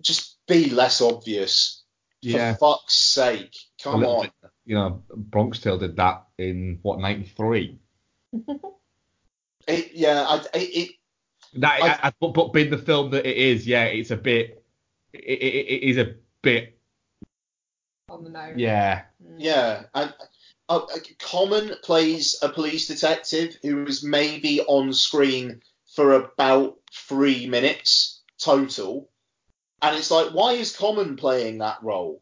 just 0.01 0.37
be 0.47 0.69
less 0.69 1.01
obvious. 1.01 1.82
Yeah. 2.23 2.53
For 2.53 2.77
fuck's 2.77 2.95
sake, 2.95 3.55
come 3.83 4.03
on. 4.05 4.23
bit, 4.23 4.51
you 4.65 4.75
know, 4.75 5.03
Bronx 5.15 5.59
Tale 5.59 5.77
did 5.77 5.97
that 5.97 6.25
in 6.37 6.79
what 6.81 6.99
'93. 6.99 7.79
It, 9.67 9.91
yeah, 9.93 10.25
I, 10.27 10.57
it, 10.57 10.59
it 10.59 10.89
That, 11.61 11.81
I, 11.81 12.07
I, 12.07 12.13
but, 12.19 12.33
but 12.33 12.53
being 12.53 12.69
the 12.69 12.77
film 12.77 13.11
that 13.11 13.25
it 13.25 13.37
is, 13.37 13.65
yeah, 13.65 13.85
it's 13.85 14.11
a 14.11 14.17
bit. 14.17 14.63
It, 15.13 15.19
it, 15.19 15.67
it 15.67 15.89
is 15.89 15.97
a 15.97 16.15
bit. 16.41 16.77
On 18.09 18.23
the 18.23 18.29
nose. 18.29 18.55
Yeah. 18.57 19.03
Yeah, 19.37 19.83
and 19.93 20.13
uh, 20.69 20.79
uh, 20.79 20.97
Common 21.19 21.75
plays 21.83 22.37
a 22.41 22.49
police 22.49 22.87
detective 22.87 23.57
who 23.61 23.85
is 23.85 24.03
maybe 24.03 24.61
on 24.61 24.93
screen 24.93 25.61
for 25.95 26.13
about 26.13 26.77
three 26.91 27.47
minutes 27.47 28.21
total, 28.39 29.09
and 29.83 29.97
it's 29.97 30.09
like, 30.09 30.29
why 30.29 30.53
is 30.53 30.75
Common 30.75 31.17
playing 31.17 31.57
that 31.57 31.77
role? 31.83 32.21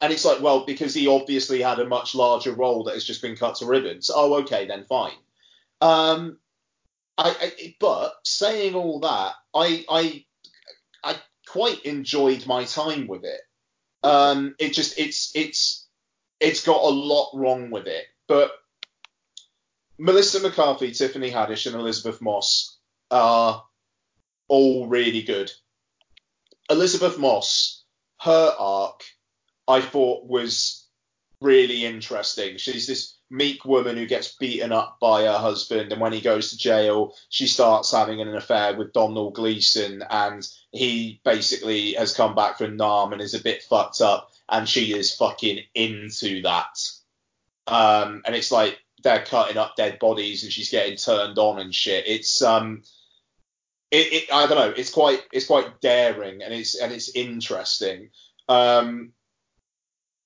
And 0.00 0.12
it's 0.12 0.24
like, 0.24 0.40
well, 0.40 0.64
because 0.64 0.94
he 0.94 1.08
obviously 1.08 1.60
had 1.60 1.80
a 1.80 1.88
much 1.88 2.14
larger 2.14 2.52
role 2.52 2.84
that 2.84 2.94
has 2.94 3.04
just 3.04 3.20
been 3.20 3.36
cut 3.36 3.56
to 3.56 3.66
ribbons. 3.66 4.10
Oh, 4.14 4.34
okay, 4.42 4.66
then 4.66 4.84
fine. 4.84 5.16
Um, 5.80 6.38
I, 7.18 7.36
I 7.40 7.76
but 7.80 8.14
saying 8.24 8.74
all 8.74 9.00
that, 9.00 9.34
I 9.54 9.84
I 9.90 10.24
I 11.02 11.16
quite 11.46 11.84
enjoyed 11.84 12.46
my 12.46 12.64
time 12.64 13.08
with 13.08 13.24
it. 13.24 13.40
Um, 14.02 14.54
it 14.58 14.72
just 14.72 14.98
it's 14.98 15.32
it's 15.34 15.88
it's 16.38 16.64
got 16.64 16.80
a 16.80 16.88
lot 16.88 17.32
wrong 17.34 17.70
with 17.70 17.88
it, 17.88 18.06
but 18.28 18.52
Melissa 19.98 20.40
McCarthy, 20.40 20.92
Tiffany 20.92 21.30
Haddish, 21.30 21.66
and 21.66 21.74
Elisabeth 21.74 22.22
Moss 22.22 22.78
are 23.10 23.64
all 24.48 24.86
really 24.86 25.22
good. 25.22 25.52
Elisabeth 26.70 27.18
Moss, 27.18 27.82
her 28.20 28.54
arc, 28.58 29.02
I 29.66 29.80
thought 29.80 30.26
was 30.26 30.86
really 31.40 31.84
interesting. 31.84 32.58
She's 32.58 32.86
this 32.86 33.16
meek 33.28 33.64
woman 33.64 33.96
who 33.96 34.06
gets 34.06 34.36
beaten 34.36 34.72
up 34.72 34.98
by 35.00 35.22
her 35.22 35.38
husband, 35.38 35.90
and 35.90 36.00
when 36.00 36.12
he 36.12 36.20
goes 36.20 36.50
to 36.50 36.58
jail, 36.58 37.14
she 37.28 37.46
starts 37.46 37.90
having 37.90 38.20
an 38.20 38.34
affair 38.36 38.76
with 38.76 38.92
Domhnall 38.92 39.32
Gleeson, 39.32 40.04
and 40.10 40.46
he 40.72 41.20
basically 41.24 41.94
has 41.94 42.14
come 42.14 42.34
back 42.34 42.58
from 42.58 42.76
Nam 42.76 43.12
and 43.12 43.20
is 43.20 43.34
a 43.34 43.42
bit 43.42 43.62
fucked 43.64 44.00
up, 44.00 44.30
and 44.48 44.68
she 44.68 44.96
is 44.96 45.14
fucking 45.14 45.60
into 45.74 46.42
that. 46.42 46.78
Um, 47.66 48.22
and 48.26 48.34
it's 48.34 48.52
like 48.52 48.78
they're 49.02 49.24
cutting 49.24 49.56
up 49.56 49.76
dead 49.76 49.98
bodies, 49.98 50.44
and 50.44 50.52
she's 50.52 50.70
getting 50.70 50.96
turned 50.96 51.38
on 51.38 51.58
and 51.58 51.74
shit. 51.74 52.06
It's 52.06 52.42
um, 52.42 52.82
it, 53.90 54.12
it 54.12 54.32
I 54.32 54.46
don't 54.46 54.58
know. 54.58 54.74
It's 54.76 54.90
quite 54.90 55.22
it's 55.32 55.46
quite 55.46 55.80
daring, 55.80 56.42
and 56.42 56.54
it's 56.54 56.74
and 56.74 56.92
it's 56.92 57.14
interesting. 57.14 58.10
Um, 58.48 59.12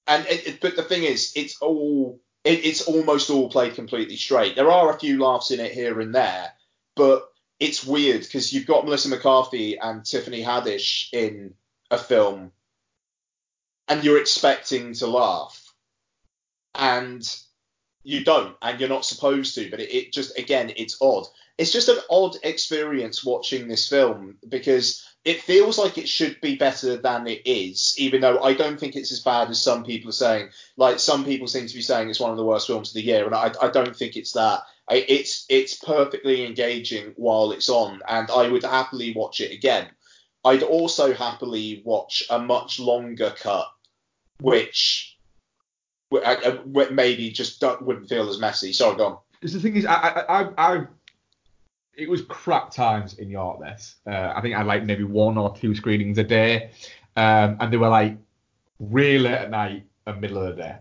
and 0.07 0.27
it, 0.27 0.47
it, 0.47 0.61
but 0.61 0.77
the 0.77 0.83
thing 0.83 1.05
is, 1.05 1.33
it's 1.35 1.61
all 1.61 2.21
it, 2.45 2.65
it's 2.65 2.83
almost 2.83 3.31
all 3.31 3.49
played 3.49 3.75
completely 3.75 4.17
straight. 4.17 4.57
There 4.57 4.71
are 4.71 4.95
a 4.95 4.99
few 4.99 5.19
laughs 5.19 5.51
in 5.51 5.61
it 5.61 5.73
here 5.73 6.01
and 6.01 6.15
there, 6.15 6.53
but 6.95 7.31
it's 7.59 7.85
weird 7.85 8.21
because 8.21 8.53
you've 8.53 8.67
got 8.67 8.85
Melissa 8.85 9.09
McCarthy 9.09 9.79
and 9.79 10.05
Tiffany 10.05 10.43
Haddish 10.43 11.09
in 11.13 11.55
a 11.91 11.99
film, 11.99 12.53
and 13.89 14.05
you're 14.05 14.21
expecting 14.21 14.93
to 14.95 15.07
laugh, 15.07 15.73
and 16.75 17.27
you 18.03 18.25
don't, 18.25 18.55
and 18.61 18.79
you're 18.79 18.91
not 18.91 19.07
supposed 19.07 19.55
to. 19.55 19.71
But 19.71 19.81
it, 19.81 19.95
it 19.95 20.13
just 20.13 20.39
again, 20.39 20.73
it's 20.77 20.99
odd. 21.01 21.27
It's 21.57 21.73
just 21.73 21.89
an 21.89 21.99
odd 22.11 22.37
experience 22.43 23.25
watching 23.25 23.69
this 23.69 23.89
film 23.89 24.37
because 24.49 25.07
it 25.25 25.41
feels 25.41 25.79
like 25.79 25.97
it 25.97 26.09
should 26.09 26.41
be 26.41 26.57
better 26.57 26.97
than 26.97 27.27
it 27.27 27.43
is, 27.47 27.95
even 27.97 28.21
though 28.21 28.43
I 28.43 28.55
don't 28.55 28.79
think 28.79 28.95
it's 28.95 29.13
as 29.13 29.21
bad 29.21 29.49
as 29.49 29.63
some 29.63 29.85
people 29.85 30.11
are 30.11 30.13
saying. 30.13 30.51
Like 30.77 30.99
some 30.99 31.25
people 31.25 31.47
seem 31.47 31.67
to 31.67 31.75
be 31.75 31.81
saying 31.81 32.11
it's 32.11 32.21
one 32.21 32.31
of 32.31 32.37
the 32.37 32.45
worst 32.45 32.67
films 32.67 32.91
of 32.91 32.95
the 32.95 33.05
year, 33.05 33.25
and 33.25 33.35
I, 33.35 33.53
I 33.63 33.69
don't 33.69 33.97
think 33.97 34.17
it's 34.17 34.33
that. 34.33 34.61
I, 34.89 34.97
it's 35.09 35.47
it's 35.49 35.77
perfectly 35.77 36.45
engaging 36.45 37.15
while 37.17 37.53
it's 37.53 37.71
on, 37.71 38.03
and 38.07 38.31
I 38.31 38.49
would 38.49 38.65
happily 38.65 39.15
watch 39.15 39.41
it 39.41 39.53
again. 39.53 39.89
I'd 40.45 40.63
also 40.63 41.15
happily 41.15 41.83
watch 41.87 42.23
a 42.29 42.39
much 42.39 42.79
longer 42.79 43.33
cut, 43.41 43.67
which 44.41 45.17
uh, 46.13 46.57
maybe 46.91 47.31
just 47.31 47.65
wouldn't 47.81 48.11
feel 48.11 48.29
as 48.29 48.39
messy. 48.39 48.75
Sorry, 48.75 48.97
go 48.97 49.07
on. 49.07 49.19
Because 49.33 49.55
the 49.55 49.61
thing 49.61 49.77
is, 49.77 49.87
I, 49.87 50.25
I, 50.29 50.49
I, 50.59 50.87
it 51.97 52.09
was 52.09 52.23
crap 52.23 52.71
times 52.71 53.15
in 53.15 53.31
York. 53.31 53.61
This, 53.61 53.97
uh, 54.07 54.33
I 54.35 54.41
think 54.41 54.55
I 54.55 54.59
had 54.59 54.67
like 54.67 54.85
maybe 54.85 55.05
one 55.05 55.39
or 55.39 55.57
two 55.57 55.75
screenings 55.75 56.19
a 56.19 56.25
day, 56.25 56.71
um, 57.17 57.57
and 57.61 57.73
they 57.73 57.77
were 57.77 57.89
like 57.89 58.17
really 58.79 59.19
late 59.21 59.35
at 59.35 59.51
night 59.51 59.85
and 60.07 60.21
middle 60.21 60.39
of 60.39 60.57
the 60.57 60.63
day. 60.63 60.77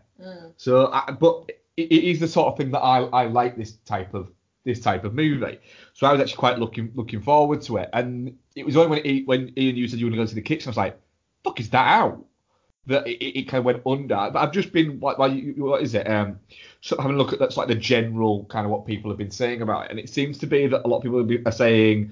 So, 0.57 0.91
I, 0.91 1.11
but 1.11 1.52
it, 1.77 1.91
it 1.91 2.03
is 2.03 2.19
the 2.19 2.27
sort 2.27 2.48
of 2.48 2.57
thing 2.57 2.72
that 2.72 2.80
I, 2.80 3.03
I 3.06 3.26
like 3.26 3.56
this 3.57 3.73
type 3.85 4.14
of 4.14 4.31
this 4.64 4.80
type 4.80 5.03
of 5.03 5.14
movie. 5.14 5.60
So 5.94 6.07
I 6.07 6.11
was 6.14 6.22
actually 6.22 6.38
quite 6.38 6.60
looking 6.60 6.91
looking 6.95 7.22
forward 7.22 7.61
to 7.64 7.77
it. 7.77 7.90
And 7.94 8.38
it 8.56 8.65
was 8.65 8.77
only 8.77 8.90
when 8.90 9.06
he, 9.06 9.23
when 9.23 9.53
Ian 9.57 9.76
you 9.76 9.88
said 9.88 9.99
you 9.99 10.06
were 10.06 10.11
going 10.11 10.19
to 10.19 10.26
go 10.26 10.30
to 10.30 10.35
the 10.35 10.41
kitchen, 10.41 10.69
I 10.69 10.72
was 10.72 10.77
like, 10.77 10.99
fuck, 11.44 11.60
is 11.60 11.69
that 11.72 11.88
out? 11.88 12.23
That 12.88 13.08
it, 13.08 13.40
it 13.40 13.48
kind 13.48 13.60
of 13.60 13.66
went 13.66 13.82
under. 13.86 14.30
But 14.32 14.36
I've 14.36 14.52
just 14.52 14.74
been 14.74 15.00
like, 15.00 15.18
like 15.18 15.42
what 15.56 15.82
is 15.82 15.96
it? 15.96 16.10
Um, 16.10 16.40
so 16.82 16.98
having 16.98 17.16
a 17.16 17.18
look 17.18 17.32
at 17.32 17.40
that's 17.40 17.56
like 17.56 17.70
the 17.70 17.76
general 17.76 18.46
kind 18.46 18.66
of 18.66 18.72
what 18.72 18.86
people 18.86 19.10
have 19.10 19.18
been 19.18 19.32
saying 19.32 19.62
about 19.62 19.86
it, 19.86 19.92
and 19.92 20.00
it 20.00 20.10
seems 20.10 20.38
to 20.40 20.48
be 20.48 20.68
that 20.68 20.86
a 20.86 20.88
lot 20.88 20.98
of 20.98 21.04
people 21.04 21.48
are 21.48 21.52
saying, 21.52 22.12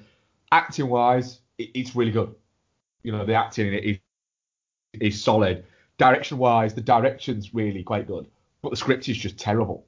acting 0.51 0.87
wise, 0.87 1.39
it, 1.57 1.69
it's 1.73 1.95
really 1.95 2.11
good. 2.11 2.33
You 3.03 3.11
know, 3.11 3.25
the 3.25 3.33
acting 3.33 3.67
in 3.67 3.73
it 3.73 3.83
is 3.83 3.97
is 4.99 5.21
solid. 5.21 5.65
Direction 5.97 6.37
wise, 6.37 6.73
the 6.73 6.81
direction's 6.81 7.53
really 7.53 7.83
quite 7.83 8.07
good, 8.07 8.27
but 8.61 8.69
the 8.69 8.77
script 8.77 9.07
is 9.09 9.17
just 9.17 9.37
terrible. 9.37 9.85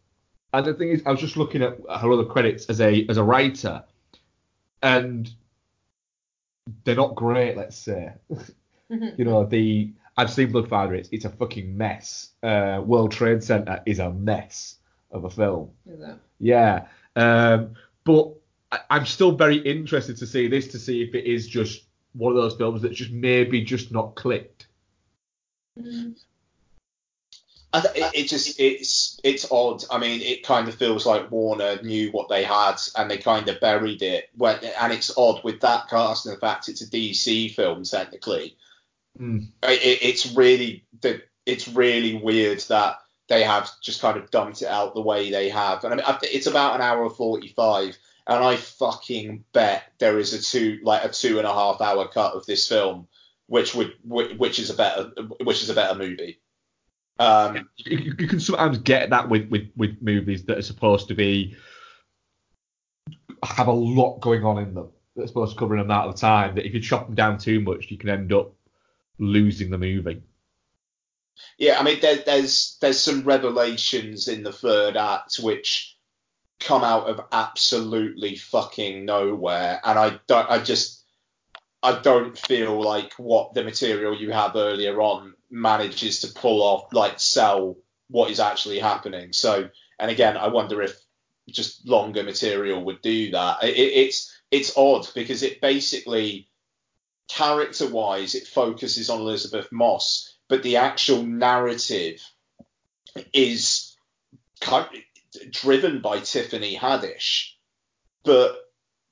And 0.54 0.66
the 0.66 0.74
thing 0.74 0.90
is, 0.90 1.02
I 1.06 1.12
was 1.12 1.20
just 1.20 1.38
looking 1.38 1.64
at 1.64 1.78
her 2.02 2.12
other 2.12 2.26
credits 2.26 2.66
as 2.68 2.80
a 2.80 3.06
as 3.10 3.18
a 3.18 3.24
writer, 3.24 3.84
and 4.82 5.30
they're 6.84 6.96
not 6.96 7.16
great. 7.16 7.58
Let's 7.58 7.78
say, 7.78 8.14
you 8.90 9.26
know, 9.26 9.46
the 9.46 9.92
I've 10.18 10.32
seen 10.32 10.52
Bloodfather. 10.52 10.98
It's 10.98 11.10
it's 11.12 11.26
a 11.26 11.30
fucking 11.30 11.76
mess. 11.76 12.30
Uh, 12.42 12.82
World 12.86 13.12
Trade 13.12 13.44
Center 13.44 13.82
is 13.86 14.00
a 14.00 14.12
mess 14.12 14.76
of 15.12 15.24
a 15.26 15.30
film. 15.30 15.72
Is 15.86 16.02
it? 16.02 16.16
Yeah. 16.40 16.88
Um, 17.16 17.76
but 18.04 18.34
I, 18.72 18.80
I'm 18.90 19.06
still 19.06 19.32
very 19.32 19.58
interested 19.58 20.18
to 20.18 20.28
see 20.28 20.48
this 20.48 20.68
to 20.70 20.80
see 20.80 21.02
if 21.02 21.16
it 21.16 21.26
is 21.26 21.48
just 21.48 21.84
one 22.14 22.32
of 22.32 22.42
those 22.42 22.56
films 22.56 22.82
that's 22.82 22.96
just 22.96 23.12
maybe 23.12 23.62
just 23.62 23.92
not 23.92 24.16
clicked. 24.16 24.68
I 27.76 27.82
th- 27.82 27.96
it, 27.96 28.12
it 28.14 28.28
just 28.28 28.60
it's 28.60 29.20
it's 29.24 29.52
odd. 29.52 29.84
I 29.90 29.98
mean, 29.98 30.22
it 30.22 30.44
kind 30.44 30.68
of 30.68 30.76
feels 30.76 31.08
like 31.08 31.32
Warner 31.32 31.82
knew 31.82 32.12
what 32.12 32.30
they 32.30 32.44
had 32.44 32.76
and 32.96 33.10
they 33.10 33.18
kind 33.18 33.50
of 33.50 33.60
buried 33.60 34.04
it. 34.04 34.30
When, 34.38 34.60
and 34.80 34.94
it's 34.94 35.12
odd 35.18 35.44
with 35.44 35.60
that 35.62 35.90
cast 35.90 36.28
and 36.28 36.36
the 36.36 36.40
fact 36.40 36.70
it's 36.70 36.82
a 36.82 36.88
DC 36.88 37.56
film 37.56 37.84
technically. 37.84 38.56
Mm. 39.20 39.48
It, 39.64 39.82
it- 39.84 40.04
it's 40.04 40.34
really 40.36 40.86
it's 41.46 41.68
really 41.68 42.16
weird 42.16 42.60
that 42.70 42.98
they 43.30 43.44
have 43.44 43.70
just 43.82 44.02
kind 44.02 44.18
of 44.18 44.30
dumped 44.32 44.62
it 44.62 44.68
out 44.68 44.94
the 44.96 45.02
way 45.02 45.30
they 45.32 45.50
have. 45.50 45.84
And 45.84 45.94
I 46.02 46.12
mean, 46.12 46.18
it's 46.24 46.48
about 46.48 46.76
an 46.76 46.82
hour 46.82 47.04
and 47.06 47.16
forty 47.16 47.50
five, 47.50 47.98
and 48.28 48.44
I 48.44 48.56
fucking 48.56 49.44
bet 49.54 49.84
there 50.00 50.20
is 50.20 50.34
a 50.34 50.42
two 50.42 50.80
like 50.84 51.04
a 51.04 51.10
two 51.10 51.38
and 51.38 51.48
a 51.48 51.54
half 51.54 51.80
hour 51.82 52.08
cut 52.08 52.34
of 52.34 52.46
this 52.46 52.68
film, 52.68 53.08
which 53.48 53.76
would 53.76 53.94
which 54.04 54.60
is 54.60 54.70
a 54.70 54.74
better 54.74 55.12
which 55.44 55.62
is 55.64 55.70
a 55.70 55.74
better 55.74 55.98
movie. 55.98 56.40
Um, 57.20 57.70
You, 57.78 57.98
you- 57.98 58.16
you 58.18 58.28
can 58.28 58.40
sometimes 58.40 58.80
get 58.80 59.12
that 59.12 59.30
with, 59.30 59.48
with, 59.50 59.70
with 59.76 60.02
movies 60.02 60.46
that 60.46 60.58
are 60.58 60.64
supposed 60.64 61.08
to 61.10 61.14
be 61.14 61.56
have 63.44 63.68
a 63.68 63.72
lot 63.72 64.20
going 64.20 64.44
on 64.44 64.58
in 64.58 64.74
them. 64.74 64.90
That's 65.16 65.30
supposed 65.30 65.54
to 65.54 65.60
cover 65.60 65.76
an 65.76 65.82
amount 65.82 66.10
of 66.10 66.16
time 66.16 66.56
that 66.56 66.66
if 66.66 66.74
you 66.74 66.80
chop 66.82 67.06
them 67.06 67.16
down 67.16 67.38
too 67.38 67.60
much, 67.60 67.92
you 67.92 67.98
can 67.98 68.10
end 68.10 68.34
up 68.34 68.54
losing 69.18 69.70
the 69.70 69.78
movie. 69.78 70.24
Yeah, 71.58 71.80
I 71.80 71.84
mean, 71.84 72.00
there, 72.02 72.18
there's 72.18 72.78
there's 72.82 73.00
some 73.00 73.24
revelations 73.24 74.28
in 74.28 74.44
the 74.44 74.52
third 74.52 74.98
act 74.98 75.38
which 75.38 75.98
come 76.60 76.84
out 76.84 77.08
of 77.08 77.22
absolutely 77.32 78.36
fucking 78.36 79.06
nowhere, 79.06 79.82
and 79.84 80.00
I 80.00 80.20
don't, 80.28 80.50
I 80.50 80.60
just, 80.60 81.04
I 81.82 82.00
don't 82.00 82.38
feel 82.38 82.82
like 82.82 83.14
what 83.18 83.54
the 83.54 83.64
material 83.64 84.16
you 84.16 84.32
have 84.32 84.56
earlier 84.56 85.02
on 85.02 85.34
manages 85.50 86.22
to 86.22 86.28
pull 86.28 86.62
off, 86.62 86.94
like 86.94 87.20
sell 87.20 87.78
what 88.10 88.32
is 88.32 88.40
actually 88.40 88.80
happening. 88.80 89.34
So, 89.34 89.70
and 90.00 90.12
again, 90.12 90.38
I 90.38 90.48
wonder 90.48 90.82
if 90.82 90.96
just 91.50 91.88
longer 91.88 92.24
material 92.24 92.84
would 92.86 93.02
do 93.02 93.32
that. 93.32 93.64
It, 93.64 93.76
it's 93.78 94.40
it's 94.52 94.78
odd 94.78 95.08
because 95.14 95.44
it 95.44 95.62
basically 95.62 96.48
character 97.30 97.88
wise 97.88 98.36
it 98.36 98.48
focuses 98.48 99.10
on 99.10 99.22
Elisabeth 99.22 99.72
Moss, 99.72 100.36
but 100.48 100.64
the 100.64 100.78
actual 100.78 101.24
narrative 101.24 102.22
is 103.34 103.96
kind 104.62 104.88
driven 105.50 106.02
by 106.02 106.20
Tiffany 106.20 106.76
Haddish, 106.76 107.52
but 108.24 108.58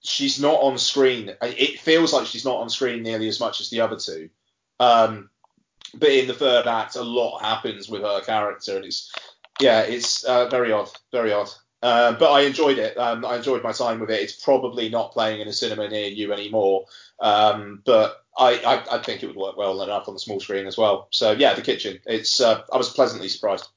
she's 0.04 0.40
not 0.40 0.62
on 0.62 0.78
screen. 0.78 1.36
It 1.42 1.80
feels 1.80 2.14
like 2.14 2.28
she's 2.28 2.46
not 2.46 2.58
on 2.58 2.70
screen 2.70 3.04
nearly 3.04 3.28
as 3.28 3.40
much 3.40 3.62
as 3.62 3.70
the 3.70 3.82
other 3.82 3.98
two. 3.98 4.30
Um, 4.80 5.30
but 5.94 6.10
in 6.10 6.28
the 6.28 6.34
third 6.34 6.68
act, 6.68 6.96
a 6.96 7.04
lot 7.04 7.40
happens 7.40 7.90
with 7.90 8.02
her 8.02 8.22
character, 8.22 8.78
and 8.78 8.86
it's 8.86 9.12
yeah, 9.60 9.82
it's 9.82 10.24
uh, 10.24 10.48
very 10.48 10.72
odd, 10.72 10.90
very 11.12 11.34
odd. 11.34 11.50
Uh, 11.82 12.14
but 12.14 12.32
I 12.32 12.42
enjoyed 12.42 12.78
it. 12.78 12.96
Um, 12.98 13.26
I 13.26 13.38
enjoyed 13.38 13.64
my 13.64 13.72
time 13.72 14.00
with 14.00 14.12
it. 14.12 14.22
It's 14.22 14.44
probably 14.44 14.90
not 14.90 15.14
playing 15.14 15.42
in 15.42 15.48
a 15.48 15.54
cinema 15.54 15.90
near 15.90 16.08
you 16.08 16.32
anymore, 16.32 16.86
um, 17.20 17.82
but 17.86 18.24
I, 18.38 18.60
I, 18.60 18.98
I 18.98 19.02
think 19.02 19.24
it 19.24 19.28
would 19.28 19.36
work 19.36 19.58
well 19.58 19.82
enough 19.82 20.08
on 20.08 20.14
the 20.14 20.20
small 20.20 20.40
screen 20.40 20.68
as 20.68 20.78
well. 20.78 21.08
So 21.12 21.32
yeah, 21.32 21.56
The 21.56 21.62
Kitchen. 21.62 22.00
It's 22.06 22.40
uh, 22.40 22.62
I 22.72 22.78
was 22.78 22.90
pleasantly 22.90 23.30
surprised. 23.30 23.68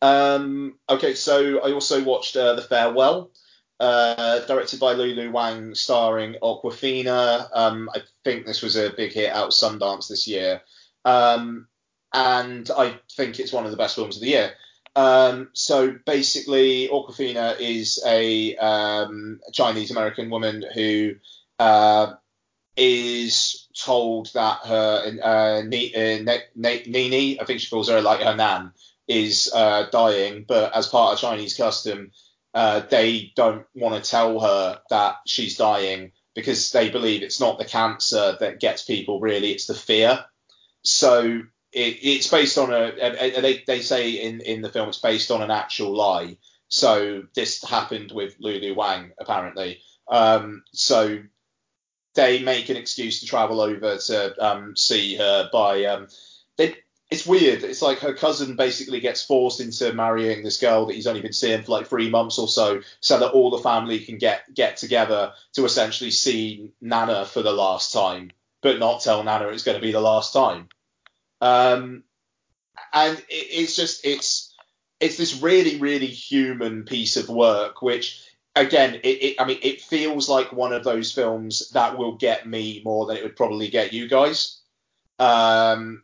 Um, 0.00 0.78
okay, 0.88 1.14
so 1.14 1.60
I 1.60 1.72
also 1.72 2.02
watched 2.02 2.36
uh, 2.36 2.54
The 2.54 2.62
Farewell, 2.62 3.30
uh, 3.80 4.40
directed 4.40 4.80
by 4.80 4.92
Lulu 4.92 5.30
Wang, 5.30 5.74
starring 5.74 6.36
Awkwafina. 6.42 7.48
Um, 7.52 7.90
I 7.94 8.00
think 8.24 8.46
this 8.46 8.62
was 8.62 8.76
a 8.76 8.90
big 8.90 9.12
hit 9.12 9.30
out 9.30 9.46
of 9.46 9.52
Sundance 9.52 10.08
this 10.08 10.26
year, 10.26 10.62
um, 11.04 11.66
and 12.12 12.70
I 12.70 12.98
think 13.12 13.40
it's 13.40 13.52
one 13.52 13.64
of 13.66 13.70
the 13.70 13.76
best 13.76 13.96
films 13.96 14.16
of 14.16 14.22
the 14.22 14.28
year. 14.28 14.52
Um, 14.96 15.50
so 15.52 15.94
basically, 16.06 16.88
Awkwafina 16.88 17.60
is 17.60 18.02
a 18.04 18.56
um, 18.56 19.40
Chinese 19.52 19.90
American 19.90 20.30
woman 20.30 20.64
who 20.74 21.16
uh, 21.58 22.14
is 22.78 23.68
told 23.78 24.32
that 24.32 24.60
her 24.64 25.18
uh, 25.22 25.26
uh, 25.26 25.62
Nini, 25.62 27.40
I 27.40 27.44
think 27.44 27.60
she 27.60 27.68
calls 27.68 27.90
her 27.90 28.00
like 28.00 28.22
her 28.22 28.34
nan, 28.34 28.72
is 29.06 29.50
uh, 29.54 29.86
dying, 29.92 30.46
but 30.48 30.74
as 30.74 30.88
part 30.88 31.12
of 31.12 31.20
Chinese 31.20 31.56
custom, 31.56 32.10
uh, 32.54 32.80
they 32.80 33.32
don't 33.36 33.66
want 33.74 34.02
to 34.02 34.10
tell 34.10 34.40
her 34.40 34.80
that 34.88 35.16
she's 35.26 35.58
dying 35.58 36.12
because 36.34 36.72
they 36.72 36.88
believe 36.88 37.22
it's 37.22 37.40
not 37.40 37.58
the 37.58 37.66
cancer 37.66 38.38
that 38.40 38.60
gets 38.60 38.82
people 38.82 39.20
really, 39.20 39.52
it's 39.52 39.66
the 39.66 39.74
fear. 39.74 40.24
So 40.82 41.42
it, 41.76 41.98
it's 42.02 42.28
based 42.28 42.56
on 42.56 42.72
a, 42.72 42.92
they, 43.40 43.62
they 43.66 43.80
say 43.80 44.12
in, 44.12 44.40
in 44.40 44.62
the 44.62 44.70
film 44.70 44.88
it's 44.88 44.98
based 44.98 45.30
on 45.30 45.42
an 45.42 45.50
actual 45.50 45.94
lie. 45.94 46.38
So 46.68 47.24
this 47.34 47.62
happened 47.62 48.10
with 48.12 48.34
Lulu 48.40 48.74
Wang 48.74 49.12
apparently. 49.20 49.80
Um, 50.08 50.64
so 50.72 51.18
they 52.14 52.42
make 52.42 52.70
an 52.70 52.76
excuse 52.76 53.20
to 53.20 53.26
travel 53.26 53.60
over 53.60 53.98
to 53.98 54.44
um, 54.44 54.74
see 54.74 55.16
her 55.16 55.50
by 55.52 55.84
um, 55.84 56.08
they, 56.56 56.76
it's 57.10 57.26
weird. 57.26 57.62
It's 57.62 57.82
like 57.82 57.98
her 57.98 58.14
cousin 58.14 58.56
basically 58.56 59.00
gets 59.00 59.22
forced 59.22 59.60
into 59.60 59.92
marrying 59.92 60.42
this 60.42 60.58
girl 60.58 60.86
that 60.86 60.94
he's 60.94 61.06
only 61.06 61.20
been 61.20 61.32
seeing 61.32 61.62
for 61.62 61.72
like 61.72 61.86
three 61.86 62.10
months 62.10 62.38
or 62.38 62.48
so, 62.48 62.80
so 63.00 63.18
that 63.20 63.30
all 63.30 63.50
the 63.50 63.58
family 63.58 64.00
can 64.00 64.18
get 64.18 64.42
get 64.54 64.78
together 64.78 65.32
to 65.52 65.64
essentially 65.64 66.10
see 66.10 66.72
Nana 66.80 67.26
for 67.26 67.42
the 67.42 67.52
last 67.52 67.92
time, 67.92 68.32
but 68.62 68.78
not 68.80 69.02
tell 69.02 69.22
Nana 69.22 69.48
it's 69.48 69.62
going 69.62 69.76
to 69.78 69.86
be 69.86 69.92
the 69.92 70.00
last 70.00 70.32
time. 70.32 70.68
Um, 71.40 72.04
and 72.92 73.18
it, 73.18 73.24
it's 73.28 73.76
just 73.76 74.04
it's 74.04 74.54
it's 75.00 75.16
this 75.16 75.42
really 75.42 75.78
really 75.78 76.06
human 76.06 76.84
piece 76.84 77.16
of 77.16 77.28
work, 77.28 77.82
which 77.82 78.26
again, 78.56 78.94
it, 78.96 79.06
it 79.06 79.36
I 79.38 79.44
mean 79.44 79.58
it 79.62 79.80
feels 79.80 80.28
like 80.28 80.52
one 80.52 80.72
of 80.72 80.82
those 80.82 81.12
films 81.12 81.70
that 81.70 81.96
will 81.96 82.16
get 82.16 82.46
me 82.48 82.82
more 82.84 83.06
than 83.06 83.16
it 83.16 83.22
would 83.22 83.36
probably 83.36 83.68
get 83.68 83.92
you 83.92 84.08
guys. 84.08 84.60
Um, 85.18 86.02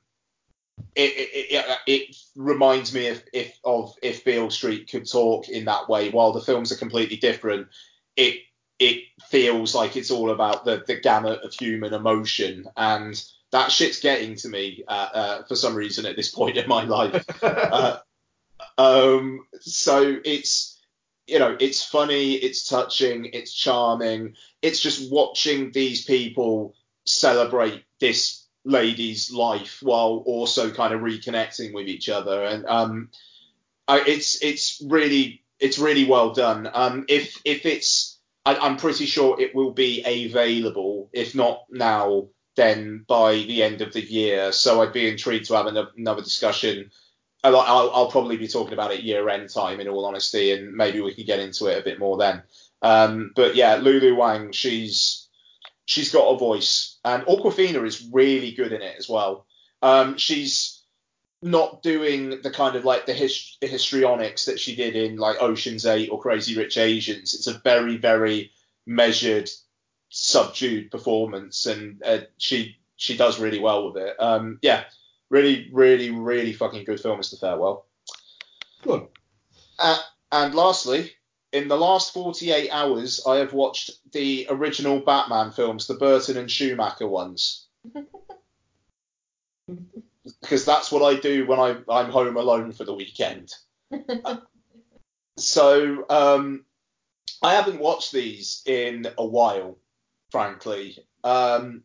it, 0.94 1.12
it, 1.16 1.78
it, 1.86 2.16
reminds 2.36 2.94
me 2.94 3.08
of 3.08 3.22
if 3.32 3.58
of 3.64 3.94
if 4.02 4.24
Beale 4.24 4.50
Street 4.50 4.90
could 4.90 5.10
talk 5.10 5.48
in 5.48 5.64
that 5.64 5.88
way. 5.88 6.10
While 6.10 6.32
the 6.32 6.40
films 6.40 6.70
are 6.72 6.76
completely 6.76 7.16
different, 7.16 7.68
it 8.16 8.40
it 8.78 9.04
feels 9.28 9.74
like 9.74 9.96
it's 9.96 10.10
all 10.10 10.30
about 10.30 10.64
the 10.64 10.82
the 10.86 11.00
gamut 11.00 11.42
of 11.42 11.52
human 11.52 11.92
emotion, 11.94 12.66
and 12.76 13.22
that 13.52 13.70
shit's 13.70 14.00
getting 14.00 14.34
to 14.36 14.48
me 14.48 14.82
uh, 14.88 15.08
uh, 15.12 15.42
for 15.44 15.54
some 15.54 15.74
reason 15.74 16.06
at 16.06 16.16
this 16.16 16.30
point 16.30 16.56
in 16.56 16.66
my 16.68 16.84
life. 16.84 17.24
uh, 17.42 17.98
um, 18.78 19.46
so 19.60 20.16
it's 20.24 20.80
you 21.26 21.38
know 21.38 21.56
it's 21.60 21.84
funny, 21.84 22.32
it's 22.32 22.68
touching, 22.68 23.26
it's 23.26 23.52
charming. 23.52 24.34
It's 24.62 24.80
just 24.80 25.12
watching 25.12 25.70
these 25.70 26.04
people 26.04 26.74
celebrate 27.04 27.84
this 28.00 28.46
lady's 28.64 29.30
life 29.32 29.78
while 29.82 30.22
also 30.24 30.70
kind 30.70 30.94
of 30.94 31.00
reconnecting 31.00 31.74
with 31.74 31.88
each 31.88 32.08
other, 32.08 32.42
and 32.44 32.64
um, 32.66 33.10
I, 33.86 34.00
it's 34.00 34.42
it's 34.42 34.82
really 34.84 35.42
it's 35.60 35.78
really 35.78 36.06
well 36.06 36.32
done. 36.32 36.68
Um, 36.72 37.04
if 37.08 37.40
if 37.44 37.66
it's 37.66 38.18
I, 38.46 38.56
I'm 38.56 38.78
pretty 38.78 39.04
sure 39.04 39.38
it 39.38 39.54
will 39.54 39.72
be 39.72 40.02
available, 40.04 41.10
if 41.12 41.34
not 41.34 41.64
now, 41.70 42.28
then 42.56 43.04
by 43.06 43.32
the 43.34 43.62
end 43.62 43.80
of 43.80 43.92
the 43.92 44.02
year. 44.02 44.52
So 44.52 44.82
I'd 44.82 44.92
be 44.92 45.08
intrigued 45.08 45.46
to 45.46 45.54
have 45.54 45.66
another, 45.66 46.22
discussion. 46.22 46.90
I'll, 47.44 47.56
I'll, 47.58 48.10
probably 48.10 48.36
be 48.36 48.46
talking 48.46 48.74
about 48.74 48.92
it 48.92 49.02
year 49.02 49.28
end 49.28 49.50
time, 49.50 49.80
in 49.80 49.88
all 49.88 50.04
honesty, 50.04 50.52
and 50.52 50.74
maybe 50.74 51.00
we 51.00 51.14
can 51.14 51.24
get 51.24 51.40
into 51.40 51.66
it 51.66 51.78
a 51.78 51.84
bit 51.84 51.98
more 51.98 52.16
then. 52.16 52.42
Um, 52.82 53.32
but 53.34 53.56
yeah, 53.56 53.76
Lulu 53.76 54.14
Wang, 54.14 54.52
she's 54.52 55.28
she's 55.86 56.12
got 56.12 56.28
a 56.28 56.38
voice, 56.38 56.98
and 57.04 57.24
Awkwafina 57.24 57.84
is 57.86 58.08
really 58.12 58.52
good 58.52 58.72
in 58.72 58.82
it 58.82 58.96
as 58.98 59.08
well. 59.08 59.46
Um, 59.80 60.16
she's 60.16 60.82
not 61.42 61.82
doing 61.82 62.40
the 62.42 62.50
kind 62.50 62.76
of 62.76 62.84
like 62.84 63.06
the, 63.06 63.12
his, 63.12 63.56
the 63.60 63.66
histrionics 63.66 64.44
that 64.44 64.60
she 64.60 64.76
did 64.76 64.94
in 64.94 65.16
like 65.16 65.42
Ocean's 65.42 65.86
Eight 65.86 66.08
or 66.10 66.20
Crazy 66.20 66.56
Rich 66.56 66.78
Asians. 66.78 67.34
It's 67.34 67.48
a 67.48 67.58
very 67.58 67.96
very 67.96 68.52
measured, 68.86 69.50
subdued 70.12 70.90
performance, 70.90 71.66
and 71.66 72.02
uh, 72.04 72.18
she 72.38 72.76
she 72.96 73.16
does 73.16 73.40
really 73.40 73.58
well 73.58 73.90
with 73.90 74.02
it. 74.02 74.14
Um, 74.20 74.58
yeah, 74.62 74.84
really 75.30 75.68
really 75.72 76.10
really 76.10 76.52
fucking 76.52 76.84
good 76.84 77.00
film, 77.00 77.18
Mr. 77.18 77.40
Farewell. 77.40 77.86
Good. 78.82 79.08
Uh, 79.78 79.98
and 80.30 80.54
lastly, 80.54 81.12
in 81.52 81.68
the 81.68 81.76
last 81.76 82.12
48 82.12 82.70
hours, 82.70 83.22
I 83.26 83.36
have 83.36 83.52
watched 83.52 83.90
the 84.12 84.46
original 84.50 85.00
Batman 85.00 85.50
films, 85.50 85.86
the 85.86 85.94
Burton 85.94 86.36
and 86.36 86.50
Schumacher 86.50 87.08
ones. 87.08 87.66
because 90.40 90.64
that's 90.64 90.90
what 90.92 91.02
I 91.02 91.18
do 91.18 91.46
when 91.46 91.58
I, 91.58 91.76
I'm 91.88 92.10
home 92.10 92.36
alone 92.36 92.72
for 92.72 92.84
the 92.84 92.94
weekend. 92.94 93.52
so 95.36 96.04
um, 96.08 96.64
I 97.42 97.54
haven't 97.54 97.80
watched 97.80 98.12
these 98.12 98.62
in 98.66 99.06
a 99.18 99.24
while, 99.24 99.78
frankly. 100.32 100.98
Um, 101.22 101.84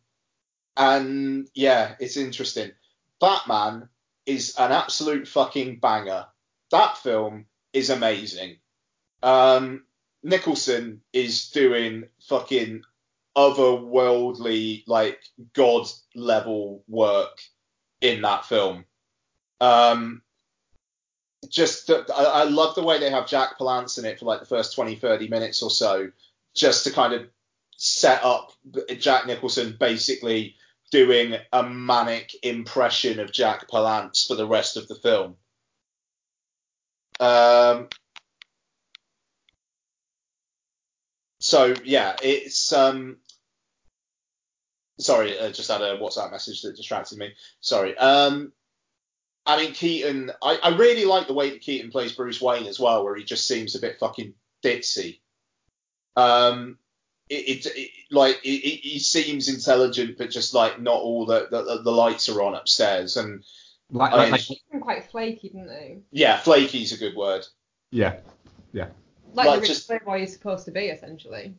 and 0.77 1.47
yeah, 1.53 1.95
it's 1.99 2.17
interesting. 2.17 2.71
Batman 3.19 3.89
is 4.25 4.55
an 4.57 4.71
absolute 4.71 5.27
fucking 5.27 5.79
banger. 5.79 6.25
That 6.71 6.97
film 6.97 7.45
is 7.73 7.89
amazing. 7.89 8.57
Um, 9.21 9.83
Nicholson 10.23 11.01
is 11.13 11.49
doing 11.49 12.05
fucking 12.27 12.83
otherworldly, 13.35 14.83
like 14.87 15.19
god 15.53 15.87
level 16.15 16.83
work 16.87 17.39
in 18.01 18.21
that 18.21 18.45
film. 18.45 18.85
Um, 19.59 20.21
just 21.49 21.89
I, 21.89 22.03
I 22.11 22.43
love 22.43 22.75
the 22.75 22.83
way 22.83 22.99
they 22.99 23.11
have 23.11 23.27
Jack 23.27 23.59
Palance 23.59 23.99
in 23.99 24.05
it 24.05 24.19
for 24.19 24.25
like 24.25 24.39
the 24.39 24.45
first 24.45 24.75
20, 24.75 24.95
30 24.95 25.27
minutes 25.27 25.61
or 25.61 25.69
so, 25.69 26.11
just 26.53 26.83
to 26.83 26.91
kind 26.91 27.13
of 27.13 27.27
set 27.77 28.23
up 28.23 28.51
Jack 28.99 29.27
Nicholson 29.27 29.77
basically 29.79 30.55
doing 30.91 31.35
a 31.53 31.63
manic 31.63 32.31
impression 32.43 33.19
of 33.19 33.31
Jack 33.31 33.69
Palance 33.69 34.27
for 34.27 34.35
the 34.35 34.47
rest 34.47 34.77
of 34.77 34.87
the 34.87 34.95
film. 34.95 35.35
Um, 37.19 37.87
so 41.39 41.75
yeah, 41.83 42.15
it's 42.21 42.73
um, 42.73 43.17
sorry, 44.99 45.39
I 45.39 45.51
just 45.51 45.69
had 45.69 45.81
a 45.81 45.97
WhatsApp 45.97 46.31
message 46.31 46.61
that 46.63 46.75
distracted 46.75 47.17
me. 47.17 47.33
Sorry. 47.59 47.95
Um, 47.97 48.53
I 49.45 49.57
mean 49.61 49.73
Keaton, 49.73 50.31
I, 50.41 50.59
I 50.63 50.75
really 50.75 51.05
like 51.05 51.27
the 51.27 51.33
way 51.33 51.51
that 51.51 51.61
Keaton 51.61 51.91
plays 51.91 52.11
Bruce 52.11 52.41
Wayne 52.41 52.65
as 52.65 52.79
well, 52.79 53.03
where 53.03 53.15
he 53.15 53.23
just 53.23 53.47
seems 53.47 53.75
a 53.75 53.79
bit 53.79 53.99
fucking 53.99 54.33
ditzy. 54.63 55.19
Um, 56.15 56.79
it, 57.29 57.65
it, 57.65 57.65
it 57.75 57.91
like 58.11 58.37
it, 58.43 58.79
he 58.81 58.99
seems 58.99 59.49
intelligent, 59.49 60.17
but 60.17 60.29
just 60.29 60.53
like 60.53 60.79
not 60.81 60.95
all 61.01 61.25
the 61.25 61.47
the, 61.49 61.81
the 61.83 61.91
lights 61.91 62.29
are 62.29 62.41
on 62.41 62.55
upstairs, 62.55 63.17
and 63.17 63.43
Like, 63.91 64.13
I 64.13 64.23
mean, 64.23 64.31
like, 64.31 64.41
They're 64.71 64.81
quite 64.81 65.09
flaky, 65.11 65.49
didn't 65.49 65.67
they? 65.67 65.99
yeah, 66.11 66.37
flaky's 66.37 66.93
a 66.93 66.97
good 66.97 67.15
word. 67.15 67.45
yeah, 67.91 68.17
yeah. 68.73 68.87
Like, 69.33 69.47
Like, 69.47 69.61
the 69.61 69.67
just- 69.67 69.89
rich 69.89 70.01
playboy 70.01 70.23
is 70.23 70.33
supposed 70.33 70.65
to 70.65 70.71
be, 70.71 70.87
essentially. 70.87 71.53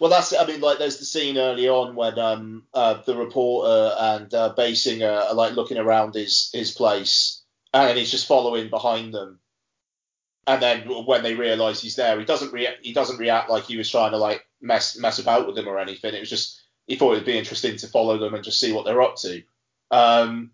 Well, 0.00 0.10
that's 0.10 0.32
I 0.34 0.46
mean, 0.46 0.60
like 0.60 0.78
there's 0.78 0.98
the 0.98 1.04
scene 1.04 1.36
early 1.38 1.68
on 1.68 1.94
when 1.94 2.18
um 2.18 2.64
uh, 2.74 3.02
the 3.04 3.16
reporter 3.16 3.94
and 3.98 4.32
uh, 4.32 4.54
Basinger 4.56 5.28
are 5.30 5.34
like 5.34 5.54
looking 5.54 5.78
around 5.78 6.14
his 6.14 6.50
his 6.52 6.70
place, 6.72 7.42
and 7.74 7.96
he's 7.98 8.10
just 8.10 8.26
following 8.26 8.68
behind 8.70 9.12
them. 9.14 9.38
And 10.46 10.62
then 10.62 10.82
when 11.06 11.22
they 11.22 11.34
realise 11.34 11.80
he's 11.80 11.96
there, 11.96 12.18
he 12.18 12.24
doesn't 12.24 12.52
react. 12.52 12.78
He 12.84 12.92
doesn't 12.92 13.18
react 13.18 13.50
like 13.50 13.64
he 13.64 13.76
was 13.76 13.90
trying 13.90 14.12
to 14.12 14.16
like 14.16 14.46
mess 14.60 14.96
mess 14.96 15.18
about 15.18 15.46
with 15.46 15.56
them 15.56 15.68
or 15.68 15.78
anything. 15.78 16.14
It 16.14 16.20
was 16.20 16.30
just 16.30 16.62
he 16.86 16.96
thought 16.96 17.12
it'd 17.12 17.24
be 17.24 17.36
interesting 17.36 17.76
to 17.78 17.88
follow 17.88 18.18
them 18.18 18.34
and 18.34 18.44
just 18.44 18.60
see 18.60 18.72
what 18.72 18.84
they're 18.84 19.02
up 19.02 19.16
to. 19.16 19.42
Um, 19.90 20.52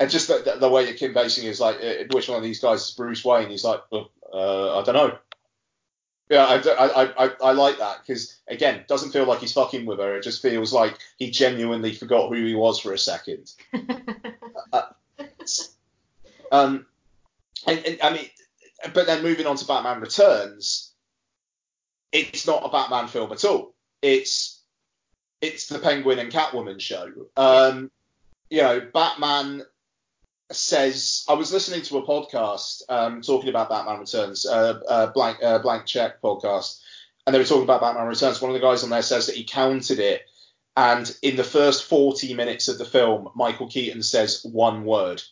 and 0.00 0.10
just 0.10 0.28
the, 0.28 0.42
the, 0.44 0.60
the 0.60 0.68
way 0.68 0.84
that 0.84 0.96
Kim 0.96 1.14
Basinger 1.14 1.48
is 1.48 1.60
like, 1.60 1.76
uh, 1.76 2.04
which 2.12 2.28
one 2.28 2.36
of 2.36 2.44
these 2.44 2.60
guys 2.60 2.82
is 2.82 2.90
Bruce 2.92 3.24
Wayne? 3.24 3.48
He's 3.48 3.64
like, 3.64 3.80
well, 3.90 4.10
uh, 4.32 4.78
I 4.78 4.84
don't 4.84 4.94
know. 4.94 5.18
Yeah, 6.28 6.44
I, 6.44 6.56
I, 6.56 7.24
I, 7.24 7.30
I 7.42 7.52
like 7.52 7.78
that 7.78 8.00
because 8.06 8.36
again, 8.48 8.84
doesn't 8.86 9.12
feel 9.12 9.24
like 9.24 9.38
he's 9.38 9.54
fucking 9.54 9.86
with 9.86 9.98
her. 9.98 10.16
It 10.16 10.22
just 10.22 10.42
feels 10.42 10.74
like 10.74 10.98
he 11.16 11.30
genuinely 11.30 11.94
forgot 11.94 12.28
who 12.28 12.44
he 12.44 12.54
was 12.54 12.78
for 12.78 12.92
a 12.92 12.98
second. 12.98 13.52
Uh, 14.70 14.82
um, 16.52 16.84
and, 17.66 17.78
and 17.86 17.98
I 18.02 18.12
mean, 18.12 18.26
but 18.94 19.06
then 19.06 19.22
moving 19.22 19.46
on 19.46 19.56
to 19.56 19.66
Batman 19.66 20.00
Returns, 20.00 20.92
it's 22.12 22.46
not 22.46 22.64
a 22.64 22.68
Batman 22.70 23.08
film 23.08 23.32
at 23.32 23.44
all. 23.44 23.74
It's 24.02 24.62
it's 25.40 25.68
the 25.68 25.78
Penguin 25.78 26.18
and 26.18 26.32
Catwoman 26.32 26.80
show. 26.80 27.10
Um, 27.36 27.90
you 28.50 28.62
know, 28.62 28.80
Batman 28.92 29.62
says 30.50 31.24
I 31.28 31.34
was 31.34 31.52
listening 31.52 31.82
to 31.82 31.98
a 31.98 32.06
podcast 32.06 32.82
um, 32.88 33.20
talking 33.20 33.48
about 33.50 33.68
Batman 33.68 34.00
Returns, 34.00 34.46
uh, 34.46 34.80
uh, 34.88 35.06
blank 35.08 35.38
uh, 35.42 35.58
blank 35.58 35.86
check 35.86 36.22
podcast, 36.22 36.80
and 37.26 37.34
they 37.34 37.38
were 37.38 37.44
talking 37.44 37.64
about 37.64 37.80
Batman 37.80 38.06
Returns. 38.06 38.40
One 38.40 38.50
of 38.50 38.54
the 38.54 38.66
guys 38.66 38.82
on 38.82 38.90
there 38.90 39.02
says 39.02 39.26
that 39.26 39.36
he 39.36 39.44
counted 39.44 39.98
it, 39.98 40.22
and 40.76 41.14
in 41.22 41.36
the 41.36 41.44
first 41.44 41.84
40 41.84 42.34
minutes 42.34 42.68
of 42.68 42.78
the 42.78 42.84
film, 42.84 43.28
Michael 43.34 43.68
Keaton 43.68 44.02
says 44.02 44.42
one 44.44 44.84
word, 44.84 45.22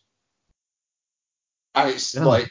and 1.75 1.91
it's 1.91 2.15
Yeah. 2.15 2.25
like 2.25 2.51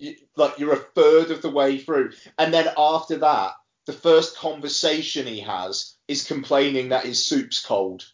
you, 0.00 0.16
like 0.36 0.58
you're 0.58 0.72
a 0.72 0.76
third 0.76 1.30
of 1.30 1.42
the 1.42 1.50
way 1.50 1.78
through, 1.78 2.12
and 2.38 2.52
then 2.52 2.68
after 2.76 3.18
that, 3.18 3.52
the 3.86 3.92
first 3.92 4.36
conversation 4.36 5.26
he 5.26 5.40
has 5.40 5.94
is 6.08 6.24
complaining 6.24 6.90
that 6.90 7.04
his 7.04 7.24
soup's 7.24 7.64
cold. 7.64 8.04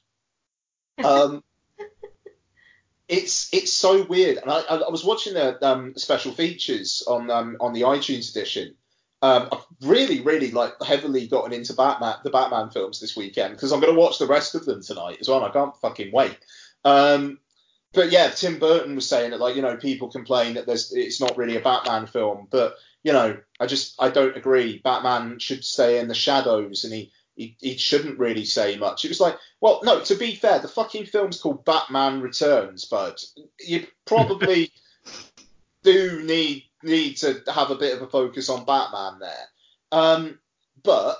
Um, 1.03 1.43
it's 3.09 3.53
it's 3.53 3.73
so 3.73 4.05
weird, 4.05 4.39
and 4.39 4.51
I, 4.51 4.61
I 4.61 4.77
I 4.77 4.91
was 4.91 5.05
watching 5.05 5.35
the 5.35 5.65
um, 5.67 5.95
special 5.97 6.33
features 6.33 7.03
on 7.07 7.31
um, 7.31 7.57
on 7.61 7.73
the 7.73 7.83
iTunes 7.83 8.31
edition. 8.31 8.75
Um, 9.23 9.49
I've 9.51 9.65
really, 9.83 10.21
really 10.21 10.51
like 10.51 10.81
heavily 10.83 11.27
gotten 11.27 11.53
into 11.53 11.73
Batman, 11.73 12.17
the 12.23 12.31
Batman 12.31 12.71
films 12.71 13.01
this 13.01 13.17
weekend 13.17 13.55
because 13.55 13.73
I'm 13.73 13.81
going 13.81 13.95
to 13.95 13.99
watch 13.99 14.19
the 14.19 14.27
rest 14.27 14.55
of 14.55 14.67
them 14.67 14.83
tonight 14.83 15.19
as 15.21 15.29
well. 15.29 15.39
And 15.39 15.47
I 15.47 15.53
can't 15.53 15.77
fucking 15.79 16.13
wait. 16.13 16.39
Um, 16.85 17.39
but 17.97 18.13
yeah, 18.13 18.29
Tim 18.29 18.59
Burton 18.59 18.95
was 18.95 19.09
saying 19.09 19.31
that 19.31 19.41
like 19.41 19.57
you 19.57 19.63
know 19.63 19.77
people 19.77 20.13
complain 20.13 20.55
that 20.55 20.67
there's 20.67 20.93
it's 20.93 21.21
not 21.21 21.37
really 21.37 21.57
a 21.57 21.61
Batman 21.61 22.07
film, 22.07 22.47
but 22.51 22.77
you 23.03 23.13
know 23.13 23.39
I 23.59 23.67
just 23.67 23.95
I 23.99 24.11
don't 24.11 24.37
agree. 24.37 24.79
Batman 24.79 25.39
should 25.39 25.65
stay 25.65 25.99
in 25.99 26.07
the 26.07 26.15
shadows, 26.15 26.85
and 26.85 26.93
he 26.93 27.11
he, 27.35 27.57
he 27.59 27.77
shouldn't 27.79 28.19
really 28.19 28.45
say 28.45 28.77
much. 28.77 29.05
It 29.05 29.09
was 29.09 29.21
like, 29.21 29.39
well, 29.61 29.81
no, 29.83 30.01
to 30.01 30.15
be 30.15 30.35
fair, 30.35 30.59
the 30.59 30.69
fucking 30.69 31.07
film's 31.07 31.41
called 31.41 31.65
Batman 31.65 32.21
Returns, 32.21 32.85
but 32.85 33.25
you 33.59 33.87
probably 34.05 34.71
do 35.83 36.23
need 36.23 36.65
need 36.83 37.17
to 37.19 37.43
have 37.53 37.71
a 37.71 37.77
bit 37.77 37.97
of 37.97 38.03
a 38.03 38.11
focus 38.11 38.51
on 38.51 38.67
Batman 38.67 39.21
there. 39.21 39.49
Um, 39.91 40.39
but 40.83 41.17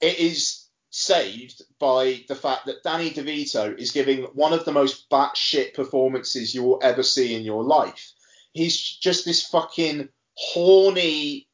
it 0.00 0.20
is 0.20 0.65
saved 0.96 1.62
by 1.78 2.24
the 2.26 2.34
fact 2.34 2.64
that 2.64 2.82
Danny 2.82 3.10
DeVito 3.10 3.78
is 3.78 3.90
giving 3.90 4.22
one 4.32 4.54
of 4.54 4.64
the 4.64 4.72
most 4.72 5.10
batshit 5.10 5.74
performances 5.74 6.54
you 6.54 6.62
will 6.62 6.80
ever 6.82 7.02
see 7.02 7.34
in 7.34 7.42
your 7.42 7.62
life. 7.62 8.12
He's 8.52 8.80
just 8.80 9.26
this 9.26 9.46
fucking 9.46 10.08
horny, 10.34 11.48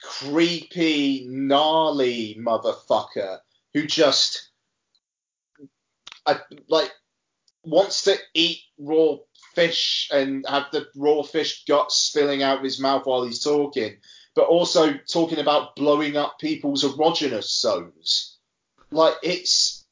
creepy, 0.00 1.26
gnarly 1.28 2.36
motherfucker 2.38 3.40
who 3.72 3.84
just 3.84 4.50
I, 6.24 6.38
like 6.68 6.92
wants 7.64 8.04
to 8.04 8.16
eat 8.32 8.60
raw 8.78 9.16
fish 9.56 10.08
and 10.12 10.46
have 10.48 10.66
the 10.70 10.86
raw 10.94 11.22
fish 11.22 11.64
guts 11.66 11.96
spilling 11.96 12.44
out 12.44 12.58
of 12.58 12.64
his 12.64 12.78
mouth 12.78 13.06
while 13.06 13.24
he's 13.24 13.42
talking, 13.42 13.96
but 14.36 14.46
also 14.46 14.94
talking 15.10 15.40
about 15.40 15.74
blowing 15.74 16.16
up 16.16 16.38
people's 16.38 16.84
erogenous 16.84 17.60
zones. 17.60 18.33
Like 18.94 19.14
it's 19.22 19.84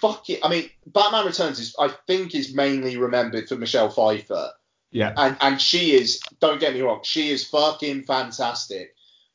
fucking. 0.00 0.38
I 0.42 0.48
mean, 0.48 0.70
Batman 0.86 1.26
Returns 1.26 1.58
is, 1.58 1.74
I 1.78 1.88
think, 2.06 2.34
is 2.34 2.54
mainly 2.54 2.96
remembered 2.96 3.48
for 3.48 3.56
Michelle 3.56 3.90
Pfeiffer, 3.90 4.50
Yeah. 4.90 5.12
and 5.16 5.36
and 5.40 5.60
she 5.60 5.92
is. 5.94 6.20
Don't 6.40 6.60
get 6.60 6.74
me 6.74 6.82
wrong, 6.82 7.00
she 7.02 7.30
is 7.30 7.46
fucking 7.46 8.04
fantastic. 8.04 8.94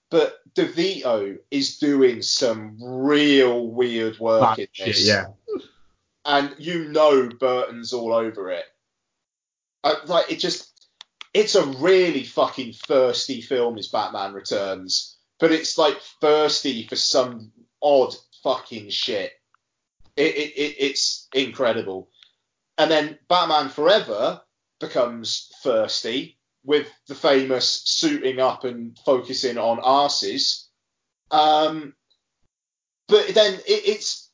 But 0.09 0.39
DeVito 0.55 1.37
is 1.51 1.77
doing 1.77 2.21
some 2.21 2.77
real 2.83 3.65
weird 3.67 4.19
work 4.19 4.41
That 4.41 4.59
in 4.59 4.67
shit, 4.73 4.85
this. 4.87 5.07
yeah. 5.07 5.27
and 6.25 6.53
you 6.59 6.89
know 6.89 7.29
Burton's 7.29 7.93
all 7.93 8.13
over 8.13 8.51
it. 8.51 8.65
I, 9.85 9.95
like 10.05 10.29
it 10.29 10.39
just, 10.39 10.89
it's 11.33 11.55
a 11.55 11.65
really 11.65 12.23
fucking 12.25 12.73
thirsty 12.73 13.41
film. 13.41 13.77
Is 13.77 13.87
Batman 13.87 14.33
Returns, 14.33 15.15
but 15.39 15.53
it's 15.53 15.77
like 15.77 15.97
thirsty 16.19 16.85
for 16.87 16.97
some 16.97 17.53
odd 17.81 18.13
fucking 18.43 18.89
shit. 18.89 19.31
It, 20.15 20.35
it, 20.35 20.53
it 20.55 20.75
it's 20.79 21.27
incredible. 21.33 22.09
And 22.77 22.89
then 22.89 23.19
Batman 23.27 23.69
Forever 23.69 24.41
becomes 24.79 25.51
thirsty 25.63 26.37
with 26.63 26.87
the 27.07 27.15
famous 27.15 27.81
suiting 27.85 28.39
up 28.39 28.63
and 28.63 28.97
focusing 29.05 29.57
on 29.57 29.77
arses. 29.79 30.65
Um, 31.31 31.93
but 33.07 33.33
then 33.33 33.55
it, 33.67 33.81
it's 33.85 34.29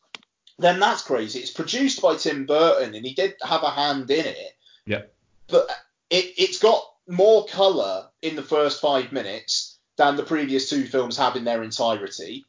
then 0.59 0.79
that's 0.79 1.03
crazy. 1.03 1.39
It's 1.39 1.51
produced 1.51 2.01
by 2.01 2.15
Tim 2.15 2.45
Burton, 2.45 2.95
and 2.95 3.05
he 3.05 3.13
did 3.13 3.35
have 3.43 3.63
a 3.63 3.69
hand 3.69 4.09
in 4.09 4.25
it. 4.25 4.53
Yeah. 4.85 5.03
But 5.47 5.69
it, 6.09 6.33
it's 6.37 6.59
got 6.59 6.83
more 7.07 7.45
colour 7.45 8.07
in 8.21 8.35
the 8.35 8.43
first 8.43 8.81
five 8.81 9.11
minutes 9.11 9.77
than 9.97 10.15
the 10.15 10.23
previous 10.23 10.69
two 10.69 10.85
films 10.85 11.17
have 11.17 11.35
in 11.35 11.43
their 11.43 11.63
entirety. 11.63 12.45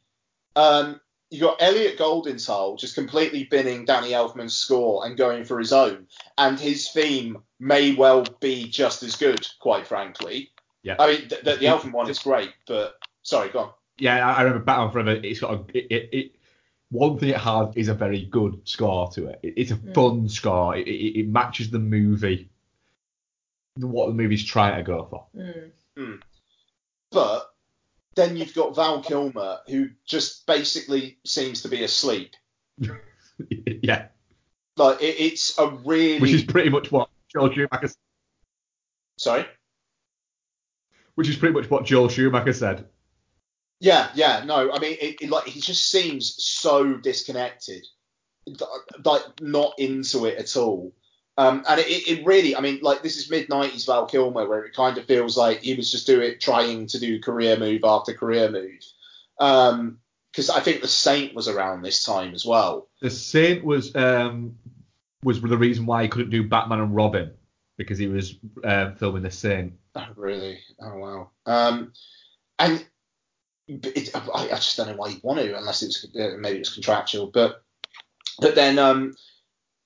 Um, 0.55 0.99
you 1.29 1.41
got 1.41 1.61
Elliot 1.61 1.97
Goldenthal 1.97 2.77
just 2.79 2.95
completely 2.95 3.43
binning 3.43 3.85
Danny 3.85 4.11
Elfman's 4.11 4.55
score 4.55 5.05
and 5.05 5.15
going 5.15 5.43
for 5.43 5.59
his 5.59 5.71
own, 5.71 6.07
and 6.37 6.59
his 6.59 6.89
theme 6.89 7.37
may 7.59 7.93
well 7.93 8.25
be 8.39 8.67
just 8.67 9.03
as 9.03 9.15
good, 9.15 9.47
quite 9.59 9.85
frankly. 9.85 10.51
Yeah. 10.81 10.95
I 10.97 11.11
mean, 11.11 11.27
the, 11.27 11.39
the, 11.43 11.55
the 11.57 11.65
Elfman 11.65 11.91
one 11.91 12.09
is 12.09 12.19
great, 12.19 12.51
but 12.67 12.95
sorry, 13.21 13.49
go 13.49 13.59
on. 13.59 13.71
Yeah, 13.99 14.27
I 14.27 14.33
I 14.33 14.41
remember 14.41 14.63
Batman 14.63 14.91
Forever. 14.91 15.11
It's 15.23 15.39
got 15.39 15.53
a, 15.53 15.77
it, 15.77 15.87
it, 15.91 16.09
it. 16.11 16.31
One 16.89 17.19
thing 17.19 17.29
it 17.29 17.37
has 17.37 17.67
is 17.75 17.89
a 17.89 17.93
very 17.93 18.25
good 18.25 18.61
score 18.63 19.11
to 19.11 19.27
it. 19.27 19.39
it 19.43 19.53
it's 19.57 19.71
a 19.71 19.75
fun 19.75 20.27
score. 20.29 20.75
It, 20.75 20.87
it, 20.87 21.19
it 21.19 21.27
matches 21.27 21.69
the 21.69 21.79
movie, 21.79 22.49
what 23.75 24.07
the 24.07 24.13
movie's 24.13 24.43
trying 24.43 24.77
to 24.77 24.83
go 24.83 25.05
for. 25.05 25.25
Mm. 25.95 26.19
But 27.11 27.51
then 28.19 28.35
you've 28.35 28.53
got 28.53 28.75
Val 28.75 29.01
Kilmer, 29.01 29.59
who 29.67 29.89
just 30.05 30.45
basically 30.45 31.17
seems 31.25 31.61
to 31.61 31.69
be 31.69 31.83
asleep. 31.83 32.33
yeah, 33.81 34.07
Like 34.75 35.01
it, 35.01 35.15
it's 35.19 35.57
a 35.57 35.67
really 35.85 36.19
which 36.19 36.31
is 36.31 36.43
pretty 36.43 36.69
much 36.69 36.91
what 36.91 37.09
Joel 37.31 37.51
Schumacher. 37.53 37.89
sorry. 39.17 39.45
Which 41.15 41.29
is 41.29 41.37
pretty 41.37 41.53
much 41.53 41.69
what 41.69 41.85
Joel 41.85 42.09
Schumacher 42.09 42.53
said. 42.53 42.87
Yeah, 43.79 44.09
yeah, 44.13 44.43
no, 44.45 44.71
I 44.73 44.79
mean, 44.79 44.97
it, 44.99 45.21
it, 45.21 45.29
like 45.29 45.45
he 45.45 45.61
just 45.61 45.89
seems 45.89 46.35
so 46.43 46.95
disconnected, 46.95 47.85
like 49.05 49.21
not 49.39 49.73
into 49.77 50.25
it 50.25 50.37
at 50.37 50.57
all. 50.57 50.93
Um, 51.39 51.63
and 51.69 51.79
it, 51.79 51.85
it 51.85 52.25
really, 52.25 52.53
I 52.53 52.59
mean, 52.59 52.79
like 52.81 53.01
this 53.01 53.15
is 53.15 53.29
mid 53.29 53.47
'90s 53.47 53.85
Val 53.85 54.05
Kilmer, 54.07 54.45
where 54.45 54.65
it 54.65 54.75
kind 54.75 54.97
of 54.97 55.05
feels 55.05 55.37
like 55.37 55.61
he 55.61 55.73
was 55.73 55.89
just 55.89 56.05
doing, 56.05 56.33
trying 56.37 56.87
to 56.87 56.99
do 56.99 57.21
career 57.21 57.57
move 57.57 57.81
after 57.85 58.13
career 58.13 58.51
move. 58.51 58.83
Um, 59.39 59.99
because 60.31 60.49
I 60.49 60.59
think 60.59 60.81
The 60.81 60.89
Saint 60.89 61.33
was 61.33 61.47
around 61.47 61.81
this 61.81 62.03
time 62.03 62.33
as 62.35 62.45
well. 62.45 62.89
The 63.01 63.09
Saint 63.09 63.63
was 63.63 63.95
um 63.95 64.57
was 65.23 65.39
the 65.41 65.57
reason 65.57 65.85
why 65.85 66.03
he 66.03 66.09
couldn't 66.09 66.29
do 66.29 66.43
Batman 66.43 66.81
and 66.81 66.93
Robin 66.93 67.31
because 67.77 67.97
he 67.97 68.07
was 68.07 68.35
um, 68.65 68.95
filming 68.95 69.23
The 69.23 69.31
Saint. 69.31 69.73
Oh, 69.95 70.07
really? 70.17 70.59
Oh, 70.81 70.97
wow. 70.97 71.29
Um, 71.45 71.93
and 72.59 72.85
it, 73.69 74.13
I, 74.13 74.49
I 74.49 74.55
just 74.55 74.75
don't 74.75 74.89
know 74.89 74.97
why 74.97 75.11
he'd 75.11 75.23
want 75.23 75.39
to, 75.39 75.57
unless 75.57 75.83
it 75.83 75.87
was 75.87 76.05
uh, 76.19 76.37
maybe 76.37 76.57
it 76.57 76.67
was 76.67 76.73
contractual. 76.73 77.27
But 77.27 77.63
but 78.39 78.55
then 78.55 78.77
um, 78.77 79.15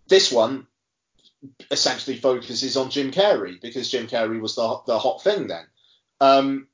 this 0.08 0.32
one 0.32 0.66
essentially 1.72 2.18
focuses 2.18 2.78
on 2.78 2.90
Jim 2.90 3.12
Carrey 3.12 3.60
because 3.62 3.90
Jim 3.90 4.08
Carrey 4.08 4.40
was 4.40 4.56
the 4.56 4.80
the 4.86 5.00
hot 5.00 5.24
thing 5.24 5.48
then. 5.48 5.66
Um, 6.22 6.68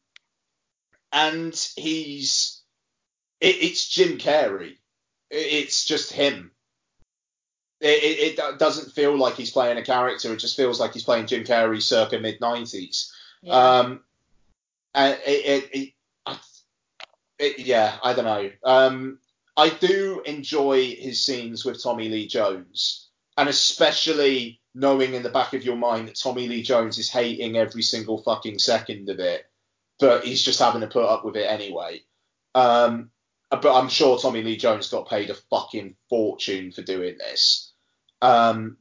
and 1.12 1.54
he's 1.76 2.62
it, 3.40 3.56
it's 3.62 3.88
Jim 3.88 4.18
Carrey. 4.18 4.78
It, 5.30 5.38
it's 5.38 5.86
just 5.86 6.14
him. 6.14 6.52
It, 7.82 8.38
it, 8.38 8.60
doesn't 8.60 8.92
feel 8.92 9.18
like 9.18 9.36
he's 9.36 9.52
playing 9.52 9.78
a 9.78 9.84
character. 9.86 10.34
It 10.34 10.40
just 10.40 10.58
feels 10.58 10.82
like 10.82 10.92
he's 10.92 11.06
playing 11.06 11.28
Jim 11.28 11.46
Carrey 11.46 11.82
circa 11.82 12.20
mid 12.20 12.42
nineties. 12.42 13.14
Um, 13.48 14.02
and 14.94 15.18
it, 15.26 15.46
it, 15.46 15.70
it, 15.72 15.94
I, 16.26 16.40
it, 17.38 17.60
yeah, 17.60 17.98
I 18.04 18.14
don't 18.14 18.26
know. 18.26 18.52
Um, 18.66 19.20
I 19.56 19.70
do 19.70 20.22
enjoy 20.26 20.96
his 20.96 21.26
scenes 21.26 21.64
with 21.64 21.82
Tommy 21.82 22.10
Lee 22.10 22.28
Jones, 22.28 23.09
and 23.40 23.48
especially 23.48 24.60
knowing 24.76 25.14
in 25.14 25.24
the 25.24 25.30
back 25.30 25.54
of 25.54 25.64
your 25.64 25.78
mind 25.78 26.10
that 26.10 26.20
Tommy 26.20 26.50
Lee 26.50 26.62
Jones 26.62 26.98
is 26.98 27.10
hating 27.10 27.56
every 27.56 27.82
single 27.82 28.22
fucking 28.22 28.60
second 28.60 29.10
of 29.10 29.20
it, 29.20 29.46
but 29.98 30.26
he's 30.26 30.44
just 30.44 30.60
having 30.60 30.82
to 30.82 30.88
put 30.88 31.06
up 31.06 31.24
with 31.24 31.38
it 31.38 31.50
anyway. 31.50 32.02
Um, 32.54 33.12
but 33.50 33.66
I'm 33.66 33.88
sure 33.88 34.20
Tommy 34.20 34.44
Lee 34.44 34.58
Jones 34.58 34.90
got 34.90 35.08
paid 35.08 35.30
a 35.30 35.36
fucking 35.36 35.96
fortune 36.10 36.74
for 36.74 36.82
doing 36.82 37.18
this. 37.18 37.72
Um, 38.22 38.76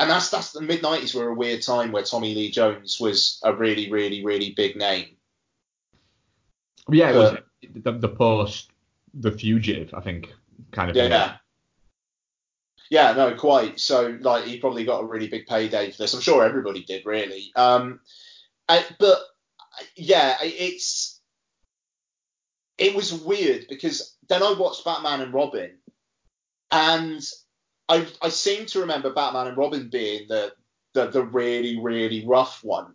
and 0.00 0.10
that's 0.10 0.28
that's 0.28 0.50
the 0.50 0.60
mid 0.60 0.82
'90s 0.82 1.14
were 1.14 1.28
a 1.28 1.34
weird 1.34 1.62
time 1.62 1.92
where 1.92 2.02
Tommy 2.02 2.34
Lee 2.34 2.50
Jones 2.50 2.98
was 2.98 3.40
a 3.44 3.54
really, 3.54 3.92
really, 3.92 4.24
really 4.24 4.50
big 4.56 4.74
name. 4.74 5.06
Yeah, 6.88 7.10
it 7.10 7.16
was 7.16 7.36
the, 7.76 7.92
the 7.92 8.08
post 8.08 8.72
The 9.14 9.30
Fugitive, 9.30 9.94
I 9.94 10.00
think, 10.00 10.34
kind 10.72 10.90
of. 10.90 10.96
Yeah. 10.96 11.36
Yeah, 12.94 13.12
no, 13.14 13.34
quite. 13.34 13.80
So, 13.80 14.16
like, 14.20 14.44
he 14.44 14.60
probably 14.60 14.84
got 14.84 15.02
a 15.02 15.06
really 15.06 15.26
big 15.26 15.46
payday 15.48 15.90
for 15.90 15.98
this. 15.98 16.14
I'm 16.14 16.20
sure 16.20 16.44
everybody 16.44 16.84
did, 16.84 17.04
really. 17.04 17.50
Um, 17.56 17.98
I, 18.68 18.84
but 19.00 19.18
yeah, 19.96 20.36
it's 20.42 21.20
it 22.78 22.94
was 22.94 23.12
weird 23.12 23.66
because 23.68 24.16
then 24.28 24.44
I 24.44 24.54
watched 24.56 24.84
Batman 24.84 25.22
and 25.22 25.34
Robin, 25.34 25.72
and 26.70 27.20
I 27.88 28.06
I 28.22 28.28
seem 28.28 28.66
to 28.66 28.82
remember 28.82 29.12
Batman 29.12 29.48
and 29.48 29.56
Robin 29.56 29.88
being 29.90 30.28
the 30.28 30.52
the, 30.92 31.08
the 31.08 31.24
really 31.24 31.80
really 31.80 32.24
rough 32.24 32.62
one, 32.62 32.94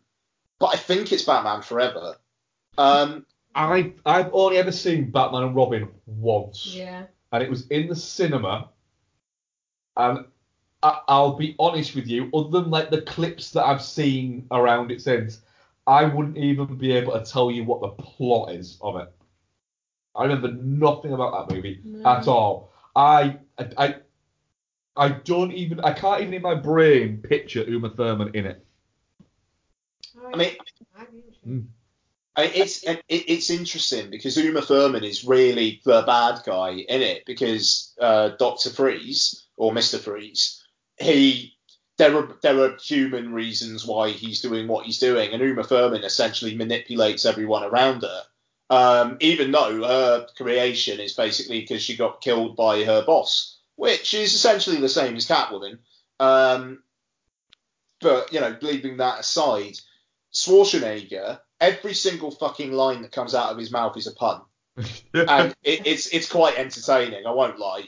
but 0.59 0.67
I 0.67 0.77
think 0.77 1.11
it's 1.11 1.23
Batman 1.23 1.61
Forever. 1.61 2.15
Um, 2.77 3.25
I 3.53 3.91
I've 4.05 4.29
only 4.31 4.59
ever 4.59 4.71
seen 4.71 5.11
Batman 5.11 5.43
and 5.43 5.55
Robin 5.57 5.89
once. 6.05 6.67
Yeah. 6.67 7.07
and 7.33 7.43
it 7.43 7.49
was 7.49 7.67
in 7.67 7.89
the 7.89 7.97
cinema. 7.97 8.69
And 9.99 10.25
I, 10.81 11.01
I'll 11.09 11.33
be 11.33 11.55
honest 11.59 11.93
with 11.93 12.07
you, 12.07 12.29
other 12.33 12.61
than 12.61 12.71
like 12.71 12.89
the 12.89 13.01
clips 13.01 13.51
that 13.51 13.65
I've 13.65 13.83
seen 13.83 14.47
around 14.49 14.91
it 14.91 15.01
since, 15.01 15.41
I 15.85 16.05
wouldn't 16.05 16.37
even 16.37 16.77
be 16.77 16.93
able 16.93 17.13
to 17.13 17.25
tell 17.29 17.51
you 17.51 17.65
what 17.65 17.81
the 17.81 17.89
plot 17.89 18.53
is 18.53 18.77
of 18.81 18.95
it. 18.95 19.11
I 20.15 20.23
remember 20.23 20.53
nothing 20.53 21.13
about 21.13 21.49
that 21.49 21.53
movie 21.55 21.81
No. 21.83 22.09
at 22.09 22.27
all. 22.27 22.71
I, 22.95 23.39
I 23.57 23.67
I 23.77 23.95
I 24.95 25.09
don't 25.09 25.51
even 25.51 25.79
I 25.81 25.93
can't 25.93 26.21
even 26.21 26.33
in 26.33 26.41
my 26.41 26.55
brain 26.55 27.17
picture 27.17 27.63
Uma 27.63 27.89
Thurman 27.89 28.31
in 28.33 28.45
it. 28.45 28.65
Oh, 30.17 30.31
I 30.33 30.37
mean, 30.37 30.51
hmm. 31.43 31.59
Mean, 32.41 32.51
it's 32.53 32.83
it, 32.83 33.03
it's 33.07 33.49
interesting 33.49 34.09
because 34.09 34.37
Uma 34.37 34.61
Thurman 34.61 35.03
is 35.03 35.25
really 35.25 35.81
the 35.83 36.03
bad 36.03 36.41
guy 36.45 36.71
in 36.71 37.01
it 37.01 37.25
because 37.25 37.93
uh, 37.99 38.29
Doctor 38.29 38.69
Freeze 38.69 39.47
or 39.57 39.73
Mister 39.73 39.97
Freeze, 39.97 40.63
he 40.99 41.55
there 41.97 42.15
are 42.17 42.37
there 42.41 42.59
are 42.59 42.77
human 42.77 43.33
reasons 43.33 43.85
why 43.85 44.09
he's 44.09 44.41
doing 44.41 44.67
what 44.67 44.85
he's 44.85 44.99
doing, 44.99 45.33
and 45.33 45.41
Uma 45.41 45.63
Thurman 45.63 46.03
essentially 46.03 46.55
manipulates 46.55 47.25
everyone 47.25 47.63
around 47.63 48.03
her. 48.03 48.23
Um, 48.71 49.17
even 49.19 49.51
though 49.51 49.83
her 49.83 50.27
creation 50.37 50.99
is 50.99 51.13
basically 51.13 51.61
because 51.61 51.81
she 51.81 51.97
got 51.97 52.21
killed 52.21 52.55
by 52.55 52.83
her 52.83 53.03
boss, 53.03 53.59
which 53.75 54.13
is 54.13 54.33
essentially 54.33 54.77
the 54.77 54.87
same 54.87 55.15
as 55.15 55.27
Catwoman. 55.27 55.79
Um, 56.19 56.83
but 57.99 58.31
you 58.31 58.39
know, 58.39 58.55
leaving 58.61 58.97
that 58.97 59.21
aside, 59.21 59.79
Schwarzenegger, 60.33 61.39
every 61.61 61.93
single 61.93 62.31
fucking 62.31 62.71
line 62.71 63.01
that 63.01 63.11
comes 63.11 63.35
out 63.35 63.51
of 63.51 63.57
his 63.57 63.71
mouth 63.71 63.97
is 63.97 64.07
a 64.07 64.13
pun, 64.13 64.41
and 65.13 65.55
it, 65.63 65.85
it's 65.85 66.07
it's 66.07 66.29
quite 66.29 66.57
entertaining. 66.57 67.25
I 67.25 67.31
won't 67.31 67.59
lie. 67.59 67.85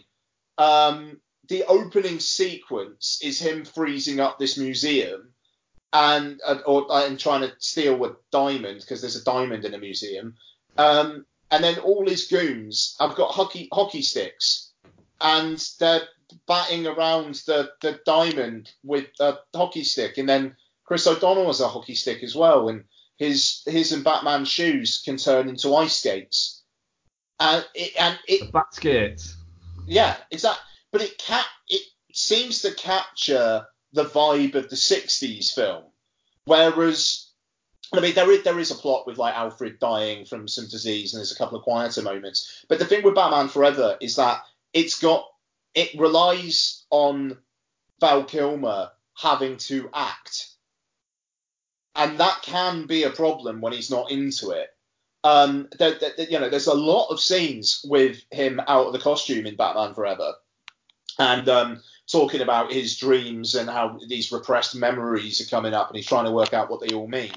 Um, 0.57 1.19
the 1.47 1.63
opening 1.65 2.19
sequence 2.19 3.19
is 3.23 3.39
him 3.39 3.65
freezing 3.65 4.19
up 4.19 4.39
this 4.39 4.57
museum 4.57 5.33
and 5.93 6.39
uh, 6.45 6.59
or 6.65 6.87
and 6.89 7.19
trying 7.19 7.41
to 7.41 7.53
steal 7.59 8.03
a 8.05 8.15
diamond 8.31 8.81
because 8.81 9.01
there's 9.01 9.15
a 9.15 9.23
diamond 9.23 9.65
in 9.65 9.73
a 9.73 9.79
museum. 9.79 10.35
Um, 10.77 11.25
and 11.49 11.63
then 11.63 11.79
all 11.79 12.07
his 12.07 12.27
goons 12.27 12.95
have 12.99 13.15
got 13.15 13.31
hockey 13.31 13.67
hockey 13.71 14.01
sticks, 14.01 14.71
and 15.19 15.61
they're 15.79 16.07
batting 16.47 16.87
around 16.87 17.35
the, 17.45 17.71
the 17.81 17.99
diamond 18.05 18.71
with 18.83 19.07
a 19.19 19.37
hockey 19.53 19.83
stick, 19.83 20.17
and 20.17 20.29
then 20.29 20.55
Chris 20.85 21.07
O'Donnell 21.07 21.47
has 21.47 21.59
a 21.59 21.67
hockey 21.67 21.95
stick 21.95 22.23
as 22.23 22.35
well, 22.35 22.69
and 22.69 22.85
his 23.21 23.61
his 23.67 23.91
and 23.91 24.03
Batman's 24.03 24.47
shoes 24.47 25.03
can 25.05 25.17
turn 25.17 25.47
into 25.47 25.75
ice 25.75 25.97
skates. 25.97 26.63
And 27.39 27.63
it, 27.75 27.91
and 27.99 28.17
it 28.27 28.51
Bat 28.51 28.73
skates. 28.73 29.37
yeah, 29.85 30.17
exactly. 30.31 30.63
But 30.91 31.03
it 31.03 31.19
cap 31.19 31.45
it 31.69 31.83
seems 32.11 32.63
to 32.63 32.73
capture 32.73 33.67
the 33.93 34.05
vibe 34.05 34.55
of 34.55 34.71
the 34.71 34.75
'60s 34.75 35.53
film, 35.53 35.83
whereas 36.45 37.29
I 37.93 37.99
mean 37.99 38.15
there 38.15 38.31
is 38.31 38.43
there 38.43 38.57
is 38.57 38.71
a 38.71 38.75
plot 38.75 39.05
with 39.05 39.19
like 39.19 39.35
Alfred 39.35 39.77
dying 39.79 40.25
from 40.25 40.47
some 40.47 40.67
disease, 40.67 41.13
and 41.13 41.19
there's 41.19 41.31
a 41.31 41.37
couple 41.37 41.59
of 41.59 41.63
quieter 41.63 42.01
moments. 42.01 42.65
But 42.69 42.79
the 42.79 42.85
thing 42.85 43.03
with 43.03 43.13
Batman 43.13 43.49
Forever 43.49 43.97
is 44.01 44.15
that 44.15 44.41
it's 44.73 44.99
got 44.99 45.27
it 45.75 45.93
relies 45.99 46.85
on 46.89 47.37
Val 47.99 48.23
Kilmer 48.23 48.89
having 49.15 49.57
to 49.57 49.91
act, 49.93 50.47
and 51.95 52.19
that 52.19 52.41
can 52.41 52.85
be 52.87 53.03
a 53.03 53.09
problem 53.09 53.61
when 53.61 53.73
he's 53.73 53.91
not 53.91 54.11
into 54.11 54.51
it. 54.51 54.69
Um, 55.23 55.69
you 55.79 56.39
know, 56.39 56.49
there's 56.49 56.67
a 56.67 56.73
lot 56.73 57.09
of 57.09 57.19
scenes 57.19 57.85
with 57.87 58.23
him 58.31 58.59
out 58.67 58.87
of 58.87 58.93
the 58.93 58.99
costume 58.99 59.45
in 59.45 59.55
Batman 59.55 59.93
Forever, 59.93 60.33
and 61.19 61.47
um, 61.47 61.81
talking 62.11 62.41
about 62.41 62.71
his 62.71 62.97
dreams 62.97 63.55
and 63.55 63.69
how 63.69 63.99
these 64.07 64.31
repressed 64.31 64.75
memories 64.75 65.39
are 65.41 65.49
coming 65.49 65.73
up, 65.73 65.89
and 65.89 65.97
he's 65.97 66.07
trying 66.07 66.25
to 66.25 66.31
work 66.31 66.53
out 66.53 66.69
what 66.69 66.81
they 66.81 66.95
all 66.95 67.07
mean. 67.07 67.33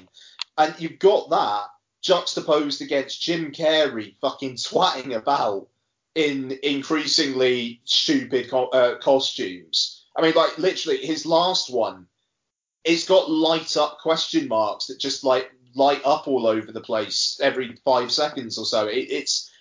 And 0.57 0.73
you've 0.79 0.99
got 0.99 1.29
that 1.29 1.65
juxtaposed 2.01 2.81
against 2.81 3.21
Jim 3.21 3.51
Carrey 3.51 4.15
fucking 4.21 4.55
twatting 4.55 5.15
about 5.15 5.67
in 6.15 6.57
increasingly 6.63 7.81
stupid 7.83 8.49
co- 8.49 8.69
uh, 8.69 8.97
costumes. 8.99 10.05
I 10.15 10.21
mean, 10.21 10.33
like 10.33 10.57
literally, 10.57 11.05
his 11.05 11.25
last 11.25 11.71
one, 11.71 12.07
it's 12.85 13.07
got 13.07 13.29
light 13.29 13.75
up 13.75 13.99
question 13.99 14.47
marks 14.47 14.85
that 14.87 14.99
just 14.99 15.23
like 15.23 15.51
light 15.75 16.01
up 16.05 16.27
all 16.27 16.47
over 16.47 16.71
the 16.71 16.81
place 16.81 17.39
every 17.41 17.75
five 17.83 18.11
seconds 18.11 18.57
or 18.57 18.65
so. 18.65 18.87
It, 18.87 19.07
it's 19.09 19.51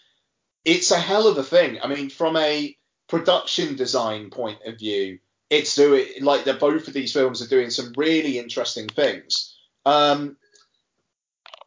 it's 0.64 0.90
a 0.90 0.98
hell 0.98 1.26
of 1.26 1.38
a 1.38 1.42
thing. 1.42 1.78
I 1.82 1.88
mean, 1.88 2.10
from 2.10 2.36
a 2.36 2.76
production 3.08 3.76
design 3.76 4.30
point 4.30 4.58
of 4.64 4.78
view, 4.78 5.18
it's 5.50 5.74
doing 5.74 6.06
like 6.20 6.44
they're 6.44 6.54
both 6.54 6.86
of 6.86 6.94
these 6.94 7.12
films 7.12 7.42
are 7.42 7.48
doing 7.48 7.70
some 7.70 7.92
really 7.96 8.38
interesting 8.38 8.88
things. 8.88 9.56
Um, 9.84 10.36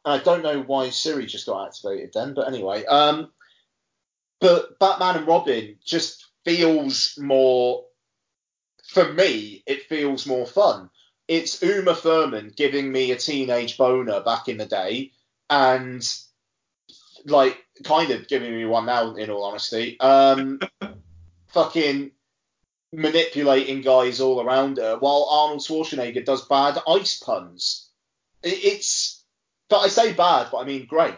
I 0.05 0.19
don't 0.19 0.43
know 0.43 0.61
why 0.61 0.89
Siri 0.89 1.25
just 1.25 1.45
got 1.45 1.67
activated 1.67 2.11
then, 2.13 2.33
but 2.33 2.47
anyway. 2.47 2.85
Um, 2.85 3.31
but 4.39 4.79
Batman 4.79 5.17
and 5.17 5.27
Robin 5.27 5.77
just 5.83 6.25
feels 6.45 7.17
more, 7.19 7.85
for 8.87 9.11
me, 9.11 9.63
it 9.67 9.83
feels 9.83 10.25
more 10.25 10.45
fun. 10.45 10.89
It's 11.27 11.61
Uma 11.61 11.93
Thurman 11.93 12.53
giving 12.55 12.91
me 12.91 13.11
a 13.11 13.17
teenage 13.17 13.77
boner 13.77 14.21
back 14.21 14.47
in 14.47 14.57
the 14.57 14.65
day, 14.65 15.11
and 15.49 16.07
like 17.25 17.57
kind 17.83 18.11
of 18.11 18.27
giving 18.27 18.55
me 18.55 18.65
one 18.65 18.85
now, 18.85 19.15
in 19.15 19.29
all 19.29 19.43
honesty. 19.43 19.99
Um, 19.99 20.59
fucking 21.47 22.11
manipulating 22.93 23.81
guys 23.81 24.21
all 24.21 24.41
around 24.41 24.77
her, 24.77 24.97
while 24.97 25.27
Arnold 25.29 25.61
Schwarzenegger 25.61 26.23
does 26.23 26.47
bad 26.47 26.77
ice 26.87 27.19
puns. 27.19 27.89
It's, 28.43 29.23
but 29.69 29.79
I 29.79 29.87
say 29.87 30.13
bad, 30.13 30.47
but 30.51 30.59
I 30.59 30.63
mean 30.63 30.85
great. 30.85 31.15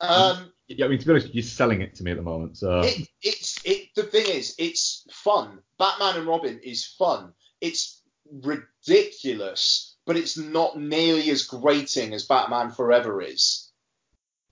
Um, 0.00 0.52
Yeah, 0.68 0.86
I 0.86 0.88
mean, 0.88 0.98
to 0.98 1.06
be 1.06 1.12
honest, 1.12 1.34
you're 1.34 1.42
selling 1.42 1.80
it 1.80 1.94
to 1.96 2.04
me 2.04 2.12
at 2.12 2.16
the 2.16 2.22
moment. 2.22 2.58
So 2.58 2.80
it, 2.80 3.08
it's 3.22 3.58
it. 3.64 3.88
The 3.96 4.04
thing 4.04 4.26
is, 4.28 4.54
it's 4.58 5.06
fun. 5.10 5.58
Batman 5.78 6.16
and 6.16 6.26
Robin 6.26 6.60
is 6.62 6.86
fun. 6.86 7.32
It's 7.60 7.97
ridiculous, 8.32 9.96
but 10.06 10.16
it's 10.16 10.36
not 10.36 10.78
nearly 10.78 11.30
as 11.30 11.42
grating 11.42 12.14
as 12.14 12.26
Batman 12.26 12.70
Forever 12.70 13.22
is. 13.22 13.70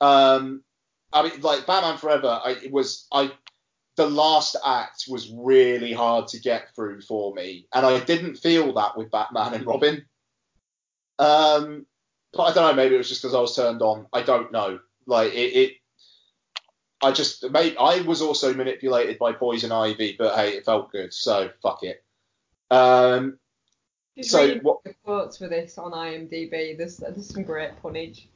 Um, 0.00 0.62
I 1.12 1.22
mean, 1.22 1.40
like 1.40 1.66
Batman 1.66 1.98
Forever, 1.98 2.40
I, 2.44 2.56
it 2.62 2.72
was 2.72 3.06
I. 3.12 3.32
The 3.96 4.08
last 4.08 4.56
act 4.62 5.04
was 5.08 5.32
really 5.32 5.94
hard 5.94 6.28
to 6.28 6.40
get 6.40 6.74
through 6.74 7.00
for 7.00 7.32
me, 7.32 7.66
and 7.72 7.86
I 7.86 7.98
didn't 8.00 8.36
feel 8.36 8.74
that 8.74 8.96
with 8.96 9.10
Batman 9.10 9.54
and 9.54 9.66
Robin. 9.66 10.04
Um, 11.18 11.86
but 12.34 12.42
I 12.42 12.52
don't 12.52 12.68
know. 12.68 12.74
Maybe 12.74 12.94
it 12.94 12.98
was 12.98 13.08
just 13.08 13.22
because 13.22 13.34
I 13.34 13.40
was 13.40 13.56
turned 13.56 13.80
on. 13.80 14.06
I 14.12 14.22
don't 14.22 14.52
know. 14.52 14.80
Like 15.06 15.32
it, 15.32 15.56
it 15.56 15.72
I 17.02 17.12
just 17.12 17.48
maybe 17.50 17.76
I 17.78 18.00
was 18.00 18.22
also 18.22 18.54
manipulated 18.54 19.18
by 19.18 19.32
Poison 19.32 19.72
Ivy, 19.72 20.16
but 20.18 20.34
hey, 20.34 20.56
it 20.56 20.64
felt 20.64 20.92
good, 20.92 21.12
so 21.12 21.50
fuck 21.62 21.82
it. 21.82 22.02
Um, 22.70 23.38
Just 24.16 24.30
So 24.30 24.43
reading 24.44 24.62
what- 24.62 24.82
the 24.84 24.94
quotes 25.05 25.36
for 25.38 25.48
this 25.48 25.76
on 25.78 25.93
IMDb. 25.93 26.76
There's 26.76 26.98
there's 26.98 27.28
some 27.32 27.43
great 27.43 27.72
punnage. 27.82 28.26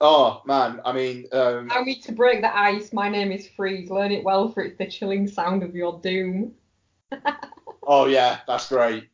oh 0.00 0.42
man, 0.44 0.80
I 0.84 0.92
mean, 0.92 1.26
um, 1.32 1.70
Allow 1.70 1.82
me 1.84 1.96
to 2.00 2.12
break 2.12 2.42
the 2.42 2.54
ice. 2.56 2.92
My 2.92 3.08
name 3.08 3.32
is 3.32 3.48
Freeze. 3.48 3.90
Learn 3.90 4.12
it 4.12 4.22
well, 4.24 4.50
for 4.50 4.62
it's 4.62 4.76
the 4.76 4.86
chilling 4.86 5.26
sound 5.26 5.62
of 5.62 5.74
your 5.74 6.00
doom. 6.00 6.52
oh 7.86 8.06
yeah, 8.06 8.40
that's 8.46 8.68
great. 8.68 9.08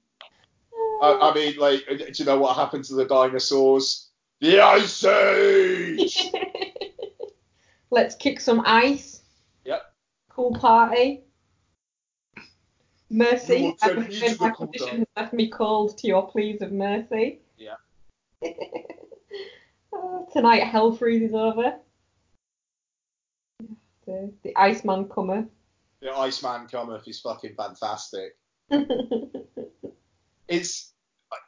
I, 1.02 1.30
I 1.30 1.34
mean, 1.36 1.56
like, 1.58 1.86
do 1.88 2.04
you 2.12 2.24
know 2.24 2.38
what 2.38 2.56
happened 2.56 2.84
to 2.84 2.94
the 2.94 3.04
dinosaurs? 3.04 4.08
The 4.40 4.58
Ice 4.60 5.04
Age. 5.04 6.32
Let's 7.90 8.14
kick 8.16 8.40
some 8.40 8.62
ice. 8.64 9.20
Yep. 9.64 9.82
Cool 10.30 10.54
party. 10.54 11.24
Mercy. 13.10 13.58
Your 13.58 13.74
I'm 13.82 13.88
turn, 13.88 13.98
afraid 13.98 14.20
musical 14.20 14.48
my 14.48 14.54
condition 14.54 14.98
has 14.98 15.06
left 15.16 15.32
me 15.34 15.48
cold 15.48 15.98
to 15.98 16.06
your 16.06 16.28
pleas 16.28 16.62
of 16.62 16.72
mercy. 16.72 17.40
Yeah. 17.58 17.74
Uh, 18.42 20.24
tonight 20.32 20.62
hell 20.62 20.92
freezes 20.92 21.34
over. 21.34 21.74
The, 24.06 24.32
the 24.42 24.56
Iceman 24.56 25.08
cometh. 25.08 25.48
The 26.00 26.12
Iceman 26.16 26.68
cometh 26.68 27.06
is 27.08 27.20
fucking 27.20 27.54
fantastic. 27.56 28.36
it's 30.48 30.92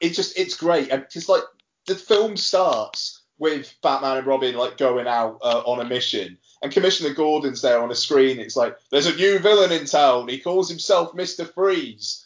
it 0.01 0.11
just 0.11 0.39
it's 0.39 0.57
great 0.57 0.91
because 0.91 1.29
like 1.29 1.45
the 1.87 1.95
film 1.95 2.37
starts 2.37 3.23
with 3.39 3.75
Batman 3.83 4.19
and 4.19 4.27
Robin 4.27 4.57
like 4.57 4.77
going 4.77 5.07
out 5.07 5.39
uh, 5.43 5.63
on 5.65 5.81
a 5.81 5.89
mission 5.89 6.39
and 6.63 6.73
Commissioner 6.73 7.13
Gordon's 7.13 7.61
there 7.61 7.83
on 7.83 7.91
a 7.91 7.95
screen. 7.95 8.39
It's 8.39 8.57
like 8.57 8.77
there's 8.91 9.07
a 9.07 9.17
new 9.17 9.41
villain 9.41 9.73
in 9.73 9.85
town. 9.85 10.29
He 10.29 10.39
calls 10.39 10.69
himself 10.71 11.13
Mr. 11.13 11.53
Freeze. 11.53 12.25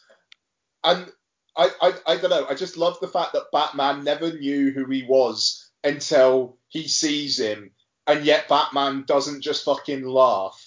And 0.85 1.11
I, 1.57 1.71
I 1.81 1.95
I 2.07 2.17
don't 2.19 2.31
know. 2.31 2.47
I 2.49 2.55
just 2.55 2.77
love 2.77 3.01
the 3.01 3.09
fact 3.09 3.33
that 3.33 3.51
Batman 3.51 4.05
never 4.05 4.33
knew 4.33 4.73
who 4.73 4.85
he 4.91 5.05
was 5.09 5.71
until 5.83 6.59
he 6.69 6.87
sees 6.87 7.41
him. 7.41 7.71
And 8.07 8.25
yet 8.25 8.49
Batman 8.49 9.05
doesn't 9.07 9.41
just 9.41 9.65
fucking 9.65 10.07
laugh. 10.07 10.63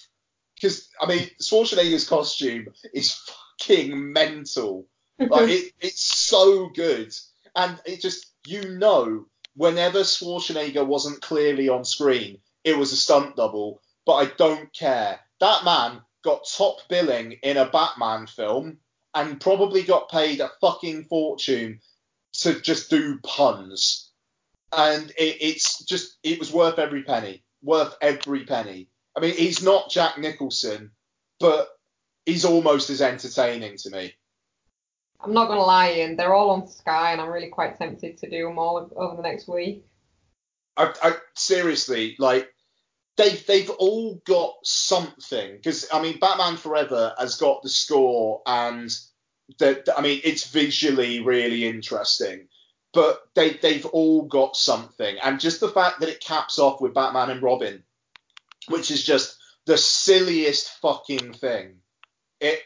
Because 0.56 0.88
I 1.00 1.06
mean 1.06 1.30
Schwarzenegger's 1.40 2.08
costume 2.08 2.66
is 2.92 3.14
fucking 3.58 4.12
mental. 4.12 4.86
Like 5.20 5.50
it, 5.50 5.74
it's 5.78 6.02
so 6.02 6.70
good, 6.70 7.12
and 7.54 7.78
it 7.84 8.00
just 8.00 8.32
you 8.46 8.78
know 8.78 9.26
whenever 9.54 9.98
Schwarzenegger 10.00 10.86
wasn't 10.86 11.20
clearly 11.20 11.68
on 11.68 11.84
screen, 11.84 12.38
it 12.64 12.76
was 12.76 12.92
a 12.92 12.96
stunt 12.96 13.36
double. 13.36 13.82
But 14.06 14.14
I 14.14 14.24
don't 14.36 14.72
care. 14.72 15.20
That 15.40 15.64
man 15.64 16.00
got 16.22 16.46
top 16.56 16.78
billing 16.88 17.32
in 17.42 17.56
a 17.56 17.70
Batman 17.70 18.26
film 18.26 18.78
and 19.14 19.40
probably 19.40 19.82
got 19.82 20.10
paid 20.10 20.40
a 20.40 20.50
fucking 20.60 21.04
fortune 21.04 21.80
to 22.32 22.60
just 22.60 22.90
do 22.90 23.18
puns, 23.18 24.12
and 24.76 25.10
it, 25.10 25.36
it's 25.40 25.84
just 25.84 26.16
it 26.22 26.38
was 26.38 26.52
worth 26.52 26.78
every 26.78 27.02
penny, 27.02 27.42
worth 27.62 27.96
every 28.00 28.44
penny. 28.44 28.88
I 29.16 29.20
mean, 29.20 29.34
he's 29.34 29.62
not 29.62 29.90
Jack 29.90 30.18
Nicholson, 30.18 30.92
but 31.40 31.68
he's 32.24 32.44
almost 32.44 32.90
as 32.90 33.02
entertaining 33.02 33.76
to 33.78 33.90
me. 33.90 34.14
I'm 35.20 35.34
not 35.34 35.48
gonna 35.48 35.60
lie, 35.60 35.94
Ian. 35.94 36.16
They're 36.16 36.34
all 36.34 36.50
on 36.50 36.68
Sky, 36.68 37.12
and 37.12 37.20
I'm 37.20 37.30
really 37.30 37.48
quite 37.48 37.76
tempted 37.78 38.18
to 38.18 38.30
do 38.30 38.44
them 38.44 38.58
all 38.58 38.90
over 38.96 39.16
the 39.16 39.22
next 39.22 39.48
week. 39.48 39.84
I, 40.76 40.94
I 41.02 41.16
seriously 41.40 42.16
like 42.18 42.48
they've 43.16 43.46
they've 43.46 43.70
all 43.70 44.20
got 44.24 44.54
something 44.64 45.56
because 45.56 45.86
I 45.92 46.02
mean 46.02 46.18
Batman 46.18 46.56
Forever 46.56 47.14
has 47.18 47.36
got 47.36 47.62
the 47.62 47.68
score 47.68 48.42
and 48.46 48.90
the 49.58 49.82
I 49.96 50.00
mean 50.00 50.20
it's 50.24 50.50
visually 50.50 51.20
really 51.20 51.66
interesting, 51.66 52.48
but 52.92 53.22
they 53.34 53.54
they've 53.54 53.86
all 53.86 54.22
got 54.22 54.56
something 54.56 55.18
and 55.22 55.40
just 55.40 55.60
the 55.60 55.68
fact 55.68 56.00
that 56.00 56.08
it 56.08 56.20
caps 56.20 56.58
off 56.58 56.80
with 56.80 56.94
Batman 56.94 57.30
and 57.30 57.42
Robin, 57.42 57.82
which 58.68 58.90
is 58.90 59.04
just 59.04 59.36
the 59.66 59.76
silliest 59.76 60.70
fucking 60.80 61.34
thing. 61.34 61.76
It 62.40 62.60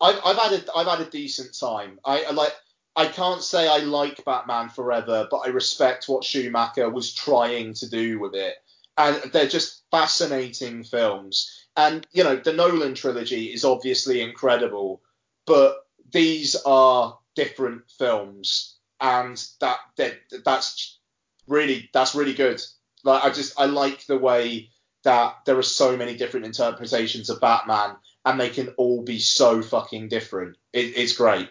I've, 0.00 0.20
I've 0.24 0.36
had 0.36 0.52
a 0.52 0.76
I've 0.76 0.86
had 0.86 1.06
a 1.06 1.10
decent 1.10 1.58
time. 1.58 1.98
I 2.04 2.30
like 2.30 2.54
I 2.96 3.06
can't 3.06 3.42
say 3.42 3.68
I 3.68 3.78
like 3.78 4.24
Batman 4.24 4.70
Forever, 4.70 5.28
but 5.30 5.38
I 5.38 5.48
respect 5.48 6.08
what 6.08 6.24
Schumacher 6.24 6.88
was 6.88 7.12
trying 7.12 7.74
to 7.74 7.88
do 7.88 8.18
with 8.18 8.34
it. 8.34 8.54
And 8.96 9.30
they're 9.32 9.46
just 9.46 9.82
fascinating 9.90 10.82
films. 10.82 11.66
And 11.76 12.06
you 12.12 12.24
know, 12.24 12.36
the 12.36 12.54
Nolan 12.54 12.94
trilogy 12.94 13.52
is 13.52 13.64
obviously 13.64 14.22
incredible, 14.22 15.02
but 15.46 15.76
these 16.10 16.56
are 16.64 17.18
different 17.34 17.82
films, 17.98 18.78
and 18.98 19.36
that 19.60 19.78
that 19.96 20.14
that's 20.44 20.98
really 21.46 21.90
that's 21.92 22.14
really 22.14 22.32
good. 22.32 22.62
Like 23.04 23.24
I 23.24 23.30
just 23.30 23.60
I 23.60 23.66
like 23.66 24.06
the 24.06 24.16
way 24.16 24.70
that 25.04 25.36
there 25.44 25.58
are 25.58 25.62
so 25.62 25.96
many 25.96 26.16
different 26.16 26.46
interpretations 26.46 27.28
of 27.28 27.42
Batman, 27.42 27.96
and 28.24 28.40
they 28.40 28.48
can 28.48 28.68
all 28.78 29.02
be 29.02 29.18
so 29.18 29.60
fucking 29.60 30.08
different. 30.08 30.56
It, 30.72 30.96
it's 30.96 31.12
great. 31.12 31.50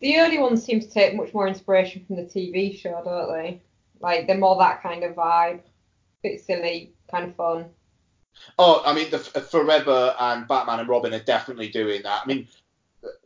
The 0.00 0.18
early 0.18 0.38
ones 0.38 0.64
seem 0.64 0.80
to 0.80 0.90
take 0.90 1.14
much 1.14 1.32
more 1.34 1.46
inspiration 1.46 2.04
from 2.06 2.16
the 2.16 2.22
TV 2.22 2.78
show, 2.78 3.02
don't 3.04 3.32
they? 3.32 3.60
Like 4.00 4.26
they're 4.26 4.38
more 4.38 4.58
that 4.58 4.82
kind 4.82 5.04
of 5.04 5.14
vibe, 5.14 5.60
bit 6.22 6.40
silly, 6.40 6.94
kind 7.10 7.26
of 7.26 7.36
fun. 7.36 7.66
Oh, 8.58 8.82
I 8.84 8.94
mean, 8.94 9.10
the 9.10 9.18
uh, 9.34 9.40
Forever 9.40 10.14
and 10.18 10.48
Batman 10.48 10.80
and 10.80 10.88
Robin 10.88 11.12
are 11.12 11.20
definitely 11.20 11.68
doing 11.68 12.02
that. 12.02 12.22
I 12.24 12.26
mean, 12.26 12.48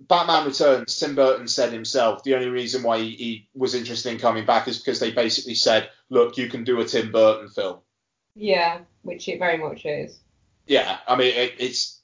Batman 0.01 0.47
Returns, 0.47 0.99
Tim 0.99 1.15
Burton 1.15 1.49
said 1.49 1.73
himself, 1.73 2.23
the 2.23 2.35
only 2.35 2.49
reason 2.49 2.83
why 2.83 2.99
he, 2.99 3.11
he 3.11 3.49
was 3.55 3.75
interested 3.75 4.13
in 4.13 4.19
coming 4.19 4.45
back 4.45 4.69
is 4.69 4.79
because 4.79 5.01
they 5.01 5.11
basically 5.11 5.55
said, 5.55 5.91
look, 6.11 6.37
you 6.37 6.49
can 6.49 6.65
do 6.65 6.81
a 6.81 6.85
Tim 6.85 7.13
Burton 7.13 7.49
film. 7.49 7.79
Yeah, 8.35 8.81
which 9.03 9.29
it 9.29 9.39
very 9.39 9.59
much 9.59 9.85
is. 9.85 10.19
Yeah, 10.67 10.99
I 11.07 11.17
mean, 11.17 11.35
it, 11.35 11.55
it's 11.59 12.01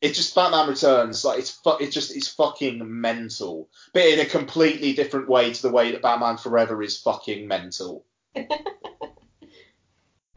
it's 0.00 0.16
just 0.16 0.34
Batman 0.34 0.68
Returns. 0.68 1.24
Like 1.24 1.38
it's 1.38 1.50
fu- 1.50 1.78
it's 1.78 1.94
just 1.94 2.14
it's 2.14 2.28
fucking 2.28 2.80
mental, 2.84 3.68
but 3.92 4.04
in 4.04 4.20
a 4.20 4.26
completely 4.26 4.92
different 4.92 5.28
way 5.28 5.52
to 5.52 5.62
the 5.62 5.70
way 5.70 5.92
that 5.92 6.02
Batman 6.02 6.36
Forever 6.36 6.82
is 6.82 6.98
fucking 6.98 7.48
mental. 7.48 8.04
I 8.36 8.46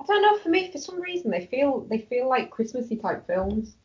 don't 0.07 0.21
know. 0.21 0.37
For 0.37 0.49
me, 0.49 0.71
for 0.71 0.77
some 0.77 1.01
reason, 1.01 1.31
they 1.31 1.45
feel 1.45 1.81
they 1.89 1.99
feel 1.99 2.29
like 2.29 2.51
Christmassy 2.51 2.95
type 2.95 3.27
films. 3.27 3.75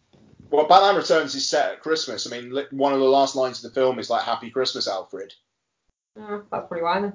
Well, 0.51 0.69
Batman 0.69 0.97
Returns 0.97 1.35
is 1.35 1.49
set 1.49 1.73
at 1.73 1.83
Christmas. 1.83 2.27
I 2.27 2.31
mean, 2.39 2.57
one 2.71 2.93
of 2.93 3.01
the 3.01 3.07
last 3.07 3.35
lines 3.35 3.65
of 3.65 3.73
the 3.73 3.81
film 3.81 3.99
is 3.99 4.11
like 4.11 4.23
"Happy 4.23 4.51
Christmas, 4.51 4.87
Alfred." 4.87 5.33
Oh, 6.17 6.45
that's 6.51 6.69
pretty 6.69 6.85
why. 6.85 7.13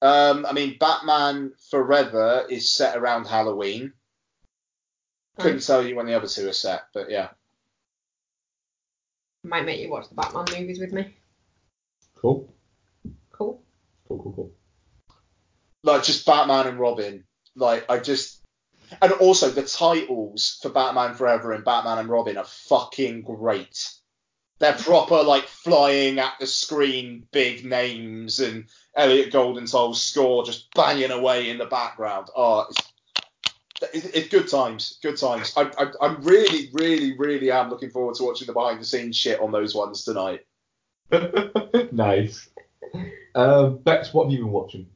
Um, 0.00 0.46
I 0.46 0.52
mean, 0.52 0.76
Batman 0.78 1.52
Forever 1.70 2.46
is 2.48 2.70
set 2.70 2.96
around 2.96 3.26
Halloween. 3.26 3.92
Couldn't 5.38 5.66
tell 5.66 5.84
you 5.84 5.96
when 5.96 6.06
the 6.06 6.14
other 6.14 6.28
two 6.28 6.48
are 6.48 6.52
set, 6.52 6.82
but 6.92 7.10
yeah. 7.10 7.28
Might 9.44 9.64
make 9.64 9.80
you 9.80 9.90
watch 9.90 10.08
the 10.08 10.14
Batman 10.14 10.44
movies 10.50 10.78
with 10.78 10.92
me. 10.92 11.14
Cool. 12.14 12.52
Cool. 13.32 13.62
Cool, 14.06 14.22
cool, 14.22 14.32
cool. 14.32 14.52
Like 15.82 16.04
just 16.04 16.26
Batman 16.26 16.68
and 16.68 16.78
Robin. 16.78 17.24
Like 17.56 17.84
I 17.90 17.98
just 17.98 18.42
and 19.00 19.12
also 19.12 19.50
the 19.50 19.62
titles 19.62 20.58
for 20.62 20.68
Batman 20.68 21.14
Forever 21.14 21.52
and 21.52 21.64
Batman 21.64 21.98
and 21.98 22.08
Robin 22.08 22.36
are 22.36 22.44
fucking 22.44 23.22
great. 23.22 23.90
They're 24.58 24.74
proper 24.74 25.22
like 25.22 25.48
flying 25.48 26.18
at 26.18 26.34
the 26.38 26.46
screen, 26.46 27.26
big 27.32 27.64
names, 27.64 28.38
and 28.38 28.66
Elliot 28.94 29.32
Goldenthal's 29.32 30.00
score 30.00 30.44
just 30.44 30.72
banging 30.74 31.10
away 31.10 31.50
in 31.50 31.58
the 31.58 31.66
background. 31.66 32.28
Oh, 32.36 32.66
it's 32.70 32.91
it- 33.92 34.14
it's 34.14 34.28
good 34.28 34.48
times, 34.48 34.98
good 35.02 35.16
times. 35.16 35.52
I, 35.56 35.70
I, 35.78 35.86
I 36.00 36.14
really, 36.20 36.70
really, 36.72 37.16
really 37.18 37.50
am 37.50 37.70
looking 37.70 37.90
forward 37.90 38.14
to 38.16 38.24
watching 38.24 38.46
the 38.46 38.52
behind 38.52 38.80
the 38.80 38.84
scenes 38.84 39.16
shit 39.16 39.40
on 39.40 39.52
those 39.52 39.74
ones 39.74 40.04
tonight. 40.04 40.40
nice. 41.92 42.48
Um, 43.34 43.78
Bex, 43.78 44.12
what 44.12 44.24
have 44.24 44.32
you 44.32 44.44
been 44.44 44.52
watching? 44.52 44.86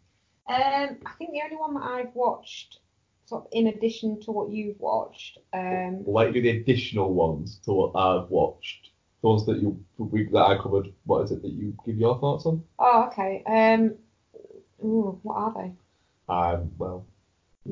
Um, 0.49 0.99
I 1.07 1.11
think 1.19 1.33
the 1.33 1.43
only 1.45 1.57
one 1.57 1.75
that 1.75 1.83
I've 1.83 2.15
watched, 2.15 2.79
sort 3.25 3.43
of 3.45 3.49
in 3.53 3.67
addition 3.69 4.21
to 4.23 4.31
what 4.33 4.51
you've 4.51 4.79
watched, 4.79 5.39
um, 5.53 6.05
We'll 6.05 6.15
let 6.15 6.29
you 6.29 6.35
do 6.35 6.43
the 6.43 6.61
additional 6.61 7.13
ones 7.13 7.59
to 7.65 7.73
what 7.73 7.93
I've 7.99 8.31
watched. 8.31 8.91
The 9.23 9.29
ones 9.29 9.47
that 9.47 9.61
you 9.61 9.83
we, 9.99 10.25
that 10.27 10.39
I 10.39 10.57
covered. 10.59 10.93
What 11.05 11.23
is 11.25 11.33
it 11.33 11.43
that 11.43 11.51
you 11.51 11.75
give 11.85 11.97
your 11.99 12.19
thoughts 12.21 12.47
on? 12.47 12.63
oh 12.79 13.05
okay, 13.07 13.43
um, 13.47 13.95
ooh, 14.87 15.19
what 15.23 15.35
are 15.37 15.55
they? 15.55 15.73
Um, 16.33 16.71
well, 16.79 17.07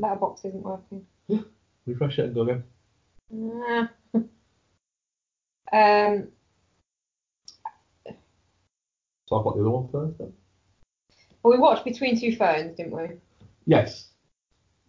Letterboxd 0.00 0.44
isn't 0.46 0.62
working. 0.62 1.06
refresh 1.86 2.18
it 2.18 2.26
and 2.26 2.34
go 2.34 2.42
again. 2.42 2.64
Nah. 3.30 3.86
um, 5.72 6.28
Talk 9.28 9.40
about 9.46 9.54
the 9.56 9.60
other 9.62 9.70
one 9.70 9.88
first. 9.90 10.18
Then. 10.18 10.32
well, 11.42 11.54
we 11.54 11.58
watched 11.58 11.84
Between 11.84 12.20
Two 12.20 12.36
Ferns, 12.36 12.76
didn't 12.76 12.92
we? 12.96 13.08
Yes. 13.66 14.08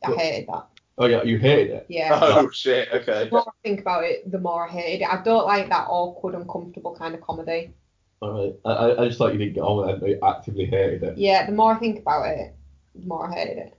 I 0.03 0.09
What? 0.09 0.19
hated 0.19 0.47
that. 0.49 0.67
Oh 0.97 1.07
yeah, 1.07 1.23
you 1.23 1.37
hated 1.37 1.71
it. 1.71 1.85
Yeah. 1.89 2.19
Oh 2.21 2.49
shit. 2.51 2.89
Okay. 2.93 3.25
The 3.25 3.31
more 3.31 3.43
I 3.47 3.51
think 3.67 3.81
about 3.81 4.03
it, 4.03 4.29
the 4.31 4.39
more 4.39 4.67
I 4.67 4.71
hated 4.71 5.03
it. 5.03 5.09
I 5.09 5.21
don't 5.23 5.45
like 5.45 5.69
that 5.69 5.87
awkward, 5.89 6.35
uncomfortable 6.35 6.95
kind 6.95 7.15
of 7.15 7.21
comedy. 7.21 7.73
Alright. 8.21 8.55
I, 8.65 8.69
I 8.71 9.01
I 9.03 9.07
just 9.07 9.17
thought 9.17 9.33
you 9.33 9.39
didn't 9.39 9.55
get 9.55 9.61
on 9.61 9.85
with 9.87 10.03
it. 10.03 10.09
You 10.09 10.19
actively 10.23 10.65
hated 10.65 11.03
it. 11.03 11.17
Yeah, 11.17 11.45
the 11.45 11.51
more 11.53 11.73
I 11.73 11.79
think 11.79 11.99
about 11.99 12.27
it, 12.29 12.55
the 12.93 13.05
more 13.07 13.29
I 13.29 13.33
hated 13.33 13.57
it. 13.57 13.77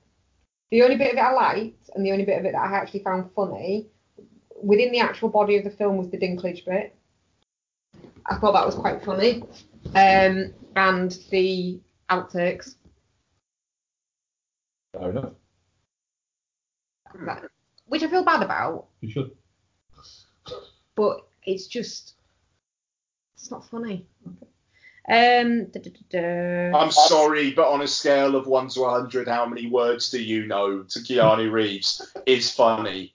The 0.70 0.82
only 0.82 0.96
bit 0.96 1.12
of 1.12 1.18
it 1.18 1.20
I 1.20 1.32
liked, 1.32 1.90
and 1.94 2.04
the 2.04 2.12
only 2.12 2.24
bit 2.24 2.38
of 2.38 2.44
it 2.44 2.52
that 2.52 2.58
I 2.60 2.74
actually 2.76 3.02
found 3.04 3.30
funny, 3.34 3.86
within 4.62 4.90
the 4.90 4.98
actual 5.00 5.28
body 5.28 5.56
of 5.56 5.64
the 5.64 5.70
film 5.70 5.96
was 5.96 6.10
the 6.10 6.18
Dinklage 6.18 6.64
bit. 6.64 6.94
I 8.26 8.36
thought 8.38 8.52
that 8.52 8.66
was 8.66 8.74
quite 8.74 9.04
funny. 9.04 9.42
Um, 9.94 10.52
and 10.74 11.12
the 11.30 11.80
outtakes. 12.10 12.74
Fair 14.92 15.10
enough. 15.10 15.32
That- 17.24 17.44
which 17.86 18.02
I 18.02 18.08
feel 18.08 18.24
bad 18.24 18.42
about, 18.42 18.88
You 19.00 19.08
should. 19.10 19.36
but 20.96 21.28
it's 21.44 21.68
just 21.68 22.14
it's 23.36 23.50
not 23.50 23.64
funny. 23.70 24.06
Um, 25.08 25.66
da, 25.66 25.80
da, 25.80 25.90
da, 25.90 26.70
da. 26.72 26.78
I'm 26.78 26.90
sorry, 26.90 27.52
but 27.52 27.68
on 27.68 27.82
a 27.82 27.86
scale 27.86 28.34
of 28.34 28.46
one 28.46 28.68
to 28.70 28.84
hundred, 28.86 29.28
how 29.28 29.46
many 29.46 29.68
words 29.68 30.10
do 30.10 30.20
you 30.20 30.46
know 30.46 30.82
to 30.82 30.98
Keanu 30.98 31.52
Reeves 31.52 32.14
is 32.26 32.52
funny. 32.52 33.14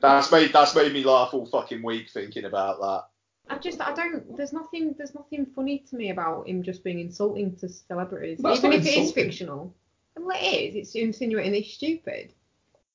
That's 0.00 0.32
made 0.32 0.52
that's 0.52 0.74
made 0.74 0.92
me 0.92 1.04
laugh 1.04 1.32
all 1.32 1.46
fucking 1.46 1.82
week 1.82 2.10
thinking 2.10 2.44
about 2.44 2.80
that. 2.80 3.04
I 3.48 3.58
just 3.58 3.80
I 3.80 3.92
don't 3.92 4.36
there's 4.36 4.52
nothing 4.52 4.94
there's 4.96 5.14
nothing 5.14 5.46
funny 5.54 5.84
to 5.90 5.96
me 5.96 6.10
about 6.10 6.48
him 6.48 6.62
just 6.62 6.84
being 6.84 7.00
insulting 7.00 7.56
to 7.56 7.68
celebrities. 7.68 8.38
That's 8.40 8.58
Even 8.58 8.70
not 8.70 8.78
if 8.80 8.86
it 8.86 8.98
is 8.98 9.12
fictional. 9.12 9.74
Well 10.16 10.36
it 10.36 10.44
is, 10.44 10.74
it's 10.76 10.94
insinuating 10.94 11.52
they're 11.52 11.62
stupid. 11.62 12.32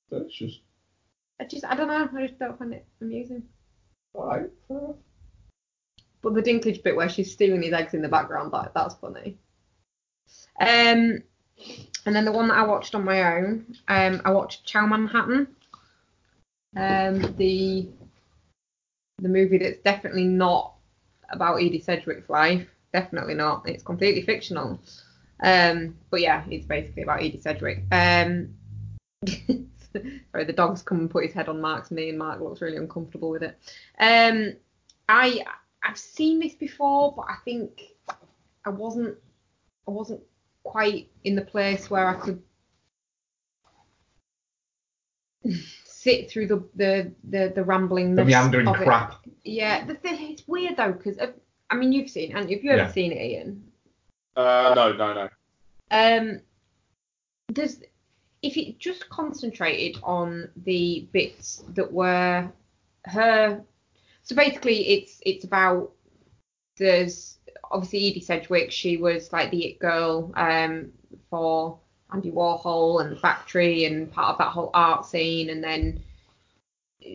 That's 0.09 0.33
just 0.33 0.59
I 1.39 1.43
just 1.43 1.65
I 1.65 1.75
don't 1.75 1.87
know, 1.87 2.09
I 2.17 2.27
just 2.27 2.39
don't 2.39 2.57
find 2.57 2.73
it 2.73 2.85
amusing. 3.01 3.43
alright. 4.13 4.49
But 6.26 6.34
the 6.34 6.41
Dinklage 6.41 6.81
bit 6.81 6.95
where 6.95 7.07
she's 7.07 7.31
stealing 7.31 7.61
his 7.61 7.72
eggs 7.72 7.93
in 7.93 8.02
the 8.02 8.10
background, 8.10 8.52
that 8.52 8.73
that's 8.73 8.95
funny. 8.95 9.38
Um 10.60 11.22
and 12.07 12.15
then 12.15 12.26
the 12.26 12.31
one 12.31 12.47
that 12.47 12.57
I 12.57 12.64
watched 12.64 12.95
on 12.95 13.06
my 13.06 13.35
own, 13.35 13.77
um 13.88 14.23
I 14.26 14.31
watched 14.31 14.65
Ciao 14.65 14.88
Manhattan. 14.88 15.56
Um 16.76 17.35
the 17.38 17.88
the 19.19 19.30
movie 19.30 19.60
that's 19.60 19.77
definitely 19.81 20.23
not 20.23 20.73
about 21.30 21.61
Edie 21.61 21.80
Sedgwick's 21.80 22.27
life. 22.27 22.68
Definitely 22.91 23.35
not. 23.35 23.69
It's 23.69 23.84
completely 23.84 24.23
fictional. 24.23 24.80
Um, 25.43 25.95
but 26.10 26.22
yeah, 26.22 26.43
it's 26.49 26.65
basically 26.65 27.03
about 27.03 27.22
Edie 27.22 27.39
Sedgwick. 27.39 27.84
Um, 27.91 28.56
sorry, 29.27 30.45
the 30.45 30.53
dog's 30.53 30.81
come 30.81 31.02
and 31.02 31.10
put 31.11 31.26
his 31.26 31.34
head 31.34 31.49
on 31.49 31.61
Mark's 31.61 31.91
knee, 31.91 32.10
and 32.10 32.18
Mark 32.18 32.41
looks 32.41 32.61
really 32.61 32.77
uncomfortable 32.77 33.30
with 33.30 33.43
it. 33.43 33.57
Um, 33.99 34.53
I 35.07 35.45
I've 35.85 35.97
seen 35.97 36.39
this 36.39 36.55
before, 36.55 37.13
but 37.15 37.25
I 37.29 37.35
think 37.45 37.83
I 38.65 38.69
wasn't 38.69 39.15
I 39.87 39.91
wasn't 39.91 40.21
quite 40.63 41.09
in 41.23 41.35
the 41.35 41.43
place 41.43 41.89
where 41.91 42.07
I 42.07 42.15
could 42.15 42.41
sit 45.85 46.29
through 46.31 46.47
the 46.47 46.63
the 46.75 47.11
the, 47.29 47.51
the 47.55 47.63
rambling 47.63 48.15
The 48.15 48.25
meandering 48.25 48.67
of 48.67 48.81
it. 48.81 48.83
crap. 48.85 49.23
Yeah, 49.43 49.85
the 49.85 49.93
thing 49.95 50.31
it's 50.31 50.47
weird 50.47 50.77
though 50.77 50.91
because 50.93 51.17
I 51.69 51.75
mean 51.75 51.93
you've 51.93 52.09
seen 52.09 52.35
and 52.35 52.49
have 52.49 52.63
you 52.63 52.71
ever 52.71 52.83
Yeah. 52.83 52.91
seen 52.91 53.11
it, 53.11 53.21
Ian? 53.21 53.71
Uh, 54.35 54.73
no, 54.75 54.91
no, 54.93 55.13
no. 55.13 55.29
Um, 55.91 56.41
there's 57.49 57.79
if 58.41 58.57
it 58.57 58.79
just 58.79 59.07
concentrated 59.09 60.01
on 60.03 60.49
the 60.65 61.07
bits 61.11 61.63
that 61.69 61.91
were 61.91 62.51
her. 63.05 63.63
So 64.26 64.35
basically, 64.35 64.88
it's 64.89 65.22
it's 65.23 65.45
about 65.45 65.91
there's 66.77 67.38
obviously 67.72 68.10
Edie 68.10 68.22
Sedgwick. 68.22 68.72
She 68.72 68.97
was 68.97 69.31
like 69.31 69.52
the 69.52 69.65
it 69.68 69.80
girl 69.80 70.34
um 70.35 70.91
for 71.30 71.80
Andy 72.11 72.31
Warhol 72.31 73.02
and 73.02 73.11
the 73.11 73.19
factory 73.19 73.85
and 73.85 74.11
part 74.11 74.31
of 74.31 74.38
that 74.39 74.49
whole 74.49 74.72
art 74.73 75.06
scene, 75.06 75.52
and 75.52 75.64
then 75.64 76.03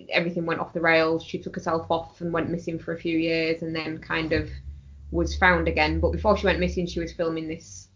everything 0.09 0.47
went 0.47 0.61
off 0.61 0.73
the 0.73 0.81
rails. 0.81 1.24
She 1.24 1.39
took 1.39 1.57
herself 1.57 1.91
off 1.91 2.20
and 2.20 2.32
went 2.32 2.49
missing 2.49 2.78
for 2.78 2.93
a 2.93 2.99
few 2.99 3.19
years, 3.19 3.62
and 3.62 3.74
then 3.74 3.99
kind 3.99 4.32
of 4.32 4.49
was 5.11 5.37
found 5.37 5.66
again. 5.66 5.99
But 5.99 6.12
before 6.12 6.37
she 6.37 6.47
went 6.47 6.61
missing, 6.61 6.87
she 6.87 7.01
was 7.01 7.12
filming 7.12 7.49
this 7.49 7.89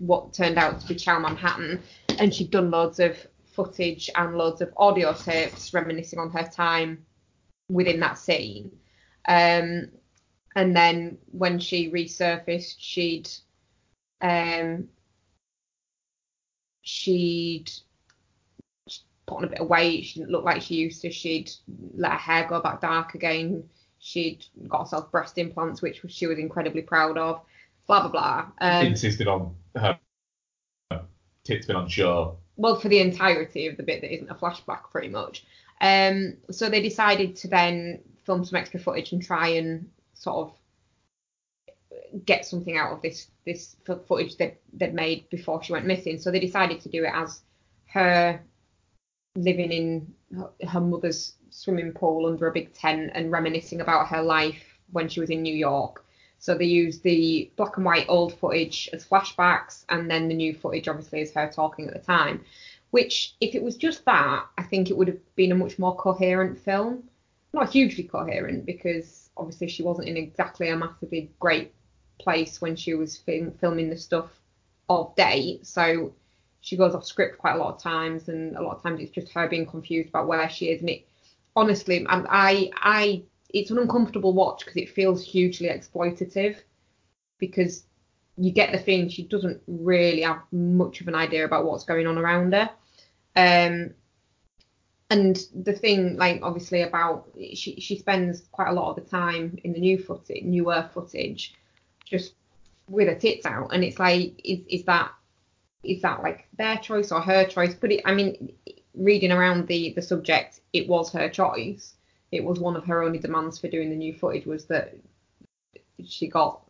what 0.00 0.32
turned 0.32 0.58
out 0.58 0.80
to 0.80 0.88
be 0.88 0.96
Ciao 0.96 1.20
Manhattan, 1.20 1.80
and 2.18 2.34
she'd 2.34 2.50
done 2.50 2.72
loads 2.72 2.98
of 2.98 3.24
footage 3.44 4.10
and 4.16 4.36
loads 4.36 4.60
of 4.60 4.72
audio 4.76 5.12
tapes 5.12 5.72
reminiscing 5.72 6.18
on 6.18 6.30
her 6.30 6.42
time 6.42 7.06
within 7.72 8.00
that 8.00 8.18
scene. 8.18 8.70
Um, 9.26 9.88
and 10.54 10.76
then 10.76 11.18
when 11.30 11.58
she 11.58 11.90
resurfaced, 11.90 12.74
she'd 12.78 13.28
um, 14.20 14.88
she'd 16.82 17.70
put 19.26 19.38
on 19.38 19.44
a 19.44 19.48
bit 19.48 19.60
of 19.60 19.68
weight. 19.68 20.04
She 20.04 20.20
didn't 20.20 20.32
look 20.32 20.44
like 20.44 20.62
she 20.62 20.74
used 20.76 21.02
to. 21.02 21.10
She'd 21.10 21.50
let 21.94 22.12
her 22.12 22.18
hair 22.18 22.46
go 22.48 22.60
back 22.60 22.80
dark 22.80 23.14
again. 23.14 23.64
She'd 23.98 24.44
got 24.68 24.82
herself 24.82 25.10
breast 25.10 25.38
implants, 25.38 25.80
which 25.80 26.02
she 26.08 26.26
was 26.26 26.38
incredibly 26.38 26.82
proud 26.82 27.16
of. 27.16 27.40
Blah 27.86 28.08
blah 28.08 28.10
blah. 28.10 28.46
Um, 28.60 28.86
Insisted 28.86 29.28
on 29.28 29.54
her 29.76 29.98
tits 31.44 31.66
being 31.66 31.76
on 31.76 31.88
show. 31.88 32.36
well, 32.56 32.76
for 32.76 32.88
the 32.88 33.00
entirety 33.00 33.66
of 33.66 33.76
the 33.76 33.82
bit 33.82 34.00
that 34.02 34.12
isn't 34.14 34.30
a 34.30 34.34
flashback, 34.34 34.90
pretty 34.90 35.08
much. 35.08 35.44
Um, 35.80 36.36
so 36.50 36.68
they 36.68 36.82
decided 36.82 37.36
to 37.36 37.48
then 37.48 38.00
film 38.24 38.44
some 38.44 38.56
extra 38.56 38.78
footage 38.78 39.12
and 39.12 39.22
try 39.22 39.48
and 39.48 39.90
sort 40.14 40.48
of 40.48 42.24
get 42.24 42.44
something 42.44 42.76
out 42.76 42.92
of 42.92 43.02
this 43.02 43.28
this 43.44 43.76
footage 44.06 44.36
that 44.36 44.60
they'd 44.72 44.94
made 44.94 45.28
before 45.30 45.62
she 45.62 45.72
went 45.72 45.86
missing. 45.86 46.18
So 46.18 46.30
they 46.30 46.40
decided 46.40 46.80
to 46.82 46.88
do 46.88 47.04
it 47.04 47.12
as 47.12 47.40
her 47.86 48.40
living 49.34 49.72
in 49.72 50.14
her- 50.36 50.68
her 50.68 50.80
mother's 50.80 51.34
swimming 51.50 51.92
pool 51.92 52.26
under 52.26 52.46
a 52.46 52.52
big 52.52 52.72
tent 52.72 53.12
and 53.14 53.32
reminiscing 53.32 53.80
about 53.80 54.08
her 54.08 54.22
life 54.22 54.78
when 54.92 55.08
she 55.08 55.20
was 55.20 55.30
in 55.30 55.42
New 55.42 55.54
York. 55.54 56.04
So 56.38 56.56
they 56.56 56.64
used 56.64 57.02
the 57.02 57.50
black 57.56 57.76
and 57.76 57.86
white 57.86 58.06
old 58.08 58.34
footage 58.34 58.88
as 58.92 59.06
flashbacks, 59.06 59.84
and 59.88 60.10
then 60.10 60.28
the 60.28 60.34
new 60.34 60.54
footage 60.54 60.88
obviously 60.88 61.20
is 61.20 61.32
her 61.32 61.50
talking 61.50 61.86
at 61.86 61.94
the 61.94 62.00
time. 62.00 62.44
Which, 62.92 63.34
if 63.40 63.54
it 63.54 63.62
was 63.62 63.76
just 63.76 64.04
that, 64.04 64.44
I 64.58 64.62
think 64.62 64.90
it 64.90 64.96
would 64.96 65.08
have 65.08 65.34
been 65.34 65.50
a 65.50 65.56
much 65.56 65.78
more 65.78 65.96
coherent 65.96 66.60
film. 66.60 67.04
Not 67.54 67.72
hugely 67.72 68.04
coherent 68.04 68.66
because 68.66 69.30
obviously 69.36 69.68
she 69.68 69.82
wasn't 69.82 70.08
in 70.08 70.16
exactly 70.18 70.68
a 70.68 70.76
massively 70.76 71.30
great 71.40 71.72
place 72.20 72.60
when 72.60 72.76
she 72.76 72.92
was 72.92 73.16
film, 73.16 73.52
filming 73.60 73.88
the 73.88 73.96
stuff 73.96 74.30
of 74.90 75.16
date. 75.16 75.66
So 75.66 76.12
she 76.60 76.76
goes 76.76 76.94
off 76.94 77.06
script 77.06 77.38
quite 77.38 77.54
a 77.54 77.58
lot 77.58 77.74
of 77.74 77.82
times, 77.82 78.28
and 78.28 78.56
a 78.56 78.62
lot 78.62 78.76
of 78.76 78.82
times 78.82 79.00
it's 79.00 79.10
just 79.10 79.32
her 79.32 79.48
being 79.48 79.66
confused 79.66 80.10
about 80.10 80.28
where 80.28 80.50
she 80.50 80.66
is. 80.66 80.80
And 80.80 80.90
it 80.90 81.06
honestly, 81.56 82.06
I, 82.06 82.22
I, 82.28 82.70
I 82.76 83.22
it's 83.48 83.70
an 83.70 83.78
uncomfortable 83.78 84.34
watch 84.34 84.66
because 84.66 84.76
it 84.76 84.90
feels 84.90 85.24
hugely 85.24 85.68
exploitative 85.68 86.56
because 87.38 87.84
you 88.36 88.50
get 88.50 88.72
the 88.72 88.78
feeling 88.78 89.08
she 89.08 89.24
doesn't 89.24 89.62
really 89.66 90.22
have 90.22 90.42
much 90.52 91.00
of 91.00 91.08
an 91.08 91.14
idea 91.14 91.44
about 91.44 91.64
what's 91.64 91.84
going 91.84 92.06
on 92.06 92.18
around 92.18 92.52
her. 92.52 92.70
Um, 93.36 93.94
and 95.10 95.46
the 95.54 95.74
thing, 95.74 96.16
like 96.16 96.40
obviously 96.42 96.82
about 96.82 97.28
she 97.52 97.78
she 97.78 97.98
spends 97.98 98.48
quite 98.50 98.68
a 98.68 98.72
lot 98.72 98.90
of 98.90 98.96
the 98.96 99.10
time 99.10 99.58
in 99.62 99.72
the 99.74 99.80
new 99.80 99.98
footage, 99.98 100.42
newer 100.42 100.88
footage, 100.94 101.54
just 102.04 102.34
with 102.88 103.08
her 103.08 103.14
tits 103.14 103.44
out, 103.44 103.74
and 103.74 103.84
it's 103.84 103.98
like 103.98 104.40
is 104.42 104.60
is 104.68 104.84
that 104.84 105.12
is 105.82 106.00
that 106.02 106.22
like 106.22 106.48
their 106.56 106.78
choice 106.78 107.12
or 107.12 107.20
her 107.20 107.44
choice? 107.44 107.74
But 107.74 107.92
it, 107.92 108.02
I 108.06 108.14
mean, 108.14 108.52
reading 108.94 109.32
around 109.32 109.66
the 109.66 109.92
the 109.94 110.02
subject, 110.02 110.60
it 110.72 110.88
was 110.88 111.12
her 111.12 111.28
choice. 111.28 111.94
It 112.30 112.42
was 112.42 112.58
one 112.58 112.76
of 112.76 112.86
her 112.86 113.02
only 113.02 113.18
demands 113.18 113.58
for 113.58 113.68
doing 113.68 113.90
the 113.90 113.96
new 113.96 114.14
footage 114.14 114.46
was 114.46 114.64
that 114.66 114.96
she 116.02 116.26
got 116.26 116.62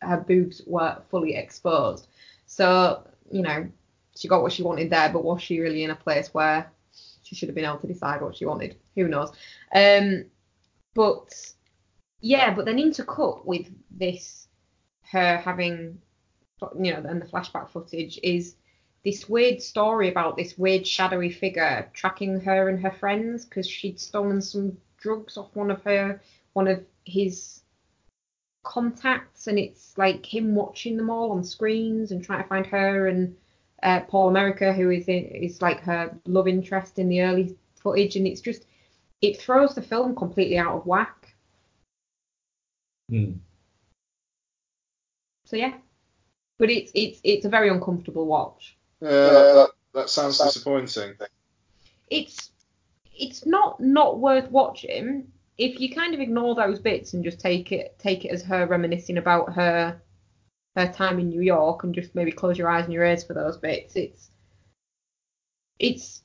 her 0.00 0.16
boobs 0.16 0.62
were 0.66 0.96
fully 1.10 1.34
exposed. 1.34 2.08
So 2.46 3.06
you 3.30 3.42
know, 3.42 3.68
she 4.16 4.28
got 4.28 4.42
what 4.42 4.52
she 4.52 4.62
wanted 4.62 4.90
there, 4.90 5.10
but 5.10 5.24
was 5.24 5.42
she 5.42 5.60
really 5.60 5.84
in 5.84 5.90
a 5.90 5.96
place 5.96 6.32
where 6.32 6.70
she 7.22 7.34
should 7.34 7.48
have 7.48 7.56
been 7.56 7.64
able 7.64 7.78
to 7.78 7.86
decide 7.86 8.20
what 8.20 8.36
she 8.36 8.44
wanted? 8.44 8.76
Who 8.94 9.08
knows? 9.08 9.32
Um, 9.74 10.26
but 10.94 11.52
yeah, 12.20 12.54
but 12.54 12.64
then 12.64 12.76
intercut 12.76 13.44
with 13.44 13.70
this, 13.90 14.48
her 15.10 15.38
having, 15.38 15.98
you 16.78 16.92
know, 16.92 17.02
and 17.08 17.20
the 17.20 17.26
flashback 17.26 17.70
footage 17.70 18.18
is 18.22 18.56
this 19.04 19.28
weird 19.28 19.60
story 19.60 20.08
about 20.08 20.36
this 20.36 20.56
weird 20.56 20.86
shadowy 20.86 21.30
figure 21.30 21.90
tracking 21.92 22.40
her 22.40 22.68
and 22.68 22.80
her 22.80 22.90
friends 22.90 23.44
because 23.44 23.68
she'd 23.68 23.98
stolen 23.98 24.40
some 24.40 24.76
drugs 24.98 25.36
off 25.36 25.54
one 25.54 25.70
of 25.70 25.82
her, 25.82 26.20
one 26.52 26.68
of 26.68 26.84
his 27.04 27.62
contacts, 28.62 29.48
and 29.48 29.58
it's 29.58 29.98
like 29.98 30.24
him 30.24 30.54
watching 30.54 30.96
them 30.96 31.10
all 31.10 31.32
on 31.32 31.42
screens 31.42 32.12
and 32.12 32.22
trying 32.22 32.42
to 32.42 32.48
find 32.48 32.66
her 32.66 33.08
and 33.08 33.36
uh, 33.82 34.00
Paul 34.00 34.28
America, 34.28 34.72
who 34.72 34.90
is 34.90 35.08
in, 35.08 35.24
is 35.24 35.60
like 35.60 35.80
her 35.80 36.16
love 36.26 36.48
interest 36.48 36.98
in 36.98 37.08
the 37.08 37.22
early 37.22 37.56
footage, 37.76 38.16
and 38.16 38.26
it's 38.26 38.40
just 38.40 38.66
it 39.20 39.40
throws 39.40 39.74
the 39.74 39.82
film 39.82 40.14
completely 40.14 40.58
out 40.58 40.76
of 40.76 40.86
whack. 40.86 41.34
Hmm. 43.08 43.32
So 45.46 45.56
yeah, 45.56 45.74
but 46.58 46.70
it's 46.70 46.92
it's 46.94 47.20
it's 47.24 47.44
a 47.44 47.48
very 47.48 47.68
uncomfortable 47.68 48.26
watch. 48.26 48.76
Yeah, 49.00 49.08
that, 49.10 49.70
that 49.94 50.10
sounds 50.10 50.38
disappointing. 50.38 51.14
It's 52.08 52.50
it's 53.14 53.44
not 53.44 53.80
not 53.80 54.20
worth 54.20 54.50
watching 54.50 55.30
if 55.58 55.80
you 55.80 55.94
kind 55.94 56.14
of 56.14 56.20
ignore 56.20 56.54
those 56.54 56.78
bits 56.78 57.12
and 57.12 57.22
just 57.22 57.38
take 57.38 57.72
it 57.72 57.98
take 57.98 58.24
it 58.24 58.30
as 58.30 58.42
her 58.42 58.66
reminiscing 58.66 59.18
about 59.18 59.52
her 59.52 60.00
her 60.76 60.90
time 60.90 61.18
in 61.18 61.28
New 61.28 61.42
York 61.42 61.84
and 61.84 61.94
just 61.94 62.14
maybe 62.14 62.32
close 62.32 62.58
your 62.58 62.68
eyes 62.68 62.84
and 62.84 62.92
your 62.92 63.04
ears 63.04 63.24
for 63.24 63.34
those 63.34 63.56
bits. 63.58 63.94
It's 63.96 64.30
it's 65.78 66.22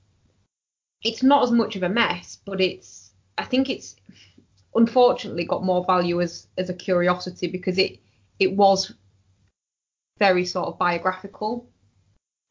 it's 1.03 1.24
not 1.24 1.44
as 1.44 1.52
much 1.52 1.76
of 1.76 1.84
a 1.84 1.90
mess, 1.90 2.38
but 2.45 2.61
it's 2.61 3.11
I 3.38 3.44
think 3.45 3.69
it's 3.69 3.95
unfortunately 4.76 5.45
got 5.45 5.64
more 5.64 5.84
value 5.86 6.22
as 6.22 6.48
as 6.57 6.69
a 6.69 6.74
curiosity 6.74 7.48
because 7.48 7.78
it 7.78 7.99
it 8.40 8.56
was 8.56 8.94
very 10.19 10.45
sort 10.45 10.68
of 10.68 10.80
biographical. 10.80 11.68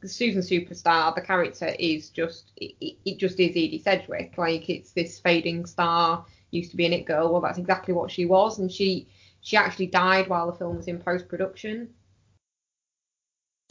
The 0.00 0.08
Susan 0.08 0.42
Superstar, 0.42 1.14
the 1.14 1.22
character 1.22 1.74
is 1.78 2.10
just 2.10 2.52
it, 2.56 2.74
it- 3.04 3.18
just 3.18 3.40
is 3.40 3.50
Edie 3.50 3.80
Sedgwick. 3.82 4.36
Like 4.36 4.68
it's 4.68 4.92
this 4.92 5.18
fading 5.18 5.64
star, 5.66 6.26
used 6.50 6.70
to 6.72 6.76
be 6.76 6.86
an 6.86 6.92
it 6.92 7.06
girl. 7.06 7.32
Well, 7.32 7.40
that's 7.40 7.58
exactly 7.58 7.94
what 7.94 8.10
she 8.10 8.26
was, 8.26 8.58
and 8.58 8.70
she 8.70 9.08
she 9.46 9.56
actually 9.56 9.86
died 9.86 10.26
while 10.28 10.50
the 10.50 10.58
film 10.58 10.76
was 10.76 10.88
in 10.88 10.98
post 10.98 11.28
production. 11.28 11.88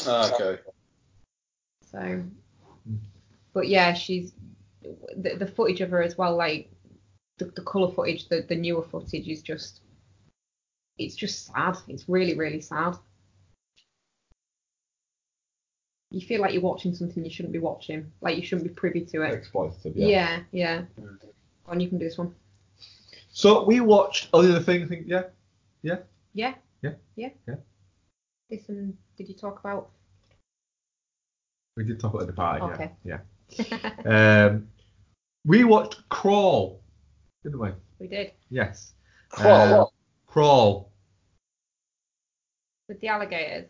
Ah, 0.07 0.33
okay. 0.33 0.61
So, 1.91 2.23
but 3.51 3.67
yeah, 3.67 3.93
she's 3.93 4.31
the, 5.17 5.35
the 5.35 5.45
footage 5.45 5.81
of 5.81 5.89
her 5.89 6.01
as 6.01 6.17
well. 6.17 6.37
Like 6.37 6.71
the, 7.39 7.51
the 7.57 7.61
color 7.61 7.91
footage, 7.91 8.29
the 8.29 8.45
the 8.47 8.55
newer 8.55 8.83
footage 8.83 9.27
is 9.27 9.41
just 9.41 9.81
it's 10.97 11.13
just 11.13 11.47
sad. 11.47 11.75
It's 11.89 12.07
really 12.07 12.37
really 12.37 12.61
sad. 12.61 12.95
You 16.09 16.21
feel 16.21 16.39
like 16.39 16.53
you're 16.53 16.61
watching 16.61 16.95
something 16.95 17.21
you 17.21 17.29
shouldn't 17.29 17.51
be 17.51 17.59
watching. 17.59 18.13
Like 18.21 18.37
you 18.37 18.43
shouldn't 18.45 18.69
be 18.69 18.73
privy 18.73 19.01
to 19.07 19.23
it. 19.23 19.43
Exploitative, 19.43 19.91
Yeah, 19.93 20.07
yeah. 20.07 20.39
yeah. 20.53 20.83
Go 20.95 21.27
on, 21.67 21.81
you 21.81 21.89
can 21.89 21.97
do 21.97 22.05
this 22.05 22.17
one. 22.17 22.33
So 23.33 23.65
we 23.65 23.81
watched 23.81 24.29
other 24.33 24.61
things. 24.61 24.87
Think, 24.87 25.07
yeah, 25.07 25.23
yeah, 25.85 25.97
Yeah. 26.33 26.55
Yeah. 26.81 26.93
Yeah. 27.15 27.29
Yeah. 27.47 27.55
This 28.49 28.67
and 28.69 28.95
did 29.17 29.29
you 29.29 29.35
talk 29.35 29.59
about? 29.59 29.89
we 31.77 31.83
did 31.83 31.99
talk 31.99 32.13
about 32.13 32.27
the 32.27 32.33
party. 32.33 32.63
Okay. 32.63 32.91
Yeah, 33.03 33.19
yeah. 34.05 34.45
um, 34.49 34.67
we 35.45 35.63
watched 35.63 36.07
Crawl, 36.09 36.81
didn't 37.43 37.59
we? 37.59 37.69
We 37.99 38.07
did 38.07 38.31
Yes. 38.49 38.93
Crawl, 39.29 39.81
Uh. 39.81 39.85
Crawl. 40.31 40.89
with 42.87 42.99
the 43.01 43.07
alligators. 43.09 43.67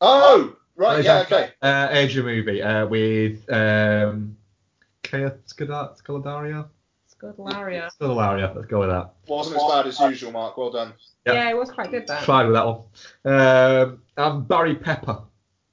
Oh, 0.00 0.56
right, 0.76 1.02
yeah, 1.04 1.22
Asian- 1.22 1.32
okay. 1.38 1.50
Uh, 1.62 1.88
Asian 1.90 2.24
movie 2.24 2.62
uh, 2.62 2.86
with 2.86 3.50
um, 3.52 4.36
Kaya 5.02 5.32
Skada- 5.46 5.96
Scaladaria. 6.00 6.68
Scodelaria. 7.20 7.90
Scaladaria. 7.98 8.54
Let's 8.54 8.68
go 8.68 8.80
with 8.80 8.90
that. 8.90 9.12
Wasn't 9.28 9.56
as 9.56 9.62
bad 9.70 9.86
as 9.86 10.00
usual, 10.00 10.32
Mark. 10.32 10.56
Well 10.56 10.70
done. 10.70 10.92
Yeah. 11.26 11.34
Yeah, 11.34 11.50
it 11.50 11.56
was 11.56 11.70
quite 11.70 11.90
good 11.90 12.06
that. 12.06 12.24
Tried 12.24 12.44
with 12.44 12.54
that 12.54 12.66
one. 12.66 12.82
Um, 13.24 14.02
and 14.16 14.48
Barry 14.48 14.74
Pepper. 14.74 15.22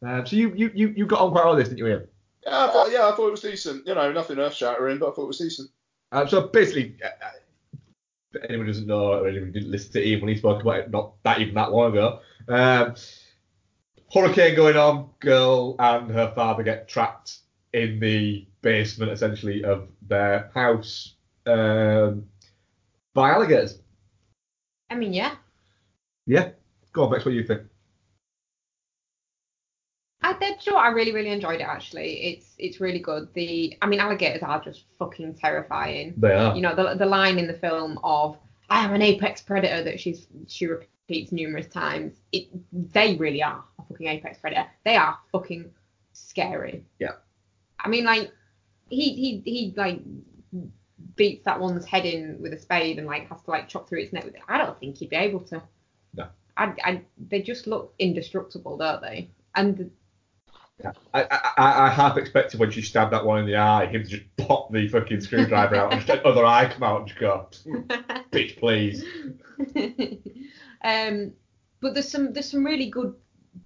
Um, 0.03 0.25
so 0.25 0.35
you, 0.35 0.53
you, 0.55 0.71
you, 0.73 0.87
you 0.97 1.05
got 1.05 1.19
on 1.19 1.31
quite 1.31 1.45
well 1.45 1.55
with 1.55 1.65
this, 1.65 1.69
didn't 1.69 1.85
you, 1.85 1.87
Ian? 1.87 2.07
Yeah, 2.45 2.65
I 2.65 2.71
thought, 2.71 2.91
yeah, 2.91 3.07
I 3.07 3.15
thought 3.15 3.27
it 3.27 3.31
was 3.31 3.41
decent. 3.41 3.85
You 3.85 3.95
know, 3.95 4.11
nothing 4.11 4.39
earth 4.39 4.53
shattering, 4.53 4.97
but 4.97 5.09
I 5.09 5.11
thought 5.13 5.23
it 5.23 5.27
was 5.27 5.37
decent. 5.37 5.69
Um, 6.11 6.27
so 6.27 6.47
basically, 6.47 6.97
uh, 7.03 7.07
uh, 7.07 7.77
if 8.33 8.43
anyone 8.49 8.65
who 8.65 8.73
doesn't 8.73 8.87
know 8.87 9.13
or 9.13 9.27
anyone 9.27 9.47
who 9.47 9.53
didn't 9.53 9.71
listen 9.71 9.91
to 9.93 10.07
Ian 10.07 10.21
when 10.21 10.29
he 10.29 10.37
spoke 10.37 10.61
about 10.61 10.79
it 10.79 10.91
not 10.91 11.21
that 11.23 11.39
even 11.39 11.53
that 11.55 11.71
long 11.71 11.91
ago, 11.91 12.19
um, 12.47 12.95
hurricane 14.13 14.55
going 14.55 14.75
on, 14.75 15.09
girl 15.19 15.75
and 15.79 16.09
her 16.11 16.31
father 16.33 16.63
get 16.63 16.87
trapped 16.87 17.39
in 17.73 17.99
the 17.99 18.45
basement 18.61 19.11
essentially 19.11 19.63
of 19.63 19.87
their 20.07 20.51
house 20.53 21.15
um, 21.45 22.25
by 23.13 23.31
alligators. 23.31 23.79
I 24.89 24.95
mean, 24.95 25.13
yeah. 25.13 25.35
Yeah, 26.25 26.49
go 26.93 27.05
on, 27.05 27.11
Bex, 27.11 27.25
what 27.25 27.31
do 27.31 27.37
you 27.37 27.43
think? 27.43 27.63
I 30.23 30.33
did. 30.37 30.57
What? 30.65 30.77
I 30.77 30.89
really, 30.89 31.11
really 31.11 31.29
enjoyed 31.29 31.61
it. 31.61 31.67
Actually, 31.67 32.23
it's 32.23 32.53
it's 32.57 32.79
really 32.79 32.99
good. 32.99 33.33
The, 33.33 33.75
I 33.81 33.87
mean, 33.87 33.99
alligators 33.99 34.43
are 34.43 34.63
just 34.63 34.85
fucking 34.99 35.35
terrifying. 35.35 36.13
They 36.17 36.33
are. 36.33 36.55
You 36.55 36.61
know, 36.61 36.75
the 36.75 36.93
the 36.95 37.05
line 37.05 37.39
in 37.39 37.47
the 37.47 37.53
film 37.53 37.99
of 38.03 38.37
"I 38.69 38.85
am 38.85 38.93
an 38.93 39.01
apex 39.01 39.41
predator" 39.41 39.83
that 39.83 39.99
she's 39.99 40.27
she 40.47 40.67
repeats 40.67 41.31
numerous 41.31 41.67
times. 41.67 42.13
It, 42.31 42.49
they 42.93 43.15
really 43.15 43.41
are 43.41 43.63
a 43.79 43.83
fucking 43.83 44.07
apex 44.07 44.37
predator. 44.37 44.67
They 44.85 44.95
are 44.95 45.17
fucking 45.31 45.71
scary. 46.13 46.85
Yeah. 46.99 47.13
I 47.79 47.89
mean, 47.89 48.05
like 48.05 48.31
he 48.89 49.13
he 49.13 49.41
he 49.43 49.73
like 49.75 50.01
beats 51.15 51.45
that 51.45 51.59
one's 51.59 51.85
head 51.85 52.05
in 52.05 52.37
with 52.41 52.53
a 52.53 52.59
spade 52.59 52.97
and 52.97 53.07
like 53.07 53.27
has 53.29 53.41
to 53.43 53.51
like 53.51 53.67
chop 53.67 53.87
through 53.87 54.01
its 54.01 54.13
neck 54.13 54.25
with 54.25 54.35
it. 54.35 54.41
I 54.47 54.57
don't 54.57 54.79
think 54.79 54.97
he'd 54.97 55.09
be 55.09 55.15
able 55.15 55.41
to. 55.41 55.61
No. 56.15 56.27
I, 56.57 56.73
I 56.83 57.01
they 57.29 57.41
just 57.41 57.67
look 57.67 57.93
indestructible, 57.99 58.77
don't 58.77 59.01
they? 59.01 59.29
And 59.55 59.91
I, 61.13 61.23
I, 61.23 61.87
I 61.87 61.89
half 61.89 62.17
expected 62.17 62.59
when 62.59 62.71
she 62.71 62.81
stabbed 62.81 63.13
that 63.13 63.25
one 63.25 63.39
in 63.39 63.45
the 63.45 63.55
eye, 63.55 63.85
him 63.85 64.03
to 64.03 64.09
just 64.09 64.23
pop 64.37 64.71
the 64.71 64.87
fucking 64.87 65.21
screwdriver 65.21 65.75
out 65.75 65.93
and 65.93 66.05
just 66.05 66.23
other 66.23 66.45
eye 66.45 66.71
come 66.71 66.83
out 66.83 67.01
and 67.01 67.07
just 67.07 67.19
go, 67.19 67.47
bitch, 68.31 68.57
please. 68.57 69.03
um, 70.83 71.33
but 71.79 71.93
there's 71.93 72.09
some 72.09 72.33
there's 72.33 72.49
some 72.49 72.65
really 72.65 72.89
good 72.89 73.15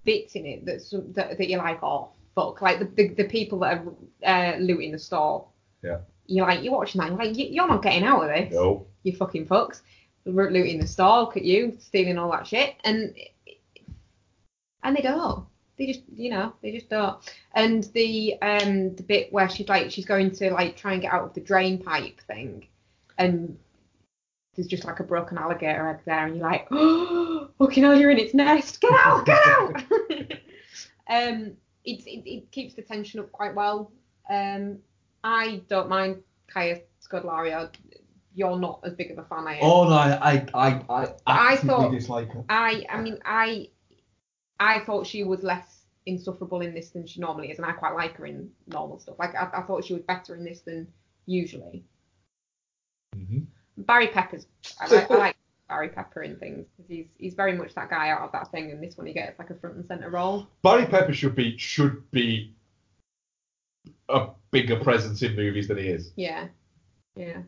bits 0.04 0.36
in 0.36 0.46
it 0.46 0.66
that's 0.66 0.90
that, 0.90 1.38
that 1.38 1.50
you're 1.50 1.60
like, 1.60 1.82
oh 1.84 2.12
fuck, 2.34 2.62
like 2.62 2.80
the 2.80 2.86
the, 2.86 3.14
the 3.16 3.24
people 3.26 3.60
that 3.60 3.82
are 4.24 4.54
uh, 4.54 4.58
looting 4.58 4.92
the 4.92 5.00
store. 5.00 5.48
Yeah. 5.84 6.00
You're 6.28 6.48
like, 6.48 6.64
you're 6.64 6.74
watching 6.74 7.00
that, 7.00 7.10
you're 7.10 7.18
like, 7.18 7.38
"You- 7.38 7.48
you're 7.48 7.68
not 7.68 7.82
getting 7.84 8.04
out 8.04 8.22
of 8.24 8.30
this. 8.30 8.54
No. 8.54 8.88
You 9.04 9.16
fucking 9.16 9.46
fucks. 9.48 9.82
We're 10.26 10.50
looting 10.50 10.80
the 10.80 10.88
store, 10.88 11.22
look 11.22 11.38
at 11.38 11.44
you, 11.46 11.78
stealing 11.80 12.18
all 12.18 12.32
that 12.32 12.48
shit, 12.48 12.76
and 12.84 13.14
and 14.84 14.96
they 14.96 15.02
don't. 15.02 15.46
They 15.78 15.88
just, 15.88 16.02
you 16.16 16.30
know, 16.30 16.54
they 16.62 16.72
just 16.72 16.90
don't. 16.90 17.18
And 17.54 17.84
the 17.94 18.36
um 18.42 18.96
the 18.96 19.04
bit 19.04 19.32
where 19.34 19.50
she's 19.50 19.68
like, 19.68 19.92
she's 19.92 20.06
going 20.06 20.32
to 20.32 20.52
like 20.52 20.78
try 20.78 20.94
and 20.94 21.02
get 21.02 21.14
out 21.14 21.26
of 21.26 21.34
the 21.34 21.42
drain 21.42 21.78
pipe 21.82 22.22
thing, 22.22 22.66
and 23.18 23.58
there's 24.56 24.68
just 24.68 24.86
like 24.86 25.00
a 25.02 25.04
broken 25.04 25.38
alligator 25.38 25.90
egg 25.90 26.00
there, 26.06 26.26
and 26.26 26.38
you're 26.38 26.50
like, 26.50 26.68
oh, 26.72 27.50
fucking 27.60 27.84
hell, 27.84 28.00
you're 28.00 28.10
in 28.12 28.20
its 28.20 28.34
nest. 28.34 28.80
Get 28.82 28.94
out, 28.94 29.26
get 29.26 29.46
out. 29.48 29.84
um, 31.10 31.52
it's 31.84 32.06
it, 32.06 32.24
it 32.26 32.52
keeps 32.52 32.74
the 32.74 32.82
tension 32.82 33.20
up 33.20 33.32
quite 33.32 33.54
well. 33.54 33.92
Um, 34.30 34.80
I 35.26 35.64
don't 35.68 35.90
mind 35.90 36.22
Kaya 36.48 36.82
Scodelario. 37.04 37.72
You're 38.36 38.60
not 38.60 38.82
as 38.84 38.94
big 38.94 39.10
of 39.10 39.18
a 39.18 39.24
fan, 39.24 39.48
I 39.48 39.56
am. 39.56 39.60
Oh 39.64 39.86
no, 39.86 39.96
I 39.96 40.20
I 40.22 40.46
I, 40.54 40.82
I 40.88 41.14
I 41.26 41.56
thought 41.58 41.92
dislike 41.92 42.32
her. 42.32 42.44
I 42.48 42.86
I 42.90 43.02
mean 43.02 43.18
I 43.26 43.70
I 44.60 44.82
thought 44.82 45.08
she 45.08 45.24
was 45.24 45.42
less 45.42 45.88
insufferable 46.06 46.62
in 46.62 46.76
this 46.76 46.92
than 46.92 47.08
she 47.08 47.20
normally 47.20 47.50
is, 47.50 47.58
and 47.58 47.66
I 47.66 47.72
quite 47.72 47.96
like 47.96 48.16
her 48.18 48.28
in 48.28 48.52
normal 48.68 49.00
stuff. 49.00 49.16
Like 49.18 49.34
I, 49.34 49.50
I 49.52 49.62
thought 49.64 49.84
she 49.84 49.94
was 49.94 50.04
better 50.04 50.36
in 50.36 50.44
this 50.44 50.62
than 50.62 50.88
usually. 51.26 51.84
Mhm. 53.16 53.48
Barry 53.78 54.10
Pepper's 54.10 54.46
I 54.80 54.94
like, 54.94 55.10
I 55.10 55.18
like 55.18 55.38
Barry 55.68 55.90
Pepper 55.90 56.22
in 56.22 56.36
things 56.36 56.68
because 56.78 56.88
he's 56.88 57.08
he's 57.18 57.34
very 57.34 57.58
much 57.58 57.74
that 57.74 57.90
guy 57.90 58.12
out 58.12 58.22
of 58.22 58.32
that 58.34 58.52
thing, 58.52 58.70
and 58.70 58.84
this 58.84 58.96
one 58.96 59.08
he 59.08 59.14
gets 59.14 59.40
like 59.40 59.50
a 59.50 59.56
front 59.56 59.78
and 59.78 59.86
center 59.88 60.12
role. 60.12 60.48
Barry 60.62 60.86
Pepper 60.86 61.14
should 61.14 61.36
be 61.36 61.58
should 61.58 62.12
be 62.12 62.54
a 64.08 64.28
bigger 64.56 64.78
presence 64.80 65.22
in 65.22 65.36
movies 65.36 65.68
than 65.68 65.78
he 65.78 65.88
is. 65.90 66.14
Yeah, 66.16 66.48
yeah. 67.18 67.42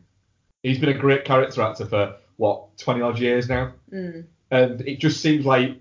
He's 0.62 0.78
been 0.78 0.90
a 0.90 0.98
great 0.98 1.24
character 1.24 1.62
actor 1.62 1.86
for 1.86 2.16
what 2.36 2.76
twenty 2.76 3.00
odd 3.00 3.18
years 3.18 3.48
now, 3.48 3.72
Mm. 3.90 4.26
and 4.50 4.80
it 4.82 4.98
just 5.00 5.20
seems 5.22 5.46
like, 5.46 5.78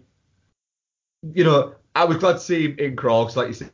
you 1.33 1.43
know, 1.43 1.75
I 1.93 2.05
was 2.05 2.17
glad 2.17 2.33
to 2.33 2.39
see 2.39 2.63
him 2.69 2.79
in 2.79 2.95
Crocs, 2.95 3.35
like 3.35 3.47
you 3.49 3.53
said. 3.53 3.71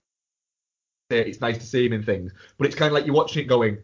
It's 1.12 1.42
nice 1.42 1.60
to 1.60 1.66
see 1.66 1.86
him 1.86 1.94
in 1.94 2.04
things, 2.04 2.32
but 2.58 2.66
it's 2.66 2.76
kind 2.76 2.88
of 2.88 2.94
like 2.94 3.06
you're 3.06 3.14
watching 3.16 3.44
it 3.44 3.48
going, 3.48 3.78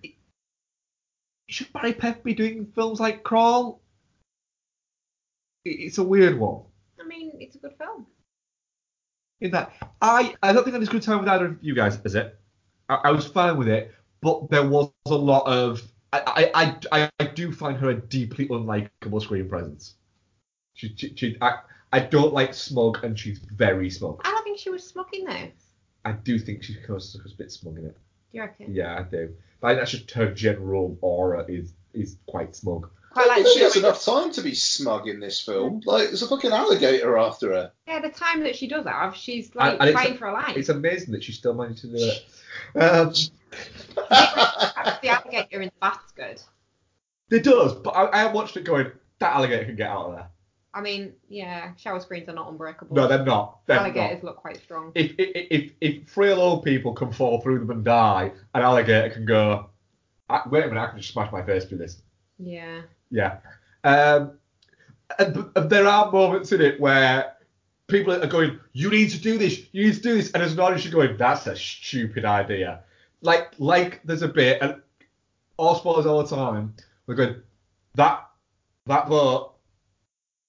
should 1.47 1.71
Barry 1.73 1.93
Pepper 1.93 2.21
be 2.23 2.33
doing 2.33 2.65
films 2.73 2.99
like 2.99 3.21
Crawl? 3.23 3.81
It's 5.65 5.99
a 5.99 6.03
weird 6.03 6.39
one. 6.39 6.63
I 6.99 7.05
mean, 7.05 7.33
it's 7.39 7.55
a 7.55 7.59
good 7.59 7.75
film. 7.77 8.07
in 9.41 9.51
that 9.51 9.71
I 10.01 10.33
I 10.41 10.53
don't 10.53 10.63
think 10.63 10.73
I 10.73 10.77
had 10.79 10.81
as 10.81 10.89
good 10.89 11.03
time 11.03 11.19
with 11.19 11.27
either 11.29 11.45
of 11.45 11.57
you 11.61 11.75
guys 11.75 11.99
is 12.03 12.15
it. 12.15 12.38
I, 12.89 12.95
I 13.05 13.11
was 13.11 13.27
fine 13.27 13.57
with 13.57 13.67
it, 13.69 13.93
but 14.21 14.49
there 14.49 14.67
was 14.67 14.91
a 15.05 15.15
lot 15.15 15.47
of 15.47 15.81
I 16.11 16.51
I, 16.53 16.77
I, 16.91 17.09
I 17.19 17.25
do 17.25 17.51
find 17.51 17.77
her 17.77 17.91
a 17.91 17.95
deeply 17.95 18.47
unlikable 18.47 19.21
screen 19.21 19.47
presence. 19.47 19.95
She, 20.73 20.93
she, 20.95 21.15
she 21.15 21.37
I, 21.41 21.59
I 21.91 21.99
don't 21.99 22.33
like 22.33 22.53
smug 22.53 23.03
and 23.03 23.17
she's 23.17 23.39
very 23.39 23.89
smug. 23.89 24.21
I 24.23 24.31
don't 24.31 24.43
think 24.43 24.59
she 24.59 24.69
was 24.69 24.83
smug 24.83 25.07
in 25.13 25.25
this. 25.25 25.53
I 26.05 26.13
do 26.13 26.39
think 26.39 26.63
she 26.63 26.75
comes 26.75 27.13
across 27.15 27.33
a 27.33 27.37
bit 27.37 27.51
smug 27.51 27.77
in 27.77 27.85
it. 27.85 27.97
Do 28.31 28.37
you 28.37 28.41
reckon? 28.41 28.73
Yeah, 28.73 28.97
I 28.97 29.03
do. 29.03 29.35
But 29.59 29.67
I 29.67 29.69
think 29.71 29.81
that's 29.81 29.91
just 29.91 30.11
her 30.11 30.33
general 30.33 30.97
aura 31.01 31.45
is 31.47 31.73
is 31.93 32.17
quite 32.27 32.55
smug. 32.55 32.89
Quite 33.11 33.27
like 33.27 33.47
she 33.47 33.59
has 33.61 33.75
enough 33.75 34.03
time 34.03 34.31
to 34.33 34.41
be 34.41 34.53
smug 34.53 35.07
in 35.07 35.19
this 35.19 35.41
film. 35.41 35.81
Like, 35.85 36.07
there's 36.07 36.21
a 36.21 36.27
fucking 36.27 36.51
alligator 36.51 37.17
after 37.17 37.51
her. 37.53 37.71
Yeah, 37.87 37.99
the 38.01 38.09
time 38.09 38.43
that 38.43 38.55
she 38.55 38.67
does 38.67 38.85
have, 38.85 39.15
she's 39.15 39.53
like 39.55 39.73
And- 39.73 39.81
and 39.81 39.89
it's- 39.89 40.03
fighting 40.03 40.17
for 40.17 40.27
her 40.27 40.33
life. 40.33 40.55
It's 40.55 40.69
amazing 40.69 41.11
that 41.13 41.23
she 41.23 41.31
still 41.31 41.53
managed 41.55 41.81
to 41.81 41.87
do 41.87 41.95
it. 41.97 42.25
Um, 42.75 43.13
the 43.95 45.07
alligator 45.09 45.61
in 45.61 45.67
the 45.69 45.71
bath's 45.81 46.11
good. 46.13 46.41
it 47.31 47.43
does, 47.43 47.73
but 47.73 47.91
I, 47.91 48.11
I 48.11 48.17
have 48.19 48.33
watched 48.33 48.57
it 48.57 48.63
going, 48.63 48.91
that 49.19 49.35
alligator 49.35 49.65
can 49.65 49.75
get 49.75 49.89
out 49.89 50.05
of 50.07 50.11
there. 50.15 50.27
I 50.73 50.81
mean, 50.81 51.13
yeah, 51.27 51.73
shower 51.77 51.99
screens 51.99 52.29
are 52.29 52.33
not 52.33 52.47
unbreakable. 52.49 52.95
No, 52.95 53.07
they're 53.07 53.25
not. 53.25 53.61
They're 53.65 53.79
Alligators 53.79 54.21
not. 54.21 54.29
look 54.33 54.35
quite 54.37 54.57
strong. 54.57 54.91
If, 54.93 55.13
if, 55.17 55.47
if, 55.49 55.71
if 55.81 56.07
frail 56.09 56.39
old 56.39 56.63
people 56.63 56.93
can 56.93 57.11
fall 57.11 57.41
through 57.41 57.59
them 57.59 57.71
and 57.71 57.83
die, 57.83 58.31
an 58.53 58.61
alligator 58.61 59.09
can 59.09 59.25
go, 59.25 59.71
"I- 60.29 60.43
wait 60.47 60.63
a 60.63 60.67
minute, 60.67 60.79
I 60.81 60.87
can 60.91 60.99
just 60.99 61.11
smash 61.11 61.31
my 61.31 61.41
face 61.43 61.65
through 61.65 61.79
this. 61.79 62.03
Yeah. 62.39 62.81
Yeah. 63.11 63.37
Um, 63.83 64.31
and, 65.17 65.51
and 65.55 65.69
there 65.69 65.87
are 65.87 66.11
moments 66.11 66.51
in 66.51 66.61
it 66.61 66.79
where 66.79 67.35
people 67.87 68.13
are 68.13 68.27
going, 68.27 68.59
you 68.73 68.89
need 68.89 69.09
to 69.09 69.19
do 69.19 69.37
this, 69.37 69.61
you 69.71 69.87
need 69.87 69.95
to 69.95 70.01
do 70.01 70.15
this, 70.15 70.31
and 70.31 70.41
as 70.43 70.53
an 70.53 70.59
audience 70.59 70.85
you're 70.85 70.93
going, 70.93 71.17
that's 71.17 71.47
a 71.47 71.55
stupid 71.55 72.25
idea. 72.25 72.81
Like, 73.21 73.51
like 73.57 74.01
there's 74.03 74.21
a 74.21 74.27
bit, 74.27 74.61
and 74.61 74.81
all 75.57 75.75
spoilers 75.75 76.05
all 76.05 76.23
the 76.23 76.35
time, 76.35 76.73
we're 77.07 77.15
going, 77.15 77.35
that, 77.95 78.29
that 78.85 79.09
boat 79.09 79.55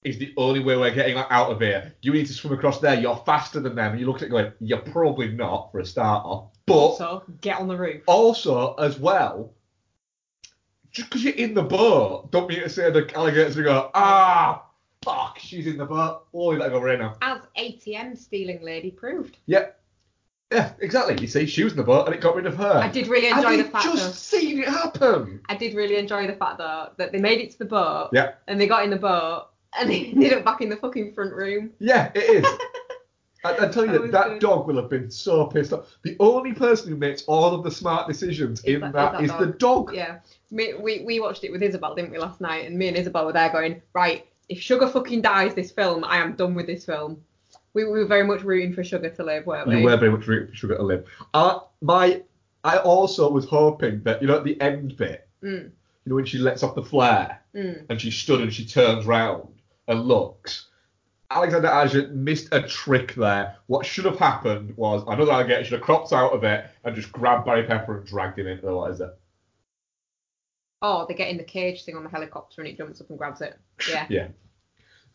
is 0.03 0.17
the 0.17 0.33
only 0.37 0.59
way 0.59 0.77
we're 0.77 0.93
getting 0.93 1.17
out 1.17 1.51
of 1.51 1.59
here. 1.59 1.93
You 2.01 2.13
need 2.13 2.27
to 2.27 2.33
swim 2.33 2.53
across 2.53 2.79
there, 2.79 2.95
you're 2.99 3.21
faster 3.25 3.59
than 3.59 3.75
them, 3.75 3.91
and 3.91 3.99
you 3.99 4.05
look 4.05 4.17
at 4.17 4.23
it 4.23 4.29
going, 4.29 4.51
you're 4.59 4.79
probably 4.79 5.29
not 5.29 5.71
for 5.71 5.79
a 5.79 5.85
starter, 5.85 6.47
but 6.65 6.95
So 6.95 7.23
get 7.41 7.59
on 7.59 7.67
the 7.67 7.75
roof. 7.75 8.03
also, 8.07 8.75
as 8.75 8.99
well, 8.99 9.53
just 10.91 11.09
because 11.09 11.23
you're 11.23 11.33
in 11.35 11.53
the 11.53 11.63
boat, 11.63 12.31
don't 12.31 12.49
mean 12.49 12.61
to 12.61 12.69
say 12.69 12.89
the 12.91 13.09
alligators 13.15 13.55
will 13.55 13.63
go, 13.63 13.91
ah, 13.93 14.65
fuck, 15.03 15.37
she's 15.39 15.67
in 15.67 15.77
the 15.77 15.85
boat. 15.85 16.23
Oh, 16.33 16.51
you 16.51 16.59
let 16.59 16.71
her 16.71 16.77
go 16.79 16.83
right 16.83 16.99
now. 16.99 17.15
As 17.21 17.41
ATM 17.57 18.17
stealing 18.17 18.61
lady 18.63 18.91
proved. 18.91 19.37
Yeah. 19.45 19.67
Yeah, 20.51 20.73
exactly. 20.79 21.15
You 21.21 21.27
see, 21.27 21.45
she 21.45 21.63
was 21.63 21.71
in 21.73 21.77
the 21.77 21.83
boat 21.83 22.07
and 22.07 22.13
it 22.15 22.19
got 22.19 22.35
rid 22.35 22.45
of 22.45 22.57
her. 22.57 22.73
I 22.73 22.89
did 22.89 23.07
really 23.07 23.27
enjoy 23.27 23.53
and 23.53 23.59
the 23.61 23.69
fact 23.69 23.85
just 23.85 24.31
though. 24.31 24.37
seen 24.39 24.59
it 24.59 24.67
happen. 24.67 25.39
I 25.47 25.55
did 25.55 25.73
really 25.75 25.95
enjoy 25.95 26.27
the 26.27 26.33
fact 26.33 26.57
though 26.57 26.89
that 26.97 27.13
they 27.13 27.19
made 27.19 27.39
it 27.39 27.51
to 27.51 27.57
the 27.59 27.65
boat 27.65 28.09
Yeah. 28.11 28.33
and 28.49 28.59
they 28.59 28.67
got 28.67 28.83
in 28.83 28.89
the 28.89 28.97
boat 28.97 29.47
and 29.79 29.89
they 29.89 30.07
ended 30.13 30.33
up 30.33 30.43
back 30.43 30.59
in 30.59 30.67
the 30.67 30.75
fucking 30.75 31.13
front 31.13 31.31
room. 31.33 31.71
Yeah, 31.79 32.11
it 32.13 32.43
is. 32.43 32.45
I, 33.45 33.65
I 33.65 33.69
tell 33.69 33.85
you 33.85 33.93
That 33.93 34.11
that 34.11 34.27
good. 34.27 34.41
dog 34.41 34.67
will 34.67 34.75
have 34.75 34.89
been 34.89 35.09
so 35.09 35.45
pissed 35.45 35.71
off. 35.71 35.87
The 36.03 36.17
only 36.19 36.51
person 36.53 36.89
who 36.89 36.97
makes 36.97 37.23
all 37.23 37.55
of 37.55 37.63
the 37.63 37.71
smart 37.71 38.09
decisions 38.09 38.61
in 38.65 38.81
that- 38.81 38.91
that 38.91 39.21
is 39.23 39.29
that 39.31 39.39
the 39.39 39.47
dog. 39.47 39.95
Yeah. 39.95 40.19
Me, 40.51 40.73
we 40.73 40.99
we 41.05 41.19
watched 41.19 41.43
it 41.43 41.51
with 41.51 41.63
Isabel, 41.63 41.95
didn't 41.95 42.11
we, 42.11 42.19
last 42.19 42.41
night? 42.41 42.67
And 42.67 42.77
me 42.77 42.87
and 42.87 42.97
Isabel 42.97 43.25
were 43.25 43.33
there 43.33 43.49
going, 43.49 43.81
right, 43.93 44.27
if 44.49 44.59
Sugar 44.59 44.87
fucking 44.87 45.21
dies 45.21 45.55
this 45.55 45.71
film, 45.71 46.03
I 46.03 46.17
am 46.17 46.35
done 46.35 46.53
with 46.55 46.67
this 46.67 46.85
film. 46.85 47.21
We, 47.73 47.85
we 47.85 47.99
were 47.99 48.05
very 48.05 48.25
much 48.25 48.41
rooting 48.41 48.73
for 48.73 48.83
Sugar 48.83 49.09
to 49.09 49.23
live, 49.23 49.45
weren't 49.45 49.67
we? 49.67 49.77
You 49.77 49.85
were 49.85 49.95
very 49.95 50.11
much 50.11 50.27
rooting 50.27 50.49
for 50.49 50.55
Sugar 50.55 50.75
to 50.75 50.83
live. 50.83 51.07
Uh, 51.33 51.59
my, 51.81 52.21
I 52.65 52.77
also 52.79 53.31
was 53.31 53.45
hoping 53.45 54.03
that 54.03 54.21
you 54.21 54.27
know 54.27 54.37
at 54.37 54.43
the 54.43 54.59
end 54.59 54.97
bit, 54.97 55.27
Mm, 55.43 55.71
you 56.05 56.09
know 56.09 56.15
when 56.15 56.25
she 56.25 56.37
lets 56.37 56.61
off 56.61 56.75
the 56.75 56.83
flare 56.83 57.41
mm. 57.55 57.83
and 57.89 57.99
she 57.99 58.11
stood 58.11 58.41
and 58.41 58.53
she 58.53 58.65
turns 58.65 59.05
round 59.05 59.47
and 59.87 60.03
looks. 60.03 60.67
Alexander 61.31 61.69
Aja 61.69 62.07
missed 62.09 62.49
a 62.51 62.61
trick 62.61 63.15
there. 63.15 63.55
What 63.67 63.85
should 63.85 64.05
have 64.05 64.19
happened 64.19 64.75
was 64.77 65.03
another 65.07 65.31
alligator 65.31 65.63
should 65.63 65.73
have 65.73 65.81
cropped 65.81 66.11
out 66.11 66.33
of 66.33 66.43
it 66.43 66.65
and 66.83 66.95
just 66.95 67.11
grabbed 67.11 67.45
Barry 67.45 67.63
Pepper 67.63 67.97
and 67.97 68.05
dragged 68.05 68.37
him 68.37 68.47
into 68.47 68.65
the 68.65 68.75
what 68.75 68.91
is 68.91 69.01
it? 69.01 69.17
Oh, 70.81 71.05
they 71.07 71.13
get 71.13 71.29
in 71.29 71.37
the 71.37 71.43
cage 71.43 71.83
thing 71.83 71.95
on 71.95 72.03
the 72.03 72.09
helicopter 72.09 72.61
and 72.61 72.69
it 72.69 72.77
jumps 72.77 73.01
up 73.01 73.09
and 73.09 73.17
grabs 73.17 73.41
it. 73.41 73.57
Yeah. 73.89 74.05
Yeah. 74.09 74.27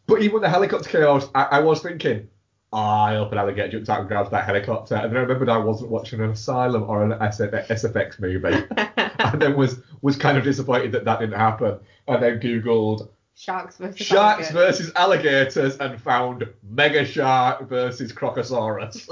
But 0.07 0.23
even 0.23 0.41
the 0.41 0.49
helicopter 0.49 0.89
chaos, 0.89 1.29
I, 1.35 1.43
I 1.45 1.61
was 1.61 1.83
thinking, 1.83 2.29
oh, 2.73 2.79
I 2.79 3.15
hope 3.15 3.33
an 3.33 3.39
alligator 3.39 3.71
jumps 3.71 3.89
out 3.89 4.01
and 4.01 4.09
grabs 4.09 4.31
that 4.31 4.45
helicopter. 4.45 4.95
And 4.95 5.11
then 5.11 5.17
I 5.17 5.21
remembered 5.21 5.49
I 5.49 5.59
wasn't 5.59 5.91
watching 5.91 6.21
an 6.21 6.31
Asylum 6.31 6.85
or 6.85 7.05
an 7.05 7.19
SF, 7.19 7.67
SFX 7.67 8.21
movie. 8.21 8.65
and 9.19 9.43
then 9.43 9.57
was 9.57 9.81
was 10.03 10.17
kind 10.17 10.39
of 10.39 10.45
disappointed 10.45 10.93
that 10.93 11.05
that 11.05 11.21
didn't 11.21 11.39
happen. 11.39 11.81
And 12.07 12.23
then 12.23 12.39
Googled 12.39 13.09
Sharks 13.35 13.77
versus 13.77 14.07
Sharks 14.07 14.51
alligators. 14.51 14.79
versus 14.79 14.93
alligators 14.97 15.77
and 15.77 16.01
found 16.01 16.49
Mega 16.63 17.05
Shark 17.05 17.69
versus 17.69 18.11
Crocosaurus. 18.13 19.07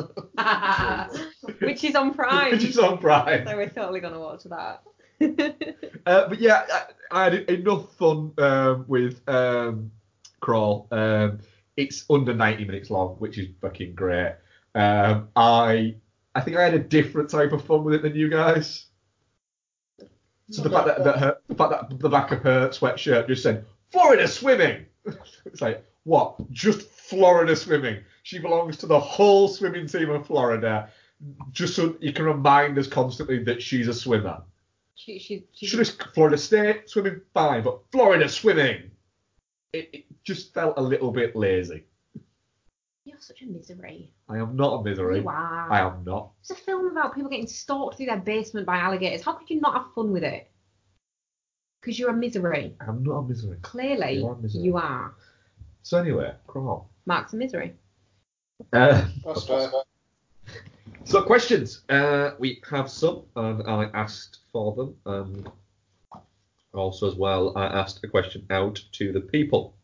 Which 1.61 1.85
is 1.85 1.95
on 1.95 2.15
Prime. 2.15 2.51
Which 2.53 2.65
is 2.65 2.79
on 2.79 2.99
Prime. 2.99 3.47
So 3.47 3.57
we're 3.57 3.69
totally 3.69 4.01
gonna 4.01 4.19
watch 4.19 4.45
that. 4.45 4.83
Uh, 6.07 6.29
but 6.29 6.39
yeah, 6.39 6.67
I, 6.71 6.83
I 7.11 7.25
had 7.25 7.35
enough 7.49 7.95
fun 7.97 8.33
um, 8.37 8.85
with 8.87 9.27
um, 9.27 9.91
Crawl. 10.41 10.87
Um, 10.91 11.39
it's 11.79 12.05
under 12.11 12.35
90 12.35 12.67
minutes 12.67 12.91
long, 12.91 13.17
which 13.21 13.39
is 13.39 13.49
fucking 13.63 13.95
great. 13.95 14.35
Um, 14.75 15.29
I 15.35 15.95
I 16.35 16.41
think 16.41 16.57
I 16.57 16.65
had 16.65 16.75
a 16.75 16.79
different 16.79 17.31
type 17.31 17.53
of 17.53 17.65
fun 17.65 17.85
with 17.85 17.95
it 17.95 18.03
than 18.03 18.15
you 18.15 18.29
guys. 18.29 18.87
So 20.51 20.63
the 20.63 20.71
fact 20.71 20.87
that, 20.87 21.05
that 21.05 21.19
her, 21.19 21.39
the 21.49 21.55
fact 21.55 21.71
that 21.71 21.99
the 21.99 22.09
back 22.09 22.33
of 22.33 22.43
her 22.43 22.69
sweatshirt 22.69 23.29
just 23.29 23.43
said 23.43 23.65
Florida 23.91 24.29
swimming. 24.29 24.85
it's 25.47 25.63
like 25.63 25.85
what? 26.03 26.37
Just 26.53 26.83
Florida 26.83 27.57
swimming. 27.57 28.03
She 28.25 28.39
belongs 28.39 28.77
to 28.79 28.87
the 28.87 28.99
whole 28.99 29.49
swimming 29.49 29.87
team 29.87 30.11
of 30.11 30.27
Florida. 30.27 30.91
Just 31.53 31.77
so 31.77 31.97
you 32.01 32.13
can 32.13 32.27
remind 32.27 32.77
us 32.79 32.87
constantly 32.87 33.43
that 33.45 33.63
she's 33.63 33.89
a 33.89 33.95
swimmer. 33.95 34.43
She, 34.95 35.19
she, 35.19 35.47
she, 35.53 35.67
Should 35.67 35.81
have 35.81 36.13
Florida 36.15 36.39
State 36.39 36.89
swimming 36.89 37.21
fine, 37.33 37.63
but 37.63 37.81
Florida 37.91 38.29
swimming. 38.29 38.91
It, 39.73 39.91
it 39.93 40.05
just 40.23 40.55
felt 40.55 40.79
a 40.79 40.83
little 40.83 41.11
bit 41.11 41.35
lazy. 41.35 41.85
You're 43.05 43.19
such 43.19 43.43
a 43.43 43.47
misery. 43.47 44.13
I 44.29 44.39
am 44.39 44.57
not 44.57 44.81
a 44.81 44.85
misery. 44.85 45.19
You 45.19 45.29
are. 45.29 45.71
I 45.71 45.81
am 45.81 46.05
not. 46.05 46.31
It's 46.41 46.51
a 46.51 46.55
film 46.55 46.87
about 46.87 47.15
people 47.15 47.29
getting 47.29 47.47
stalked 47.47 47.97
through 47.97 48.07
their 48.07 48.21
basement 48.21 48.67
by 48.67 48.77
alligators. 48.79 49.23
How 49.23 49.33
could 49.33 49.51
you 49.51 49.61
not 49.61 49.75
have 49.75 49.93
fun 49.95 50.13
with 50.13 50.23
it? 50.25 50.49
Because 51.81 51.99
you're 51.99 52.11
a 52.11 52.17
misery. 52.17 52.75
I'm 52.81 53.03
not 53.03 53.19
a 53.19 53.23
misery. 53.23 53.59
Clearly, 53.61 54.19
You 54.19 54.29
are 54.29 54.37
misery. 54.37 54.63
you 54.63 54.77
are. 54.77 55.15
So 55.83 55.99
anyway, 55.99 56.33
crawl. 56.47 56.89
Mark's 57.05 57.35
a 57.35 57.37
misery. 57.37 57.75
Uh, 58.73 59.07
That's 59.25 59.45
fair. 59.45 59.71
so 61.05 61.23
questions. 61.23 61.83
Uh, 61.91 62.31
we 62.39 62.63
have 62.71 62.89
some, 62.91 63.25
and 63.37 63.63
I 63.69 63.91
asked 63.93 64.39
for 64.55 64.73
them, 64.77 64.95
and 65.05 65.51
also 66.73 67.11
as 67.11 67.17
well, 67.17 67.53
I 67.57 67.67
asked 67.67 68.03
a 68.05 68.09
question 68.09 68.47
out 68.51 68.81
to 68.93 69.13
the 69.13 69.21
people. 69.21 69.77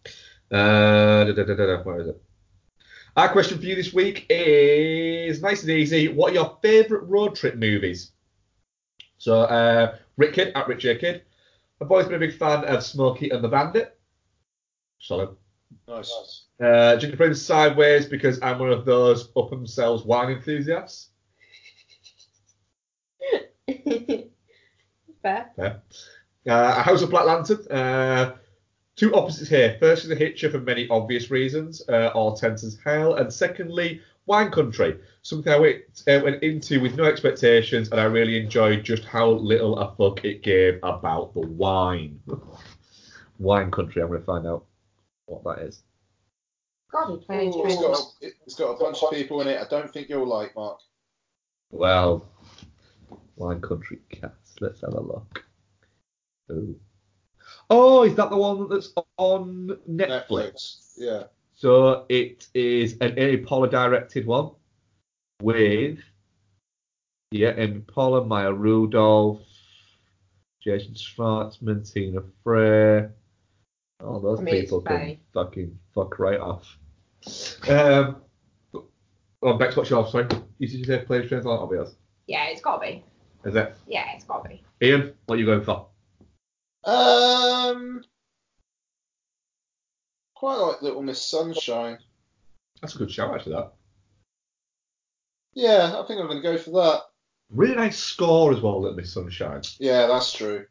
Uh, 0.51 1.25
da, 1.25 1.33
da, 1.33 1.45
da, 1.45 1.55
da, 1.55 1.67
da, 1.67 1.83
where 1.83 2.01
is 2.01 2.09
it? 2.09 2.23
Our 3.17 3.29
question 3.29 3.59
for 3.59 3.65
you 3.65 3.75
this 3.75 3.93
week 3.93 4.27
is 4.31 5.43
nice 5.43 5.63
and 5.63 5.73
easy. 5.73 6.07
What 6.07 6.31
are 6.31 6.35
your 6.35 6.59
favourite 6.63 7.09
road 7.09 7.35
trip 7.35 7.57
movies? 7.57 8.13
So, 9.19 9.43
uh, 9.43 9.99
Rick 10.17 10.35
Kid 10.35 10.53
at 10.55 10.69
Rich 10.69 10.83
J 10.83 10.97
Kid. 10.97 11.23
I've 11.83 11.91
always 11.91 12.07
been 12.07 12.15
a 12.15 12.27
big 12.27 12.39
fan 12.39 12.65
of 12.65 12.85
Smokey 12.85 13.31
and 13.31 13.43
the 13.43 13.49
Bandit. 13.49 13.99
Solid. 15.01 15.31
Nice. 15.89 16.45
Uh, 16.63 16.97
Ginger 16.97 17.17
Prince 17.17 17.43
Sideways 17.43 18.07
because 18.07 18.41
I'm 18.43 18.61
one 18.61 18.71
of 18.71 18.85
those 18.85 19.31
up 19.37 19.51
themselves 19.51 20.05
wine 20.05 20.31
enthusiasts. 20.31 21.10
Fair. 25.23 25.51
Yeah. 25.59 25.77
Uh, 26.47 26.83
House 26.83 27.03
of 27.03 27.11
Black 27.11 27.27
Lantern. 27.27 27.67
Uh, 27.71 28.37
two 28.97 29.15
opposites 29.15 29.49
here. 29.49 29.77
First 29.81 30.05
is 30.05 30.11
a 30.11 30.15
Hitcher 30.15 30.51
for 30.51 30.61
many 30.61 30.89
obvious 30.89 31.31
reasons, 31.31 31.83
uh, 31.89 32.09
all 32.09 32.37
tense 32.37 32.65
as 32.65 32.79
hell. 32.85 33.15
And 33.15 33.33
secondly, 33.33 34.01
Wine 34.27 34.51
Country. 34.51 34.99
Something 35.23 35.53
I 35.53 35.59
went, 35.59 35.83
uh, 36.09 36.21
went 36.23 36.43
into 36.43 36.81
with 36.81 36.97
no 36.97 37.05
expectations, 37.05 37.91
and 37.91 38.01
I 38.01 38.05
really 38.05 38.39
enjoyed 38.39 38.85
just 38.85 39.05
how 39.05 39.29
little 39.29 39.79
a 39.79 39.95
fuck 39.97 40.25
it 40.25 40.43
gave 40.43 40.79
about 40.83 41.35
the 41.35 41.41
wine. 41.41 42.21
wine 43.39 43.71
Country. 43.71 44.03
I'm 44.03 44.09
going 44.09 44.21
to 44.21 44.27
find 44.27 44.47
out 44.47 44.65
what 45.27 45.45
that 45.45 45.65
is. 45.65 45.83
God, 46.93 47.25
playing 47.25 47.55
Ooh, 47.55 47.65
it's, 47.67 47.77
got 47.77 47.99
a, 47.99 48.27
it's 48.45 48.55
got 48.57 48.71
a 48.71 48.79
bunch 48.79 49.03
of 49.03 49.13
people 49.13 49.41
in 49.43 49.49
it 49.49 49.61
I 49.61 49.69
don't 49.69 49.93
think 49.93 50.09
you'll 50.09 50.27
like, 50.27 50.57
Mark. 50.57 50.81
Well, 51.71 52.29
Wine 53.37 53.61
Country 53.61 54.01
cast. 54.11 54.50
Let's 54.61 54.81
have 54.83 54.95
a 54.95 55.01
look. 55.01 55.45
Ooh. 56.53 56.79
Oh, 57.69 58.03
is 58.03 58.15
that 58.17 58.31
the 58.31 58.37
one 58.37 58.69
that's 58.69 58.93
on 59.17 59.79
Netflix? 59.89 60.29
Netflix. 60.29 60.77
Yeah. 60.97 61.23
So 61.55 62.07
it 62.09 62.49
is 62.55 62.97
an 63.01 63.19
Amy 63.19 63.39
Poehler 63.39 63.71
directed 63.71 64.27
one 64.27 64.53
with 65.43 65.99
yeah, 67.31 67.55
Amy 67.57 67.81
Poehler, 67.81 68.27
Maya 68.27 68.53
Rudolph, 68.53 69.41
Jason 70.63 70.95
Schwartzman, 70.95 71.91
Tina 71.91 72.23
Fey. 72.45 73.09
All 74.05 74.21
those 74.21 74.41
I 74.41 74.45
people 74.45 74.81
can 74.81 75.19
fucking 75.33 75.79
fuck 75.95 76.19
right 76.19 76.41
off. 76.41 76.77
Um, 77.69 78.17
oh, 79.43 79.55
Bex, 79.59 79.77
what's 79.77 79.91
yours? 79.91 80.11
Sorry, 80.11 80.27
you 80.59 80.67
did 80.67 80.79
you 80.79 80.85
say 80.85 81.05
Plane 81.05 81.29
Trains 81.29 81.47
Automobiles? 81.47 81.95
Yeah, 82.27 82.47
it's 82.47 82.61
gotta 82.61 82.81
be. 82.81 83.05
Is 83.45 83.55
it? 83.57 83.75
Yeah, 83.87 84.05
it's 84.15 84.25
gotta 84.25 84.49
be. 84.49 84.63
Ian, 84.83 85.15
what 85.27 85.37
are 85.37 85.39
you 85.39 85.47
going 85.47 85.63
for? 85.63 85.87
Um, 86.85 88.03
quite 90.35 90.57
like 90.57 90.83
Little 90.83 91.03
Miss 91.03 91.21
Sunshine. 91.21 91.99
That's 92.81 92.95
a 92.95 92.99
good 92.99 93.11
shout, 93.11 93.35
actually. 93.35 93.55
That 93.57 93.73
Yeah, 95.55 95.95
I 95.99 96.07
think 96.07 96.21
I'm 96.21 96.27
going 96.27 96.43
to 96.43 96.43
go 96.43 96.57
for 96.57 96.71
that. 96.71 97.01
really 97.51 97.75
nice 97.77 97.99
score 97.99 98.53
as 98.53 98.61
well, 98.61 98.81
Little 98.81 98.97
Miss 98.97 99.13
Sunshine. 99.13 99.63
Yeah, 99.79 100.07
that's 100.07 100.33
true. 100.33 100.65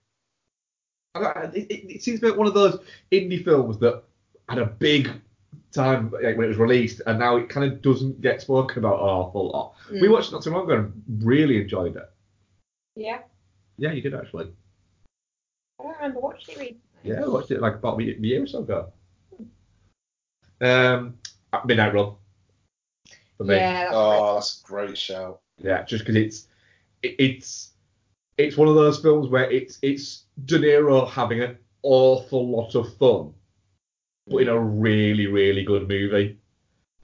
It, 1.15 1.53
it, 1.69 1.95
it 1.95 2.01
seems 2.03 2.19
to 2.21 2.31
be 2.31 2.37
one 2.37 2.47
of 2.47 2.53
those 2.53 2.79
indie 3.11 3.43
films 3.43 3.77
that 3.79 4.03
had 4.47 4.59
a 4.59 4.65
big 4.65 5.09
time 5.71 6.11
like, 6.11 6.37
when 6.37 6.45
it 6.45 6.49
was 6.49 6.57
released, 6.57 7.01
and 7.05 7.19
now 7.19 7.35
it 7.37 7.49
kind 7.49 7.71
of 7.71 7.81
doesn't 7.81 8.21
get 8.21 8.41
spoken 8.41 8.79
about 8.79 8.99
an 8.99 9.05
awful 9.09 9.49
lot. 9.49 9.73
We 9.91 10.07
Mm. 10.07 10.11
watched 10.11 10.29
it 10.29 10.33
not 10.33 10.43
too 10.43 10.51
long 10.51 10.63
ago 10.65 10.75
and 10.75 11.03
really 11.25 11.61
enjoyed 11.61 11.95
it. 11.95 12.09
Yeah. 12.99 13.19
Yeah, 13.77 13.93
you 13.93 14.01
did 14.01 14.13
actually. 14.13 14.51
I 15.79 15.83
don't 15.83 15.95
remember 15.95 16.19
watching 16.19 16.55
it. 16.55 16.59
recently. 16.59 16.79
Yeah, 17.03 17.23
I 17.23 17.27
watched 17.29 17.51
it 17.51 17.61
like 17.61 17.75
about 17.75 18.01
a 18.01 18.03
year 18.03 18.43
or 18.43 18.47
so 18.47 18.59
ago. 18.59 18.91
Um, 20.59 21.17
Midnight 21.65 21.93
Run. 21.93 22.15
For 23.37 23.45
me. 23.45 23.55
Yeah, 23.55 23.83
that's 23.83 23.95
Oh, 23.95 24.33
that's 24.33 24.61
a 24.61 24.67
great 24.67 24.97
show. 24.97 25.39
Yeah, 25.63 25.83
just 25.83 26.03
because 26.03 26.17
it's 26.17 26.47
it, 27.01 27.15
it's 27.19 27.71
it's 28.37 28.57
one 28.57 28.67
of 28.67 28.75
those 28.75 28.99
films 28.99 29.29
where 29.29 29.49
it's 29.49 29.79
it's 29.81 30.25
De 30.43 30.59
Niro 30.59 31.09
having 31.09 31.41
an 31.41 31.57
awful 31.83 32.49
lot 32.49 32.75
of 32.75 32.93
fun, 32.97 33.33
but 34.27 34.39
in 34.39 34.49
a 34.49 34.59
really 34.59 35.27
really 35.27 35.63
good 35.63 35.87
movie, 35.87 36.37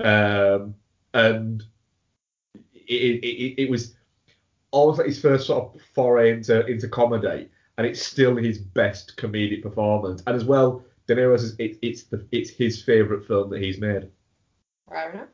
um, 0.01 0.75
and 1.13 1.63
it, 2.53 3.23
it, 3.23 3.25
it, 3.25 3.63
it 3.63 3.69
was 3.69 3.94
almost 4.75 4.99
like 4.99 5.07
his 5.07 5.21
first 5.21 5.47
sort 5.47 5.63
of 5.75 5.81
foray 5.93 6.31
into 6.33 6.65
into 6.67 6.87
comedy, 6.87 7.49
and 7.77 7.87
it's 7.87 8.01
still 8.05 8.35
his 8.35 8.57
best 8.59 9.15
comedic 9.17 9.63
performance, 9.63 10.21
and 10.27 10.35
as 10.35 10.45
well, 10.45 10.83
De 11.07 11.15
Niro's 11.15 11.43
is- 11.43 11.55
it, 11.59 11.77
it's 11.81 12.03
the 12.03 12.25
it's 12.31 12.49
his 12.49 12.81
favorite 12.81 13.25
film 13.25 13.49
that 13.51 13.61
he's 13.61 13.79
made. 13.79 14.09
Fair 14.89 15.11
enough. 15.11 15.29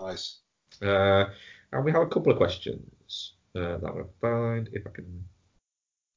Nice. 0.00 0.38
Uh, 0.82 1.24
and 1.72 1.84
we 1.84 1.92
have 1.92 2.02
a 2.02 2.06
couple 2.06 2.32
of 2.32 2.38
questions 2.38 3.34
uh, 3.54 3.76
that 3.78 3.86
I'm 3.88 3.94
going 3.94 4.04
to 4.04 4.20
find 4.20 4.68
if 4.72 4.86
I 4.86 4.90
can 4.90 5.24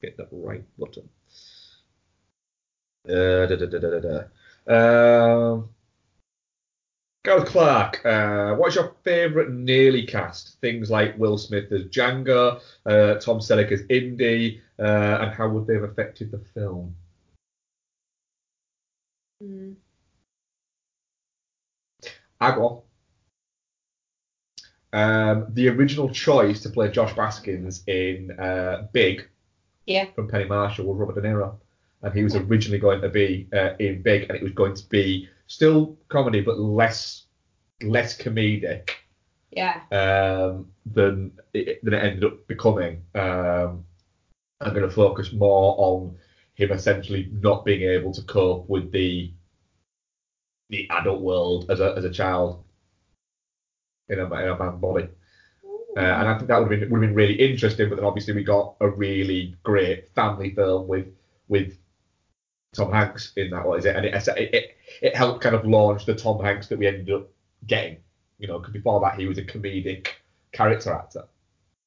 get 0.02 0.18
that 0.18 0.30
right 0.32 0.64
button. 0.78 1.10
Uh, 3.10 3.46
da, 3.48 3.56
da, 3.56 3.66
da, 3.66 3.80
da, 3.80 3.90
da, 4.00 4.00
da. 4.08 5.46
Um, 5.54 5.70
Gareth 7.24 7.50
Clark, 7.50 8.04
uh, 8.04 8.56
what's 8.56 8.76
your 8.76 8.96
favourite 9.04 9.52
nearly 9.52 10.04
cast? 10.08 10.60
Things 10.60 10.90
like 10.90 11.18
Will 11.20 11.38
Smith 11.38 11.72
as 11.72 11.84
Django, 11.84 12.60
uh, 12.88 13.16
Tom 13.16 13.40
Selleck 13.40 13.72
as 13.72 13.84
Indy, 13.90 14.60
uh, 14.80 15.20
and 15.22 15.32
how 15.32 15.48
would 15.50 15.68
they 15.68 15.76
have 15.76 15.84
affected 15.84 16.32
the 16.32 16.40
film? 16.40 16.96
Mm. 19.44 19.76
I 22.40 22.56
go. 22.56 22.84
Um, 24.94 25.46
the 25.50 25.70
original 25.70 26.10
choice 26.10 26.62
to 26.62 26.70
play 26.70 26.90
Josh 26.90 27.14
Baskins 27.16 27.84
in 27.88 28.32
uh, 28.40 28.88
Big 28.94 29.28
Yeah. 29.86 30.06
from 30.16 30.28
Penny 30.28 30.46
Marshall 30.46 30.86
was 30.86 30.98
Robert 30.98 31.22
De 31.22 31.28
Niro, 31.28 31.56
and 32.02 32.14
he 32.16 32.24
was 32.24 32.36
originally 32.36 32.80
going 32.80 33.02
to 33.02 33.10
be 33.10 33.48
uh, 33.54 33.76
in 33.80 34.02
Big, 34.02 34.24
and 34.24 34.36
it 34.36 34.42
was 34.42 34.54
going 34.54 34.74
to 34.74 34.90
be 34.90 35.30
still 35.52 35.98
comedy 36.08 36.40
but 36.40 36.58
less 36.60 37.26
less 37.84 38.18
comedic 38.18 38.92
Yeah. 39.52 39.82
um, 39.92 40.72
than 40.86 41.34
it, 41.54 41.84
than 41.84 41.94
it 41.94 42.04
ended 42.04 42.24
up 42.24 42.48
becoming. 42.48 43.04
Um, 43.16 43.86
I'm 44.62 44.74
going 44.74 44.88
to 44.88 44.96
focus 44.96 45.34
more 45.34 45.76
on 45.78 46.16
him 46.54 46.72
essentially 46.72 47.30
not 47.34 47.66
being 47.66 47.82
able 47.82 48.14
to 48.14 48.22
cope 48.24 48.70
with 48.70 48.92
the 48.92 49.32
the 50.70 50.88
adult 50.90 51.22
world 51.22 51.70
as 51.70 51.82
a 51.82 51.94
as 51.98 52.06
a 52.06 52.10
child 52.10 52.64
in 54.08 54.20
a, 54.20 54.26
in 54.26 54.48
a 54.48 54.58
man's 54.58 54.80
body. 54.80 55.10
Uh, 55.98 56.00
and 56.00 56.28
I 56.30 56.38
think 56.38 56.48
that 56.48 56.60
would 56.60 56.72
have 56.72 56.80
been 56.80 56.90
would 56.90 57.02
have 57.02 57.10
been 57.10 57.16
really 57.16 57.34
interesting. 57.34 57.90
But 57.90 57.96
then 57.96 58.06
obviously 58.06 58.34
we 58.34 58.44
got 58.44 58.76
a 58.80 58.88
really 58.88 59.58
great 59.64 60.08
family 60.16 60.56
film 60.56 60.88
with 60.88 61.08
with 61.50 61.78
Tom 62.74 62.92
Hanks 62.94 63.34
in 63.36 63.50
that. 63.50 63.66
What 63.66 63.80
is 63.80 63.86
it? 63.86 63.96
And 63.98 64.06
it, 64.06 64.28
it 64.28 64.54
it 64.54 64.78
it 65.02 65.16
helped 65.16 65.42
kind 65.42 65.56
of 65.56 65.66
launch 65.66 66.06
the 66.06 66.16
Tom 66.16 66.44
Hanks 66.44 66.68
that 66.68 66.80
we 66.80 66.88
ended 66.88 67.14
up 67.14 67.30
getting. 67.68 67.98
You 68.40 68.48
know, 68.48 68.60
because 68.60 68.74
before 68.74 69.00
that 69.02 69.20
he 69.20 69.28
was 69.28 69.38
a 69.38 69.44
comedic 69.44 70.08
character 70.52 70.94
actor. 70.94 71.26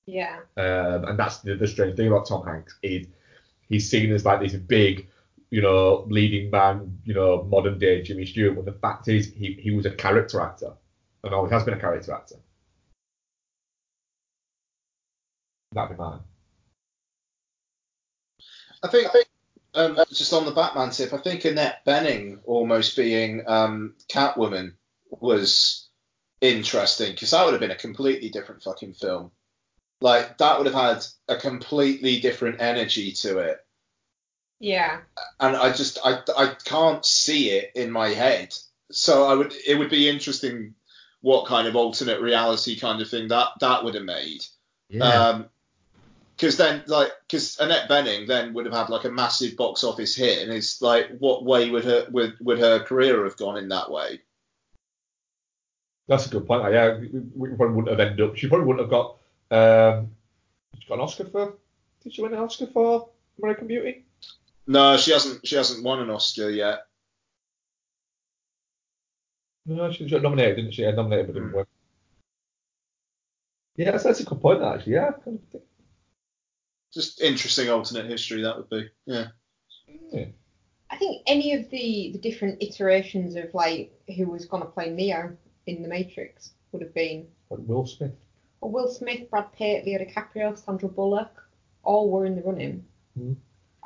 Yeah. 0.06 0.40
Um, 0.56 1.05
and 1.05 1.18
that's 1.18 1.39
the, 1.39 1.56
the 1.56 1.66
strange 1.66 1.97
thing 1.97 2.09
about 2.09 2.28
Tom 2.28 2.47
Hanks 2.47 2.78
is 2.82 3.06
he's 3.68 3.90
seen 3.90 4.12
as 4.12 4.24
like 4.24 4.40
this 4.40 4.55
big, 4.55 5.09
you 5.51 5.62
know, 5.62 6.06
leading 6.09 6.51
man, 6.51 6.98
you 7.05 7.14
know, 7.14 7.43
modern 7.44 7.78
day 7.78 8.02
Jimmy 8.02 8.26
Stewart. 8.26 8.56
But 8.56 8.66
the 8.66 8.78
fact 8.78 9.09
is, 9.09 9.32
he, 9.35 9.55
he 9.55 9.70
was 9.70 9.86
a 9.86 9.90
character 9.90 10.40
actor 10.40 10.72
and 11.22 11.35
always 11.35 11.52
has 11.52 11.64
been 11.64 11.74
a 11.74 11.81
character 11.81 12.12
actor. 12.12 12.36
That'd 15.72 15.97
be 15.97 16.02
mine. 16.02 16.20
I 18.82 18.89
think, 18.89 19.09
um, 19.74 19.98
just 20.12 20.32
on 20.32 20.44
the 20.44 20.52
Batman 20.52 20.90
tip, 20.90 21.12
I 21.12 21.18
think 21.18 21.44
Annette 21.44 21.84
Bening 21.86 22.40
almost 22.44 22.96
being 22.96 23.42
um, 23.46 23.94
Catwoman 24.09 24.74
was 25.10 25.88
interesting 26.40 27.12
because 27.12 27.30
that 27.30 27.44
would 27.44 27.52
have 27.52 27.60
been 27.60 27.70
a 27.70 27.76
completely 27.76 28.28
different 28.28 28.62
fucking 28.62 28.94
film. 28.94 29.30
Like 30.01 30.38
that 30.38 30.59
would 30.59 30.66
have 30.66 30.74
had 30.74 31.05
a 31.28 31.36
completely 31.40 32.20
different 32.20 32.60
energy 32.60 33.12
to 33.12 33.38
it, 33.38 33.59
Yeah. 34.60 35.01
and 35.40 35.56
I 35.56 35.72
just 35.72 35.98
I 36.05 36.20
I 36.36 36.55
can't 36.64 37.05
see 37.05 37.51
it 37.51 37.72
in 37.74 37.90
my 37.90 38.09
head. 38.09 38.52
So 38.90 39.24
I 39.26 39.34
would 39.34 39.55
it 39.66 39.78
would 39.78 39.90
be 39.90 40.09
interesting 40.09 40.74
what 41.22 41.46
kind 41.46 41.66
of 41.66 41.74
alternate 41.76 42.20
reality 42.20 42.78
kind 42.78 43.01
of 43.01 43.09
thing 43.09 43.28
that 43.28 43.48
that 43.60 43.82
would 43.84 43.94
have 43.94 44.05
made. 44.05 44.44
Yeah. 44.90 45.05
Um, 45.28 45.46
because 46.36 46.56
then, 46.56 46.82
like, 46.86 47.11
because 47.27 47.59
Annette 47.61 47.89
Bening 47.89 48.27
then 48.27 48.55
would 48.55 48.66
have 48.66 48.74
had 48.74 48.89
like 48.89 49.05
a 49.05 49.11
massive 49.11 49.56
box 49.56 49.85
office 49.85 50.15
hit, 50.15 50.43
and 50.43 50.52
it's 50.52 50.82
like, 50.82 51.11
what 51.19 51.44
way 51.44 51.70
would 51.70 51.85
her 51.85 52.06
would, 52.11 52.36
would 52.40 52.59
her 52.59 52.81
career 52.81 53.24
have 53.24 53.36
gone 53.36 53.56
in 53.56 53.69
that 53.69 53.90
way? 53.90 54.20
That's 56.09 56.27
a 56.27 56.31
good 56.31 56.47
point. 56.47 56.70
Yeah, 56.73 56.98
we, 56.98 57.09
we 57.35 57.56
probably 57.56 57.77
wouldn't 57.77 57.98
have 57.98 58.01
ended 58.01 58.28
up. 58.28 58.36
She 58.36 58.48
probably 58.48 58.66
wouldn't 58.66 58.82
have 58.82 58.90
got. 58.90 59.16
Um, 59.51 60.11
she 60.78 60.89
got 60.89 60.94
an 60.94 61.01
Oscar 61.01 61.24
for. 61.27 61.55
Did 62.02 62.15
she 62.15 62.23
win 62.23 62.35
an 62.35 62.40
Oscar 62.40 62.66
for 62.66 63.09
American 63.39 63.66
Beauty? 63.66 64.05
No, 64.66 64.97
she 64.97 65.12
hasn't. 65.12 65.47
She 65.47 65.56
hasn't 65.56 65.85
won 65.85 66.01
an 66.01 66.11
Oscar 66.11 66.51
yet. 66.51 66.86
No, 69.66 69.90
she 69.90 70.09
got 70.09 70.23
nominated, 70.23 70.56
didn't 70.56 70.73
she? 70.73 70.82
Yeah, 70.82 70.90
nominated 70.90 71.28
but 71.28 71.35
didn't 71.35 71.52
win. 71.52 71.65
Yeah, 73.77 73.93
that's, 73.93 74.05
that's 74.05 74.20
a 74.20 74.24
good 74.24 74.40
point. 74.40 74.62
Actually, 74.62 74.93
yeah. 74.93 75.12
Just 76.94 77.20
interesting 77.20 77.68
alternate 77.68 78.06
history 78.06 78.42
that 78.42 78.56
would 78.56 78.70
be. 78.70 78.88
Yeah. 79.06 79.26
I 80.90 80.96
think 80.96 81.22
any 81.26 81.54
of 81.54 81.68
the 81.70 82.10
the 82.12 82.18
different 82.18 82.62
iterations 82.62 83.34
of 83.36 83.52
like 83.52 83.92
who 84.16 84.26
was 84.30 84.46
gonna 84.46 84.64
play 84.66 84.90
Neo 84.90 85.36
in 85.66 85.82
the 85.82 85.88
Matrix 85.88 86.52
would 86.72 86.82
have 86.82 86.94
been 86.94 87.26
Like 87.50 87.60
Will 87.66 87.86
Smith. 87.86 88.12
or 88.60 88.70
Will 88.70 88.88
Smith, 88.88 89.28
Brad 89.30 89.52
Pitt, 89.52 89.84
Leo 89.84 89.98
DiCaprio, 89.98 90.56
Sandra 90.56 90.88
Bullock, 90.88 91.30
all 91.82 92.10
were 92.10 92.26
in 92.26 92.36
the 92.36 92.42
running. 92.42 92.84
Hmm. 93.18 93.32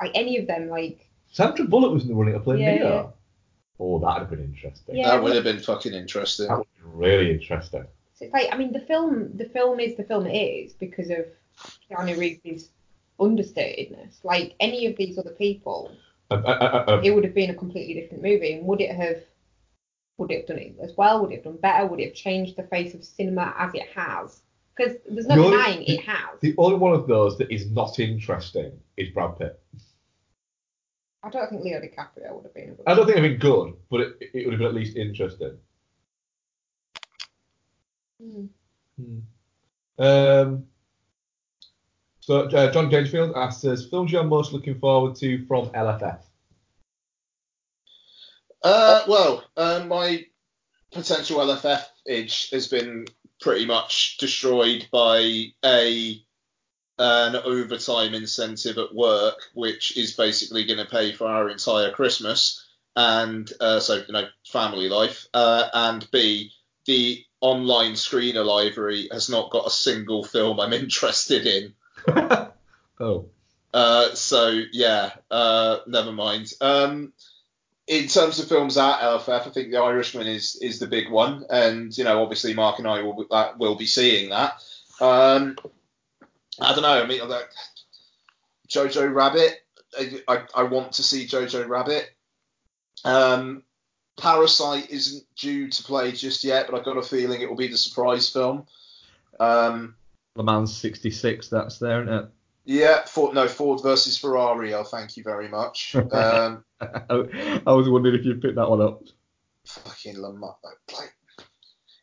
Like 0.01 0.11
any 0.13 0.37
of 0.37 0.45
them, 0.47 0.69
like 0.69 1.09
Sandra 1.31 1.65
Bullock 1.65 1.91
was 1.93 2.03
in 2.03 2.09
the 2.09 2.15
running 2.15 2.33
to 2.35 2.39
play 2.39 2.59
Yeah, 2.61 2.75
Neo. 2.75 2.83
yeah. 2.89 3.07
Oh, 3.81 3.97
that'd 3.99 4.19
have 4.23 4.29
been 4.29 4.43
interesting. 4.43 4.95
Yeah, 4.97 5.09
that 5.09 5.23
would 5.23 5.33
have 5.35 5.43
been 5.45 5.59
fucking 5.59 5.93
interesting. 5.93 6.47
That 6.47 6.57
would 6.59 6.67
have 6.77 6.83
been 6.91 6.99
really 6.99 7.31
interesting. 7.31 7.85
so 8.13 8.25
it's 8.25 8.33
like 8.33 8.49
I 8.51 8.57
mean 8.57 8.71
the 8.71 8.81
film 8.81 9.31
the 9.35 9.45
film 9.45 9.79
is 9.79 9.95
the 9.95 10.03
film 10.03 10.27
it 10.27 10.37
is 10.37 10.73
because 10.73 11.09
of 11.09 11.25
Keanu 11.89 12.17
Reeves' 12.17 12.69
understatedness. 13.19 14.23
Like 14.23 14.55
any 14.59 14.85
of 14.85 14.95
these 14.97 15.17
other 15.17 15.31
people, 15.31 15.91
uh, 16.31 16.35
uh, 16.35 16.85
uh, 16.87 17.01
it 17.03 17.11
would 17.11 17.23
have 17.23 17.33
been 17.33 17.49
a 17.49 17.55
completely 17.55 17.93
different 17.99 18.23
movie. 18.23 18.53
And 18.53 18.65
would 18.65 18.81
it 18.81 18.95
have 18.95 19.21
would 20.17 20.31
it 20.31 20.39
have 20.39 20.47
done 20.47 20.57
it 20.57 20.75
as 20.81 20.95
well? 20.97 21.21
Would 21.21 21.31
it 21.31 21.35
have 21.35 21.43
done 21.45 21.57
better? 21.57 21.85
Would 21.87 21.99
it 22.01 22.07
have 22.07 22.13
changed 22.15 22.57
the 22.57 22.63
face 22.63 22.93
of 22.93 23.03
cinema 23.03 23.53
as 23.57 23.73
it 23.73 23.87
has? 23.95 24.41
Because 24.75 24.97
there's 25.09 25.27
no 25.27 25.35
The 25.35 25.43
only- 25.43 25.57
denying 25.57 25.83
it 25.83 26.01
has. 26.01 26.39
The 26.41 26.55
only 26.57 26.77
one 26.77 26.93
of 26.93 27.07
those 27.07 27.37
that 27.37 27.51
is 27.51 27.69
not 27.71 27.99
interesting 27.99 28.71
is 28.97 29.09
Brad 29.09 29.37
Pitt. 29.37 29.59
I 31.21 31.29
don't 31.29 31.49
think 31.49 31.63
Leo 31.63 31.79
DiCaprio 31.81 32.33
would 32.33 32.43
have 32.45 32.53
been. 32.53 32.77
I 32.87 32.93
don't 32.93 33.05
think 33.05 33.17
it'd 33.17 33.39
been 33.39 33.39
good, 33.39 33.73
but 33.89 33.99
it, 34.01 34.17
it 34.33 34.45
would 34.45 34.53
have 34.53 34.59
been 34.59 34.67
at 34.67 34.73
least 34.73 34.95
interesting. 34.95 35.57
Hmm. 38.21 38.45
Um, 39.97 40.65
so 42.29 42.41
uh, 42.41 42.71
John 42.71 42.89
Dangerfield 42.89 43.35
asks 43.35 43.65
us, 43.65 43.87
films 43.87 44.11
you're 44.11 44.23
most 44.23 44.53
looking 44.53 44.77
forward 44.77 45.15
to 45.15 45.47
from 45.47 45.69
LFF. 45.69 46.19
Uh, 48.61 49.01
well, 49.07 49.43
uh, 49.57 49.83
my 49.87 50.23
potential 50.91 51.39
LFF 51.39 51.83
itch 52.05 52.51
has 52.51 52.67
been 52.67 53.07
pretty 53.41 53.65
much 53.65 54.17
destroyed 54.19 54.87
by 54.91 55.45
a 55.65 56.23
an 56.99 57.35
overtime 57.35 58.13
incentive 58.13 58.77
at 58.77 58.93
work, 58.93 59.49
which 59.55 59.97
is 59.97 60.13
basically 60.13 60.65
going 60.65 60.77
to 60.77 60.85
pay 60.85 61.11
for 61.11 61.25
our 61.25 61.49
entire 61.49 61.89
Christmas, 61.89 62.63
and 62.95 63.51
uh, 63.59 63.79
so 63.79 64.03
you 64.07 64.13
know 64.13 64.27
family 64.45 64.87
life, 64.87 65.25
uh, 65.33 65.67
and 65.73 66.07
B 66.11 66.51
the 66.85 67.25
online 67.41 67.93
screener 67.93 68.45
library 68.45 69.09
has 69.11 69.29
not 69.29 69.49
got 69.49 69.65
a 69.65 69.71
single 69.71 70.23
film 70.23 70.59
I'm 70.59 70.73
interested 70.83 71.47
in. 71.47 71.73
Oh. 72.99 73.27
Uh, 73.73 74.13
so 74.13 74.61
yeah, 74.71 75.11
uh, 75.31 75.77
never 75.87 76.11
mind. 76.11 76.51
Um, 76.59 77.13
in 77.87 78.07
terms 78.07 78.39
of 78.39 78.47
films 78.47 78.77
at 78.77 78.99
LFF, 78.99 79.47
I 79.47 79.49
think 79.51 79.71
The 79.71 79.77
Irishman 79.77 80.27
is 80.27 80.57
is 80.61 80.79
the 80.79 80.87
big 80.87 81.09
one, 81.09 81.45
and 81.49 81.95
you 81.97 82.03
know, 82.03 82.21
obviously 82.21 82.53
Mark 82.53 82.79
and 82.79 82.87
I 82.87 83.01
will 83.01 83.25
uh, 83.31 83.53
will 83.57 83.75
be 83.75 83.85
seeing 83.85 84.31
that. 84.31 84.61
Um, 84.99 85.57
I 86.59 86.73
don't 86.73 86.81
know. 86.81 87.01
I 87.01 87.07
mean, 87.07 87.27
like, 87.27 87.49
Jojo 88.67 89.13
Rabbit. 89.13 89.59
I, 89.97 90.21
I, 90.27 90.43
I 90.55 90.63
want 90.63 90.93
to 90.93 91.03
see 91.03 91.25
Jojo 91.25 91.67
Rabbit. 91.67 92.09
Um, 93.05 93.63
Parasite 94.17 94.89
isn't 94.89 95.23
due 95.35 95.69
to 95.69 95.83
play 95.83 96.11
just 96.11 96.43
yet, 96.43 96.67
but 96.69 96.77
I've 96.77 96.85
got 96.85 96.97
a 96.97 97.01
feeling 97.01 97.41
it 97.41 97.49
will 97.49 97.55
be 97.55 97.69
the 97.69 97.77
surprise 97.77 98.29
film. 98.29 98.67
Um, 99.39 99.95
Le 100.39 100.45
Mans 100.45 100.73
66, 100.73 101.49
that's 101.49 101.79
there, 101.79 102.01
isn't 102.01 102.13
it? 102.13 102.29
yeah, 102.63 103.03
Ford, 103.05 103.35
no 103.35 103.47
Ford 103.49 103.83
versus 103.83 104.17
Ferrari. 104.17 104.73
Oh, 104.73 104.85
thank 104.85 105.17
you 105.17 105.23
very 105.23 105.49
much. 105.49 105.95
Um, 105.95 106.63
I, 106.81 107.61
I 107.67 107.73
was 107.73 107.89
wondering 107.89 108.15
if 108.17 108.23
you'd 108.25 108.41
pick 108.41 108.55
that 108.55 108.69
one 108.69 108.81
up. 108.81 109.03
fucking 109.65 110.21
Lamar. 110.21 110.55
Like, 110.63 111.13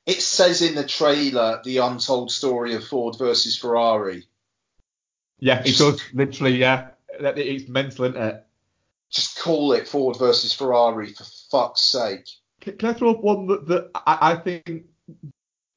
it 0.04 0.20
says 0.20 0.60
in 0.60 0.74
the 0.74 0.84
trailer 0.86 1.62
the 1.64 1.78
untold 1.78 2.30
story 2.30 2.74
of 2.74 2.84
Ford 2.86 3.16
versus 3.18 3.56
Ferrari. 3.56 4.24
Yeah, 5.38 5.62
it 5.64 5.78
does, 5.78 6.02
literally, 6.12 6.56
yeah. 6.56 6.88
That- 7.18 7.38
It's 7.38 7.68
mental, 7.68 8.04
isn't 8.04 8.20
it? 8.22 8.44
Just 9.10 9.38
call 9.38 9.72
it 9.72 9.88
Ford 9.88 10.18
versus 10.18 10.52
Ferrari 10.52 11.14
for 11.14 11.24
fuck's 11.50 11.80
sake. 11.80 12.28
Can, 12.60 12.76
can 12.76 12.90
I 12.90 12.92
throw 12.92 13.12
up 13.12 13.20
one 13.22 13.46
that, 13.46 13.66
that 13.68 13.90
I, 13.94 14.32
I 14.32 14.36
think 14.36 14.84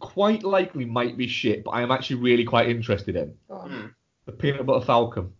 quite 0.09 0.43
likely 0.43 0.85
might 0.85 1.17
be 1.17 1.27
shit, 1.27 1.63
but 1.63 1.71
I 1.71 1.83
am 1.83 1.91
actually 1.91 2.17
really 2.17 2.43
quite 2.43 2.67
interested 2.67 3.15
in? 3.15 3.35
Go. 3.47 3.59
Hmm. 3.59 3.85
The 4.25 4.31
Peanut 4.31 4.65
Butter 4.65 4.85
Falcon. 4.85 5.33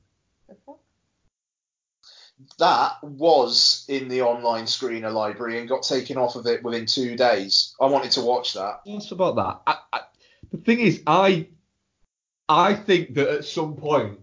That 2.59 3.03
was 3.03 3.85
in 3.89 4.07
the 4.07 4.21
online 4.21 4.65
screener 4.65 5.11
library 5.11 5.59
and 5.59 5.67
got 5.67 5.83
taken 5.83 6.17
off 6.17 6.35
of 6.35 6.45
it 6.45 6.63
within 6.63 6.85
two 6.85 7.17
days. 7.17 7.75
I 7.81 7.87
wanted 7.87 8.11
to 8.11 8.21
watch 8.21 8.53
that. 8.53 8.81
What's 8.83 9.11
about 9.11 9.35
that? 9.35 9.61
I, 9.65 9.77
I, 9.91 9.99
the 10.51 10.57
thing 10.57 10.79
is, 10.79 11.01
I 11.07 11.47
I 12.47 12.75
think 12.75 13.15
that 13.15 13.27
at 13.29 13.45
some 13.45 13.75
point 13.75 14.19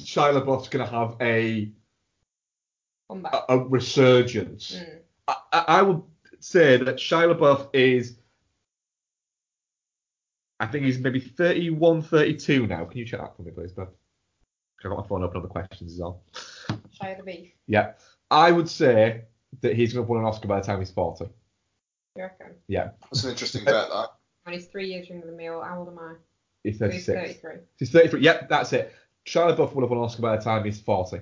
Shia 0.00 0.34
LaBeouf's 0.34 0.68
going 0.68 0.84
to 0.84 0.90
have 0.90 1.16
a 1.20 1.70
a, 3.10 3.42
a 3.48 3.58
resurgence. 3.58 4.76
Mm. 4.76 4.98
I, 5.28 5.34
I 5.52 5.64
I 5.78 5.82
would 5.82 6.02
say 6.40 6.76
that 6.76 6.96
Shia 6.96 7.34
LaBeouf 7.34 7.68
is. 7.72 8.16
I 10.58 10.66
think 10.66 10.84
he's 10.84 10.98
maybe 10.98 11.20
31, 11.20 12.02
32 12.02 12.66
now. 12.66 12.84
Can 12.84 12.98
you 12.98 13.04
check 13.04 13.20
that 13.20 13.36
for 13.36 13.42
me, 13.42 13.50
please, 13.50 13.72
Beth? 13.72 13.88
I've 14.84 14.90
got 14.90 14.98
my 14.98 15.06
phone 15.06 15.22
open 15.22 15.38
on 15.38 15.42
the 15.42 15.48
questions 15.48 15.94
as 15.94 16.00
well. 16.00 16.22
Shia 17.00 17.16
the 17.16 17.22
Beef. 17.22 17.50
Yeah. 17.66 17.92
I 18.30 18.52
would 18.52 18.68
say 18.68 19.22
that 19.60 19.74
he's 19.76 19.92
going 19.92 20.06
to 20.06 20.10
win 20.10 20.20
an 20.20 20.26
Oscar 20.26 20.48
by 20.48 20.60
the 20.60 20.66
time 20.66 20.78
he's 20.78 20.90
40. 20.90 21.24
You 22.16 22.22
reckon? 22.22 22.54
Yeah. 22.68 22.90
That's 23.02 23.24
an 23.24 23.30
interesting 23.30 23.64
bet, 23.64 23.88
that. 23.88 24.08
And 24.46 24.54
he's 24.54 24.66
three 24.66 24.88
years 24.88 25.08
younger 25.08 25.26
than 25.26 25.36
me. 25.36 25.48
Or 25.48 25.64
how 25.64 25.80
old 25.80 25.88
am 25.88 25.98
I? 25.98 26.14
He's 26.62 26.78
thirty-six. 26.78 27.06
He's 27.06 27.40
36. 27.40 27.42
33. 27.42 27.66
He's 27.78 27.90
33. 27.90 28.20
Yep, 28.20 28.48
that's 28.48 28.72
it. 28.72 28.94
Shia 29.26 29.54
LaBeouf 29.54 29.74
will 29.74 29.82
have 29.82 29.90
won 29.90 29.98
an 29.98 30.04
Oscar 30.04 30.22
by 30.22 30.36
the 30.36 30.42
time 30.42 30.64
he's 30.64 30.80
40. 30.80 31.20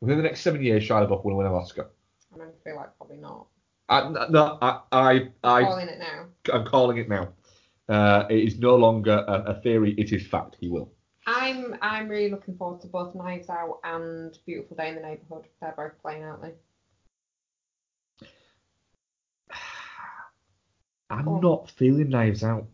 Within 0.00 0.18
the 0.18 0.22
next 0.22 0.40
seven 0.40 0.62
years, 0.62 0.82
Shia 0.82 1.08
LaBeouf 1.08 1.24
will 1.24 1.36
win 1.36 1.46
an 1.46 1.52
Oscar. 1.52 1.90
I 2.34 2.38
mean, 2.38 2.48
I 2.48 2.68
feel 2.68 2.76
like 2.76 2.96
probably 2.98 3.16
not. 3.16 3.46
I, 3.88 4.08
no, 4.30 4.58
I, 4.60 4.80
I, 4.92 5.28
I, 5.44 5.62
Calling 5.62 5.88
it 5.88 5.98
now. 5.98 6.26
I'm 6.52 6.64
calling 6.64 6.96
it 6.98 7.08
now. 7.08 7.28
Uh, 7.88 8.24
it 8.30 8.38
is 8.38 8.58
no 8.58 8.76
longer 8.76 9.24
a, 9.26 9.52
a 9.52 9.60
theory; 9.60 9.94
it 9.98 10.12
is 10.12 10.26
fact. 10.26 10.56
He 10.58 10.68
will. 10.68 10.92
I'm 11.26 11.76
I'm 11.80 12.08
really 12.08 12.30
looking 12.30 12.56
forward 12.56 12.80
to 12.82 12.86
both 12.86 13.14
Knives 13.14 13.48
Out 13.48 13.80
and 13.84 14.36
Beautiful 14.46 14.76
Day 14.76 14.88
in 14.88 14.96
the 14.96 15.00
Neighborhood. 15.00 15.44
They're 15.60 15.74
both 15.76 16.00
playing, 16.00 16.24
aren't 16.24 16.42
they? 16.42 16.52
I'm 21.10 21.28
oh. 21.28 21.40
not 21.40 21.70
feeling 21.70 22.08
Knives 22.10 22.42
Out. 22.42 22.66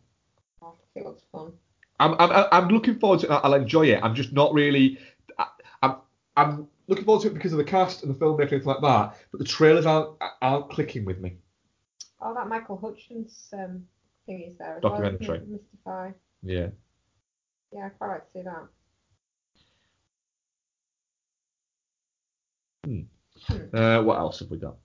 Oh, 0.62 0.74
it 0.94 1.04
looks 1.04 1.22
fun. 1.32 1.52
I'm, 1.98 2.14
I'm 2.18 2.46
I'm 2.50 2.68
looking 2.68 2.98
forward 2.98 3.20
to 3.20 3.26
it. 3.26 3.30
I'll 3.30 3.54
enjoy 3.54 3.86
it. 3.86 4.00
I'm 4.02 4.14
just 4.14 4.32
not 4.32 4.54
really. 4.54 4.98
I, 5.38 5.46
I'm 5.82 5.96
I'm 6.36 6.68
looking 6.88 7.04
forward 7.04 7.22
to 7.22 7.28
it 7.28 7.34
because 7.34 7.52
of 7.52 7.58
the 7.58 7.64
cast 7.64 8.02
and 8.02 8.14
the 8.14 8.18
filmmaking 8.18 8.52
and 8.52 8.66
like 8.66 8.80
that. 8.80 9.16
But 9.30 9.38
the 9.38 9.44
trailers 9.44 9.86
aren't 9.86 10.16
aren't 10.40 10.70
clicking 10.70 11.04
with 11.04 11.20
me. 11.20 11.36
Oh, 12.20 12.34
that 12.34 12.48
Michael 12.48 12.76
Hutchence 12.76 13.50
um, 13.52 13.84
is 14.34 14.56
there 14.58 14.76
as 14.76 14.82
Documentary. 14.82 15.38
well. 15.38 15.46
Mystify. 15.48 16.10
Yeah. 16.42 16.68
Yeah, 17.72 17.86
I 17.86 17.88
quite 17.90 18.08
like 18.08 18.32
to 18.32 18.32
see 18.32 18.42
that. 18.42 18.68
Hmm. 22.84 23.00
Uh, 23.74 24.02
what 24.02 24.18
else 24.18 24.40
have 24.40 24.50
we 24.50 24.58
got? 24.58 24.76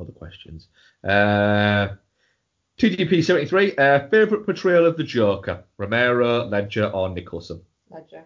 Other 0.00 0.12
questions. 0.12 0.68
Uh, 1.02 1.88
TGP73. 2.78 3.78
Uh, 3.78 4.08
favorite 4.08 4.44
portrayal 4.44 4.86
of 4.86 4.96
the 4.96 5.04
Joker: 5.04 5.64
Romero, 5.76 6.44
Ledger, 6.46 6.86
or 6.86 7.08
Nicholson? 7.08 7.62
Ledger. 7.90 8.24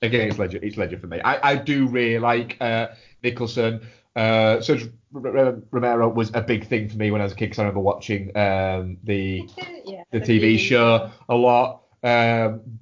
Again, 0.00 0.28
it's 0.28 0.38
Ledger. 0.38 0.60
It's 0.62 0.76
Ledger 0.76 0.98
for 0.98 1.08
me. 1.08 1.20
I, 1.20 1.50
I 1.52 1.56
do 1.56 1.88
really 1.88 2.20
like 2.20 2.56
uh, 2.60 2.88
Nicholson. 3.22 3.80
Uh, 4.18 4.58
Sergio 4.58 4.90
R- 5.14 5.38
R- 5.38 5.62
Romero 5.70 6.08
was 6.08 6.32
a 6.34 6.40
big 6.40 6.66
thing 6.66 6.88
for 6.88 6.96
me 6.96 7.12
when 7.12 7.20
I 7.20 7.24
was 7.24 7.34
a 7.34 7.36
kid 7.36 7.46
because 7.46 7.60
I 7.60 7.62
remember 7.62 7.78
watching 7.78 8.36
um, 8.36 8.96
the 9.04 9.48
yeah, 9.84 10.02
the 10.10 10.18
TV 10.18 10.58
show 10.58 11.08
a 11.28 11.34
lot. 11.36 11.82
Um, 12.02 12.80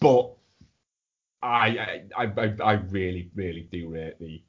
but 0.00 0.30
I, 1.42 2.04
I 2.16 2.24
I 2.36 2.54
I 2.62 2.72
really 2.74 3.32
really 3.34 3.62
do 3.72 3.88
rate 3.88 4.20
the 4.20 4.44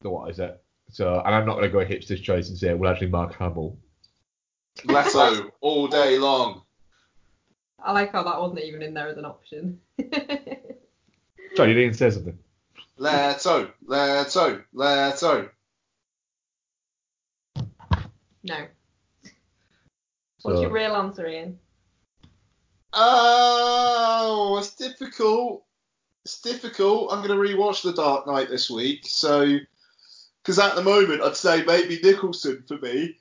the 0.00 0.10
what 0.10 0.28
is 0.30 0.40
it? 0.40 0.60
So 0.90 1.22
and 1.24 1.32
I'm 1.32 1.46
not 1.46 1.58
going 1.58 1.70
to 1.70 1.78
go 1.78 1.84
hipster's 1.84 2.20
choice 2.20 2.48
and 2.48 2.58
say 2.58 2.74
well 2.74 2.90
actually 2.90 3.10
Mark 3.10 3.36
Hamill. 3.36 3.78
Leto 4.84 5.52
all 5.60 5.86
day 5.86 6.18
long. 6.18 6.62
I 7.78 7.92
like 7.92 8.10
how 8.10 8.24
that 8.24 8.40
wasn't 8.40 8.64
even 8.64 8.82
in 8.82 8.94
there 8.94 9.06
as 9.06 9.16
an 9.16 9.26
option. 9.26 9.78
Sorry, 11.54 11.68
you 11.68 11.74
didn't 11.74 11.94
say 11.94 12.10
something. 12.10 12.36
Leto, 13.00 13.72
Leto, 13.86 14.62
Leto. 14.74 15.50
no. 18.42 18.66
What's 20.42 20.56
So- 20.56 20.60
your 20.60 20.70
real 20.70 20.94
answer, 20.94 21.26
Ian? 21.26 21.58
Oh, 22.92 24.58
it's 24.58 24.74
difficult. 24.74 25.64
It's 26.26 26.42
difficult. 26.42 27.10
I'm 27.10 27.26
going 27.26 27.30
to 27.30 27.54
rewatch 27.56 27.82
The 27.82 27.94
Dark 27.94 28.26
Knight 28.26 28.50
this 28.50 28.68
week. 28.68 29.06
So, 29.06 29.58
because 30.42 30.58
at 30.58 30.74
the 30.74 30.82
moment 30.82 31.22
I'd 31.22 31.36
say 31.36 31.64
maybe 31.64 32.00
Nicholson 32.02 32.64
for 32.68 32.76
me, 32.78 33.16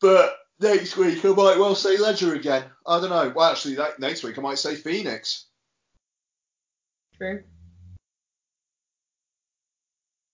but 0.00 0.36
next 0.60 0.96
week 0.96 1.24
I 1.24 1.28
might 1.28 1.58
well 1.58 1.74
say 1.74 1.96
Ledger 1.96 2.34
again. 2.34 2.70
I 2.86 3.00
don't 3.00 3.10
know. 3.10 3.32
Well, 3.34 3.50
actually, 3.50 3.74
that, 3.76 3.98
next 3.98 4.22
week 4.22 4.38
I 4.38 4.42
might 4.42 4.58
say 4.60 4.76
Phoenix. 4.76 5.46
True. 7.16 7.42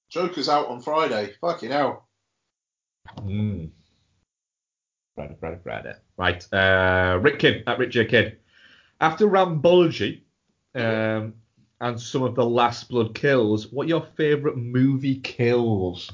Joker's 0.09 0.49
out 0.49 0.69
on 0.69 0.81
Friday. 0.81 1.35
Fucking 1.41 1.71
hell. 1.71 2.09
Mm. 3.17 3.71
Friday, 5.15 5.37
Friday, 5.41 5.59
Friday. 5.63 5.95
Right. 6.17 6.53
Uh, 6.53 7.19
Rick 7.21 7.41
Kidd, 7.41 7.65
at 7.67 7.79
Rich 7.79 7.93
J. 7.93 8.05
Kidd. 8.05 8.39
After 9.01 9.27
Rambology 9.27 10.23
um, 10.75 11.35
and 11.81 12.01
some 12.01 12.23
of 12.23 12.35
the 12.35 12.45
Last 12.45 12.89
Blood 12.89 13.15
kills, 13.15 13.71
what 13.73 13.87
are 13.87 13.89
your 13.89 14.07
favourite 14.17 14.57
movie 14.57 15.17
kills? 15.17 16.11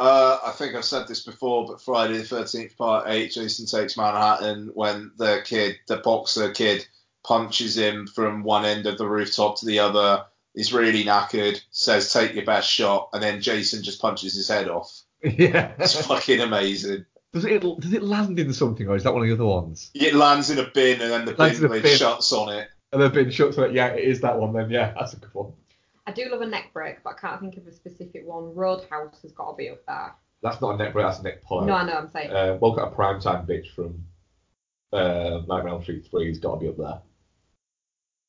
Uh, 0.00 0.38
I 0.46 0.52
think 0.52 0.74
I've 0.74 0.84
said 0.84 1.06
this 1.08 1.24
before, 1.24 1.66
but 1.66 1.82
Friday 1.82 2.16
the 2.16 2.22
13th, 2.22 2.76
part 2.76 3.04
8, 3.06 3.32
Jason 3.32 3.66
Takes 3.66 3.98
Manhattan, 3.98 4.70
when 4.72 5.12
the 5.18 5.42
kid, 5.44 5.78
the 5.88 5.98
boxer 5.98 6.52
kid, 6.52 6.86
punches 7.22 7.76
him 7.76 8.06
from 8.06 8.42
one 8.42 8.64
end 8.64 8.86
of 8.86 8.96
the 8.96 9.06
rooftop 9.06 9.58
to 9.60 9.66
the 9.66 9.78
other. 9.78 10.24
He's 10.54 10.72
really 10.72 11.04
knackered, 11.04 11.60
says, 11.70 12.12
Take 12.12 12.34
your 12.34 12.44
best 12.44 12.68
shot, 12.68 13.10
and 13.12 13.22
then 13.22 13.40
Jason 13.40 13.82
just 13.82 14.00
punches 14.00 14.34
his 14.34 14.48
head 14.48 14.68
off. 14.68 14.90
yeah. 15.22 15.72
It's 15.78 16.06
fucking 16.06 16.40
amazing. 16.40 17.06
Does 17.32 17.44
it 17.44 17.62
does 17.62 17.92
it 17.92 18.02
land 18.02 18.40
in 18.40 18.52
something 18.52 18.88
or 18.88 18.96
is 18.96 19.04
that 19.04 19.12
one 19.12 19.22
of 19.22 19.28
the 19.28 19.34
other 19.34 19.46
ones? 19.48 19.92
It 19.94 20.14
lands 20.14 20.50
in 20.50 20.58
a 20.58 20.68
bin, 20.68 21.00
and 21.00 21.12
then 21.12 21.24
the 21.24 21.34
Lands 21.34 21.60
bin 21.60 21.70
lid 21.70 21.84
bin. 21.84 21.96
shuts 21.96 22.32
on 22.32 22.52
it. 22.52 22.68
And 22.92 23.00
they've 23.00 23.12
been 23.12 23.30
shut 23.30 23.52
to 23.54 23.62
it. 23.62 23.72
Yeah, 23.72 23.88
it 23.88 24.02
is 24.02 24.20
that 24.22 24.36
one 24.36 24.52
then. 24.52 24.68
Yeah, 24.68 24.92
that's 24.98 25.12
a 25.12 25.16
good 25.16 25.32
one. 25.32 25.52
I 26.08 26.12
do 26.12 26.28
love 26.28 26.40
a 26.40 26.46
neck 26.46 26.72
break, 26.72 27.04
but 27.04 27.10
I 27.10 27.20
can't 27.20 27.40
think 27.40 27.56
of 27.56 27.68
a 27.68 27.72
specific 27.72 28.26
one. 28.26 28.52
Roadhouse 28.52 29.22
has 29.22 29.30
got 29.30 29.52
to 29.52 29.56
be 29.56 29.68
up 29.70 29.86
there. 29.86 30.14
That's 30.42 30.60
not 30.60 30.74
a 30.74 30.76
neck 30.76 30.92
break, 30.92 31.06
that's 31.06 31.20
a 31.20 31.22
neck 31.22 31.42
pull 31.44 31.64
No, 31.66 31.74
I 31.74 31.84
know, 31.84 31.92
I'm 31.98 32.08
saying. 32.10 32.30
Uh, 32.32 32.58
welcome 32.60 32.90
to 32.90 32.96
Primetime 32.96 33.46
Bitch 33.46 33.70
from 33.74 34.02
uh, 34.92 35.42
Nightmare 35.46 35.74
on 35.74 35.82
Street 35.82 36.04
3 36.10 36.28
has 36.28 36.38
got 36.40 36.54
to 36.54 36.60
be 36.60 36.68
up 36.68 36.78
there. 36.78 36.98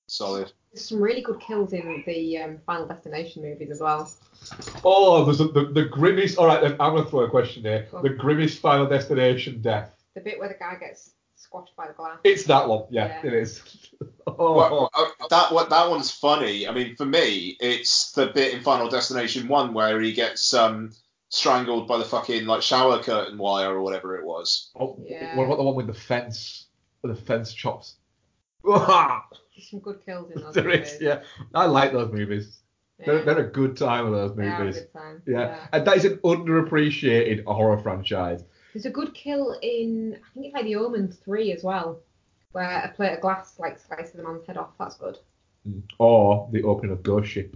Solid. 0.07 0.51
There's 0.73 0.87
some 0.87 1.01
really 1.01 1.21
good 1.21 1.39
kills 1.41 1.73
in 1.73 2.03
the 2.07 2.37
um, 2.37 2.57
Final 2.65 2.87
Destination 2.87 3.41
movies 3.43 3.69
as 3.71 3.81
well. 3.81 4.09
Oh, 4.85 5.25
there's 5.25 5.41
a, 5.41 5.45
the, 5.45 5.65
the 5.65 5.85
grimmest. 5.85 6.37
All 6.37 6.45
right, 6.45 6.61
then 6.61 6.71
I'm 6.79 6.93
going 6.93 7.03
to 7.03 7.09
throw 7.09 7.21
a 7.21 7.29
question 7.29 7.63
here. 7.63 7.87
Go 7.91 7.97
on. 7.97 8.03
The 8.03 8.09
grimmest 8.09 8.59
Final 8.59 8.87
Destination 8.87 9.61
death. 9.61 9.93
The 10.15 10.21
bit 10.21 10.39
where 10.39 10.47
the 10.47 10.55
guy 10.55 10.75
gets 10.79 11.11
squashed 11.35 11.75
by 11.75 11.87
the 11.87 11.93
glass. 11.93 12.19
It's 12.23 12.45
that 12.45 12.67
one. 12.69 12.85
Yeah, 12.89 13.07
Yeah. 13.07 13.27
it 13.27 13.33
is. 13.33 13.61
oh, 14.27 14.53
Well, 14.55 14.89
uh, 14.93 15.05
that 15.29 15.51
one, 15.51 15.69
that 15.69 15.89
one's 15.89 16.09
funny. 16.11 16.67
I 16.67 16.71
mean, 16.73 16.95
for 16.95 17.05
me, 17.05 17.57
it's 17.59 18.13
the 18.13 18.27
bit 18.27 18.53
in 18.53 18.61
Final 18.63 18.87
Destination 18.89 19.47
One 19.49 19.73
where 19.73 19.99
he 19.99 20.13
gets 20.13 20.53
um 20.53 20.91
strangled 21.29 21.87
by 21.87 21.97
the 21.97 22.05
fucking 22.05 22.45
like 22.45 22.61
shower 22.61 23.01
curtain 23.03 23.37
wire 23.37 23.73
or 23.73 23.81
whatever 23.81 24.17
it 24.17 24.25
was. 24.25 24.69
oh, 24.79 24.97
Yeah. 25.05 25.35
What 25.35 25.45
about 25.45 25.57
the 25.57 25.63
one 25.63 25.75
with 25.75 25.87
the 25.87 25.93
fence? 25.93 26.67
The 27.03 27.15
fence 27.15 27.53
chops. 27.53 27.95
There's 29.55 29.69
some 29.69 29.79
good 29.79 30.03
kills 30.05 30.31
in 30.31 30.41
those 30.41 30.53
there 30.53 30.63
movies. 30.63 30.93
is. 30.93 31.01
Yeah, 31.01 31.21
I 31.53 31.65
like 31.65 31.91
those 31.91 32.11
movies. 32.11 32.59
They're, 33.03 33.23
they're 33.23 33.39
a 33.47 33.51
good 33.51 33.75
time 33.77 34.05
of 34.05 34.11
those 34.11 34.35
They 34.35 34.47
are 34.47 34.55
a 34.55 34.59
movies. 34.65 34.81
good 34.81 34.93
time. 34.93 35.21
Yeah. 35.25 35.39
Yeah. 35.39 35.67
and 35.73 35.87
that 35.87 35.97
is 35.97 36.05
an 36.05 36.17
underappreciated 36.17 37.43
horror 37.45 37.77
franchise. 37.79 38.43
There's 38.73 38.85
a 38.85 38.91
good 38.91 39.13
kill 39.13 39.57
in 39.61 40.15
I 40.15 40.33
think 40.33 40.45
it's 40.45 40.53
like 40.55 40.65
The 40.65 40.75
Omen 40.75 41.11
three 41.11 41.51
as 41.51 41.63
well, 41.63 41.99
where 42.51 42.83
a 42.85 42.89
plate 42.95 43.13
of 43.13 43.21
glass 43.21 43.55
like 43.59 43.79
slices 43.79 44.11
the 44.13 44.23
man's 44.23 44.45
head 44.45 44.57
off. 44.57 44.69
That's 44.79 44.95
good. 44.95 45.17
Mm. 45.67 45.81
Or 45.97 46.47
the 46.51 46.63
opening 46.63 46.91
of 46.91 47.01
Ghost 47.03 47.29
Ship, 47.31 47.55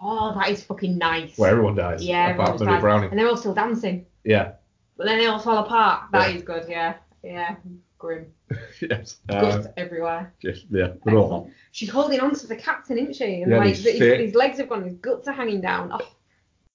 Oh, 0.00 0.34
that 0.38 0.50
is 0.50 0.62
fucking 0.62 0.98
nice. 0.98 1.36
where 1.38 1.50
everyone 1.50 1.74
dies. 1.74 2.04
yeah, 2.04 2.30
apart 2.34 2.58
from. 2.58 2.80
Browning. 2.80 3.10
and 3.10 3.18
they're 3.18 3.28
all 3.28 3.36
still 3.36 3.54
dancing, 3.54 4.06
Yeah. 4.24 4.52
but 4.96 5.06
then 5.06 5.18
they 5.18 5.26
all 5.26 5.38
fall 5.40 5.58
apart. 5.64 6.04
That 6.12 6.30
is 6.30 6.36
Yeah. 6.36 6.42
good. 6.42 6.64
Yeah, 6.68 6.94
yeah, 7.22 7.56
grim, 7.98 8.26
yes. 8.80 9.16
guts 9.28 9.66
Um, 9.66 9.72
everywhere. 9.76 10.32
just 10.42 10.66
yeah. 10.70 10.92
Raw. 11.04 11.46
She's 11.72 11.90
holding 11.90 12.20
on 12.20 12.34
to 12.34 12.46
the 12.46 12.56
captain, 12.56 12.98
isn't 12.98 13.16
she? 13.16 13.42
And 13.42 13.50
Yeah, 13.50 13.58
like 13.58 13.68
he's 13.68 13.84
his, 13.84 13.98
his 13.98 14.34
legs 14.34 14.58
have 14.58 14.68
gone, 14.68 14.84
his 14.84 14.94
guts 14.94 15.28
are 15.28 15.32
hanging 15.32 15.60
down. 15.60 15.90
Oh, 15.92 16.06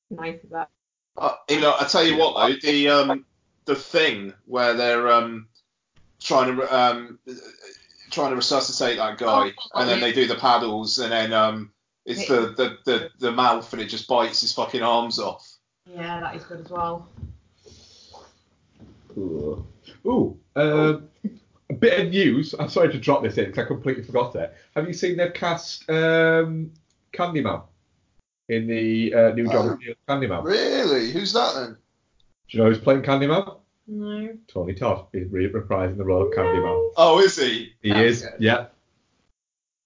nice 0.09 0.43
is 0.43 0.49
that. 0.51 0.69
Uh, 1.17 1.35
you 1.49 1.59
know, 1.59 1.75
I 1.79 1.85
tell 1.85 2.03
you 2.03 2.17
what 2.17 2.35
though, 2.35 2.55
the 2.67 2.89
um 2.89 3.25
the 3.65 3.75
thing 3.75 4.33
where 4.45 4.73
they're 4.73 5.11
um 5.11 5.47
trying 6.19 6.55
to 6.55 6.75
um 6.75 7.19
trying 8.09 8.31
to 8.31 8.35
resuscitate 8.35 8.97
that 8.97 9.17
guy, 9.17 9.51
Oh, 9.73 9.79
and 9.79 9.89
then 9.89 9.99
yeah. 9.99 10.05
they 10.07 10.13
do 10.13 10.27
the 10.27 10.35
paddles, 10.35 10.99
and 10.99 11.11
then 11.11 11.33
um 11.33 11.71
it's 12.03 12.27
the, 12.27 12.53
the, 12.57 12.77
the, 12.85 13.09
the 13.19 13.31
mouth, 13.31 13.71
and 13.73 13.81
it 13.81 13.85
just 13.85 14.07
bites 14.07 14.41
his 14.41 14.51
fucking 14.53 14.81
arms 14.81 15.19
off. 15.19 15.47
Yeah, 15.85 16.19
that 16.19 16.35
is 16.35 16.43
good 16.45 16.61
as 16.61 16.69
well. 16.71 17.07
Ooh. 19.17 19.63
Ooh. 20.05 20.37
Um, 20.55 21.07
a 21.69 21.73
bit 21.73 21.99
of 21.99 22.09
news. 22.11 22.53
I'm 22.59 22.69
sorry 22.69 22.91
to 22.91 22.99
drop 22.99 23.23
this 23.23 23.37
in 23.37 23.45
because 23.45 23.63
I 23.65 23.67
completely 23.67 24.03
forgot 24.03 24.35
it. 24.35 24.53
Have 24.75 24.87
you 24.87 24.93
seen 24.93 25.17
they've 25.17 25.33
cast 25.33 25.89
um, 25.89 26.71
Candyman 27.13 27.63
in 28.49 28.67
the 28.67 29.13
uh, 29.13 29.29
new 29.33 29.47
John 29.47 29.69
Oh. 29.69 29.77
Field 29.77 29.95
Candyman? 30.07 30.43
Really? 30.43 31.11
Who's 31.11 31.33
that 31.33 31.53
then? 31.55 31.69
Do 32.49 32.57
you 32.57 32.59
know 32.63 32.69
who's 32.69 32.79
playing 32.79 33.03
Candyman? 33.03 33.57
No. 33.87 34.37
Tony 34.47 34.73
Todd 34.73 35.05
is 35.13 35.31
re- 35.31 35.49
reprising 35.49 35.97
the 35.97 36.03
role 36.03 36.23
of 36.27 36.33
Candyman. 36.33 36.91
Oh, 36.97 37.19
is 37.19 37.37
he? 37.37 37.73
He 37.81 37.89
That's 37.89 38.01
is. 38.17 38.21
good. 38.23 38.31
Yeah. 38.39 38.65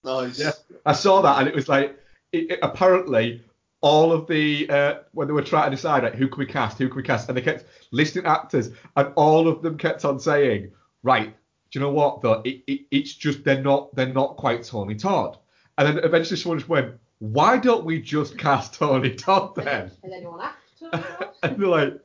Nice. 0.04 0.38
Yeah. 0.38 0.52
I 0.84 0.92
saw 0.92 1.22
that 1.22 1.38
and 1.40 1.48
it 1.48 1.54
was 1.54 1.68
like, 1.68 1.96
it, 2.32 2.50
it- 2.52 2.58
apparently, 2.62 3.42
all 3.80 4.12
of 4.12 4.26
the 4.26 4.68
uh, 4.70 4.94
when 5.12 5.28
they 5.28 5.34
were 5.34 5.42
trying 5.42 5.70
to 5.70 5.76
decide 5.76 6.02
like, 6.02 6.14
who 6.14 6.28
can 6.28 6.40
we 6.40 6.46
cast, 6.46 6.78
who 6.78 6.88
can 6.88 6.96
we 6.96 7.02
cast, 7.02 7.28
and 7.28 7.36
they 7.36 7.42
kept 7.42 7.64
listing 7.92 8.24
actors, 8.24 8.70
and 8.96 9.12
all 9.16 9.48
of 9.48 9.62
them 9.62 9.76
kept 9.76 10.04
on 10.04 10.18
saying, 10.18 10.72
right, 11.02 11.34
do 11.70 11.78
you 11.78 11.80
know 11.80 11.92
what 11.92 12.20
though? 12.20 12.42
It, 12.44 12.62
it, 12.66 12.80
it's 12.90 13.12
just 13.12 13.44
they're 13.44 13.62
not 13.62 13.94
they're 13.94 14.12
not 14.12 14.36
quite 14.36 14.64
Tony 14.64 14.94
Todd, 14.94 15.38
and 15.78 15.88
then 15.88 16.04
eventually 16.04 16.36
someone 16.36 16.58
just 16.58 16.68
went, 16.68 16.94
why 17.18 17.58
don't 17.58 17.84
we 17.84 18.00
just 18.00 18.38
cast 18.38 18.74
Tony 18.74 19.14
Todd 19.14 19.54
then? 19.56 19.90
Has 20.02 20.12
anyone 20.12 20.40
asked? 20.40 21.32
And 21.42 21.56
they're 21.58 21.68
like, 21.68 22.00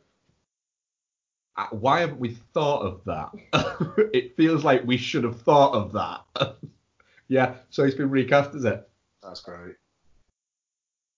"Uh, 1.58 1.68
why 1.72 2.02
haven't 2.02 2.20
we 2.20 2.38
thought 2.54 2.84
of 2.84 3.04
that? 3.06 4.10
it 4.14 4.36
feels 4.36 4.64
like 4.64 4.86
we 4.86 4.98
should 4.98 5.24
have 5.24 5.42
thought 5.42 5.74
of 5.74 5.92
that. 5.94 6.58
yeah, 7.28 7.56
so 7.70 7.84
he's 7.84 7.96
been 7.96 8.10
recast, 8.10 8.56
is 8.56 8.66
it? 8.66 8.88
That's 9.22 9.42
great. 9.42 9.76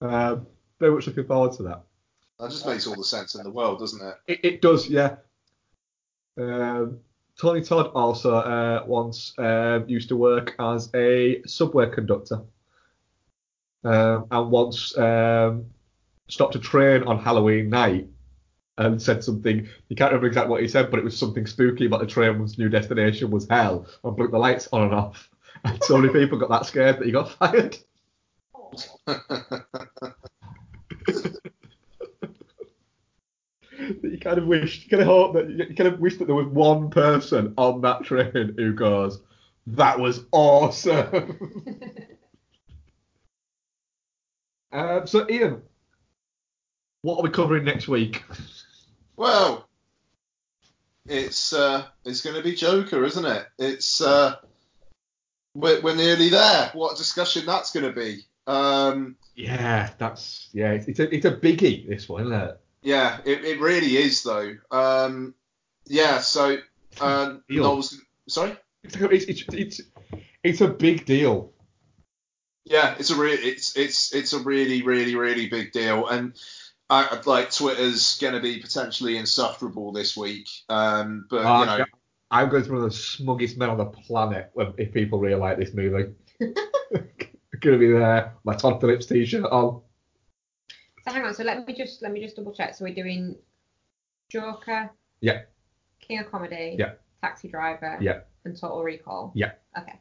Um, 0.02 0.48
very 0.80 0.94
much 0.94 1.08
looking 1.08 1.26
forward 1.26 1.54
to 1.54 1.64
that. 1.64 1.84
That 2.40 2.52
just 2.52 2.66
makes 2.66 2.88
all 2.88 2.96
the 2.96 3.04
sense 3.04 3.36
in 3.36 3.44
the 3.44 3.52
world, 3.52 3.80
doesn't 3.80 4.02
it? 4.02 4.16
It, 4.28 4.40
it 4.44 4.62
does, 4.62 4.90
yeah. 4.90 5.16
Um, 6.38 7.00
Tony 7.40 7.62
Todd 7.62 7.92
also 7.94 8.36
uh, 8.36 8.84
once 8.86 9.34
um, 9.38 9.88
used 9.88 10.10
to 10.10 10.16
work 10.16 10.56
as 10.60 10.90
a 10.94 11.42
subway 11.44 11.90
conductor, 11.90 12.42
um, 13.84 14.28
and 14.30 14.52
once 14.52 14.98
um, 14.98 15.66
stopped 16.28 16.56
a 16.56 16.60
train 16.60 17.04
on 17.04 17.20
Halloween 17.20 17.70
night 17.70 18.08
and 18.78 19.02
said 19.02 19.24
something. 19.24 19.68
You 19.90 19.96
can't 19.96 20.12
remember 20.12 20.28
exactly 20.28 20.52
what 20.52 20.62
he 20.62 20.68
said, 20.68 20.90
but 20.90 21.00
it 21.00 21.04
was 21.04 21.18
something 21.18 21.46
spooky 21.46 21.86
about 21.86 22.02
the 22.02 22.08
train's 22.08 22.58
new 22.58 22.70
destination 22.70 23.32
was 23.32 23.48
hell, 23.50 23.88
and 24.04 24.18
put 24.18 24.32
the 24.32 24.38
lights 24.38 24.68
on 24.72 24.84
and 24.84 24.94
off. 24.94 25.30
And 25.66 25.82
so 25.82 25.98
many 25.98 26.12
people 26.12 26.38
got 26.40 26.50
that 26.50 26.66
scared 26.66 27.00
that 27.00 27.06
he 27.06 27.12
got 27.14 27.32
fired. 27.40 27.78
that 33.78 34.12
you 34.12 34.13
kind 34.24 34.38
of 34.38 34.46
wish, 34.46 34.84
you 34.84 34.90
kind 34.90 35.02
of 35.02 35.08
hope 35.08 35.34
that 35.34 35.50
you 35.50 35.76
kind 35.76 35.94
of 35.94 36.00
wish 36.00 36.18
that 36.18 36.26
there 36.26 36.36
was 36.36 36.48
one 36.48 36.90
person 36.90 37.54
on 37.58 37.82
that 37.82 38.04
train 38.04 38.56
who 38.58 38.74
goes, 38.74 39.20
"That 39.68 40.00
was 40.00 40.22
awesome." 40.32 41.78
um, 44.72 45.06
so 45.06 45.30
Ian, 45.30 45.62
what 47.02 47.20
are 47.20 47.24
we 47.24 47.30
covering 47.30 47.66
next 47.66 47.88
week? 47.88 48.24
Well, 49.16 49.68
it's 51.08 51.54
uh, 51.54 51.86
it's 52.06 52.22
going 52.22 52.36
to 52.36 52.42
be 52.42 52.56
Joker, 52.56 53.04
isn't 53.04 53.26
it? 53.26 53.46
It's 53.60 54.02
uh, 54.02 54.36
we're, 55.54 55.82
we're 55.82 55.96
nearly 55.96 56.30
there. 56.30 56.72
What 56.74 56.98
discussion 56.98 57.46
that's 57.46 57.72
going 57.72 57.86
to 57.86 57.92
be? 57.92 58.22
Um, 58.48 59.18
Yeah, 59.36 59.92
that's 59.98 60.50
yeah, 60.54 60.72
it's, 60.72 60.88
it's 60.88 61.00
a 61.00 61.14
it's 61.14 61.26
a 61.26 61.36
biggie 61.36 61.88
this 61.88 62.08
one, 62.10 62.24
isn't 62.24 62.34
it? 62.34 62.60
Yeah, 62.84 63.20
it, 63.26 63.44
it 63.44 63.60
really 63.60 63.98
is 63.98 64.24
though. 64.24 64.56
Um, 64.72 65.34
yeah, 65.86 66.20
so 66.20 66.58
uh, 67.02 67.36
Noel's, 67.50 68.00
sorry. 68.28 68.58
It's 68.84 68.96
it's, 68.96 69.26
it's 69.26 69.44
it's 69.54 69.82
it's 70.44 70.62
a 70.62 70.68
big 70.68 71.06
deal. 71.06 71.52
Yeah, 72.66 72.96
it's 72.98 73.10
a 73.10 73.16
re- 73.16 73.34
it's 73.34 73.76
it's 73.76 74.14
it's 74.14 74.34
a 74.34 74.40
really 74.40 74.84
really 74.84 75.16
really 75.16 75.48
big 75.48 75.72
deal, 75.72 76.08
and 76.08 76.34
I, 76.90 77.22
like 77.26 77.52
Twitter's 77.52 78.18
going 78.20 78.34
to 78.34 78.40
be 78.42 78.60
potentially 78.60 79.18
insufferable 79.18 79.92
this 79.92 80.16
week. 80.16 80.48
Um, 80.70 81.26
but 81.30 81.46
Uh, 81.46 81.60
you 81.60 81.66
know, 81.66 81.86
I'm 82.30 82.50
going 82.50 82.64
to 82.64 82.70
be 82.70 82.76
one 82.76 82.84
of 82.84 82.92
the 82.92 82.98
smuggest 82.98 83.58
men 83.58 83.70
on 83.70 83.78
the 83.78 83.86
planet 83.86 84.50
when- 84.54 84.74
if 84.78 84.94
people 84.94 85.20
really 85.20 85.40
like 85.40 85.58
this 85.58 85.74
movie. 85.74 86.14
going 87.64 87.80
to 87.80 87.80
be 87.80 87.92
there, 87.92 88.34
my 88.44 88.54
Todd 88.56 88.82
Phillips 88.82 89.06
t-shirt 89.06 89.46
on. 89.46 89.82
So 91.06 91.12
hang 91.12 91.24
on. 91.24 91.34
So 91.34 91.44
let 91.44 91.68
me 91.68 91.74
just 91.74 92.02
let 92.02 92.12
me 92.12 92.22
just 92.22 92.36
double 92.36 92.54
check. 92.54 92.76
So 92.76 92.86
we're 92.86 92.94
doing 92.94 93.36
Joker, 94.30 94.90
Yeah, 95.22 95.42
King 96.00 96.20
of 96.20 96.32
Comedy, 96.32 96.76
Yeah. 96.80 96.94
Taxi 97.22 97.48
Driver, 97.50 97.98
Yeah. 98.02 98.22
and 98.46 98.60
Total 98.60 98.84
Recall. 98.84 99.32
yeah. 99.36 99.52
Okay. 99.78 100.00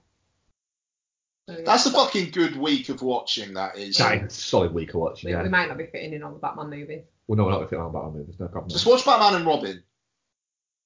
So 1.48 1.56
yeah. 1.58 1.64
that's 1.64 1.86
a 1.86 1.90
fucking 1.90 2.30
good 2.30 2.56
week 2.56 2.88
of 2.88 3.02
watching. 3.02 3.54
That 3.54 3.76
is. 3.76 3.96
That 3.98 4.22
is 4.24 4.32
a 4.32 4.40
solid 4.40 4.72
week 4.72 4.94
of 4.94 5.00
watching. 5.00 5.28
we, 5.28 5.32
Yeah. 5.32 5.42
we 5.42 5.48
might 5.48 5.68
not 5.68 5.76
be 5.76 5.86
fitting 5.86 6.12
in 6.12 6.22
on 6.22 6.34
the 6.34 6.38
Batman 6.38 6.70
movies. 6.70 7.02
Well, 7.26 7.36
no, 7.36 7.44
we're 7.44 7.50
not 7.50 7.70
going 7.70 7.82
to 7.82 7.98
about 7.98 8.14
movies. 8.14 8.36
No 8.38 8.46
problem. 8.48 8.70
Just 8.70 8.86
watch 8.86 9.04
Batman 9.04 9.34
and 9.36 9.46
Robin. 9.46 9.82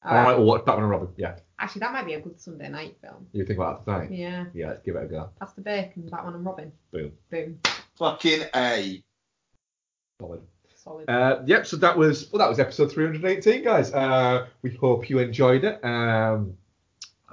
All 0.04 0.14
right, 0.14 0.36
well, 0.36 0.44
watch 0.44 0.64
Batman 0.64 0.84
and 0.84 0.90
Robin. 0.90 1.08
Yeah. 1.16 1.36
Actually, 1.58 1.80
that 1.80 1.92
might 1.92 2.06
be 2.06 2.14
a 2.14 2.20
good 2.20 2.40
Sunday 2.40 2.68
night 2.68 2.96
film. 3.00 3.26
You 3.32 3.44
think 3.44 3.58
about 3.58 3.84
that 3.84 3.92
tonight? 3.92 4.10
Yeah. 4.12 4.46
Yeah, 4.54 4.68
let's 4.68 4.82
give 4.82 4.96
it 4.96 5.04
a 5.04 5.06
go. 5.08 5.30
Pastor 5.40 5.62
Bacon, 5.62 6.08
Batman 6.08 6.34
and 6.34 6.44
Robin. 6.46 6.72
Boom. 6.92 7.12
Boom. 7.30 7.58
Fucking 7.98 8.44
a. 8.54 9.02
Solid. 10.20 10.40
Solid. 10.74 11.10
Uh, 11.10 11.42
yep, 11.46 11.66
so 11.66 11.76
that 11.78 11.96
was 11.96 12.30
well, 12.32 12.38
that 12.38 12.48
was 12.48 12.58
episode 12.58 12.92
318, 12.92 13.64
guys. 13.64 13.92
Uh, 13.92 14.46
we 14.62 14.70
hope 14.70 15.10
you 15.10 15.18
enjoyed 15.18 15.64
it. 15.64 15.84
Um, 15.84 16.56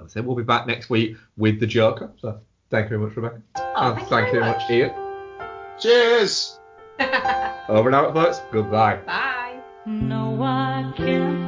as 0.00 0.06
I 0.06 0.08
said, 0.08 0.26
we'll 0.26 0.36
be 0.36 0.42
back 0.42 0.66
next 0.66 0.90
week 0.90 1.16
with 1.36 1.60
the 1.60 1.66
Joker. 1.66 2.10
So 2.18 2.40
thank 2.70 2.90
you 2.90 2.98
very 2.98 3.00
much, 3.00 3.16
Rebecca. 3.16 3.42
and 3.56 3.96
thank 3.96 4.00
you 4.00 4.06
thank 4.08 4.26
you 4.26 4.40
very 4.40 4.52
very 4.52 4.52
much, 4.52 4.70
Ian. 4.70 4.92
Cheers. 5.80 6.58
Over 7.68 7.88
and 7.88 7.94
out, 7.94 8.12
folks. 8.12 8.40
Goodbye. 8.52 8.96
Bye. 9.06 9.60
No, 9.86 10.42
I 10.42 10.92
can't 10.96 11.43